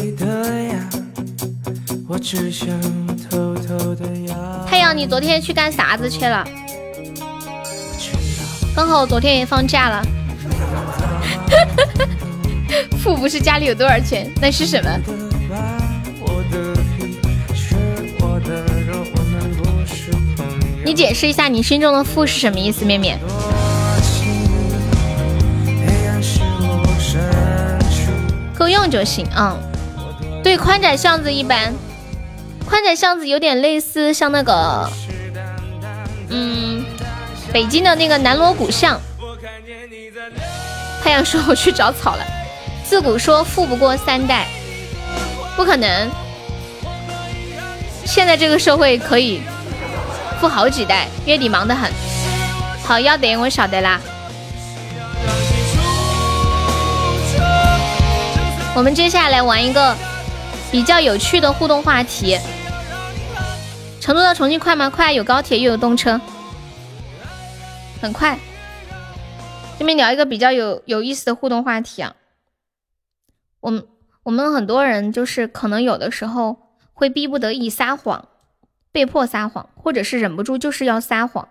[4.66, 6.46] 太阳，你昨天去干啥子去了？
[8.74, 10.02] 刚好我昨天也放假了。
[12.98, 14.90] 富不是家里有多少钱，那是什么？
[20.84, 23.18] 你解释一下你心中的富是什么意思，面面。
[28.58, 29.56] 够用就行啊。
[30.42, 31.72] 对，宽窄巷子一般，
[32.66, 34.90] 宽窄巷子有点类似像那个，
[36.28, 36.83] 嗯。
[37.54, 39.00] 北京的那个南锣鼓巷，
[41.00, 42.24] 太阳说我去找草了。
[42.82, 44.48] 自古说富不过三代，
[45.54, 46.10] 不可能。
[48.04, 49.40] 现在这个社会可以
[50.40, 51.88] 富好几代，月底忙得很。
[52.82, 54.00] 好，要得，我晓得啦。
[58.74, 59.94] 我们接下来玩一个
[60.72, 62.36] 比较有趣的互动话题。
[64.00, 64.90] 成都到重庆快吗？
[64.90, 66.20] 快，有高铁又有动车。
[68.04, 68.38] 很快，
[69.78, 72.14] 这边聊一个比较有有意思的互动话题啊。
[73.60, 73.86] 我们
[74.24, 76.58] 我们很多人就是可能有的时候
[76.92, 78.28] 会逼不得已撒谎，
[78.92, 81.48] 被迫撒谎，或者是忍不住就是要撒谎。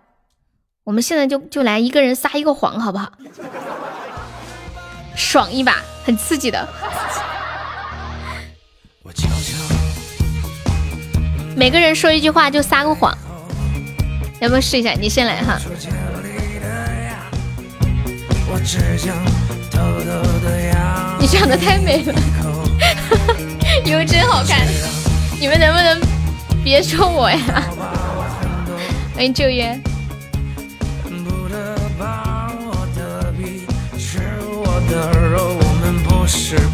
[0.84, 3.10] 我们现在就就来一个人撒一个谎，好不好？
[5.16, 6.68] 爽一把，很刺激的。
[11.56, 13.12] 每个人说一句话就撒个谎，
[14.40, 14.92] 要不要试一下？
[14.92, 15.58] 你先来哈。
[21.18, 22.14] 你长得太美了，
[23.84, 24.60] 你们真好看。
[25.40, 26.00] 你们能不能
[26.62, 27.38] 别说我呀？
[29.14, 29.76] 欢迎旧约。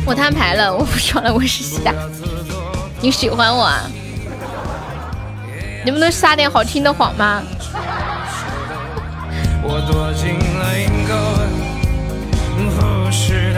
[0.05, 1.95] 我摊牌了，我不说了，我是西大。
[3.01, 3.91] 你喜欢我啊？
[5.87, 7.43] 能不能撒点好听的谎吗？
[9.63, 10.10] 我躲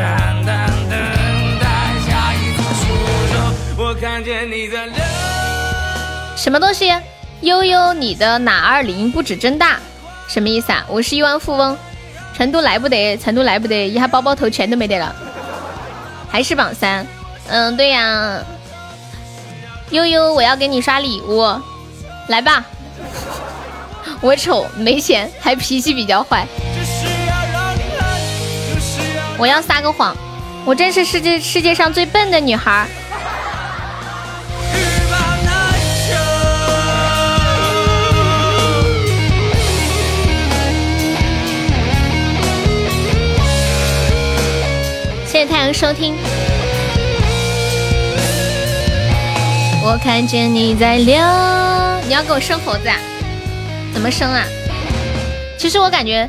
[0.03, 0.57] 等等
[0.91, 0.99] 等
[1.61, 1.65] 待
[2.09, 2.83] 下一座宿
[3.31, 4.97] 舍，我看见你的脸
[6.37, 6.93] 什么东西？
[7.43, 9.79] 悠悠，你的哪二零不止真大？
[10.27, 10.85] 什么意思啊？
[10.89, 11.79] 我是亿万富翁，
[12.37, 15.15] 成都来不得，成都来不得，一下包包头全都没得了，
[16.29, 17.07] 还是榜三。
[17.47, 18.43] 嗯，对呀。
[19.91, 21.47] 悠悠，我要给你刷礼物，
[22.27, 22.65] 来吧。
[24.21, 26.45] 我丑，没钱，还脾气比较坏。
[29.39, 30.17] 我要撒个谎，
[30.65, 32.87] 我真是世界世界上最笨的女孩。
[45.27, 46.15] 谢谢太阳收听。
[49.85, 51.17] 我看见你在流，
[52.07, 52.97] 你要给我生猴子啊？
[53.93, 54.45] 怎么生啊？
[55.59, 56.29] 其实我感觉。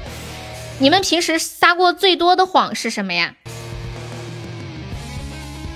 [0.79, 3.35] 你们平时撒过最多的谎是什么呀？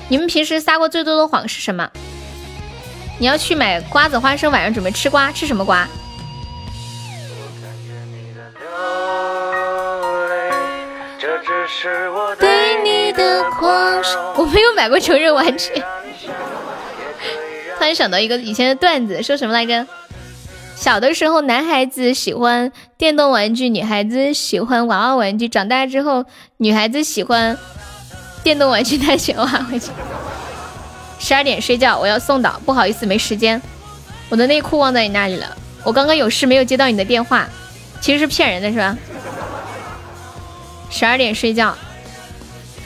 [0.10, 1.90] 你们平时撒过最多的谎是什么？
[3.20, 5.88] 你要去买瓜子花生，晚上准备吃瓜，吃什么瓜？
[12.40, 14.02] 对你的狂
[14.36, 15.74] 我没有买过成人玩具。
[17.78, 19.86] 突然想到一个以前的段子，说什么来着？
[20.76, 25.48] 小的时候，男孩子喜欢电动玩具，女孩子喜欢娃娃玩具。
[25.48, 26.26] 长大之后，
[26.58, 27.56] 女孩子喜欢
[28.44, 29.92] 电动玩具，她喜欢娃娃玩具。
[31.20, 33.62] 十二点睡觉，我要送到，不好意思，没时间。
[34.30, 35.56] 我的内裤忘在你那里了。
[35.84, 37.48] 我刚刚有事没有接到你的电话，
[38.02, 38.98] 其实是骗人的，是吧？
[40.90, 41.78] 十二点睡觉，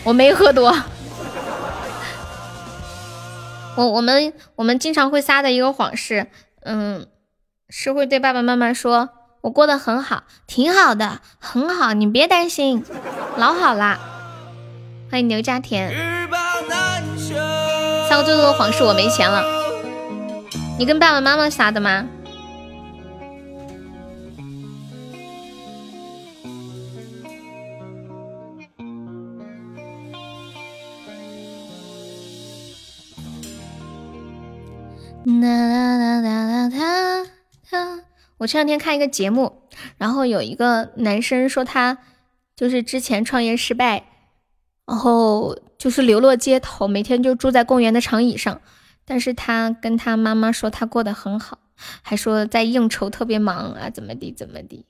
[0.04, 0.78] 我没喝多。
[3.78, 6.28] 我我们我们经常会撒的一个谎是，
[6.64, 7.08] 嗯，
[7.70, 9.10] 是会对爸爸妈妈说，
[9.42, 12.86] 我过得很好，挺好的，很好，你别担心，
[13.38, 14.00] 老好啦。
[15.10, 15.92] 欢迎牛家田。
[18.08, 19.44] 撒过最多的谎是我没钱了，
[20.78, 22.06] 你跟爸爸妈妈撒的吗？
[35.24, 37.26] 哒哒哒哒哒
[37.70, 38.11] 哒！
[38.42, 39.62] 我前两天看一个节目，
[40.00, 42.00] 然后有一个男生说他
[42.56, 44.04] 就是之前创业失败，
[44.88, 48.60] 然后就是流落街头，每天就住在公园的长椅上。
[49.06, 51.60] 但是他跟他妈妈说他过得很好，
[52.02, 54.88] 还说在应酬特别忙啊，怎么地怎么地。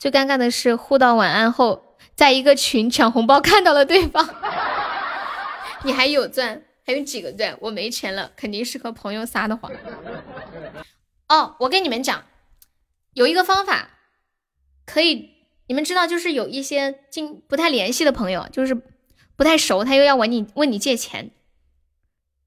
[0.00, 4.28] 最尴尬的是互道晚安后，在一个群抢红包看到了对方，
[5.84, 6.60] 你还有钻。
[6.84, 7.56] 还有几个钻？
[7.60, 9.70] 我没钱了，肯定是和朋友撒的谎。
[11.28, 12.24] 哦，我跟你们讲，
[13.14, 13.90] 有一个方法
[14.86, 15.30] 可以，
[15.66, 18.74] 你们知道，就是有一些经不太联系的朋友，就是
[19.36, 21.30] 不太熟，他又要问你问你借钱。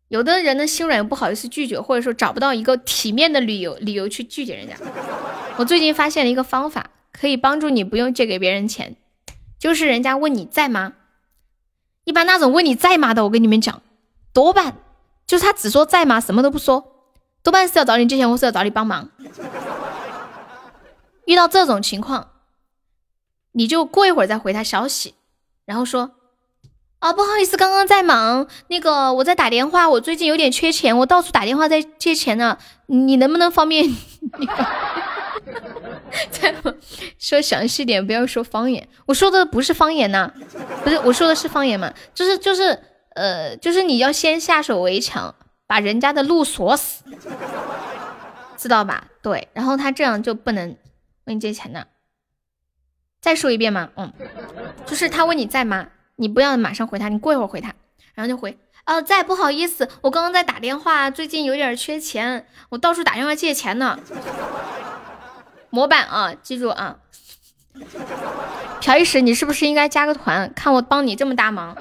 [0.08, 4.76] 有的人呢心软又不好意思拒绝，或者说找不到一个体面的理由理由去拒绝人家。
[5.58, 8.95] 我最近发现了一个方法，可以帮助你不用借给别人钱，
[9.60, 10.94] 就是人家问你在吗？
[12.03, 13.82] 一般那种问你在吗的，我跟你们讲。
[14.32, 14.77] 多半
[15.26, 17.08] 就是他只说在吗，什么都不说，
[17.42, 19.10] 多半是要找你借钱，或是要找你帮忙。
[21.25, 22.31] 遇到这种情况，
[23.51, 25.15] 你就过一会儿再回他消息，
[25.65, 26.11] 然后说
[26.99, 33.89] 啊，不好意思，刚刚在忙，那个我在打电话，我最近有点缺钱，我到处打电话在借钱呢，你能不能方便？
[36.31, 36.55] 再
[37.19, 40.31] 说详细点，不要说方言，我说的不是方言呐，
[40.83, 42.79] 不是我说的是方言嘛，就是就是。
[43.15, 45.33] 呃，就是你要先下手为强，
[45.65, 47.01] 把人家的路锁死，
[48.57, 49.07] 知道吧？
[49.21, 50.75] 对，然后他这样就不能
[51.25, 51.85] 问你借钱呢。
[53.21, 54.13] 再说一遍嘛，嗯，
[54.85, 55.87] 就是他问你在吗？
[56.15, 57.73] 你不要马上回他，你过一会儿回他，
[58.13, 63.99] 然后就回，哦，在，不好意思，我刚刚在打电话，最近有点缺钱，我到处打电话借钱呢。
[65.69, 66.97] 模板啊，记住啊，
[68.79, 70.53] 朴一石，你是不是应该加个团？
[70.53, 71.75] 看我帮你这么大忙。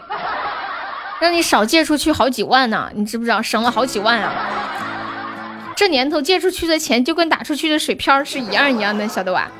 [1.21, 3.41] 让你少借出去好几万呢，你知不知道？
[3.41, 4.94] 省了好几万啊！
[5.77, 9.51] 这年头借出去的钱就跟打出去的水漂是一样一样的，晓得吧？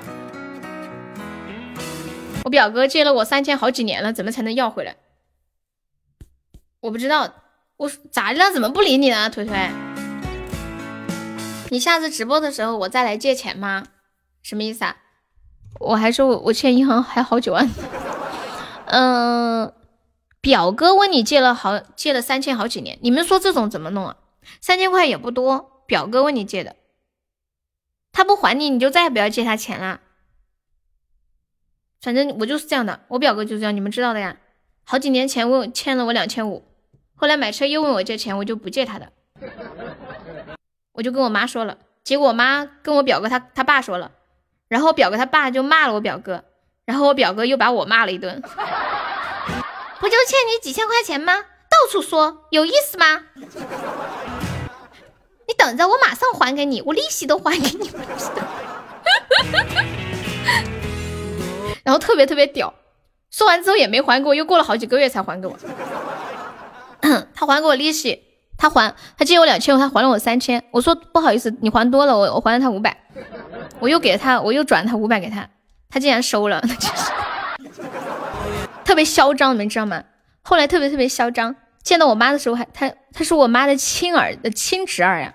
[2.45, 4.97] 我表哥借了我三千好几年了，怎么才能要回来？
[6.81, 7.33] 我不知道，
[7.77, 8.53] 我咋了？
[8.53, 9.71] 怎么不理你呢，腿腿？
[11.71, 13.85] 你下次直播的时候我再来借钱吗？
[14.43, 14.97] 什么意思啊？
[15.81, 17.69] 我还说我我欠银行还好几万，
[18.87, 19.73] 嗯。
[20.41, 24.17] 表哥问你借了好借了三千好几年，你们说这种怎么弄啊？
[24.61, 26.77] 三千块也不多，表哥问你借的，
[28.13, 30.01] 他不还你，你就再也不要借他钱了。
[32.01, 34.37] 反正我就是这样的，我表哥就是这样，你们知道的呀。
[34.85, 36.65] 好几年前问欠了我两千五，
[37.15, 39.13] 后来买车又问我借钱，我就不借他的，
[40.93, 44.13] 我就跟我妈说了，结果我妈跟我表哥他他爸说了，
[44.69, 46.45] 然后表哥他爸就骂了我表哥，
[46.85, 48.43] 然后我表哥又把我骂了一顿。
[50.01, 51.33] 不就欠你几千块钱吗？
[51.35, 53.25] 到处说有意思吗？
[55.47, 57.91] 你等着，我马上还给你，我利息都还给你。
[61.85, 62.73] 然后特别特别屌，
[63.31, 65.57] 说完之后也没还给我，又过了好几个月才还给我。
[67.35, 68.23] 他还给我利息，
[68.57, 70.65] 他还他借我两千，他还了我三千。
[70.71, 72.97] 我说不好意思，你还多了，我我还了他五百，
[73.81, 75.47] 我又给他，我又转他五百给他，
[75.91, 76.63] 他竟然收了。
[78.85, 80.03] 特别嚣张，你们知道吗？
[80.43, 85.35] 后来特别特别嚣张，见到我妈的时候还他他是我妈的亲儿的亲侄儿呀。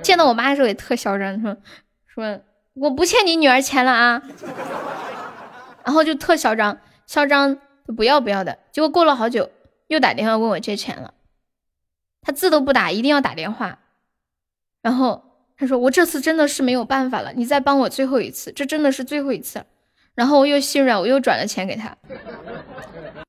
[0.00, 1.56] 见到我妈的时候也特嚣张，说
[2.06, 2.40] 说
[2.74, 4.22] 我不欠你女儿钱了啊
[5.84, 7.58] 然后就特嚣张，嚣张
[7.96, 8.58] 不要不要的。
[8.72, 9.50] 结果过了好久，
[9.88, 11.14] 又打电话问我借钱了。
[12.22, 13.78] 他字都不打，一定要打电话。
[14.82, 15.24] 然后
[15.56, 19.64] 他说：“我这次真的是没有办法了，你再帮我最后一次，这真的是最后一次。”
[20.14, 21.96] 然后我又心软，我又转了钱给他。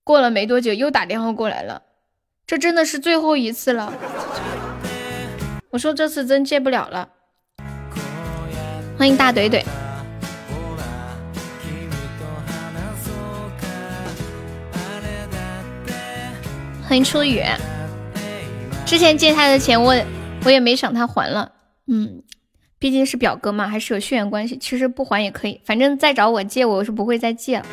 [0.03, 1.83] 过了没多久，又打电话过来了，
[2.47, 3.93] 这真的是最后一次了。
[5.69, 7.09] 我说这次真借不了了。
[8.97, 9.61] 欢迎大怼怼，
[16.87, 17.43] 欢迎初雨。
[18.85, 19.93] 之前借他的钱，我
[20.45, 21.51] 我也没想他还了。
[21.87, 22.23] 嗯，
[22.79, 24.57] 毕竟是表哥嘛，还是有血缘关系。
[24.57, 27.65] 其实不还也可以，反正再找我借，我是不会再借了。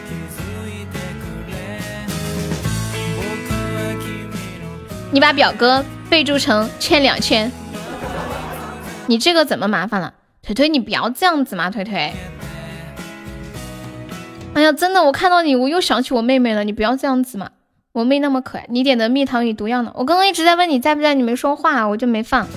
[5.14, 7.52] 你把表哥备注成欠两千，
[9.06, 10.12] 你这个怎么麻烦了？
[10.42, 12.12] 腿腿，你不要这样子嘛，腿腿。
[14.54, 16.64] 哎呀，真的，我看到你，我又想起我妹妹了。
[16.64, 17.50] 你不要这样子嘛，
[17.92, 18.66] 我妹那么可爱。
[18.68, 19.92] 你点的蜜糖与毒药呢？
[19.94, 22.48] 我刚刚一直在问你在不在，你没说话，我就没放。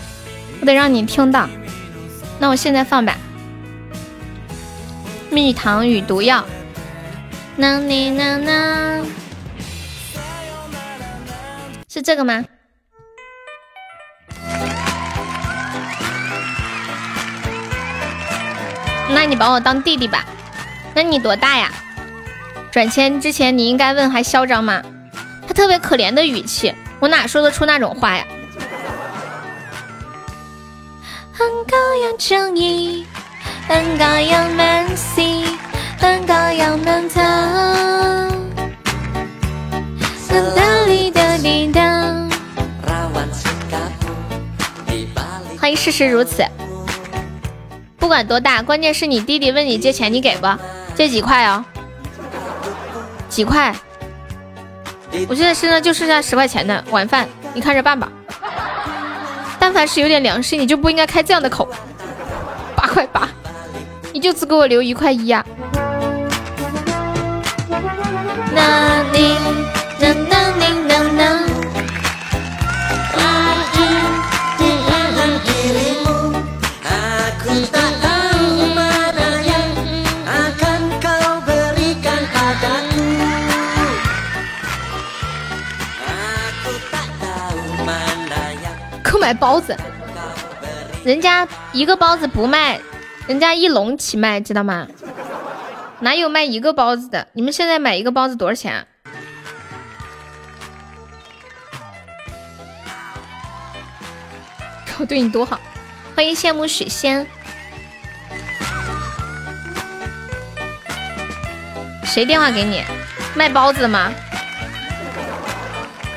[0.60, 1.48] 我得让你听到。
[2.40, 3.16] 那我现在放吧。
[5.30, 6.44] 蜜糖与毒药。
[7.56, 9.06] 呐你呐呐，
[11.98, 12.46] 是这个吗？
[19.10, 20.24] 那你把我当弟弟吧。
[20.94, 21.72] 那你多大呀？
[22.72, 24.80] 转签之前你应该问还嚣张吗？
[25.48, 28.24] 他特别可怜的语气，我哪说得出那种话呀？
[31.40, 33.08] 高扬正义，
[33.68, 35.48] 高扬慢心，
[36.00, 37.20] 高扬慢走。
[45.68, 46.46] 欢迎事实如此。
[47.98, 50.48] 不管多大，关键是你弟弟问你借钱，你给不？
[50.96, 51.66] 借几块啊？
[53.28, 53.76] 几块？
[55.28, 58.10] 我现在身上就剩下十块钱的晚饭，你看着办吧。
[59.60, 61.68] 但凡是有点良心，你就不应该开这样的口。
[62.74, 63.28] 八块八，
[64.14, 65.46] 你就只给我留一块一啊？
[68.56, 69.36] 那你，
[70.00, 70.47] 那那你，那
[89.28, 89.76] 买包子，
[91.04, 92.80] 人家一个包子不卖，
[93.28, 94.88] 人家一笼起卖，知道吗？
[96.00, 97.28] 哪有卖一个包子的？
[97.34, 98.86] 你们现在买一个包子多少钱啊？
[104.98, 105.60] 我对你多好，
[106.16, 107.28] 欢迎羡慕许仙。
[112.06, 112.82] 谁电话给你？
[113.36, 114.10] 卖包子的吗？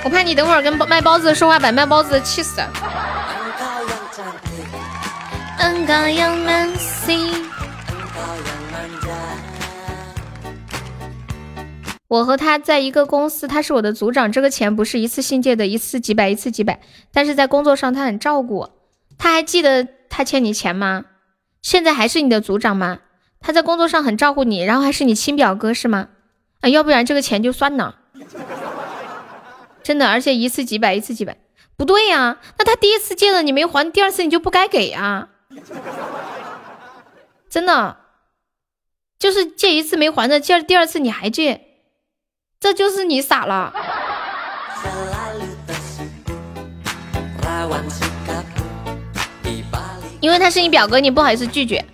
[0.05, 2.63] 我怕你等会儿跟卖包子说话，把卖包子的气死。
[12.09, 14.31] 我和他在一个公司，他是我的组长。
[14.33, 16.81] 这个钱不是一次性借的，一次几百，一次几百。
[17.12, 18.70] 但是在工作上他很照顾我。
[19.17, 21.05] 他还记得他欠你钱吗？
[21.62, 22.99] 现在还是你的组长吗？
[23.41, 26.09] 他在工作上很照顾你，然后还是你亲表哥是吗？
[26.60, 27.97] 啊，要不然这个钱就算了。
[29.83, 31.39] 真的，而且一次几百，一次几百，
[31.76, 32.36] 不对呀。
[32.59, 35.30] 那他第一次借了你没还，第二次你就不该给呀。
[37.51, 37.97] 真的，
[39.19, 41.61] 就是借一次没还的，借第二次你还借，
[42.61, 43.73] 这就是你傻了。
[50.20, 51.85] 因为他是你表哥，你不好意思拒绝。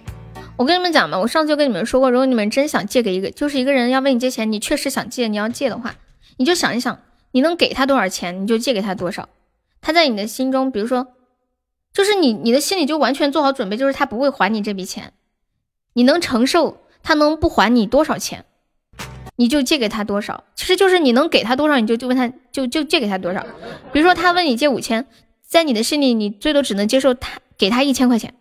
[0.56, 5.94] 我跟你们讲嘛，我上次就跟你们说过，如果你们真想借给一个，就是一个人要问你借钱，你确实想借，你要借的话，
[6.36, 6.98] 你就想一想。
[7.32, 9.28] 你能给他多少钱，你就借给他多少。
[9.82, 11.08] 他在你的心中，比如说，
[11.96, 15.14] 就是你你的心里就完全做好准备，就是他不会还你这笔钱。
[15.94, 18.44] 你能承受他能不还你多少钱，
[19.36, 20.44] 你就借给他多少。
[20.54, 23.46] 其实就是你能给他多少，你就就问他就就借给他多少。
[23.94, 25.06] 比如说他问你借五千，
[25.48, 28.34] 在你的心里，你最多只能接受他给他一千块钱。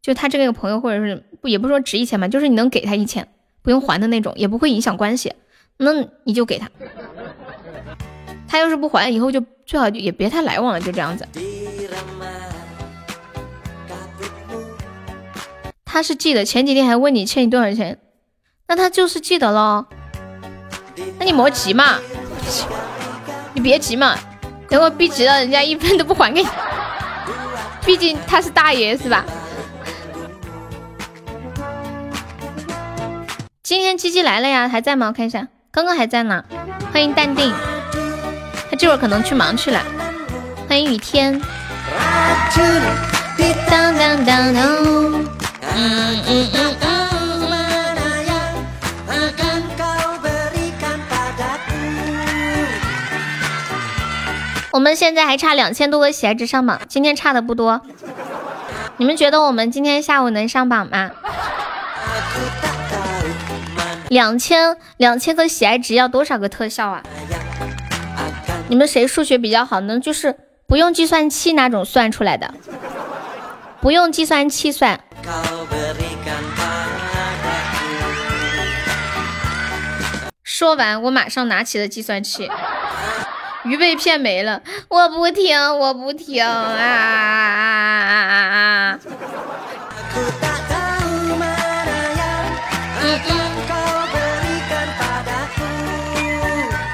[0.00, 3.28] 就他这个朋友，或者是不也不说值一千吧，就是你能给他一千，
[3.60, 5.34] 不用还的那种，也不会影响关系，
[5.76, 5.92] 那
[6.24, 6.70] 你就给他。
[8.48, 11.28] 他要是不还，以后就最好就也别太来往了，就这样子。
[15.94, 18.00] 他是记得前几天还问你欠你多少钱，
[18.66, 19.86] 那他就是记得喽。
[21.20, 22.00] 那你莫急嘛，
[23.52, 24.18] 你别急嘛，
[24.68, 26.48] 等我逼急了，人家一分都不还给你。
[27.86, 29.24] 毕竟他是大爷是吧？
[33.62, 35.06] 今天鸡鸡来了呀，还在吗？
[35.06, 36.44] 我看一下，刚刚还在呢。
[36.92, 37.54] 欢迎淡定，
[38.68, 39.80] 他这会儿可能去忙去了。
[40.68, 41.40] 欢迎雨天。
[43.70, 45.43] 当当当当。
[54.70, 57.80] 我们现在还差两千多个喜爱值上榜，今天差的不多。
[58.96, 61.10] 你们觉得我们今天下午能上榜吗？
[64.08, 67.02] 两千两千个喜爱值要多少个特效啊？
[68.68, 69.98] 你们谁数学比较好呢？
[70.00, 70.36] 就是
[70.66, 72.52] 不用计算器那种算出来的，
[73.80, 75.00] 不用计算器算。
[80.42, 82.50] 说完，我马上拿起了计算器。
[83.64, 86.98] 鱼被骗没了，我不听，我不听啊！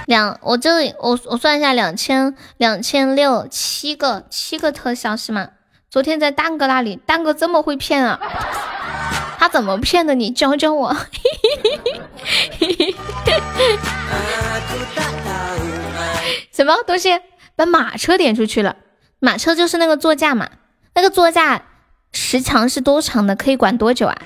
[0.06, 5.48] 两，我这里我我算一下，两千两千六七个七个特效是吗？
[5.90, 8.20] 昨天在蛋哥那里，蛋哥这么会骗啊？
[9.40, 10.14] 他怎么骗的？
[10.14, 10.94] 你教教我。
[16.54, 17.18] 什么东西
[17.56, 18.76] 把马车点出去了？
[19.18, 20.48] 马车就是那个座驾嘛？
[20.94, 21.62] 那个座驾
[22.12, 23.34] 时长是多长的？
[23.34, 24.16] 可以管多久啊？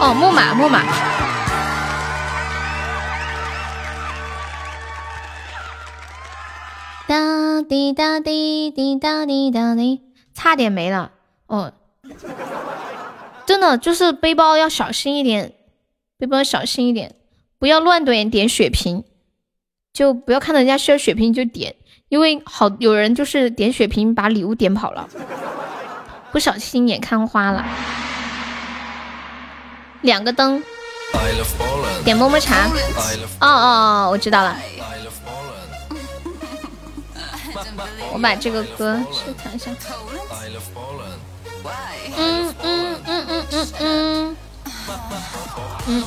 [0.00, 0.82] 哦，木马，木马。
[7.58, 11.10] 哒滴答滴滴哒滴答滴，差点没了。
[11.48, 11.72] 哦，
[13.46, 15.54] 真的就是背包要小心一点，
[16.18, 17.16] 背包小心一点。
[17.58, 19.02] 不要乱点点血瓶，
[19.92, 21.74] 就不要看到人家需要血瓶就点，
[22.08, 25.08] 因为好有人就是点血瓶把礼物点跑了，
[26.30, 27.66] 不小心眼看花了。
[30.02, 30.62] 两个灯，
[32.04, 32.68] 点么么茶。
[33.40, 34.56] 哦哦哦，我知道了。
[38.12, 39.70] 我把这个歌收藏一下。
[42.16, 43.68] 嗯嗯嗯嗯嗯。
[43.80, 44.36] 嗯。
[45.86, 46.04] 嗯。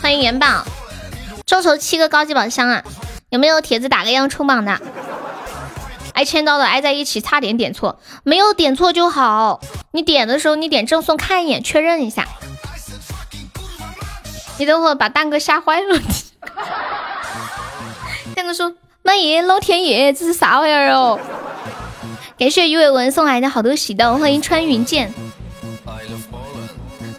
[0.00, 0.64] 欢迎元宝，
[1.46, 2.82] 众筹七个高级宝箱啊！
[3.30, 4.78] 有没有帖子打个样冲榜的？
[6.14, 9.60] 挨千刀的挨在一起，差点点错，没有点错就好。
[9.92, 12.26] 你点的时候，你点赠送看一眼，确认一下。
[14.58, 15.98] 你等会把蛋哥吓坏了。
[18.34, 21.18] 蛋哥说：“妈耶，老天爷，这是啥玩意儿哦？”
[22.38, 25.12] 感谢鱼尾纹送来的好多喜豆，欢迎穿云箭。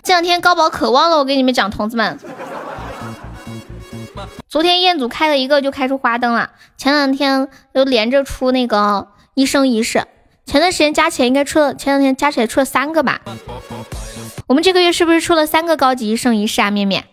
[0.04, 2.20] 这两天高宝可旺了，我跟你们讲，同志们。
[4.48, 10.06] 昨天彦祖开了一个就开出花灯了，前两天又连着出那个一生一世，
[10.46, 13.22] 前段时间加起来应该出了，前两天加起来出了三个吧？
[14.48, 16.70] 我们这个月是不是出了三个高级一生一世啊？
[16.70, 17.06] 面面，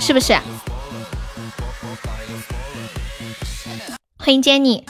[0.00, 0.34] 是不是？
[4.16, 4.82] 欢迎 Jenny，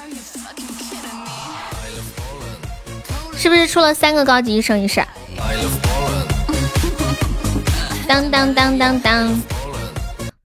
[3.36, 5.04] 是不是出了三个高级一生一世？
[8.06, 9.42] 当当当当当。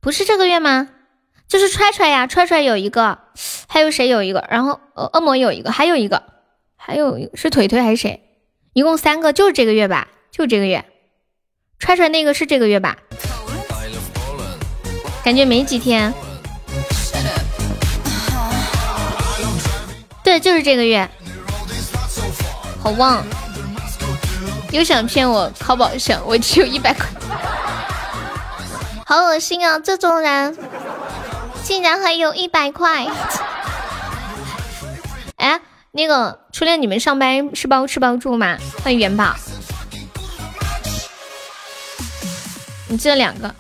[0.02, 0.90] 不是这个月吗？
[1.48, 3.18] 就是踹踹呀，踹踹有一个，
[3.68, 4.48] 还有谁有一个？
[4.50, 6.24] 然后呃，恶魔有一个，还有一个，
[6.78, 8.22] 还有是腿腿还是谁？
[8.74, 10.08] 一共三个，就是这个月吧？
[10.32, 10.86] 就这个月，
[11.80, 12.98] 踹踹那个是这个月吧？
[15.24, 16.14] 感觉没几天。
[20.24, 21.10] 对，就是这个月，
[22.82, 23.26] 好旺！
[24.72, 27.08] 又想骗我淘宝上，我只有一百块。
[29.10, 29.80] 好恶心啊！
[29.80, 30.56] 这种人
[31.64, 33.08] 竟然还有一百块！
[35.38, 35.60] 哎，
[35.94, 38.56] 那个初恋，你们上班是包吃包住吗？
[38.84, 39.34] 欢迎元宝。
[42.88, 43.56] 你记了两个。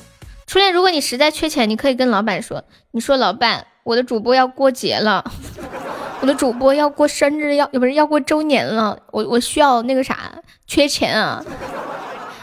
[0.45, 2.63] 初恋，如果你实在缺钱，你可以跟老板说
[2.93, 5.31] ：“你说老板，我的主播要过节了，
[6.21, 10.31] 我的主播要过生日，要不是要过周年了，我我需要那个啥，
[10.67, 11.43] 缺钱啊。”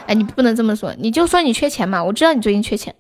[0.07, 2.03] 哎，你不能这么说，你就说你缺钱嘛。
[2.05, 2.95] 我知道你最近缺钱，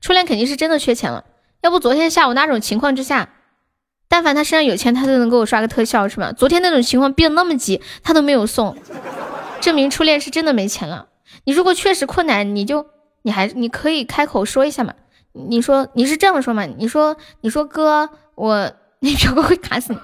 [0.00, 1.24] 初恋肯定是真的缺钱了。
[1.60, 3.28] 要不昨天下午那种情况之下，
[4.08, 6.32] 但凡他身上有钱，他都能给我刷个特效，是吧？
[6.32, 8.76] 昨天那种情况逼得那么急，他都没有送，
[9.60, 11.08] 证明初恋是真的没钱了。
[11.44, 12.86] 你如果确实困难，你就
[13.22, 14.94] 你还你可以开口说一下嘛。
[15.32, 16.64] 你说你是这么说嘛？
[16.64, 19.98] 你说你说哥，我 你表哥会卡死你。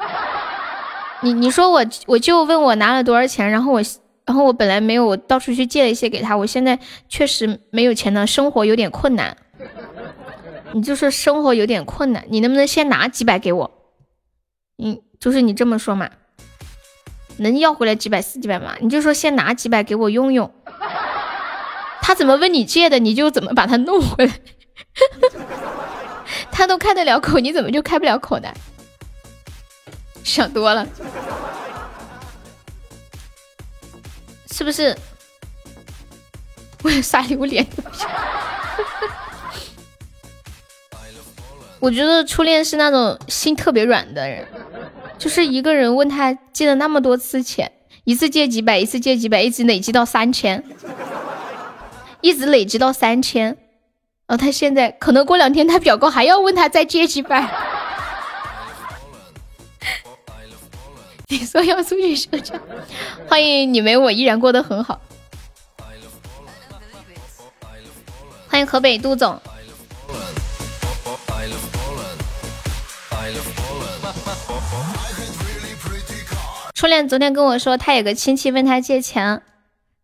[1.20, 3.83] 你你说我我就问我拿了多少钱，然后我。
[4.28, 6.36] 然后我本来没有，我到处去借了一些给他。
[6.36, 9.34] 我现在确实没有钱了，生活有点困难。
[10.73, 13.70] 你就是生活有点困难，你能不能先拿几百给我？
[14.76, 16.10] 嗯，就是你这么说嘛，
[17.39, 18.76] 能要回来几百四几百吗？
[18.82, 20.52] 你就说先拿几百给我用用。
[22.02, 24.34] 他怎么问你借的，你就怎么把他弄回来。
[26.52, 28.52] 他都开得了口，你怎么就开不了口呢？
[30.23, 30.86] 想多了，
[34.59, 34.97] 是不是？
[36.83, 37.65] 我也刷榴莲。
[41.78, 44.45] 我觉得初恋是那种心特别软的人，
[45.17, 47.70] 就是一个人问他借了那么多次钱，
[48.03, 50.65] 一次借几百，一次借几百，一直累积到三千，
[52.20, 53.57] 一直累积到三千。
[54.27, 57.49] 然后他现在可能过两天他表哥还要问他再借几百。
[61.31, 62.55] 你说要出去社交，
[63.28, 64.98] 欢迎你没我依然过得很好。
[68.48, 69.39] 欢迎河北杜总。
[76.74, 79.42] 初恋昨天跟我说，他有个亲戚问他借钱，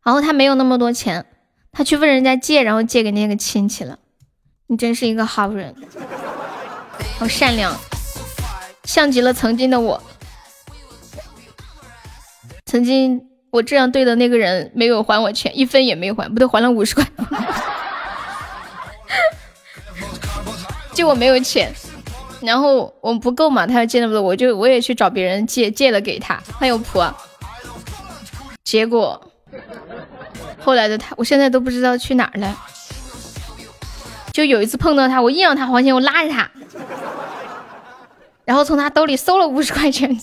[0.02, 1.24] 然后他没有那么多钱，
[1.72, 3.98] 他去问人家借，然后借给那个亲戚了。
[4.66, 5.74] 你真是一个好人，
[7.18, 7.74] 好善良，
[8.84, 10.02] 像极了曾经的我。
[12.74, 17.06] 曾经我这样对的那个人，没有还我钱，一分也没还，不对，还了五十块。
[20.92, 21.72] 就我没有钱。
[22.40, 27.00] 然后我不够嘛，他要借那么多，我就我也去找别人借，借了给他，他有谱。
[28.64, 29.24] 结果
[30.58, 32.58] 后来的他，我现在都不知道去哪儿了。
[34.32, 36.50] 就有一次碰到他，我硬要他还钱，我拉着他，
[38.44, 40.20] 然后从他兜里搜了五十块钱。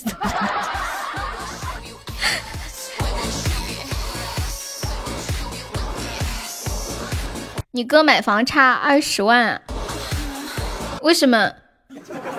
[7.74, 9.62] 你哥买房差二十万，
[11.04, 11.54] 为什么？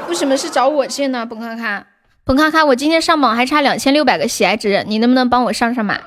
[0.06, 1.24] 为什么是找我借呢？
[1.24, 1.86] 彭卡卡，
[2.26, 6.00] 彭卡卡，我今天上榜还差两千六百个喜爱值，你能不能帮我上上马？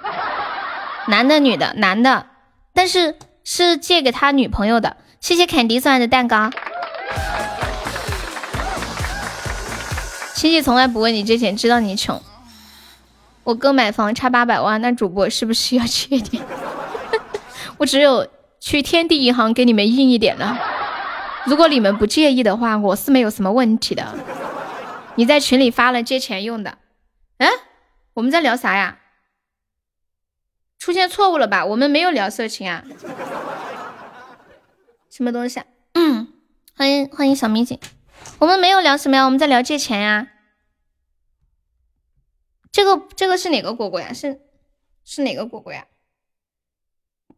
[1.07, 1.73] 男的女的？
[1.77, 2.27] 男的，
[2.71, 4.97] 但是是借给他女朋友的。
[5.19, 6.51] 谢谢坎迪送来的蛋糕。
[10.35, 12.21] 亲戚从来不问你借钱，知道你穷。
[13.43, 16.43] 我哥买房差八百万，那主播是不是要借点？
[17.77, 18.27] 我只有
[18.65, 20.57] 去天地银行给你们印一点了。
[21.45, 24.17] 如果你们不介意的话，我是没有什么问题的。
[25.17, 26.79] 你在群里发了借钱用的，
[27.37, 27.47] 嗯，
[28.15, 28.97] 我们在聊啥呀？
[30.79, 31.63] 出现错误了吧？
[31.63, 32.83] 我们没有聊色情啊。
[35.11, 35.59] 什么东西？
[35.59, 35.65] 啊？
[35.93, 36.33] 嗯，
[36.75, 37.79] 欢迎欢迎小民警，
[38.39, 39.25] 我们没有聊什么呀？
[39.25, 40.29] 我们在聊借钱呀。
[42.71, 44.11] 这个这个是哪个果果呀？
[44.11, 44.41] 是
[45.03, 45.85] 是哪个果果呀？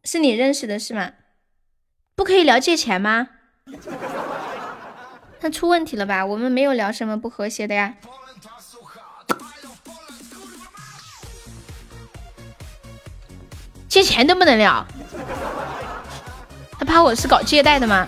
[0.02, 1.12] 是你认识的是吗？
[2.18, 3.28] 不可以聊借钱吗？
[5.40, 6.26] 他出问题了吧？
[6.26, 7.94] 我们没有聊什么不和谐的呀。
[13.88, 14.84] 借钱都不能聊，
[16.76, 18.04] 他怕我是搞借贷的吗？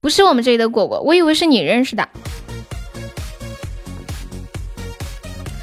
[0.00, 2.08] 不是我们这里的果果，我以为是你认识的。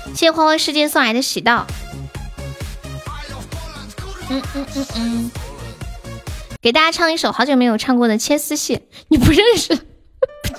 [0.07, 1.65] 谢谢花花世界送来的喜到。
[4.29, 5.31] 嗯嗯嗯嗯。
[6.61, 8.75] 给大家唱一首好久没有唱过的《牵丝戏》，
[9.07, 9.73] 你不认识？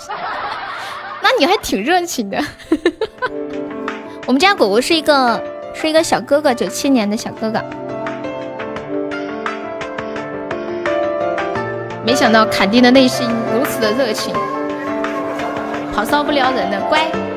[1.23, 2.43] 那你还挺热情的。
[4.27, 5.39] 我们家果果是一个
[5.75, 7.63] 是一个小哥哥，九七年的小哥哥。
[12.03, 14.35] 没想到坎蒂的内心如此的热情，
[15.93, 17.30] 好骚不撩人的，乖。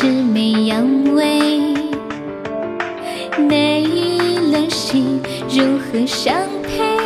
[0.00, 1.74] 魑魅扬威，
[3.36, 3.84] 没
[4.50, 6.96] 了心如何相配？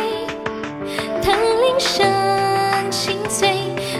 [1.21, 2.05] 藤林生
[2.89, 3.49] 青翠，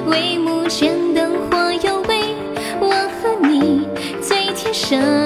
[0.07, 2.35] 帷幕间灯火幽微，
[2.79, 2.87] 我
[3.21, 3.85] 和你
[4.21, 5.24] 最天生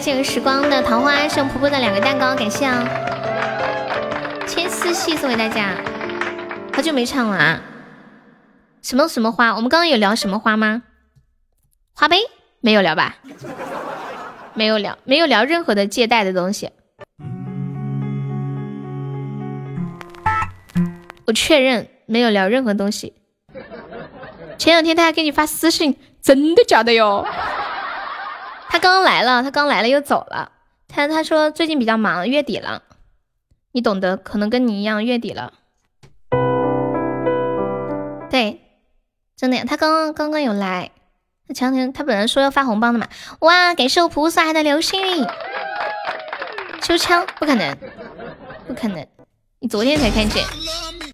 [0.00, 2.82] 谢时光的桃花，谢婆婆的两个蛋糕，感谢啊！
[4.46, 5.74] 千丝戏送给大家，
[6.74, 7.60] 好久没唱了啊！
[8.80, 9.54] 什么什么花？
[9.54, 10.82] 我们刚刚有聊什么花吗？
[11.94, 12.16] 花呗
[12.60, 13.16] 没有聊吧？
[14.54, 16.70] 没有聊，没有聊任何的借贷的东西。
[21.26, 23.12] 我确认没有聊任何东西。
[24.58, 27.26] 前两天他还给你发私信，真的假的哟？
[28.70, 30.52] 他刚刚来了，他刚来了又走了。
[30.86, 32.84] 他他说最近比较忙，月底了，
[33.72, 35.54] 你懂得，可能跟你一样，月底了。
[38.30, 38.60] 对，
[39.36, 40.92] 真的呀，他刚刚刚刚有来。
[41.48, 43.08] 他前两天他本来说要发红包的嘛。
[43.40, 45.26] 哇，感谢我菩萨的流星雨。
[46.80, 47.76] 秋枪，不可能，
[48.68, 49.04] 不可能，
[49.58, 50.44] 你昨天才看见。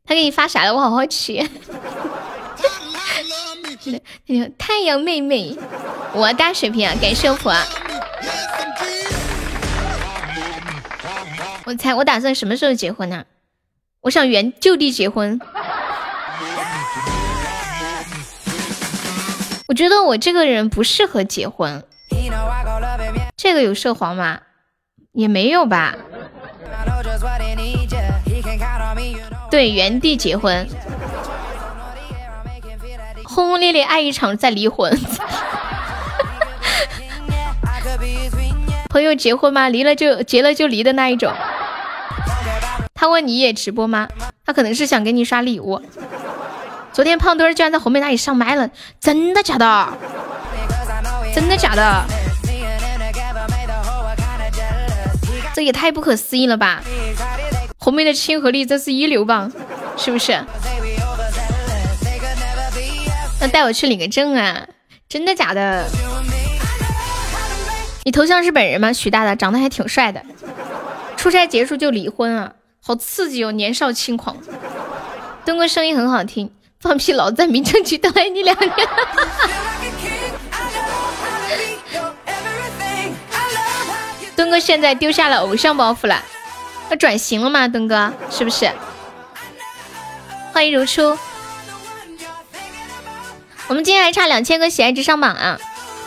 [0.05, 0.75] 他给你发啥了？
[0.75, 1.49] 我好好奇。
[4.59, 5.57] 太阳妹妹，
[6.13, 6.95] 我大水平啊！
[7.01, 7.55] 感谢我！
[11.65, 13.25] 我猜我打算什么时候结婚呢？
[14.03, 15.41] 我想原就地结婚。
[19.69, 21.83] 我觉得我这个人不适合结婚。
[23.37, 24.41] 这个有涉黄吗？
[25.13, 25.97] 也没有吧。
[29.51, 30.69] 对，原地结婚。
[33.37, 34.99] 轰轰烈烈爱一场再离婚，
[38.89, 39.69] 朋友结婚吗？
[39.69, 41.31] 离了就结了就离的那一种。
[42.95, 44.09] 他问你也直播吗？
[44.47, 45.83] 他可能是想给你刷礼物。
[46.95, 49.93] 昨天胖墩儿居然在红梅那里上麦了，真的假的？
[51.35, 52.05] 真的假的？
[55.55, 56.81] 这也太不可思议了吧！
[57.77, 59.51] 红梅的亲和力真是一流吧？
[59.99, 60.43] 是不是？
[63.41, 64.67] 那带我去领个证啊！
[65.09, 65.85] 真的假的？
[68.05, 68.93] 你头像是本人吗？
[68.93, 70.23] 许大大长得还挺帅的。
[71.17, 73.53] 出差结束就离婚啊，好刺激哦！
[73.53, 74.37] 年少轻狂。
[75.45, 76.51] 东哥声音很好听，
[76.81, 77.13] 放屁！
[77.13, 78.73] 老子在民政局等了你两年。
[84.35, 86.23] 东哥现在丢下了偶像包袱了，
[86.91, 87.69] 要转型了吗？
[87.69, 88.71] 东哥是不是？
[90.53, 91.17] 欢迎如初。
[93.69, 95.59] 我们今天还差两千个喜爱值上榜啊！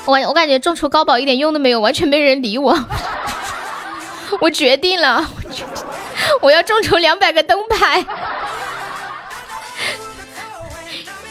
[0.06, 2.78] 我我感觉众筹高宝一点用都没有，完全没人理我。
[4.40, 5.30] 我决定了，
[6.42, 8.06] 我要众筹两百个灯牌，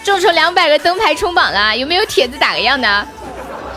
[0.05, 3.07] 众筹两百个灯牌冲榜了，有没有帖子打个样的？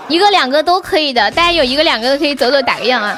[0.09, 3.17] 一个两个都可以的，大家有一个两个的可以走走打个样啊！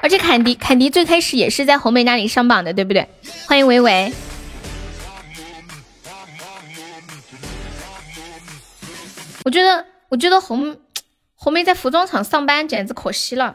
[0.00, 3.06] 而且坎迪坎迪最开始也是在红梅那里上榜的，对不对？
[3.46, 4.10] 欢迎维维。
[9.44, 10.76] 我觉得，我觉得红
[11.34, 13.54] 红梅在服装厂上班简直可惜了。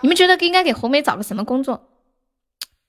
[0.00, 1.86] 你们觉得应该给红梅找个什么工作？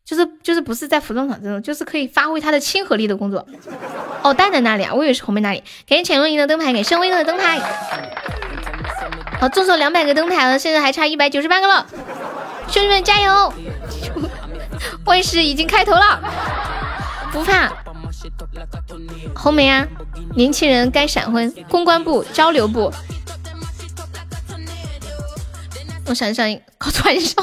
[0.03, 3.45] 就是就是不是在服装厂这种，就是可以发挥她的亲和力的工作。
[4.23, 5.63] 哦，蛋蛋那里啊，我以为是红梅那里。
[5.87, 7.59] 感谢浅若莹的灯牌，感谢威哥的灯牌。
[9.39, 11.85] 好，众筹两百个灯牌了，现在还差一百九十八个了，
[12.67, 13.53] 兄弟们加油！
[15.05, 16.19] 万事已经开头了，
[17.31, 17.71] 不怕。
[19.35, 19.87] 红梅啊，
[20.35, 22.91] 年轻人该闪婚，公关部、交流部。
[26.07, 27.41] 我想想，搞传销。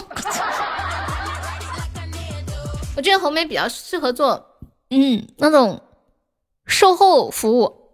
[2.96, 4.58] 我觉得红梅比较适合做，
[4.90, 5.80] 嗯，那种
[6.66, 7.92] 售后服务。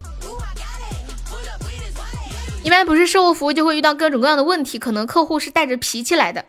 [2.62, 6.44] 一般不是售后服务就会遇到各种各样的问题，可能客户是带着脾气来的。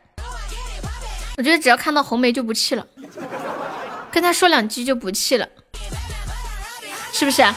[1.37, 2.87] 我觉得只要看到红梅就不气了，
[4.09, 5.49] 跟他说两句就不气了。
[7.17, 7.41] 是不是？
[7.41, 7.55] 啊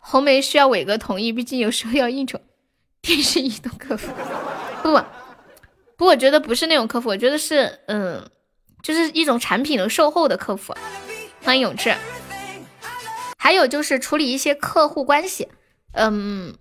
[0.00, 2.40] 红梅需要伟哥同意，毕竟有时候要应酬。
[3.02, 4.10] 电视移动客服，
[4.82, 4.98] 不
[5.98, 8.30] 不，我觉得不是那种客服，我觉得是嗯，
[8.80, 10.74] 就是一种产品的售后的客服。
[11.42, 11.94] 欢迎永志。
[13.36, 15.48] 还有就是处理一些客户关系，
[15.92, 16.56] 嗯，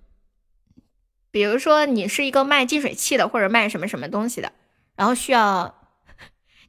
[1.31, 4.51] 比如说你是一个卖净水器的，或者卖什么什么东西的，
[4.97, 5.73] 然后需要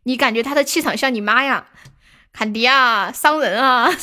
[0.04, 1.66] 你感觉他的气场像你妈呀。
[2.36, 3.88] 坎迪啊，伤人啊！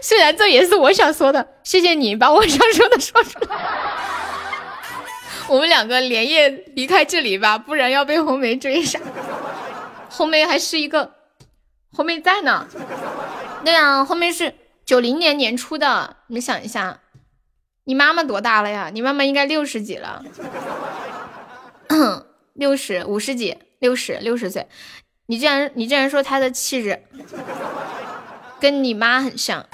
[0.00, 3.56] 虽然这也是我想说的，谢谢你把我想说的说出来。
[5.48, 9.00] 我们两个连夜离开这里吧，不然要被红梅追杀。
[10.08, 11.12] 红梅还是一个，
[11.92, 12.66] 红梅在呢。
[13.64, 14.54] 对啊，红梅是
[14.86, 17.00] 九零年年初的，你们想一下，
[17.84, 18.90] 你妈妈多大了呀？
[18.94, 20.24] 你妈妈应该六十几了，
[22.54, 23.58] 六十五十几。
[23.82, 24.68] 六十六十岁，
[25.26, 27.02] 你竟然你竟然说他的气质
[28.60, 29.66] 跟你妈很像，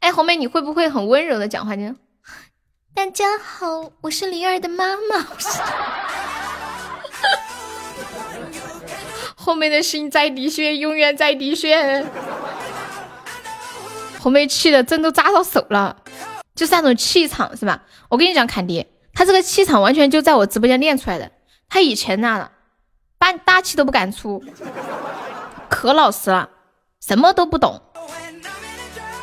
[0.00, 1.74] 哎，红梅，你会不会很温柔的讲话？
[1.74, 1.94] 呢
[2.94, 5.26] 大家好，我是灵儿的妈妈。
[9.36, 12.06] 后面的心在滴血，永远在滴血。
[14.20, 15.98] 红梅气的针都扎到手了，
[16.54, 17.82] 就是那种气场，是吧？
[18.08, 21.30] 我跟你讲，坎迪，他这个气场完全就在我直播间练出来的。
[21.72, 22.50] 他以前那
[23.16, 24.44] 大大气都不敢出，
[25.70, 26.50] 可老实了，
[27.00, 27.80] 什么都不懂，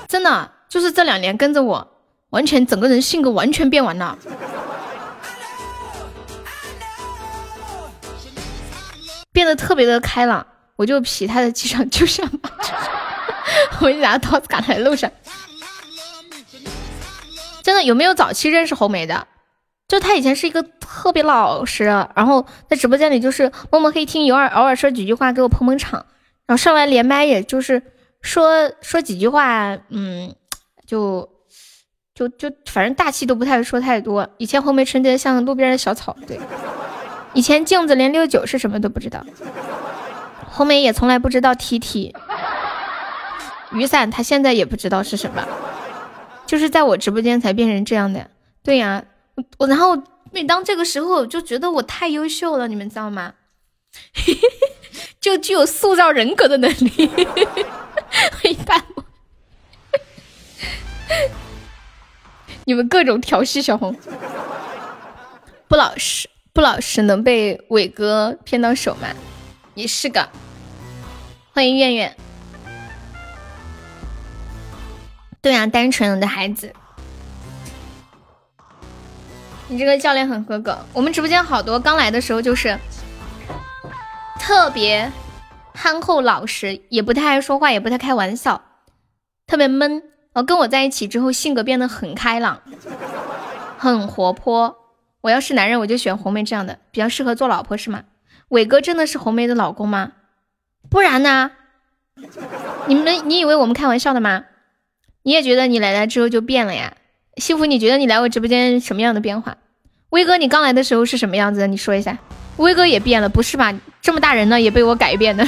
[0.07, 1.87] 真的就是这两年跟着我。
[2.31, 4.17] 完全整个人性格完全变完了，
[9.31, 10.47] 变得特别的开朗。
[10.75, 12.27] 我就皮他的机场就像，
[13.81, 15.11] 我就拿刀子赶在路上。
[17.61, 19.27] 真的有没有早期认识红梅的？
[19.89, 26.05] 就他以前是一个特别老实，然后在直播间里就是默默黑听，偶尔偶尔说几句话给我捧捧场，
[26.45, 27.83] 然后上来连麦也就是
[28.21, 30.33] 说 说几句话，嗯，
[30.87, 31.27] 就。
[32.15, 34.27] 就就反正大气都不太说太多。
[34.39, 36.37] 以前红梅纯洁像路边的小草，对。
[37.33, 39.25] 以前镜子连六九是什么都不知道，
[40.49, 42.13] 红梅也从来不知道 T T。
[43.71, 45.47] 雨伞他现在也不知道是什么，
[46.45, 48.27] 就是在我直播间才变成这样的。
[48.63, 49.01] 对呀，
[49.57, 50.01] 我然后
[50.31, 53.33] 每当这个时候就觉得我太优秀了，你们知道吗？
[55.19, 57.07] 就具有塑造人格的能力。
[57.07, 59.03] 欢迎弹幕。
[62.65, 63.95] 你们各种调戏小红，
[65.67, 69.07] 不老实，不老实能被伟哥骗到手吗？
[69.73, 70.29] 你是个，
[71.51, 72.15] 欢迎苑苑。
[75.41, 76.73] 对啊，单纯的孩子。
[79.69, 80.77] 你这个教练很合格。
[80.93, 82.77] 我们直播间好多刚来的时候就是
[84.39, 85.11] 特别
[85.73, 88.61] 憨厚老实，也不太爱说话，也不太开玩笑，
[89.45, 89.91] 特别闷。
[90.31, 92.61] 然后跟我在一起之后，性格变得很开朗，
[93.77, 94.75] 很活泼。
[95.22, 98.03] 我要是男人，我就选红梅这样的，比较适合做老婆，是吗？
[98.49, 100.14] 伟哥真的是红梅的老公吗？
[100.89, 101.51] 不然呢？
[102.88, 104.45] 你们，你以为我们开玩笑的吗？
[105.23, 106.93] 你也觉得你来了之后就变了呀？
[107.38, 109.58] 幸福，你觉得你来我直播间什么样的变化？
[110.09, 111.67] 威哥，你刚来的时候是什么样子？
[111.67, 112.17] 你说一下。
[112.58, 113.74] 威哥也变了，不是吧？
[114.01, 115.48] 这么大人了也被我改变的。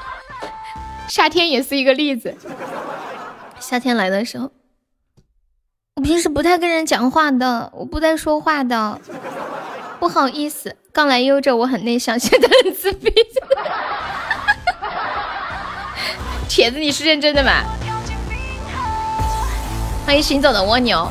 [1.08, 2.36] 夏天也是一个例子。
[3.58, 4.52] 夏天来的时候，
[5.96, 9.00] 我平时不太跟人讲话的，我不太说话的，
[9.98, 10.76] 不好意思。
[10.92, 13.10] 刚来悠着，我很内向，现在很自闭。
[16.48, 17.64] 铁子，你是认真的吗？
[20.10, 21.08] 欢迎行走的蜗牛。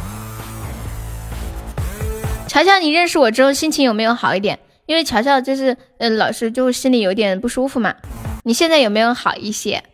[2.49, 4.59] 乔乔，你认识我之后心情有没有好一点？
[4.87, 7.95] 因为乔乔就是呃，老是就心里有点不舒服嘛。
[8.43, 9.85] 你现在有没有好一些？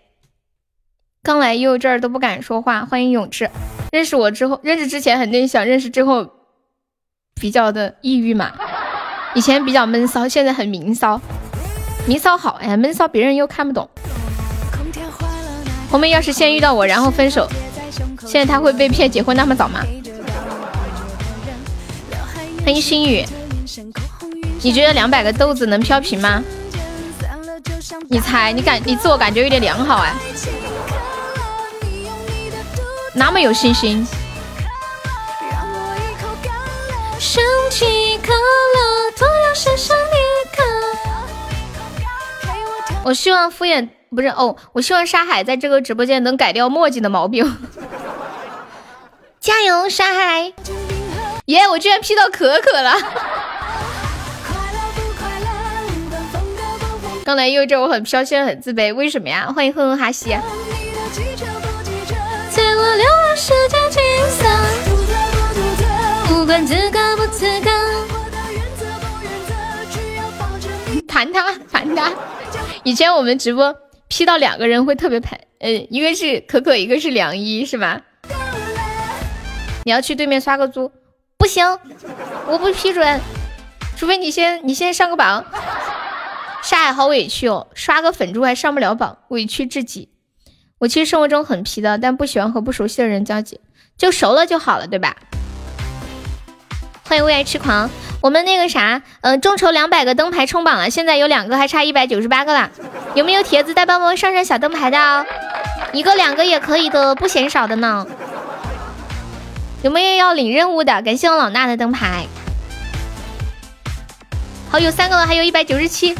[1.21, 3.47] 刚来悠悠这儿都不敢说话，欢迎永志。
[3.91, 6.27] 认识我之后，认识之前很内向，认识之后
[7.39, 8.53] 比较的抑郁嘛。
[9.35, 11.21] 以前比较闷骚，现在很明骚。
[12.07, 13.87] 明骚好，哎呀，闷骚别人又看不懂。
[15.91, 17.47] 红梅要是先遇到我，然后分手，
[18.25, 19.81] 现在他会被骗结婚那么早吗？
[22.63, 23.25] 欢迎心雨，
[24.61, 26.43] 你觉得两百个豆子能飘屏吗？
[28.09, 30.13] 你猜，你感，你自我感觉有点良好哎。
[33.13, 34.05] 那么有信心。
[43.03, 47.57] 我希望敷衍不是哦，我希望沙海在这个直播间能改掉墨迹的毛病。
[49.39, 50.53] 加油，沙海！
[51.45, 52.95] 耶，我居然 P 到可可了。
[57.25, 59.51] 刚才又这我很飘，现在很自卑，为什么呀？
[59.55, 60.35] 欢迎哼哼哈西。
[71.07, 72.11] 盘 他盘他，
[72.83, 73.73] 以前我们直播
[74.07, 78.01] P 到两个人会特别排，嗯，一个是可可，一个是凉一，是吧？
[79.83, 80.91] 你要去对面刷个猪，
[81.37, 81.65] 不行，
[82.47, 83.19] 我不批准，
[83.97, 85.45] 除非你先你先上个榜。
[86.63, 90.09] 沙海好委屈哦，刷个粉猪还上不了榜，委屈至极。
[90.79, 93.59] 我其实生活中很皮的，但不喜欢和不熟悉的人交集，
[93.97, 95.15] 就熟了就好了，对吧？
[97.07, 97.87] 欢迎为爱痴狂，
[98.19, 102.69] 我们那个啥，嗯，众筹两百个灯牌冲榜了，现在有两个，还差一百九十八个了。
[103.13, 105.25] 有没有铁子再帮忙上上小灯牌的？
[105.93, 108.07] 一个两个也可以的，不嫌少的呢。
[109.83, 110.99] 有没有要领任务的？
[111.03, 112.25] 感谢我老衲的灯牌。
[114.71, 116.15] 好，有三个了，还有一百九十七，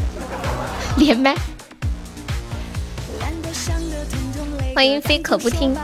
[0.96, 1.34] 连麦。
[4.72, 5.74] 欢迎非可不听，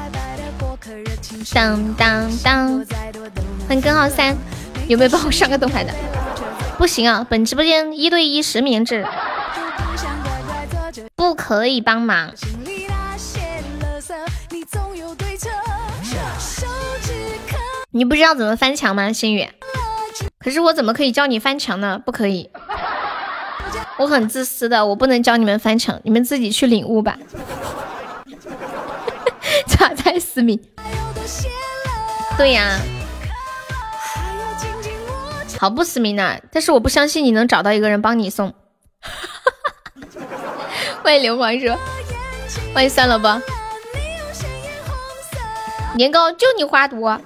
[1.52, 2.86] 当当当，
[3.66, 4.36] 欢迎根号三，
[4.92, 5.90] 有没有帮我上个灯牌的？
[6.76, 9.06] 不行啊，本直播间一对一实名制，
[11.16, 12.30] 不可以帮忙。
[17.92, 19.48] 你不知道怎么翻墙吗，心雨？
[20.38, 21.98] 可是我怎么可以教你翻墙呢？
[22.04, 22.50] 不可以，
[23.96, 27.16] 我很自私的，我不能教你们翻墙，你们自己去领悟吧。
[29.66, 30.60] 咋才死命？
[32.36, 32.78] 对呀。
[35.62, 38.52] 好不死命呢，但是我不相信你能找到一个人帮你送。
[41.04, 41.78] 欢迎刘皇说，
[42.74, 43.40] 欢迎算了吧。
[45.94, 47.20] 年糕就你花多。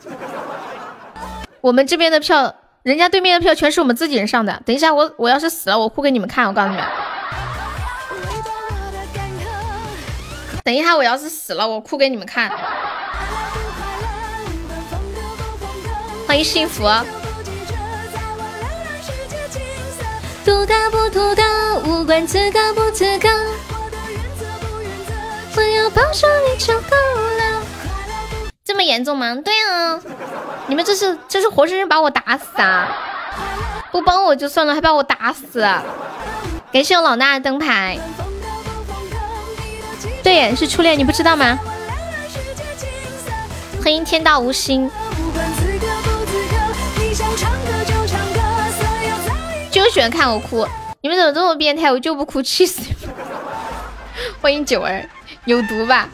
[1.62, 4.60] 我们这边的票，人家对面的票全是我们自己人上的。
[4.66, 6.46] 等一下我我要是死了，我哭给你们看。
[6.46, 6.84] 我告诉你们，
[10.62, 12.50] 等一下我要是死了，我哭给你们看。
[16.28, 16.86] 欢迎幸福。
[20.46, 21.42] 图大不图大，
[21.84, 23.28] 无关自高不自高。
[25.56, 27.62] 我要抱上你就够了。
[28.64, 29.34] 这么严重吗？
[29.44, 30.00] 对啊，
[30.68, 32.96] 你们这是这是活生生把我打死啊！
[33.90, 35.66] 不帮我就算了，还把我打死。
[36.72, 37.98] 感谢我老衲的灯牌。
[40.22, 41.58] 对，是初恋，你不知道吗？
[43.82, 44.88] 欢迎天道无心。
[49.76, 50.66] 就喜欢看我哭，
[51.02, 51.92] 你们怎么这么变态？
[51.92, 52.96] 我就不哭，气死你！
[54.40, 55.06] 欢迎九儿，
[55.44, 56.08] 有毒吧？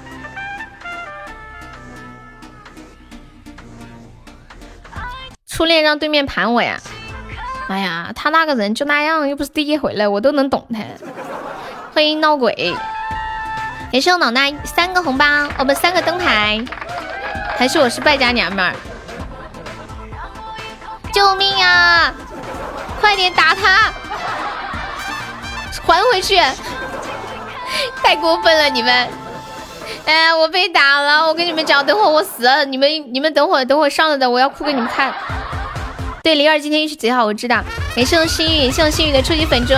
[5.46, 6.76] 初恋让对面盘我呀？
[7.68, 10.80] 哎呀，他那个人就那样，又不是第一回了，我都能懂他。
[11.94, 12.74] 欢迎闹鬼，
[13.92, 15.24] 也是我老衲三个红包，
[15.58, 16.60] 我们三个灯牌，
[17.56, 18.74] 还是我是败家娘们儿？
[21.14, 22.12] 救命呀！
[23.02, 23.92] 快点打他，
[25.84, 26.40] 还回去！
[28.00, 29.08] 太过分了，你们！
[30.06, 35.12] 哎，我被打了，我跟你们讲，等会我死了，你们你们等会等会上了的，我要哭给你们看。
[36.22, 37.60] 对，灵儿今天运气贼好，我知道。
[37.96, 39.74] 感谢我幸运，谢我幸运的初级粉猪。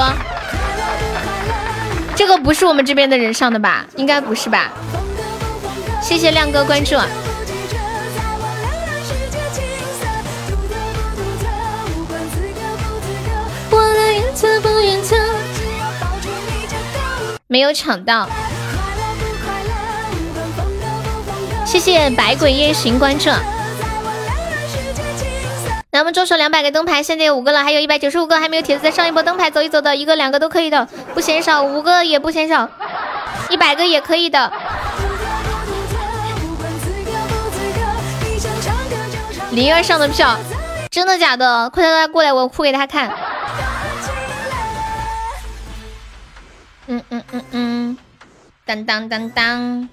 [2.15, 3.87] 这个不是我们这边的人上的吧？
[3.97, 4.71] 应该不是吧？
[6.03, 6.95] 谢谢亮哥关注。
[17.47, 18.29] 没有抢到，
[21.65, 23.31] 谢谢百鬼夜行关注。
[25.93, 32.69] 来，我们周手两百个灯牌，现在有五个了，还有一百九十五个还没有铁子，再上一波灯牌，走一走的，一个两个都可以的，不嫌少，五个也不嫌少，
[33.51, 34.53] 一百个也可以的。
[39.53, 40.37] 灵儿上的票，
[40.91, 41.71] 真的假的？
[41.71, 43.09] 快点过来，我哭给他看。
[46.87, 47.99] 嗯嗯嗯嗯，
[48.67, 49.89] 当当当当，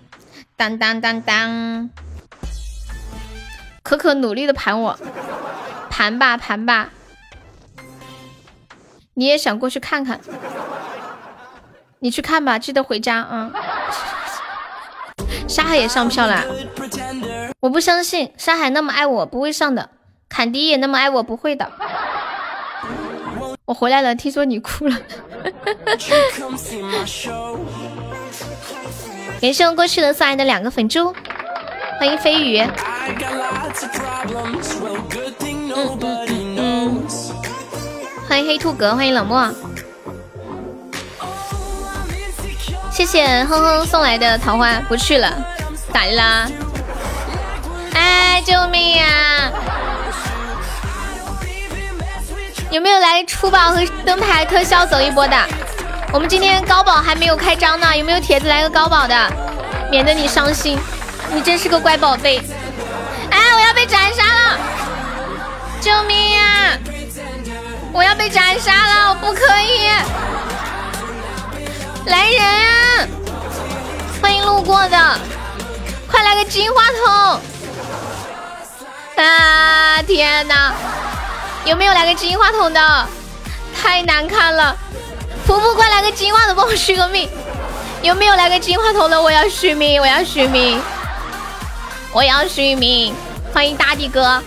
[0.57, 1.89] 当当当当，
[3.81, 4.99] 可可努力的盘我，
[5.89, 6.89] 盘吧盘吧，
[9.13, 10.19] 你也想过去看看？
[11.99, 13.51] 你去看吧，记得回家啊。
[15.47, 16.43] 沙海也上票了，
[17.59, 19.89] 我不相信沙海那么爱我不会上的，
[20.27, 21.71] 坎迪也那么爱我不会的。
[23.71, 24.97] 我回来了，听说你哭了。
[29.39, 31.15] 感谢我过去的送来的两个粉猪，
[31.97, 32.61] 欢迎飞鱼。
[38.27, 39.49] 欢迎黑兔哥，欢迎冷漠。
[42.91, 45.33] 谢谢哼哼送来的桃花，不去了，
[45.93, 46.45] 咋的啦？
[47.93, 49.49] 哎，救命呀！
[52.71, 55.35] 有没有来出宝和灯牌特效走一波的？
[56.13, 59.13] 我们今天高宝还没有开张呢，有没有铁子来个高宝的？
[59.91, 60.79] 免得你伤心，
[61.33, 62.41] 你真是个乖宝贝。
[63.29, 64.57] 哎，我要被斩杀了！
[65.81, 66.77] 救命呀！
[67.91, 69.89] 我要被斩杀了，我不可以！
[72.05, 73.05] 来人啊！
[74.21, 75.19] 欢迎路过的，
[76.09, 77.41] 快来个金话筒！
[79.25, 80.73] 啊，天哪！
[81.65, 83.07] 有没有来个金话筒的？
[83.79, 84.75] 太难看了！
[85.45, 87.29] 婆婆，快来个金话筒帮我续个命！
[88.01, 89.21] 有没有来个金话筒的？
[89.21, 90.81] 我要续命，我要续命，
[92.11, 93.13] 我要续命！
[93.53, 94.41] 欢迎大地哥！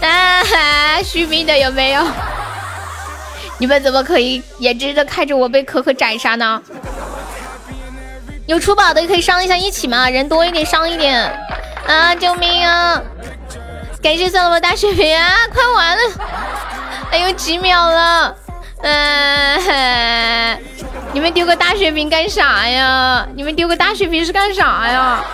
[0.00, 2.02] 啊，续命的有没有？
[3.58, 6.62] 你们怎么可以眼睁睁看着我被可可斩杀呢？
[8.46, 10.08] 有出宝的可以上一下一起吗？
[10.08, 11.22] 人多一点上一点。
[11.86, 12.14] 啊！
[12.14, 13.00] 救命啊！
[14.06, 15.34] 感谢送我大血瓶啊！
[15.52, 16.02] 快完了，
[17.10, 18.36] 还有几秒了。
[18.82, 20.60] 嗯，
[21.12, 23.26] 你们丢个大血瓶干啥呀？
[23.34, 25.24] 你们丢个大血瓶是干啥呀？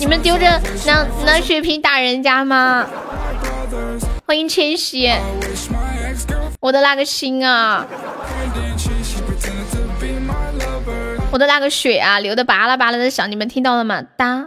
[0.00, 2.86] 你们丢着拿拿血瓶打人家吗？
[4.26, 5.12] 欢迎千玺，
[6.60, 7.86] 我的那个心啊，
[11.30, 14.00] 我的那个血啊，流的巴拉巴拉的响，你们听到了吗？
[14.16, 14.46] 哒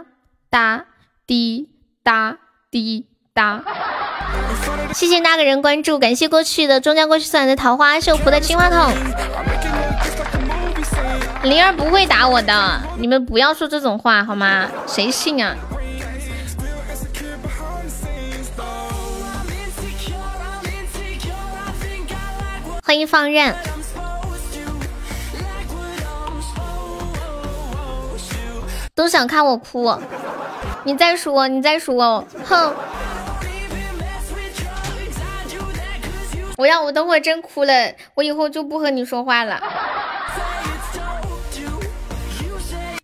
[0.50, 0.86] 哒
[1.28, 1.68] 滴
[2.06, 2.36] 哒
[2.70, 3.04] 滴
[3.34, 3.64] 哒。
[4.94, 8.94] 谢谢那个人关注，感谢过去的终将过去送来的桃花，是我铺的金话筒。
[11.42, 14.68] 灵儿不会打我的，你们不要说这种话好吗？
[14.86, 15.56] 谁信啊？
[22.84, 23.52] 欢迎放任，
[28.96, 29.94] 都想看我哭，
[30.84, 32.72] 你再说，你再说，哼！
[36.56, 39.60] 我要我等会真哭了，我以后就不和你说话了。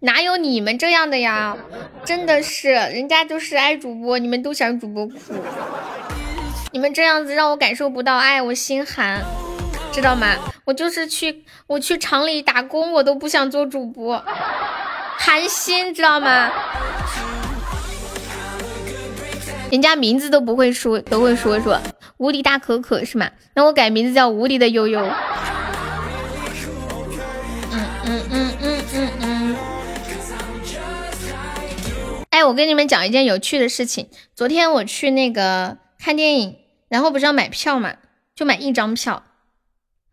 [0.01, 1.55] 哪有你们这样的呀？
[2.07, 5.15] 真的是，人家就是爱主播，你们都想主播哭，
[6.71, 9.23] 你们这样子让我感受不到爱，我心寒。
[9.93, 10.37] 知道吗？
[10.65, 14.25] 我就是去我去厂里打工，我都不想做主播，
[15.19, 16.51] 寒心，知道吗？
[19.71, 21.81] 人家名字都不会说，都会说说
[22.19, 23.31] 无敌大可可是吗？
[23.55, 25.01] 那我改名字叫无敌的悠悠。
[27.71, 29.57] 嗯嗯嗯嗯嗯嗯。
[32.31, 34.09] 哎，我跟你们讲一件有趣的事情。
[34.35, 36.57] 昨天我去那个看电影，
[36.89, 37.95] 然后不是要买票嘛，
[38.35, 39.23] 就买一张票。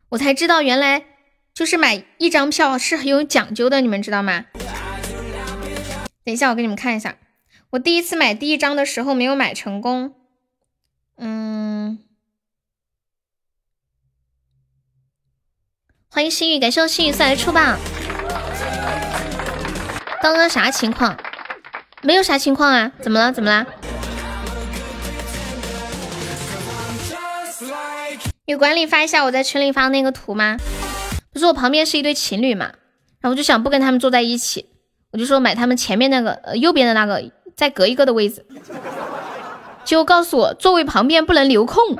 [0.10, 1.04] 我才知道，原来
[1.54, 4.46] 就是买一张票是很有讲究的，你们知道吗？
[6.30, 7.18] 等一下，我给你们看一下。
[7.72, 10.14] 我第一次买第一张的时候没有买成功。
[11.18, 11.98] 嗯，
[16.08, 17.80] 欢迎心雨，感谢我心雨送来的初棒。
[20.22, 21.18] 刚刚啥情况？
[22.04, 22.92] 没有啥情况啊？
[23.02, 23.32] 怎么了？
[23.34, 23.66] 怎么了？
[28.46, 30.58] 有管理发一下我在群里发的那个图吗？
[31.34, 32.66] 不是我旁边是一对情侣嘛，
[33.20, 34.69] 然后我就想不跟他们坐在一起，
[35.12, 37.24] 我就说买他们前面那个呃右边的那个
[37.56, 38.46] 再隔一个的位置，
[39.84, 41.98] 结果告诉我座位旁边不能留空。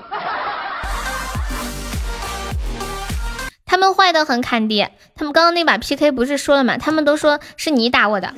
[3.66, 6.78] 他们坏的很，坎迪，他们刚刚那把 PK 不是说了吗？
[6.78, 8.34] 他们都说是你打我的，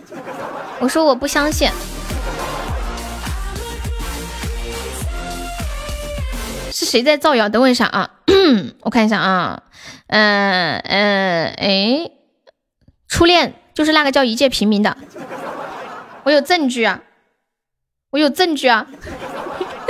[0.79, 1.69] 我说我不相信。
[6.71, 7.49] 是谁在造谣？
[7.49, 8.09] 等我一下啊，
[8.81, 9.63] 我看一下啊，
[10.07, 12.11] 嗯嗯，哎，
[13.07, 14.95] 初恋就是那个叫一介平民的，
[16.23, 17.01] 我有证据啊，
[18.11, 18.85] 我有证据啊，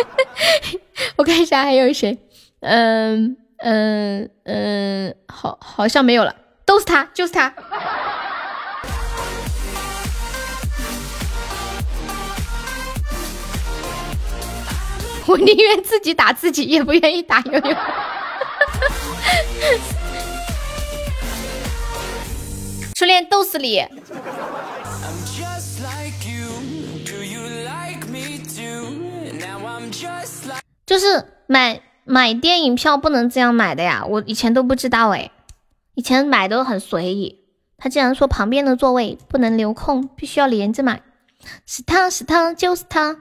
[1.17, 2.17] 我看一下还有谁，
[2.61, 6.35] 嗯嗯嗯，好，好像没有了，
[6.65, 7.53] 都是他，就是他。
[15.27, 17.77] 我宁愿自己打自己，也不愿意打悠悠。
[23.01, 23.83] 初恋逗死你！
[30.85, 35.31] 就是买买电影票不能这样买的呀，我以前都不知道哎，
[35.95, 37.39] 以前买都很随意。
[37.79, 41.01] 他竟然说旁边的座位不能留空，必须要连着买，
[41.65, 43.17] 是他是他就是他。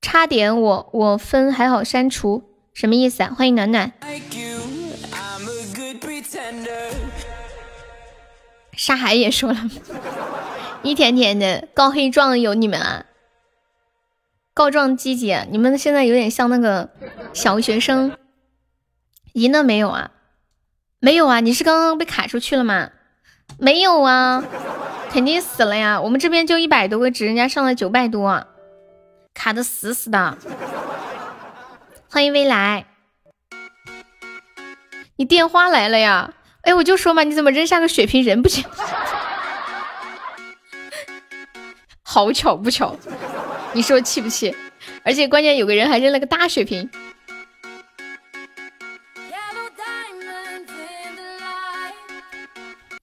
[0.00, 3.34] 差点我我分还好删除什么意思啊？
[3.36, 3.92] 欢迎暖暖，
[8.76, 9.58] 沙海也说了，
[10.84, 13.06] 一天天的告黑状有你们啊，
[14.54, 16.90] 告状积极，你们现在有点像那个
[17.32, 18.16] 小学生，
[19.32, 20.10] 赢了没有啊？
[21.00, 21.40] 没有啊？
[21.40, 22.90] 你是刚刚被卡出去了吗？
[23.58, 24.44] 没有啊，
[25.10, 26.00] 肯定死了呀！
[26.00, 28.46] 我们这边就一百多个值，人家上了九百多。
[29.32, 30.36] 卡的死死的，
[32.10, 32.86] 欢迎未来，
[35.16, 36.32] 你电话来了呀？
[36.66, 38.64] 哎，我就说嘛，你怎么扔下个血瓶人不行？
[42.02, 42.96] 好巧不巧，
[43.72, 44.54] 你说气不气？
[45.04, 46.90] 而且关键有个人还扔了个大血瓶，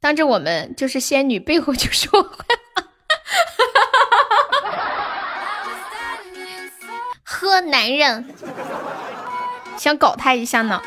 [0.01, 2.83] 当着我们就是仙女，背后就说坏话。
[7.23, 8.27] 呵，男人
[9.77, 10.81] 想搞他一下呢，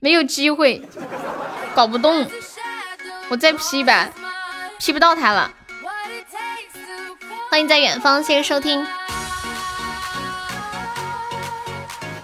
[0.00, 0.82] 没有机会，
[1.76, 2.26] 搞不动，
[3.28, 4.08] 我再 P 吧
[4.78, 5.52] ，P 不到他了。
[7.50, 8.82] 欢迎在远方，谢谢收听。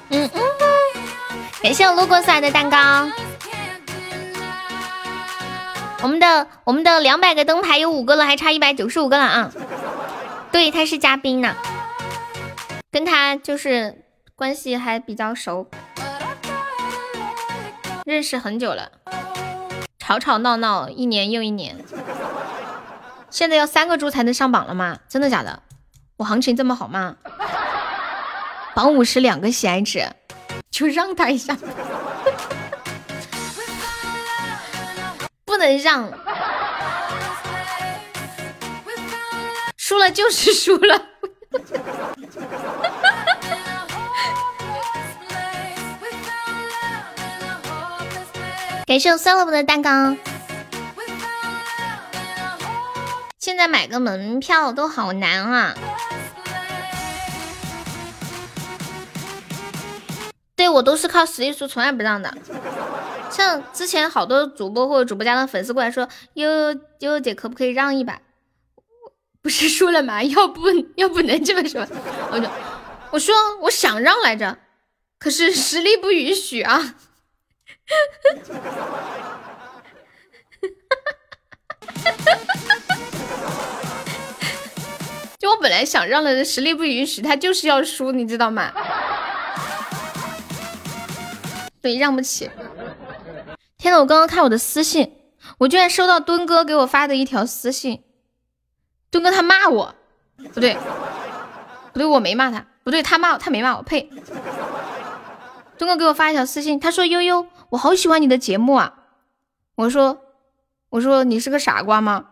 [0.09, 0.43] 嗯嗯，
[1.63, 3.07] 感谢我路过送来的蛋糕。
[6.01, 9.53] 我们的我们的两百个灯牌有五个了，还差一百九十五个了啊！
[10.51, 11.55] 对，他是嘉宾呢，
[12.91, 14.03] 跟他就是
[14.35, 15.69] 关系还比较熟，
[18.07, 18.91] 认识很久了，
[20.03, 21.77] 吵吵闹闹一年又一年。
[23.31, 24.99] 现在要三个猪才能上榜了吗？
[25.09, 25.63] 真的假的？
[26.17, 27.15] 我行情这么好吗？
[28.75, 30.05] 榜五十两个喜爱值，
[30.73, 31.57] 就让他一下。
[35.45, 36.13] 不能让，
[39.77, 41.01] 输了就是输了。
[48.93, 50.15] 感谢我 c e l 的蛋糕。
[53.39, 55.75] 现在买个门票都好难啊！
[60.55, 62.37] 对我都是靠实力输，从来不让的。
[63.31, 66.07] 像之前好多主播或者主播家的粉丝过来说
[66.37, 68.21] ：“悠悠悠悠姐，可不可以让一把？”
[69.41, 70.21] 不是输了吗？
[70.37, 70.61] 要不
[70.97, 71.89] 要不能这么说？
[72.31, 72.47] 我就
[73.11, 74.59] 我说我想让来着，
[75.19, 76.97] 可是实力不允许啊！
[85.39, 88.73] 就我本来想让来的，实力不允许，他就是要输，你知道吗？
[91.81, 92.49] 对，让不起。
[93.77, 95.17] 天呐，我刚刚看我的私信，
[95.59, 98.05] 我居然收到墩哥给我发的一条私信。
[99.11, 99.97] 墩哥他骂我，
[100.55, 100.77] 不对，
[101.93, 104.09] 不对，我没骂他，不对，他骂我他没骂我，呸！
[105.77, 108.93] 墩哥给我发一条私信，他说悠悠，我好喜欢你的节目啊。
[109.77, 110.21] 我说，
[110.91, 112.27] 我说你是个傻瓜吗？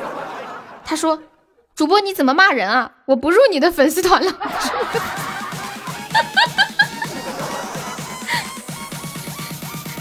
[0.84, 1.22] 他说，
[1.74, 2.92] 主播你怎么骂人啊？
[3.06, 4.30] 我不入你的粉丝团了。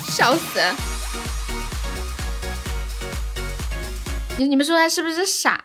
[0.09, 0.59] 笑死！
[4.37, 5.63] 你你们说他是不是傻？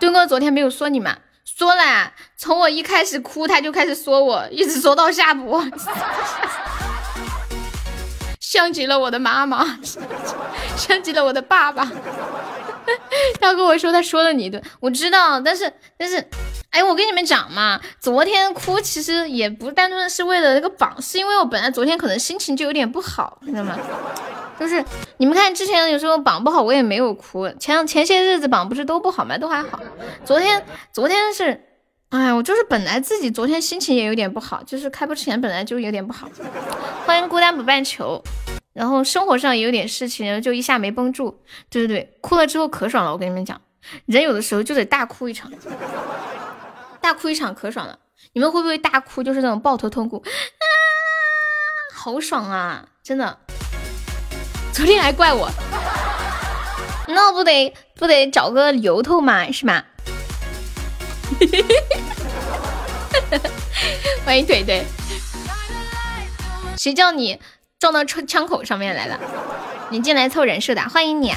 [0.00, 5.64] 墩哥昨天没有说你们，说了，从我一开始哭他就开始说我，一直说到下播，
[8.52, 9.78] 像极了我的妈妈，
[10.76, 11.90] 像极了我的爸爸。
[13.40, 16.22] 他跟我说他说了你一顿，我知道，但是但是。
[16.68, 23.78] 哎，我跟你们讲嘛，昨天哭其实也不单纯是为了那个榜，是因为我本来昨天可能心情就有点不好，你知道吗？
[24.58, 24.82] 就是
[25.18, 27.46] 你们看之前有时候榜不好，我也没有哭。
[27.60, 29.36] 前前些日子榜不是都不好吗？
[29.36, 29.80] 都还好。
[30.24, 30.64] 昨天
[30.94, 31.62] 昨天是，
[32.08, 36.26] 哎，我就是本来自己昨天心情也有点不好，就是开播之前本来就有点不好。
[37.04, 38.22] 欢迎孤单不半球，
[38.72, 41.42] 然后生活上也有点事情，然后就一下没绷住。
[41.70, 43.12] 对对对，哭了之后可爽了。
[43.12, 43.60] 我跟你们讲，
[44.06, 45.50] 人有的时候就得大哭一场。
[47.00, 47.98] 大哭一场可爽了，
[48.32, 49.22] 你们会不会大哭？
[49.22, 50.30] 就是那种抱头痛哭，啊，
[51.94, 52.88] 好爽啊！
[53.02, 53.38] 真的，
[54.72, 55.50] 昨天还怪我，
[57.08, 59.82] 那不得不得找个由头嘛，是吗？
[64.24, 64.84] 欢迎腿腿，
[66.76, 67.40] 谁叫你
[67.82, 69.18] 撞到枪枪口上面来了？
[69.90, 71.34] 你进来凑人数的，欢迎你。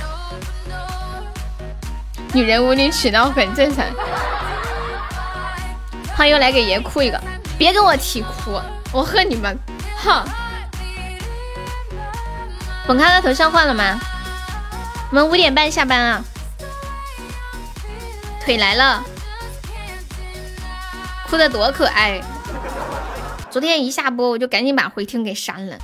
[2.36, 3.84] 女人无理取闹很正常。
[6.16, 7.20] 欢迎来给爷哭一个，
[7.58, 8.62] 别跟我提哭，
[8.94, 9.58] 我恨你们，
[9.98, 10.24] 哼！
[12.88, 14.00] 本咖的头像换了吗？
[15.10, 16.24] 我们五点半下班啊，
[18.46, 19.04] 腿来了，
[21.28, 22.22] 哭的多可爱！
[23.50, 25.76] 昨天一下播我就赶紧把回听给删了，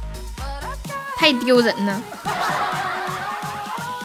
[1.22, 2.01] 太丢人了。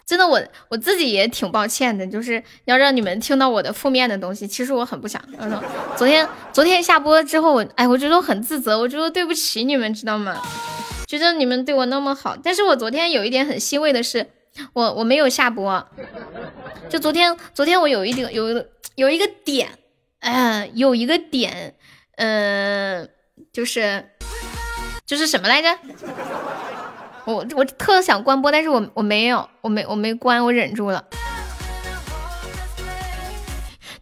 [0.05, 0.39] 真的，我
[0.69, 4.47] 我自己也挺抱歉的，就是要让你们听到我的负面的东西。
[4.47, 5.19] 其实我很不想。
[5.95, 10.39] 昨天昨天下播之后，我哎，我觉得很自责，我觉得对不起你们，知道吗？
[11.07, 14.27] 觉得你们对我那么好，但是我昨天有一点很欣慰的是，
[14.73, 15.87] 我我没有下播。
[16.87, 18.63] 就昨天昨天我有一点有
[18.93, 19.69] 有一个点，
[20.19, 21.73] 嗯，有一个点，
[22.17, 23.09] 嗯，
[23.51, 24.05] 就是
[25.07, 25.77] 就是什么来着？
[27.27, 31.03] 我我特想关播，但是我我没有，我没我没关，我忍住了。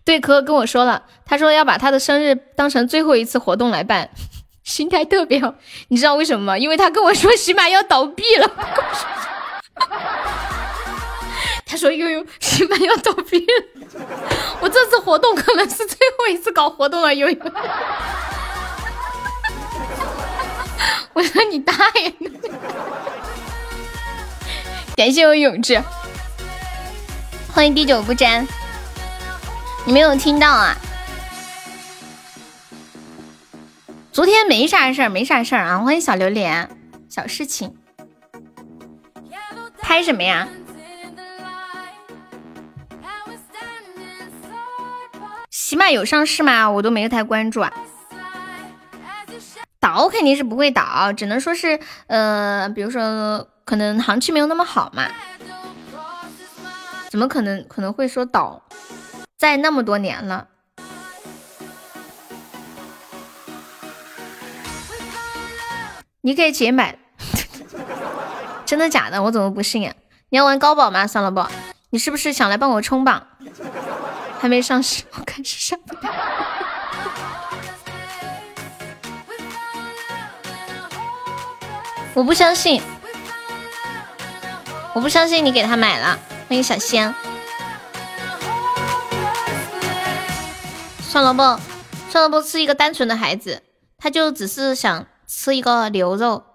[0.04, 4.12] 对，可可跟我说了，他说要把他的生日当成最后一次活动来办，
[4.64, 5.56] 心态特别好。
[5.88, 6.56] 你知道为什么吗？
[6.56, 8.48] 因为他跟我说喜马要倒闭了。
[11.66, 13.66] 他说悠悠，喜马要倒闭了，
[14.62, 17.38] 我这次活动可能是最后一次搞活动了，悠悠。
[21.16, 22.14] 我说你大爷！
[24.98, 25.82] 感谢我永志，
[27.54, 28.46] 欢迎滴酒不沾。
[29.86, 30.76] 你没有听到啊？
[34.12, 35.78] 昨天没啥事儿，没啥事儿啊。
[35.78, 36.70] 欢迎小榴莲，
[37.10, 37.74] 小事情。
[39.80, 40.50] 拍什么呀？
[45.50, 46.70] 喜马有上市吗？
[46.70, 47.72] 我都没太关注啊。
[49.86, 55.04] 倒肯定是不会倒，只能说是呃，比如说可能行情没有那么好嘛。
[57.12, 58.64] 怎么可能可能会说倒？
[59.38, 60.48] 在那么多年了，
[66.22, 66.98] 你可以直接买。
[68.66, 69.22] 真的假的？
[69.22, 69.94] 我怎么不信啊？
[70.30, 71.06] 你要玩高宝吗？
[71.06, 71.46] 算了不，
[71.92, 73.28] 你是不是想来帮我冲榜？
[74.40, 76.12] 还没上市，我看是上不了。
[82.16, 82.82] 我不相信，
[84.94, 86.18] 我不相信你给他买了。
[86.48, 87.14] 欢迎小仙。
[91.02, 91.42] 算了不，
[92.10, 93.64] 算了不，是一个单纯的孩子，
[93.98, 96.46] 他就只是想吃一个牛肉。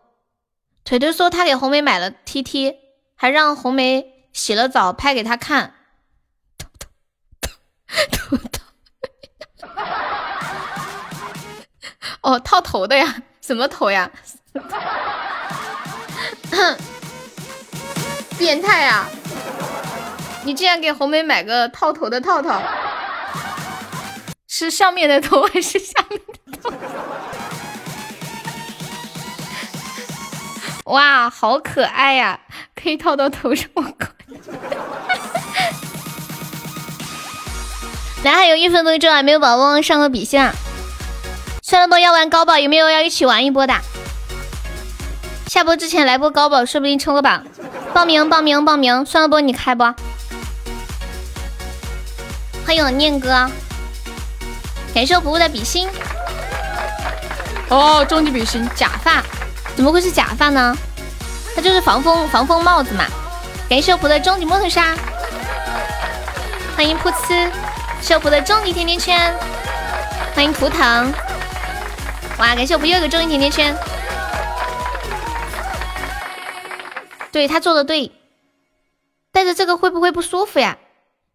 [0.82, 2.76] 腿腿说他给红梅买了 T T，
[3.14, 5.74] 还让红梅洗了澡拍给他看。
[12.22, 13.22] 哦，套头的呀？
[13.42, 14.10] 什么头呀？
[18.38, 19.06] 变态啊！
[20.44, 22.60] 你竟然给红梅买个套头的套套？
[24.48, 26.72] 是上面的头还是下面的头？
[30.92, 32.40] 哇，好可爱呀！
[32.74, 34.08] 可以套到头上，我靠！
[38.24, 40.52] 来，还有一分多钟还没有宝宝上个比心啊！
[41.62, 43.74] 算了波要玩高宝，有没有要一起玩一波的？
[45.50, 47.44] 下播之前来波高宝，说不定冲个榜。
[47.92, 49.04] 报名报名报名！
[49.04, 49.82] 算了波你开不？
[52.64, 53.50] 欢迎我念哥。
[54.94, 55.88] 感谢我婆婆的比心。
[57.68, 59.24] 哦，终极比心，假发，
[59.74, 60.72] 怎么会是假发呢？
[61.56, 63.04] 它就是防风防风帽子嘛。
[63.68, 64.94] 感谢我婆的终极摩托沙，
[66.76, 67.50] 欢迎噗呲，
[68.00, 69.34] 谢我婆的终极甜甜圈，
[70.32, 71.12] 欢迎图腾。
[72.38, 73.76] 哇，感谢我婆又一个终极甜甜圈。
[77.32, 78.12] 对他做的对，
[79.32, 80.78] 戴着这个会不会不舒服呀？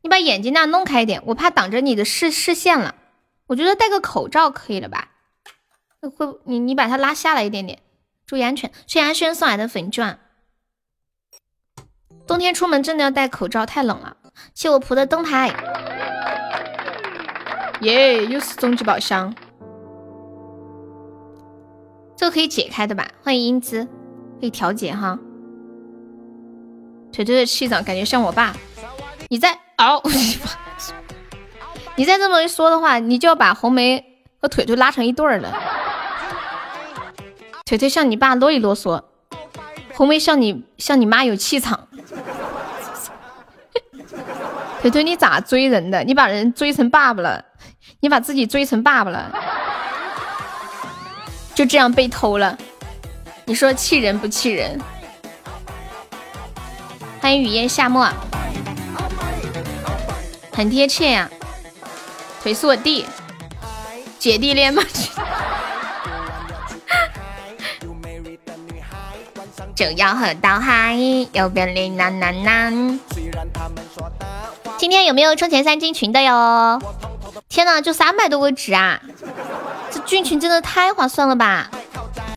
[0.02, 2.96] 你把眼睛那弄开一点，我怕挡着你的视视线了。
[3.48, 5.10] 我觉得戴个口罩可以了吧？
[6.02, 7.80] 会你你把它拉下来一点点，
[8.28, 8.72] 注意安全。
[8.86, 10.20] 谢安轩送来的粉钻。
[12.28, 14.18] 冬天出门真的要戴口罩，太冷了。
[14.54, 15.54] 谢我仆的灯牌。
[17.82, 19.34] 耶，又是终极宝箱。
[22.16, 23.08] 这个可以解开的吧？
[23.24, 23.86] 欢迎英姿，
[24.40, 25.20] 可以调节哈。
[27.16, 28.54] 腿腿的气场感觉像我爸。
[29.30, 30.04] 你再嗷？
[31.96, 34.04] 你再这么一说的话，你就要把红梅
[34.42, 35.50] 和腿腿拉成一对儿了。
[37.64, 39.02] 腿腿像你爸啰里啰嗦，
[39.94, 41.88] 红梅像你像你妈有气场。
[44.82, 46.04] 腿腿你咋追人的？
[46.04, 47.46] 你把人追成爸爸了，
[48.02, 49.32] 你把自己追成爸爸了，
[51.56, 52.58] 就这样被偷了。
[53.46, 54.78] 你说气人不气人？
[57.26, 58.08] 欢迎雨夜夏末，
[60.52, 61.28] 很贴切呀。
[62.44, 63.04] 腿是我弟，
[64.20, 64.84] 姐弟恋吗？
[69.76, 70.96] 就要和到海，
[71.32, 73.00] 右边的男男男。
[74.78, 76.80] 今天有没有充钱三进群的哟？
[77.50, 79.02] 天哪，就三百多个值啊！
[79.90, 81.72] 这进群真的太划算了吧！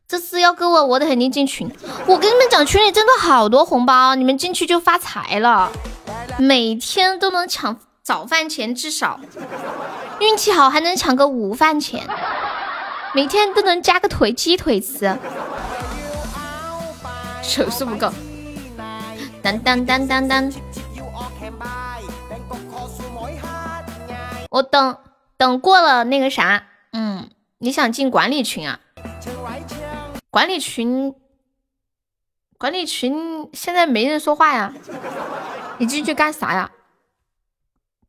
[0.09, 1.71] 这次要跟我，我得肯定进群。
[2.07, 5.71] 我跟你们讲，群里真的好多红包，你们进去就发财了，
[6.39, 7.79] 每天都能抢。
[8.03, 9.21] 早饭钱至少，
[10.19, 12.09] 运气好还能抢个午饭钱，
[13.13, 15.15] 每天都能加个腿鸡腿吃，
[17.43, 18.11] 手速不够。
[19.43, 20.51] 当当当当当，
[24.49, 24.97] 我等
[25.37, 26.65] 等过了那个啥，
[26.95, 27.29] 嗯，
[27.59, 28.81] 你想进管理群啊？
[30.31, 31.15] 管理群，
[32.59, 34.73] 管理群现在没人说话呀，
[35.79, 36.71] 你进去干啥呀？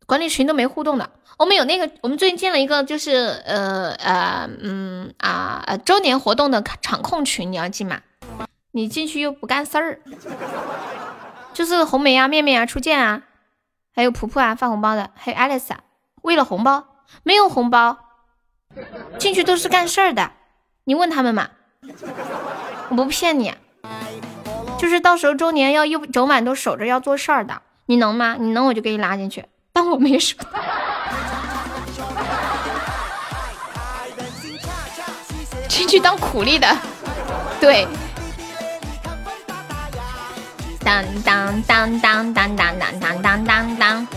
[0.05, 8.01] 管理群都没互动的，我们有那个，我们最近建了一个，就是呃呃嗯啊周年活动的场控群，你要进吗？
[8.71, 10.01] 你进去又不干事儿，
[11.53, 13.23] 就是红梅啊、面面啊、初见啊，
[13.95, 15.81] 还有婆婆啊发红包的，还有 Alice 啊，
[16.23, 17.97] 为了红包没有红包，
[19.17, 20.31] 进去都是干事儿的，
[20.83, 21.49] 你问他们嘛，
[22.89, 23.53] 我不骗你，
[24.77, 28.35] 就是到时候周年要一整晚都守着要做事儿的，你能吗？
[28.39, 30.39] 你能我就给你拉进去，当我没说。
[35.69, 36.67] 进去当苦力的，
[37.61, 37.87] 对。
[40.83, 44.07] 当当当当当当当当当当。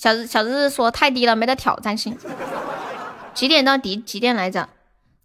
[0.00, 2.16] 小日小日子说太低了，没得挑战性。
[3.34, 4.70] 几点到几几点来着？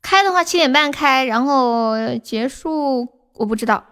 [0.01, 3.85] 开的话七点半开，然后结束我不知道，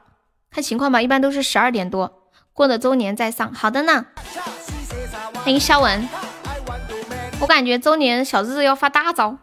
[0.51, 1.01] 看情况吧。
[1.01, 3.53] 一般都是十二点多，过了周年再上。
[3.53, 4.07] 好的呢。
[5.35, 6.05] 欢迎肖文。
[7.39, 9.37] 我感觉周年小日子要发大招，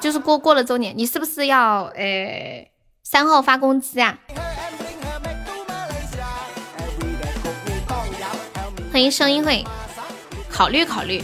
[0.00, 2.66] 就是过过了周年，你是不是要呃
[3.02, 4.16] 三号发工资啊？
[8.90, 9.62] 欢迎声音会。
[10.54, 11.20] 考虑考虑，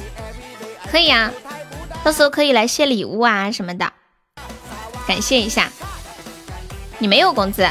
[0.90, 1.30] 可以啊，
[2.02, 3.92] 到时候可以来谢礼物啊什么的，
[5.06, 5.70] 感谢一下。
[6.98, 7.64] 你没有工资？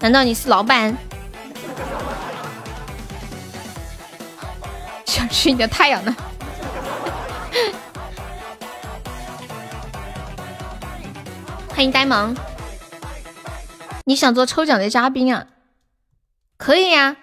[0.00, 0.96] 难道你是老板？
[5.06, 6.16] 想吃你的太阳呢？
[11.70, 12.36] 欢迎呆萌，
[14.04, 15.46] 你想做抽奖的嘉宾啊？
[16.56, 17.16] 可以呀。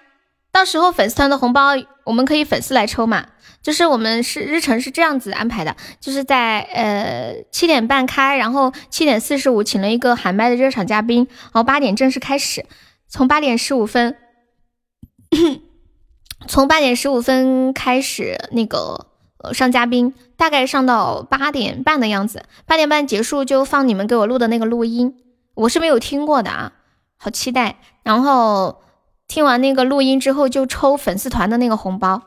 [0.56, 1.72] 到时候粉丝团的红包，
[2.04, 3.26] 我们可以粉丝来抽嘛？
[3.60, 12.64] 就是我们是日程是这样子安排的，就是在呃七点半开，然后七点四十五请了一个喊麦的热场嘉宾，然后八点正式开始，
[13.06, 14.16] 从八点十五分，
[16.48, 19.08] 从八点十五分开始那个
[19.44, 25.18] 呃上嘉宾，大概上到八点半的样子，八点半结束就放你们给我录的那个录音，
[25.52, 26.72] 我是没有听过的啊，
[27.18, 28.85] 好期待，然后。
[29.28, 32.22] 听完那个录音之后，就抽粉丝团的那个红包，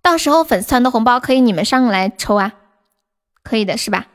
[0.00, 2.52] 到时候粉丝团的红包可以你们上来抽啊，
[3.42, 4.06] 可以的是吧？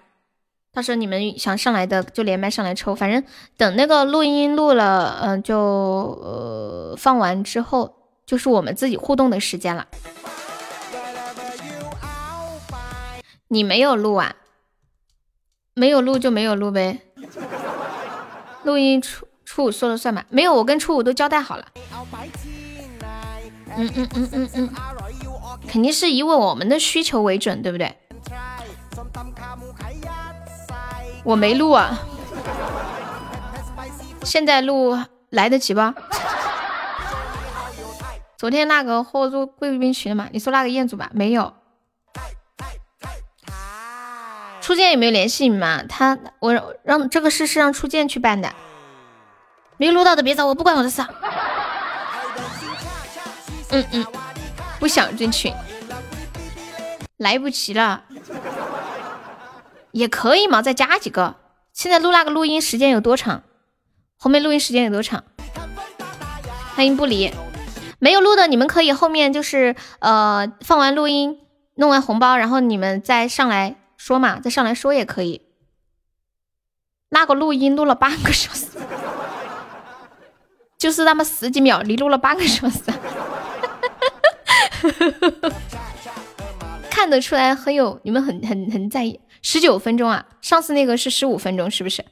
[0.71, 3.23] 到时候你们想上来的就连麦上来抽，反正
[3.57, 7.93] 等那个录音录了，嗯，就呃放完之后，
[8.25, 9.85] 就是我们自己互动的时间了。
[13.49, 14.35] 你没有录啊？
[15.75, 17.01] 没有录就没有录呗，
[18.63, 19.27] 录音出。
[19.53, 21.67] 初五说了算吧，没有，我跟初五都交代好了。
[23.77, 24.69] 嗯嗯嗯嗯嗯，
[25.67, 27.95] 肯定是以我们的需求为准，对不对？
[31.23, 31.99] 我没录啊，
[34.25, 34.97] 现在录
[35.29, 35.93] 来得及吧？
[38.35, 40.29] 昨天那个货入贵宾群了吗？
[40.33, 41.11] 你说那个彦祖吧？
[41.13, 41.53] 没有。
[44.61, 45.87] 初见有没有联系你们？
[45.87, 48.51] 他我让这个事是让初见去办的。
[49.77, 51.01] 没录到的别找我，不关我的事。
[53.69, 54.05] 嗯嗯，
[54.79, 55.53] 不想进群，
[57.17, 58.03] 来不及了。
[59.91, 61.35] 也可以嘛，再加几个。
[61.73, 63.43] 现在录那个录音时间有多长？
[64.17, 65.23] 后面录音时间有多长？
[66.75, 67.33] 欢迎不离。
[67.99, 71.39] 没有录的，你们可以后面就是呃放完录音，
[71.75, 75.41] 弄完红包，然后你们再上来说嘛，再上来说也可以。
[77.09, 78.67] 那个录音录了半个小时。
[80.83, 82.79] 就是那么十几秒，你录了半个小时，
[86.91, 89.17] 看得出来很有，你们很很很在意。
[89.41, 92.03] 十九分钟啊，上次那个是十五分钟，是不是？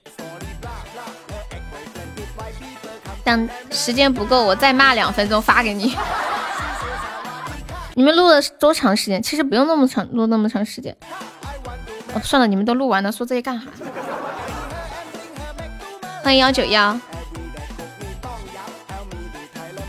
[3.25, 5.93] 等时间不够，我再骂两分钟发给你。
[7.95, 9.21] 你们录了多长时间？
[9.21, 10.95] 其实不用那么长，录那么长时间。
[12.13, 13.65] 哦，算了，你们都录完了，说这些干啥？
[16.23, 16.97] 欢迎幺九幺。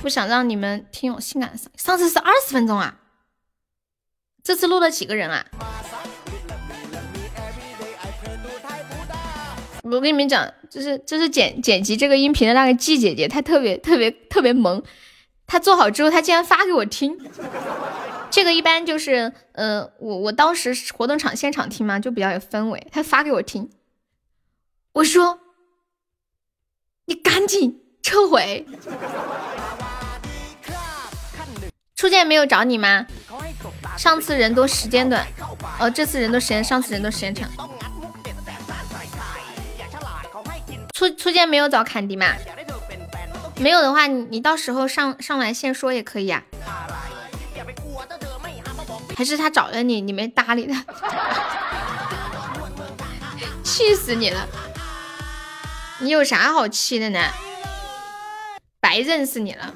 [0.02, 1.70] 不想让你们听我性感的声。
[1.76, 2.98] 上次是二十分钟啊，
[4.42, 5.47] 这次录了几个人啊？
[9.84, 14.82] 我跟你们讲，就是就是剪剪辑这个音频的那个季姐姐，她特别特别特别萌。
[15.47, 17.16] 她做好之后，她竟然发给我听。
[18.31, 22.89] 这个一般就是，呃，我我当时活动场现场听嘛，就比较有氛围。
[22.90, 23.70] 她发给我听，
[24.94, 25.39] 我说
[27.06, 28.66] ：“你赶紧撤回。”
[32.02, 33.06] 初见没有找你吗？
[33.97, 35.24] 上次人多时间短，
[35.78, 37.48] 哦，这次人多时间，上次人多时间长。
[40.92, 42.26] 初初见没有找坎迪吗？
[43.55, 46.42] 没有的话，你你到时候上上来先说也可以啊。
[49.16, 50.84] 还是他找了你，你没搭理他？
[53.62, 54.48] 气死你了！
[56.00, 57.20] 你有啥好气的呢？
[58.81, 59.72] 白认识你了。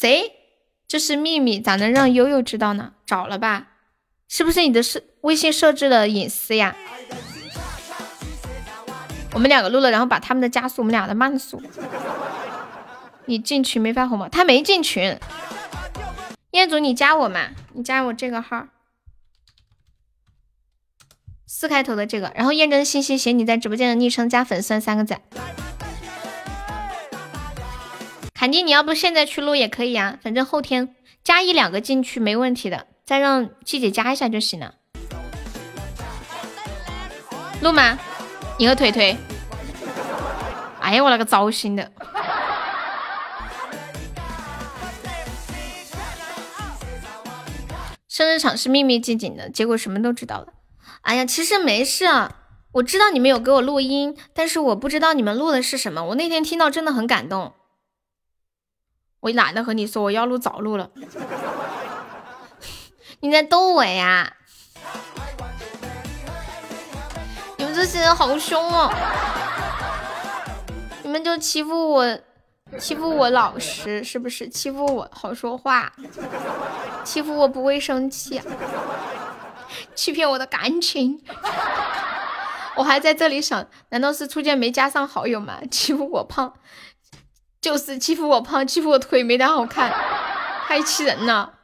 [0.00, 0.32] 谁？
[0.86, 2.92] 这是秘密，咋能让悠悠知道呢？
[3.04, 3.66] 找了吧？
[4.28, 6.76] 是不是你的设微信设置的隐私呀？
[9.32, 11.60] 我们两个录了，然后把他们的加速，我们俩的慢速。
[13.24, 14.28] 你进群没发红包？
[14.28, 15.18] 他没进群。
[16.52, 17.48] 彦祖，你加我嘛？
[17.72, 18.68] 你加我这个号，
[21.44, 25.16] 四开头的这个，然后验证信息写你在直播间的昵称加粉丝三个字。
[28.38, 30.94] 坎迪，你要不现在去录也可以啊，反正后天
[31.24, 34.74] 加一两个进去没问题的，再让季姐加一下就行了。
[37.60, 37.98] 录吗？
[38.56, 39.16] 你和腿腿？
[40.78, 41.90] 哎呀，我那个糟心的！
[48.08, 50.52] 生日场是秘密进行的，结果什么都知道了。
[51.00, 52.04] 哎呀，其实没事，
[52.70, 56.04] 我知道你们有给我录音，但是我不知道你们录的是什么。
[56.04, 57.54] 我那天听到真的很感动。
[59.20, 60.90] 我懒得和你说，我要录早录了。
[63.20, 64.34] 你在逗我呀？
[67.56, 68.88] 你们这些人好凶哦！
[71.02, 72.18] 你们就欺负我，
[72.78, 74.48] 欺负我老实是不是？
[74.48, 75.92] 欺负我好说话，
[77.02, 78.40] 欺负我不会生气，
[79.96, 81.20] 欺骗我的感情。
[82.76, 85.58] 我还在这里想，难道是初见没加上好友吗？
[85.68, 86.54] 欺负我胖。
[87.60, 89.92] 就是欺负我胖，欺负我腿没得好看，
[90.66, 91.54] 太气人了！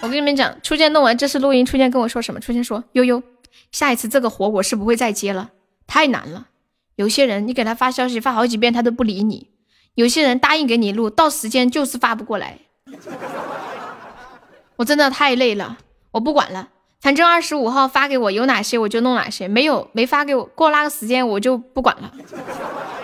[0.00, 2.40] 我跟你们讲，初见弄完这次录音，初见跟我说什么？
[2.40, 3.22] 初见说：“悠悠，
[3.70, 5.50] 下一次这个活我是不会再接了，
[5.86, 6.48] 太难了。
[6.96, 9.50] 有些人你给他发消息发好几遍他都不理你，
[9.94, 12.58] 有些人答应给你录，到时间就是发不过来。
[14.76, 15.78] 我真的太累了，
[16.12, 16.70] 我不管了。”
[17.02, 22.12] 反正二十五号发给我有哪些我就弄哪些，没有没发给我过那个时间我就不管了。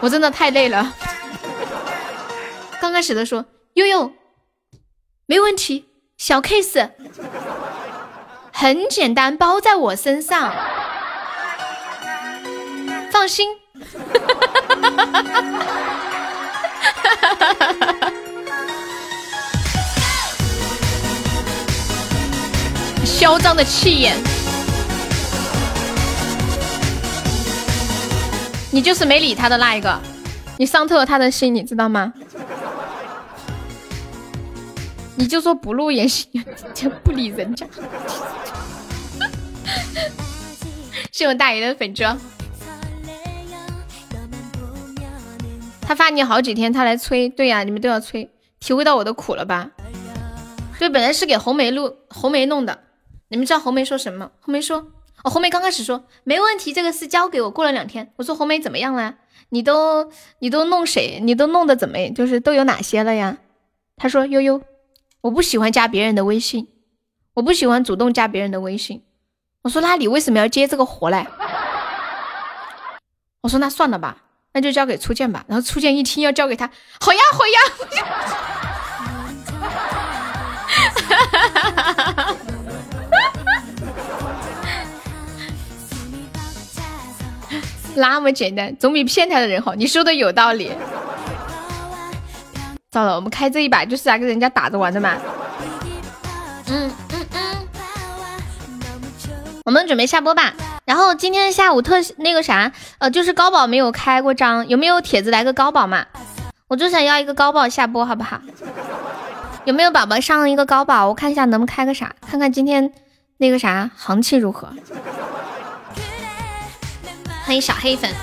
[0.01, 0.95] 我真的太累了。
[2.81, 3.45] 刚开始的说
[3.75, 4.13] 悠悠，
[5.27, 5.87] 没问题，
[6.17, 6.91] 小 case，
[8.55, 10.55] 很简单，包在我身上，
[13.11, 13.49] 放心。
[13.81, 13.99] 哈
[14.79, 15.23] 哈哈
[17.17, 17.68] 哈哈哈
[23.19, 24.15] 嚣张的气焰，
[28.71, 29.99] 你就是没理他的那一个，
[30.57, 32.13] 你伤透了他的心，你知道吗？
[35.17, 36.31] 你就说不录也行，
[36.73, 37.67] 就不理人家。
[41.11, 42.17] 谢我大爷的粉妆，
[45.83, 48.31] 他发你好几天，他来催，对呀，你们都要催，
[48.61, 49.71] 体会到我的苦了吧？
[50.79, 52.85] 对，本来是给红梅录，红梅弄的。
[53.29, 54.31] 你们知道红梅说什么？
[54.41, 54.79] 红梅说
[55.23, 57.51] ：“哦，红梅刚开始说没问题，这个事交给我。
[57.51, 59.17] 过了两天，我说红梅怎么样了？
[59.51, 61.21] 你都你都弄谁？
[61.23, 61.99] 你都弄的怎么？
[62.15, 63.37] 就是都有哪些了呀？”
[63.97, 64.63] 他说：“悠悠，
[65.23, 66.69] 我不喜欢加别人的微信，
[67.35, 69.05] 我不喜欢主动加别人的微信。”
[69.63, 71.27] 我说：“那你为什么要接这个活嘞？”
[73.43, 77.59] 我说：“那算了吧，那就交给初见吧。”然后初见一听要交给他，好呀好呀。
[87.99, 89.75] 那么简单，总比骗他的人好。
[89.75, 90.73] 你说的有道理。
[92.91, 95.17] 糟了，我们开这一把就是来跟人家打着玩的嘛。
[96.71, 97.69] 嗯嗯嗯。
[99.65, 100.55] 我们准备下播吧。
[100.87, 106.07] 然后今天下午特那个啥，呃，就是高宝没有开过张，有没有帖子来个高宝嘛？
[106.67, 108.41] 我就想要一个高宝下播，好不好？
[109.65, 111.09] 有没有宝宝上一个高宝？
[111.09, 112.91] 我看一下能不能开个啥，看看今天
[113.37, 114.71] 那个啥行情如何。
[117.49, 118.15] 欢迎小黑粉，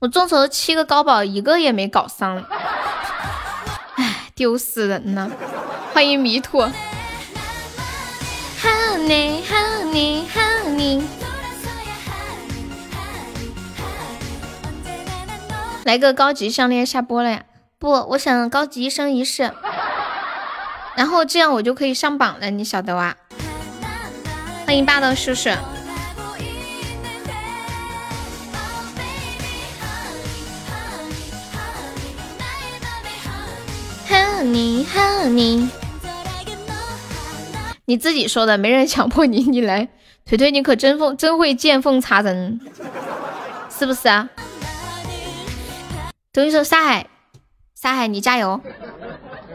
[0.00, 2.42] 我众筹七个高宝，一个也没搞上，
[3.96, 5.30] 唉，丢死人了！
[5.92, 6.62] 欢迎迷途
[8.62, 11.02] ，Honey Honey Honey，
[15.84, 17.42] 来个高级项链下播了呀？
[17.78, 19.52] 不，我想高级一生一世，
[20.96, 23.14] 然后这样我就可以上榜了，你晓得哇？
[24.64, 25.50] 欢迎霸道叔叔。
[34.42, 35.68] 你和，你，
[37.86, 39.88] 你自己说的，没人强迫你，你来，
[40.24, 42.60] 腿腿，你可真凤真会见缝插针，
[43.70, 44.28] 是不是啊？
[46.32, 47.08] 等于说沙海，
[47.74, 48.60] 沙海，你加油，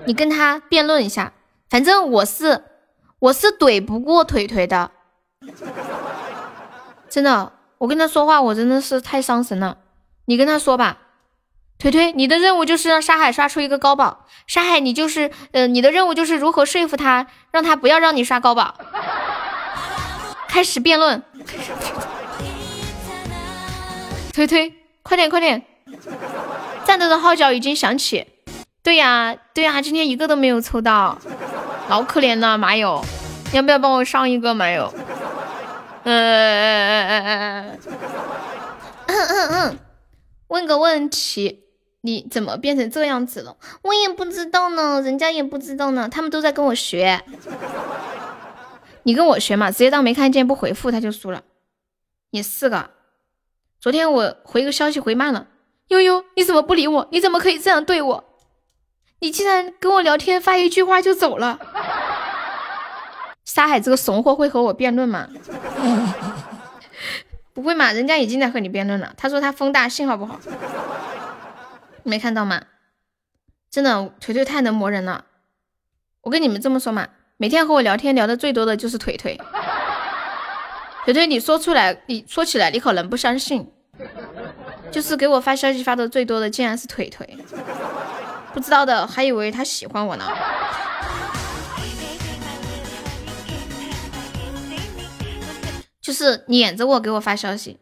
[0.06, 1.34] 你跟他辩论一下，
[1.70, 2.64] 反正我是
[3.20, 4.92] 我是怼不过腿腿的，
[7.10, 9.78] 真的，我跟他说话，我真的是太伤神了，
[10.26, 10.98] 你跟他说吧。
[11.84, 14.26] 推推，你的任务就是让沙海刷出一个高宝。
[14.48, 18.74] 沙海，你就是，呃，你的任务就是如何说服他，让他不要让你刷高宝。
[20.48, 21.22] 开始辩论。
[24.32, 25.62] 推推，快点快点！
[26.86, 28.28] 战斗的号角已经响起，
[28.82, 31.18] 对呀，对呀，今天一个都没有抽到，
[31.90, 33.04] 老可怜了，马友，
[33.52, 34.94] 要不要帮我上一个马友？
[36.06, 37.64] 呃，
[39.06, 39.80] 嗯嗯嗯，
[40.48, 41.63] 问个问题，
[42.06, 43.56] 你怎么变成这样子了？
[43.82, 47.22] 我也不知道呢，人家也不知道呢，他们都在跟我学。
[49.04, 51.44] 你跟我学嘛，直接当没看见不回复他就输了。
[52.32, 52.90] 也是个，
[53.80, 55.48] 昨天我回个消息回慢了，
[55.88, 57.08] 悠悠你怎么不理我？
[57.12, 58.24] 你怎么可以这样对我？
[59.20, 61.58] 你竟然跟我聊天发一句话就走了，
[63.46, 65.30] 沙海这个怂货会和我辩论吗？
[67.54, 69.14] 不会嘛，人家已经在和你辩论了。
[69.16, 70.38] 他说他风大，信号不好，
[72.04, 72.64] 没看到吗？
[73.70, 75.26] 真的，腿腿太能磨人了。
[76.22, 77.08] 我跟你们这么说嘛，
[77.38, 79.40] 每天和我聊天聊的最多的就是腿腿。
[81.06, 83.72] 腿腿，你说出来，你说起来，你可能不相信，
[84.92, 87.38] 就是给我发消息发的最多的，竟然是腿腿。
[88.54, 90.26] 不知道的还以为他喜欢我呢。
[96.00, 97.80] 就是撵着我给我发消息，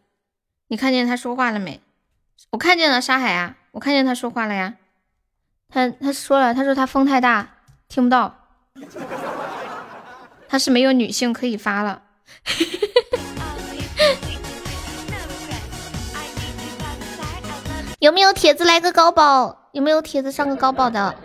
[0.67, 1.81] 你看见他说话了没？
[2.51, 4.75] 我看见了，沙海啊，我看见他说话了呀。
[5.69, 7.47] 他他说了，他说他风太大，
[7.87, 8.35] 听不到。
[10.49, 12.01] 他是没有女性可以发了。
[17.99, 19.69] 有没有铁子来个高保？
[19.71, 21.15] 有没有铁子上个高保的？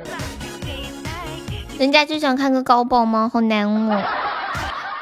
[1.78, 3.28] 人家就想看个高保吗？
[3.32, 4.04] 好难哦，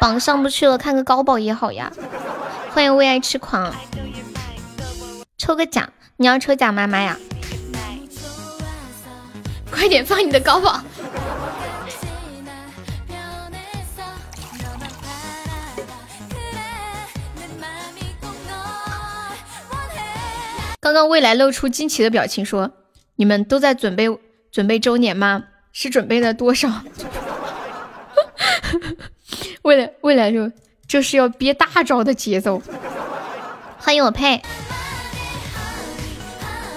[0.00, 1.92] 榜上不去了，看个高保也好呀。
[2.70, 3.74] 欢迎为爱痴狂，
[5.36, 7.18] 抽个奖，你要抽奖吗，妈呀？
[9.74, 10.84] 快点放你的高仿。
[20.80, 22.70] 刚刚未来露出惊奇的表情说。
[23.16, 24.06] 你们都在准备
[24.50, 25.44] 准备周年吗？
[25.72, 26.68] 是准备了多少？
[29.62, 30.50] 未来未来就
[30.88, 32.60] 这是要憋大招的节奏。
[33.78, 34.42] 欢迎我佩，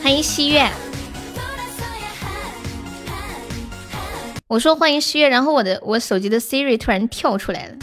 [0.04, 0.70] 欢迎西月。
[4.48, 7.76] 我说欢迎西月，然后我的我手机的 Siri 突然跳出来了。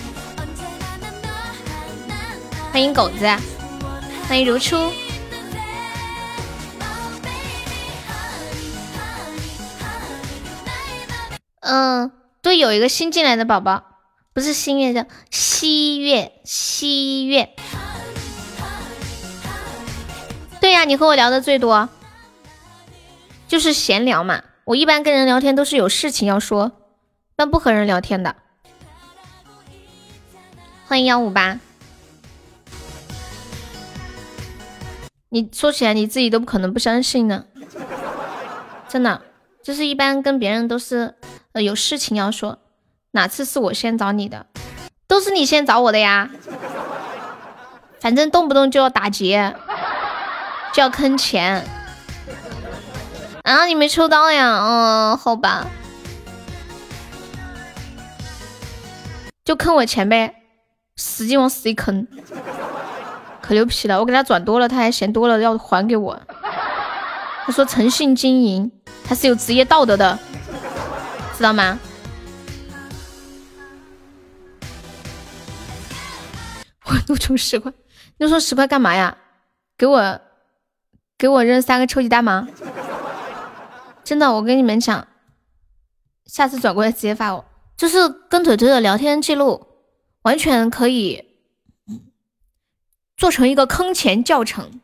[2.72, 3.26] 欢迎狗子，
[4.26, 4.74] 欢迎如初。
[11.60, 12.10] 嗯，
[12.40, 13.84] 对，有一个新进来的宝宝，
[14.32, 17.50] 不是新月，叫西月，西月。
[20.62, 21.90] 对呀，你和我聊的最多，
[23.46, 24.42] 就是闲聊嘛。
[24.66, 26.72] 我一般跟人聊天都是有事情要说，
[27.36, 28.34] 但不和人聊天的。
[30.86, 31.58] 欢迎幺五八，
[35.28, 37.44] 你说起来你自己都不可能不相信呢，
[38.88, 39.20] 真的，
[39.62, 41.14] 就是一般跟别人都是。
[41.52, 42.58] 呃，有事情要说，
[43.12, 44.46] 哪次是我先找你的？
[45.06, 46.28] 都是你先找我的呀。
[48.00, 49.54] 反正动不动就要打劫，
[50.72, 51.64] 就要坑钱。
[53.44, 54.58] 啊，你没抽到呀？
[54.58, 55.66] 嗯，好吧，
[59.44, 60.34] 就坑我钱呗，
[60.96, 62.08] 使劲往死里坑，
[63.42, 64.00] 可牛皮了！
[64.00, 66.18] 我给他转多了，他还嫌多了要还给我。
[67.44, 68.72] 他说诚信经营，
[69.06, 70.18] 他是有职业道德的。
[71.36, 71.78] 知道吗？
[76.86, 77.70] 我怒充十块，
[78.16, 79.14] 怒充十块干嘛呀？
[79.76, 80.18] 给我
[81.18, 82.48] 给我扔三个抽级蛋吗？
[84.04, 85.08] 真的，我跟你们讲，
[86.26, 87.44] 下次转过来直接发我，
[87.76, 89.66] 就是跟腿腿的聊天记录，
[90.22, 91.24] 完全可以
[93.16, 94.80] 做成一个坑钱教程，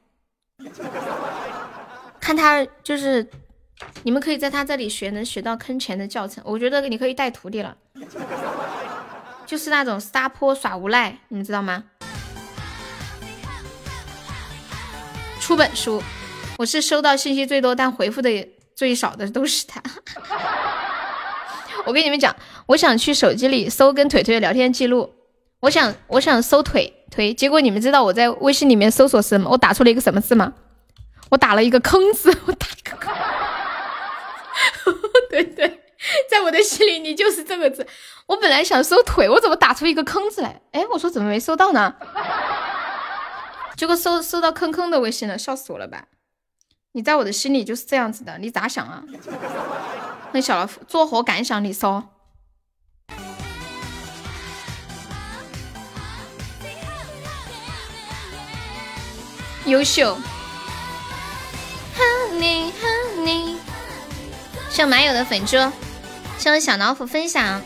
[2.20, 3.30] 看他就是。
[4.02, 6.44] 你们可以在他这里学，能学到坑钱的教程。
[6.46, 7.74] 我觉得你可以带徒弟了，
[9.46, 11.84] 就是那种撒泼耍无赖，你们知道吗？
[15.40, 16.02] 出本书，
[16.58, 18.30] 我是收到信息最多但回复的
[18.80, 19.82] 最少的都是他。
[21.84, 22.34] 我跟你们讲，
[22.64, 25.12] 我想去手机里搜跟腿腿的聊天记录，
[25.60, 29.50] 我想我想搜腿腿，结果你们知道我在微信里面搜索什么？
[29.50, 30.54] 我打出了一个什么字吗？
[31.28, 33.14] 我打了一个坑字，我打一个坑。
[35.28, 35.82] 对对，
[36.30, 37.86] 在我的心里你就是这个字。
[38.28, 40.58] 我本来想搜腿，我怎么打出一个坑字来？
[40.72, 41.96] 哎，我说怎么没搜到呢？
[43.76, 46.04] 结果搜搜到坑坑的微信了，笑死我了吧？
[46.92, 49.02] 你在我的心里就是这样子的，你咋想啊？
[50.32, 51.62] 那小老虎作何感想？
[51.64, 52.04] 你说。
[59.66, 60.18] 优秀。
[64.70, 65.56] 谢马友的粉猪，
[66.38, 67.60] 谢小老虎分享。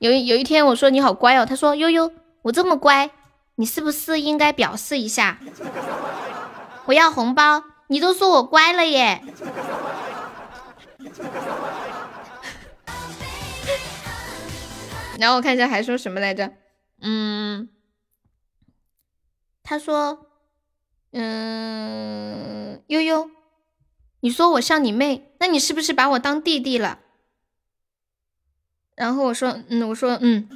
[0.00, 3.10] 有有一天我说你好乖哦，他说悠悠我这么乖，
[3.56, 5.38] 你是不是应该表示一下？
[6.86, 9.22] 我要红包，你都说我乖了耶。
[15.20, 16.50] 然后我看一下还说什么来着？
[17.02, 17.68] 嗯，
[19.62, 20.28] 他说，
[21.12, 23.28] 嗯，悠悠，
[24.20, 27.00] 你说我像你妹，那你是不是把我当弟弟了？
[29.00, 30.46] 然后我说，嗯，我说，嗯。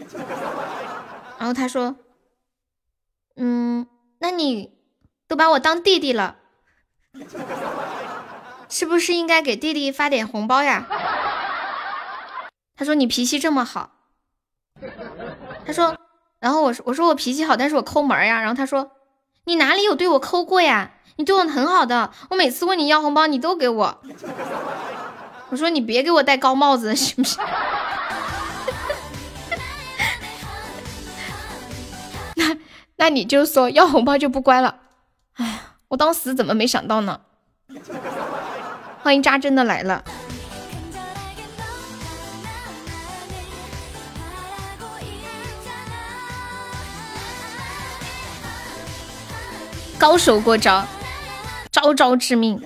[1.39, 1.97] 然后他说，
[3.37, 3.87] 嗯，
[4.19, 4.75] 那你
[5.27, 6.37] 都把我当弟弟了，
[8.69, 10.87] 是不是应该给弟弟发点红包呀？
[12.77, 13.93] 他说你脾气这么好。
[15.65, 15.97] 他说，
[16.39, 18.41] 然后我说我说我脾气好，但是我抠门呀。
[18.41, 18.91] 然后他说，
[19.45, 20.91] 你哪里有对我抠过呀？
[21.17, 24.03] 你对我很好的，我每次问你要红包，你都给我。
[25.49, 27.43] 我说你别给我戴高帽子，行不行？
[33.05, 34.77] 那你就说要红包就不乖了。
[35.35, 37.21] 哎呀，我当时怎么没想到呢？
[39.03, 40.03] 欢迎扎针的来了。
[49.99, 50.87] 高手过招，
[51.71, 52.59] 招招致命。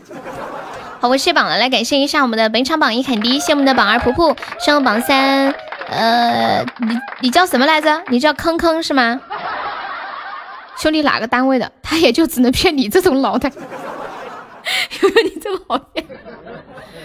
[1.01, 5.53] 好，我卸榜了，来感谢一下我们的本场榜一坎迪，谢我们的榜二婆婆，上榜三。
[5.89, 8.05] 呃，你你叫什么来着？
[8.07, 9.21] 你叫坑坑是吗？
[10.81, 11.71] 兄弟哪个单位的？
[11.83, 13.51] 他也就只能骗你这种脑袋，
[15.03, 16.07] 有没有你这么好骗？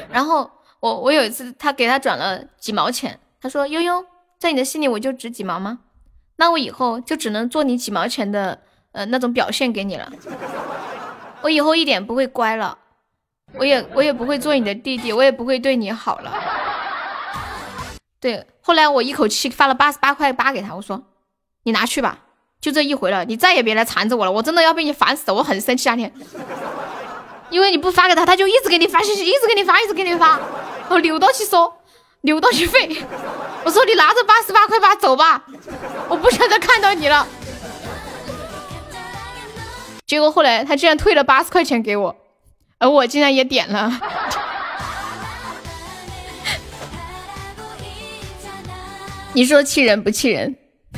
[0.10, 4.06] 然后我我有一次他给他转了几毛钱，他说悠悠，
[4.40, 5.80] 在你的心里我就值几毛吗？
[6.36, 8.60] 那我以后就只能做你几毛钱的。
[8.94, 10.08] 呃，那种表现给你了，
[11.42, 12.78] 我以后一点不会乖了，
[13.56, 16.32] 我也我也不会做你的弟弟，我也不会对你好了。
[18.20, 21.06] 对，后来我一口气发了八十八块八给他，我说
[21.64, 22.20] 你拿去吧，
[22.64, 26.10] 就这一回了，你再也别来缠着我了，我真的要被你烦死了，我很生气那天，
[27.50, 30.40] 因为你不发给他，他就一直给你发信息，一直给你发，一直给你发，
[30.88, 31.78] 我扭到去说，
[32.22, 33.04] 扭到去废，
[33.66, 35.44] 我说你拿着八十八块八走吧，
[36.08, 37.28] 我不想再看到你了。
[40.08, 42.16] 结果后来他竟然退了八十块钱给我，
[42.80, 43.92] 而我竟然也点了。
[49.34, 50.56] 你说气人不气人？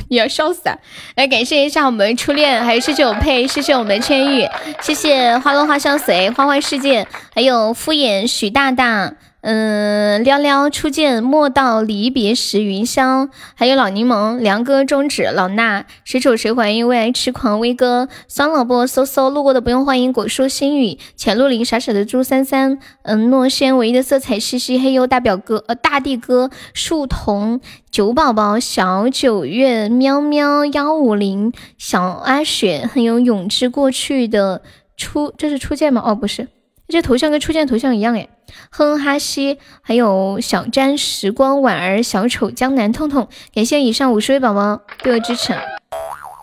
[0.08, 0.78] 你要笑死啊！
[1.16, 4.46] 来感谢一下我们初恋，还有谢谢我佩，谢谢我们千玉，
[4.80, 9.12] 谢谢花落花相随，花花世界，还有敷衍许大大。
[9.48, 15.84] 嗯，撩撩初见，莫道离别时，云霄，还有老柠檬，梁哥终止，老衲。
[16.02, 34.62] 谁丑谁怀孕，为爱痴狂，威哥，酸萝卜，搜搜，路过的不用欢迎，果蔬心语，浅露林，傻傻的朱三三，嗯，诺轩，唯一的色彩，西西，嘿呦大表哥，呃，大地哥，树童，九宝宝，小九月，喵喵，幺五零，小阿雪，很有永志过去的
[34.96, 36.02] 初，这是初见吗？
[36.04, 36.48] 哦，不是。
[36.88, 38.28] 这头像跟初见头像一样哎，
[38.70, 45.54] 哼哈西，还有小詹时光婉儿小丑江南痛痛，感谢以上五十位宝宝对我支持。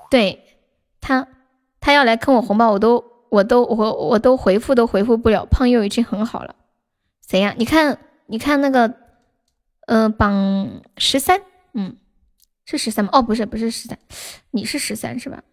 [0.09, 0.43] 对
[1.01, 1.27] 他，
[1.79, 5.45] 他要来坑我红包，我都我都我我都回复都回复不了。
[5.45, 6.55] 胖友已经很好了，
[7.27, 7.55] 谁呀？
[7.57, 8.93] 你看你看那个，
[9.87, 11.41] 呃，榜十三，
[11.73, 11.97] 嗯，
[12.65, 13.09] 是十三吗？
[13.13, 13.97] 哦，不是不是十三，
[14.51, 15.43] 你是十三是吧？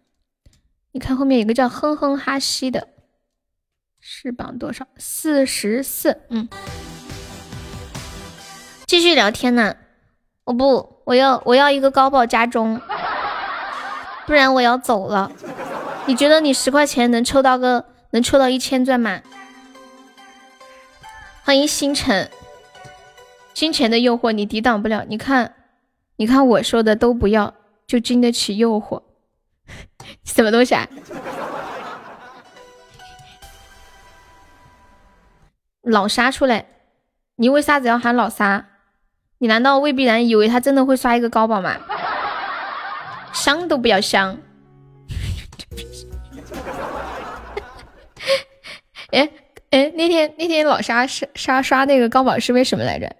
[0.91, 2.87] 你看后面有个叫哼哼哈西的。
[4.03, 4.87] 是榜多少？
[4.97, 6.21] 四十四。
[6.29, 6.49] 嗯，
[8.87, 9.75] 继续聊天呢。
[10.43, 12.81] 我不，我要我要一个高保加钟，
[14.25, 15.31] 不然我要走了。
[16.07, 19.21] 你觉得你十块钱能抽到个能抽到一千钻吗？
[21.43, 22.29] 欢迎星辰。
[23.53, 25.05] 金钱的诱惑你抵挡不了。
[25.07, 25.53] 你看，
[26.15, 27.53] 你看我说的都不要，
[27.85, 29.03] 就经得起诱惑。
[30.25, 30.87] 什么东西啊？
[35.81, 36.65] 老沙出来，
[37.35, 38.67] 你为啥子要喊老沙？
[39.39, 41.77] 你难道未必然以为他真的会刷一个高保吗？
[43.33, 44.31] 想都不要想！
[49.11, 49.29] 哎
[49.71, 53.15] 哎，那天那天老沙刷刷刷那个高保是为什么来着？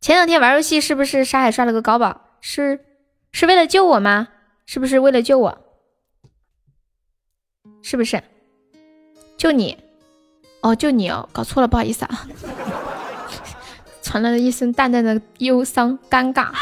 [0.00, 2.22] 前两天玩游戏是不是沙海刷了个高保？
[2.40, 2.84] 是
[3.30, 4.28] 是为了救我吗？
[4.66, 5.58] 是不是为了救我？
[7.82, 8.20] 是不是？
[9.36, 9.78] 救你？
[10.60, 12.26] 哦，就你哦，搞错了，不好意思啊，
[14.02, 16.48] 传来了一声淡淡的忧伤、尴尬。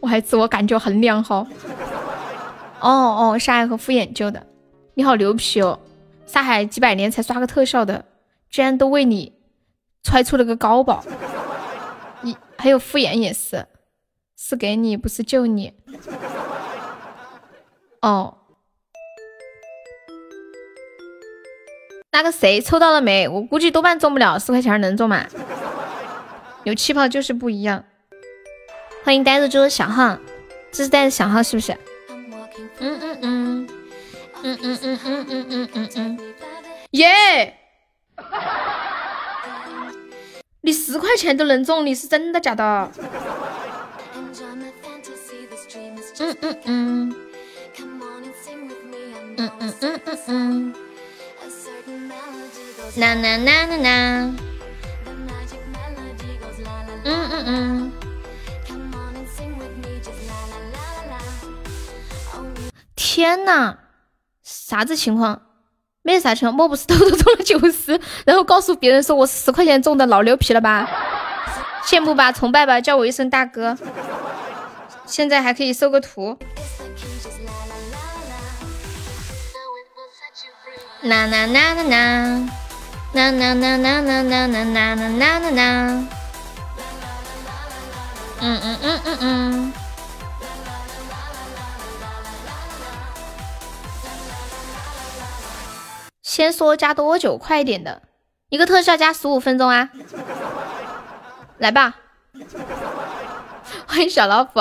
[0.00, 1.46] 我还自我感觉很良好。
[2.80, 4.46] 哦哦，沙海和敷衍救的，
[4.94, 5.78] 你好牛皮哦！
[6.26, 8.04] 沙海几百年才刷个特效的，
[8.48, 9.32] 居然都为你
[10.02, 11.04] 揣出了个高保。
[12.20, 13.66] 你还有敷衍也是，
[14.36, 15.72] 是给你不是救你。
[18.00, 18.37] 哦，
[22.10, 23.28] 那个谁抽到了没？
[23.28, 25.26] 我估计多半中不了，四块钱能中吗？
[26.64, 27.84] 有气泡就是不一样。
[29.04, 30.18] 欢迎呆子猪的小号，
[30.72, 31.76] 这是呆子小号是不是？
[32.80, 33.68] 嗯嗯嗯
[34.42, 36.18] 嗯嗯嗯嗯嗯嗯嗯，
[36.92, 37.54] 耶！
[40.62, 42.90] 你十块钱都能中，你是真的假的？
[46.18, 47.14] 嗯嗯嗯。
[49.36, 50.74] 嗯嗯嗯嗯嗯。
[52.96, 54.34] 啦啦啦啦啦。
[57.04, 57.92] 嗯嗯嗯。
[62.96, 63.76] 天呐，
[64.42, 65.42] 啥子情况？
[66.02, 70.88] 没啥情况，莫不是偷偷中了九十， 然后告诉别人说我是十块钱中的，老牛皮了吧？
[71.84, 73.76] 羡慕吧，崇拜吧，叫我一声大哥。
[75.06, 76.38] 现在还可以收个图。
[81.02, 82.48] 啦啦啦啦啦，
[83.12, 85.64] 啦啦啦啦啦啦啦啦啦啦啦。
[88.40, 89.72] 嗯嗯嗯嗯嗯。
[96.22, 97.36] 先说加多久？
[97.36, 98.02] 快一点的，
[98.48, 99.88] 一个特效加十五分钟啊！
[101.56, 101.94] 来吧，
[103.88, 104.60] 欢迎小老虎，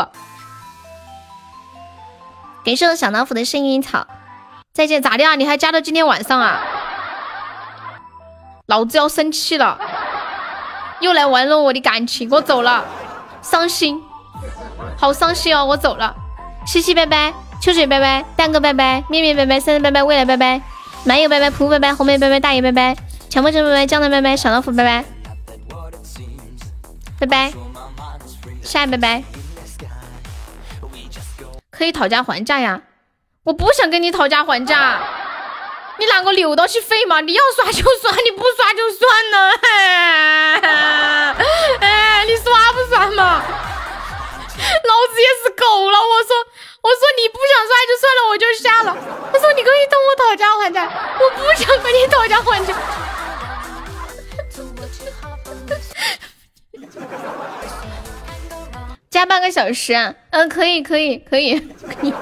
[2.66, 4.08] 感谢小老虎的幸运草。
[4.74, 5.36] 再见，咋的啊？
[5.36, 6.64] 你还加到今天晚上啊？
[8.68, 9.80] 老子要生气了，
[11.00, 12.84] 又来玩弄我的感情，我走了，
[13.42, 14.02] 伤心，
[14.98, 16.14] 好伤心哦，我走了。
[16.66, 20.62] 西西拜拜，秋水拜拜，蛋哥拜拜，面面拜拜，三三拜拜，未来拜拜。
[21.06, 22.94] 满友拜拜，噗拜拜，红梅拜拜，大爷拜拜，
[23.30, 25.06] 强迫症拜拜，江南拜拜，小老虎拜拜，
[27.20, 27.54] 拜拜，
[28.62, 29.24] 下拜拜，
[31.72, 32.82] 可以讨价还价呀！
[33.46, 35.00] 我不想跟你讨价还价，
[36.00, 37.22] 你拿个六刀去飞嘛！
[37.22, 39.52] 你要刷就刷，你不刷就算了。
[41.80, 43.44] 哎，你刷不刷嘛？
[44.58, 46.36] 老子也是够了，我说。
[46.80, 48.96] 我说你不想刷就算了，我就下了。
[49.34, 50.88] 我说你可以跟我讨价还价，
[51.20, 52.74] 我不想跟你讨价还价。
[59.10, 62.14] 加半个小时，啊嗯，可以，可以，可以，可以。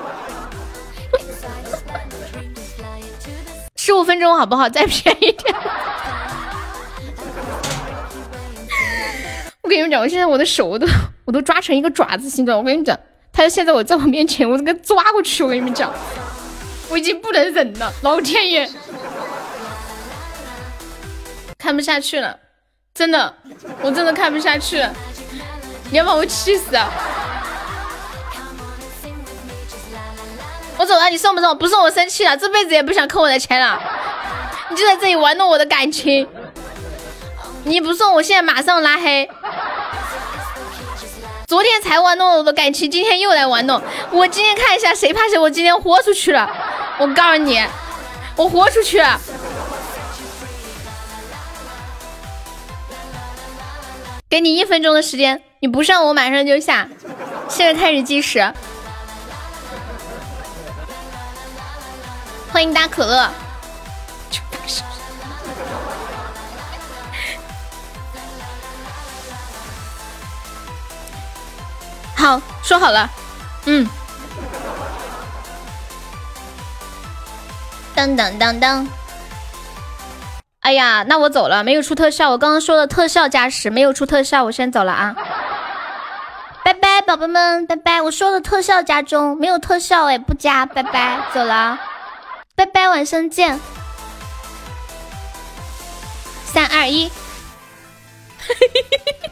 [3.85, 4.67] 十五分钟好不好？
[4.67, 5.55] 再便宜点。
[9.61, 10.87] 我跟你们讲，我现在我的手我都
[11.23, 12.57] 我都抓成一个爪子形状。
[12.57, 12.99] 我跟你讲。
[13.31, 15.93] 他现在我在我面前，我这个抓过去，我跟你们讲，
[16.89, 18.67] 我已经不能忍了，老天爷，
[21.59, 22.39] 看不下去了，
[22.91, 23.35] 真的，
[23.83, 24.91] 我真的看不下去了，
[25.91, 26.89] 你要把我气死啊！
[30.77, 31.57] 我走了，你送不送？
[31.57, 33.81] 不送我生气了，这辈子也不想扣我的钱了。
[34.69, 36.27] 你就在这里玩弄我的感情，
[37.63, 39.29] 你不送，我现在马上拉黑。
[41.47, 43.81] 昨天才玩弄我的感情，今天又来玩弄
[44.11, 44.27] 我。
[44.27, 46.49] 今天看一下谁怕谁，我今天豁出去了。
[46.97, 47.63] 我告诉你，
[48.35, 49.19] 我豁出去了。
[54.27, 56.89] 给你一分钟的时间，你不上我马上就下。
[57.47, 58.53] 现在开始计时。
[62.55, 63.29] 欢迎大可乐。
[72.15, 73.09] 好，说好了，
[73.65, 73.85] 嗯。
[77.93, 78.87] 当当当当。
[80.61, 82.31] 哎呀，那我走了，没有出特效。
[82.31, 85.13] 我刚刚说的特效加十没有出特效，我先走了啊。
[86.63, 88.01] 拜拜，宝宝们，拜拜。
[88.01, 91.77] 我说的特效加中，没有特效哎，不加，拜拜，走了。
[92.55, 93.59] 拜拜，晚上见。
[96.45, 97.11] 三二一。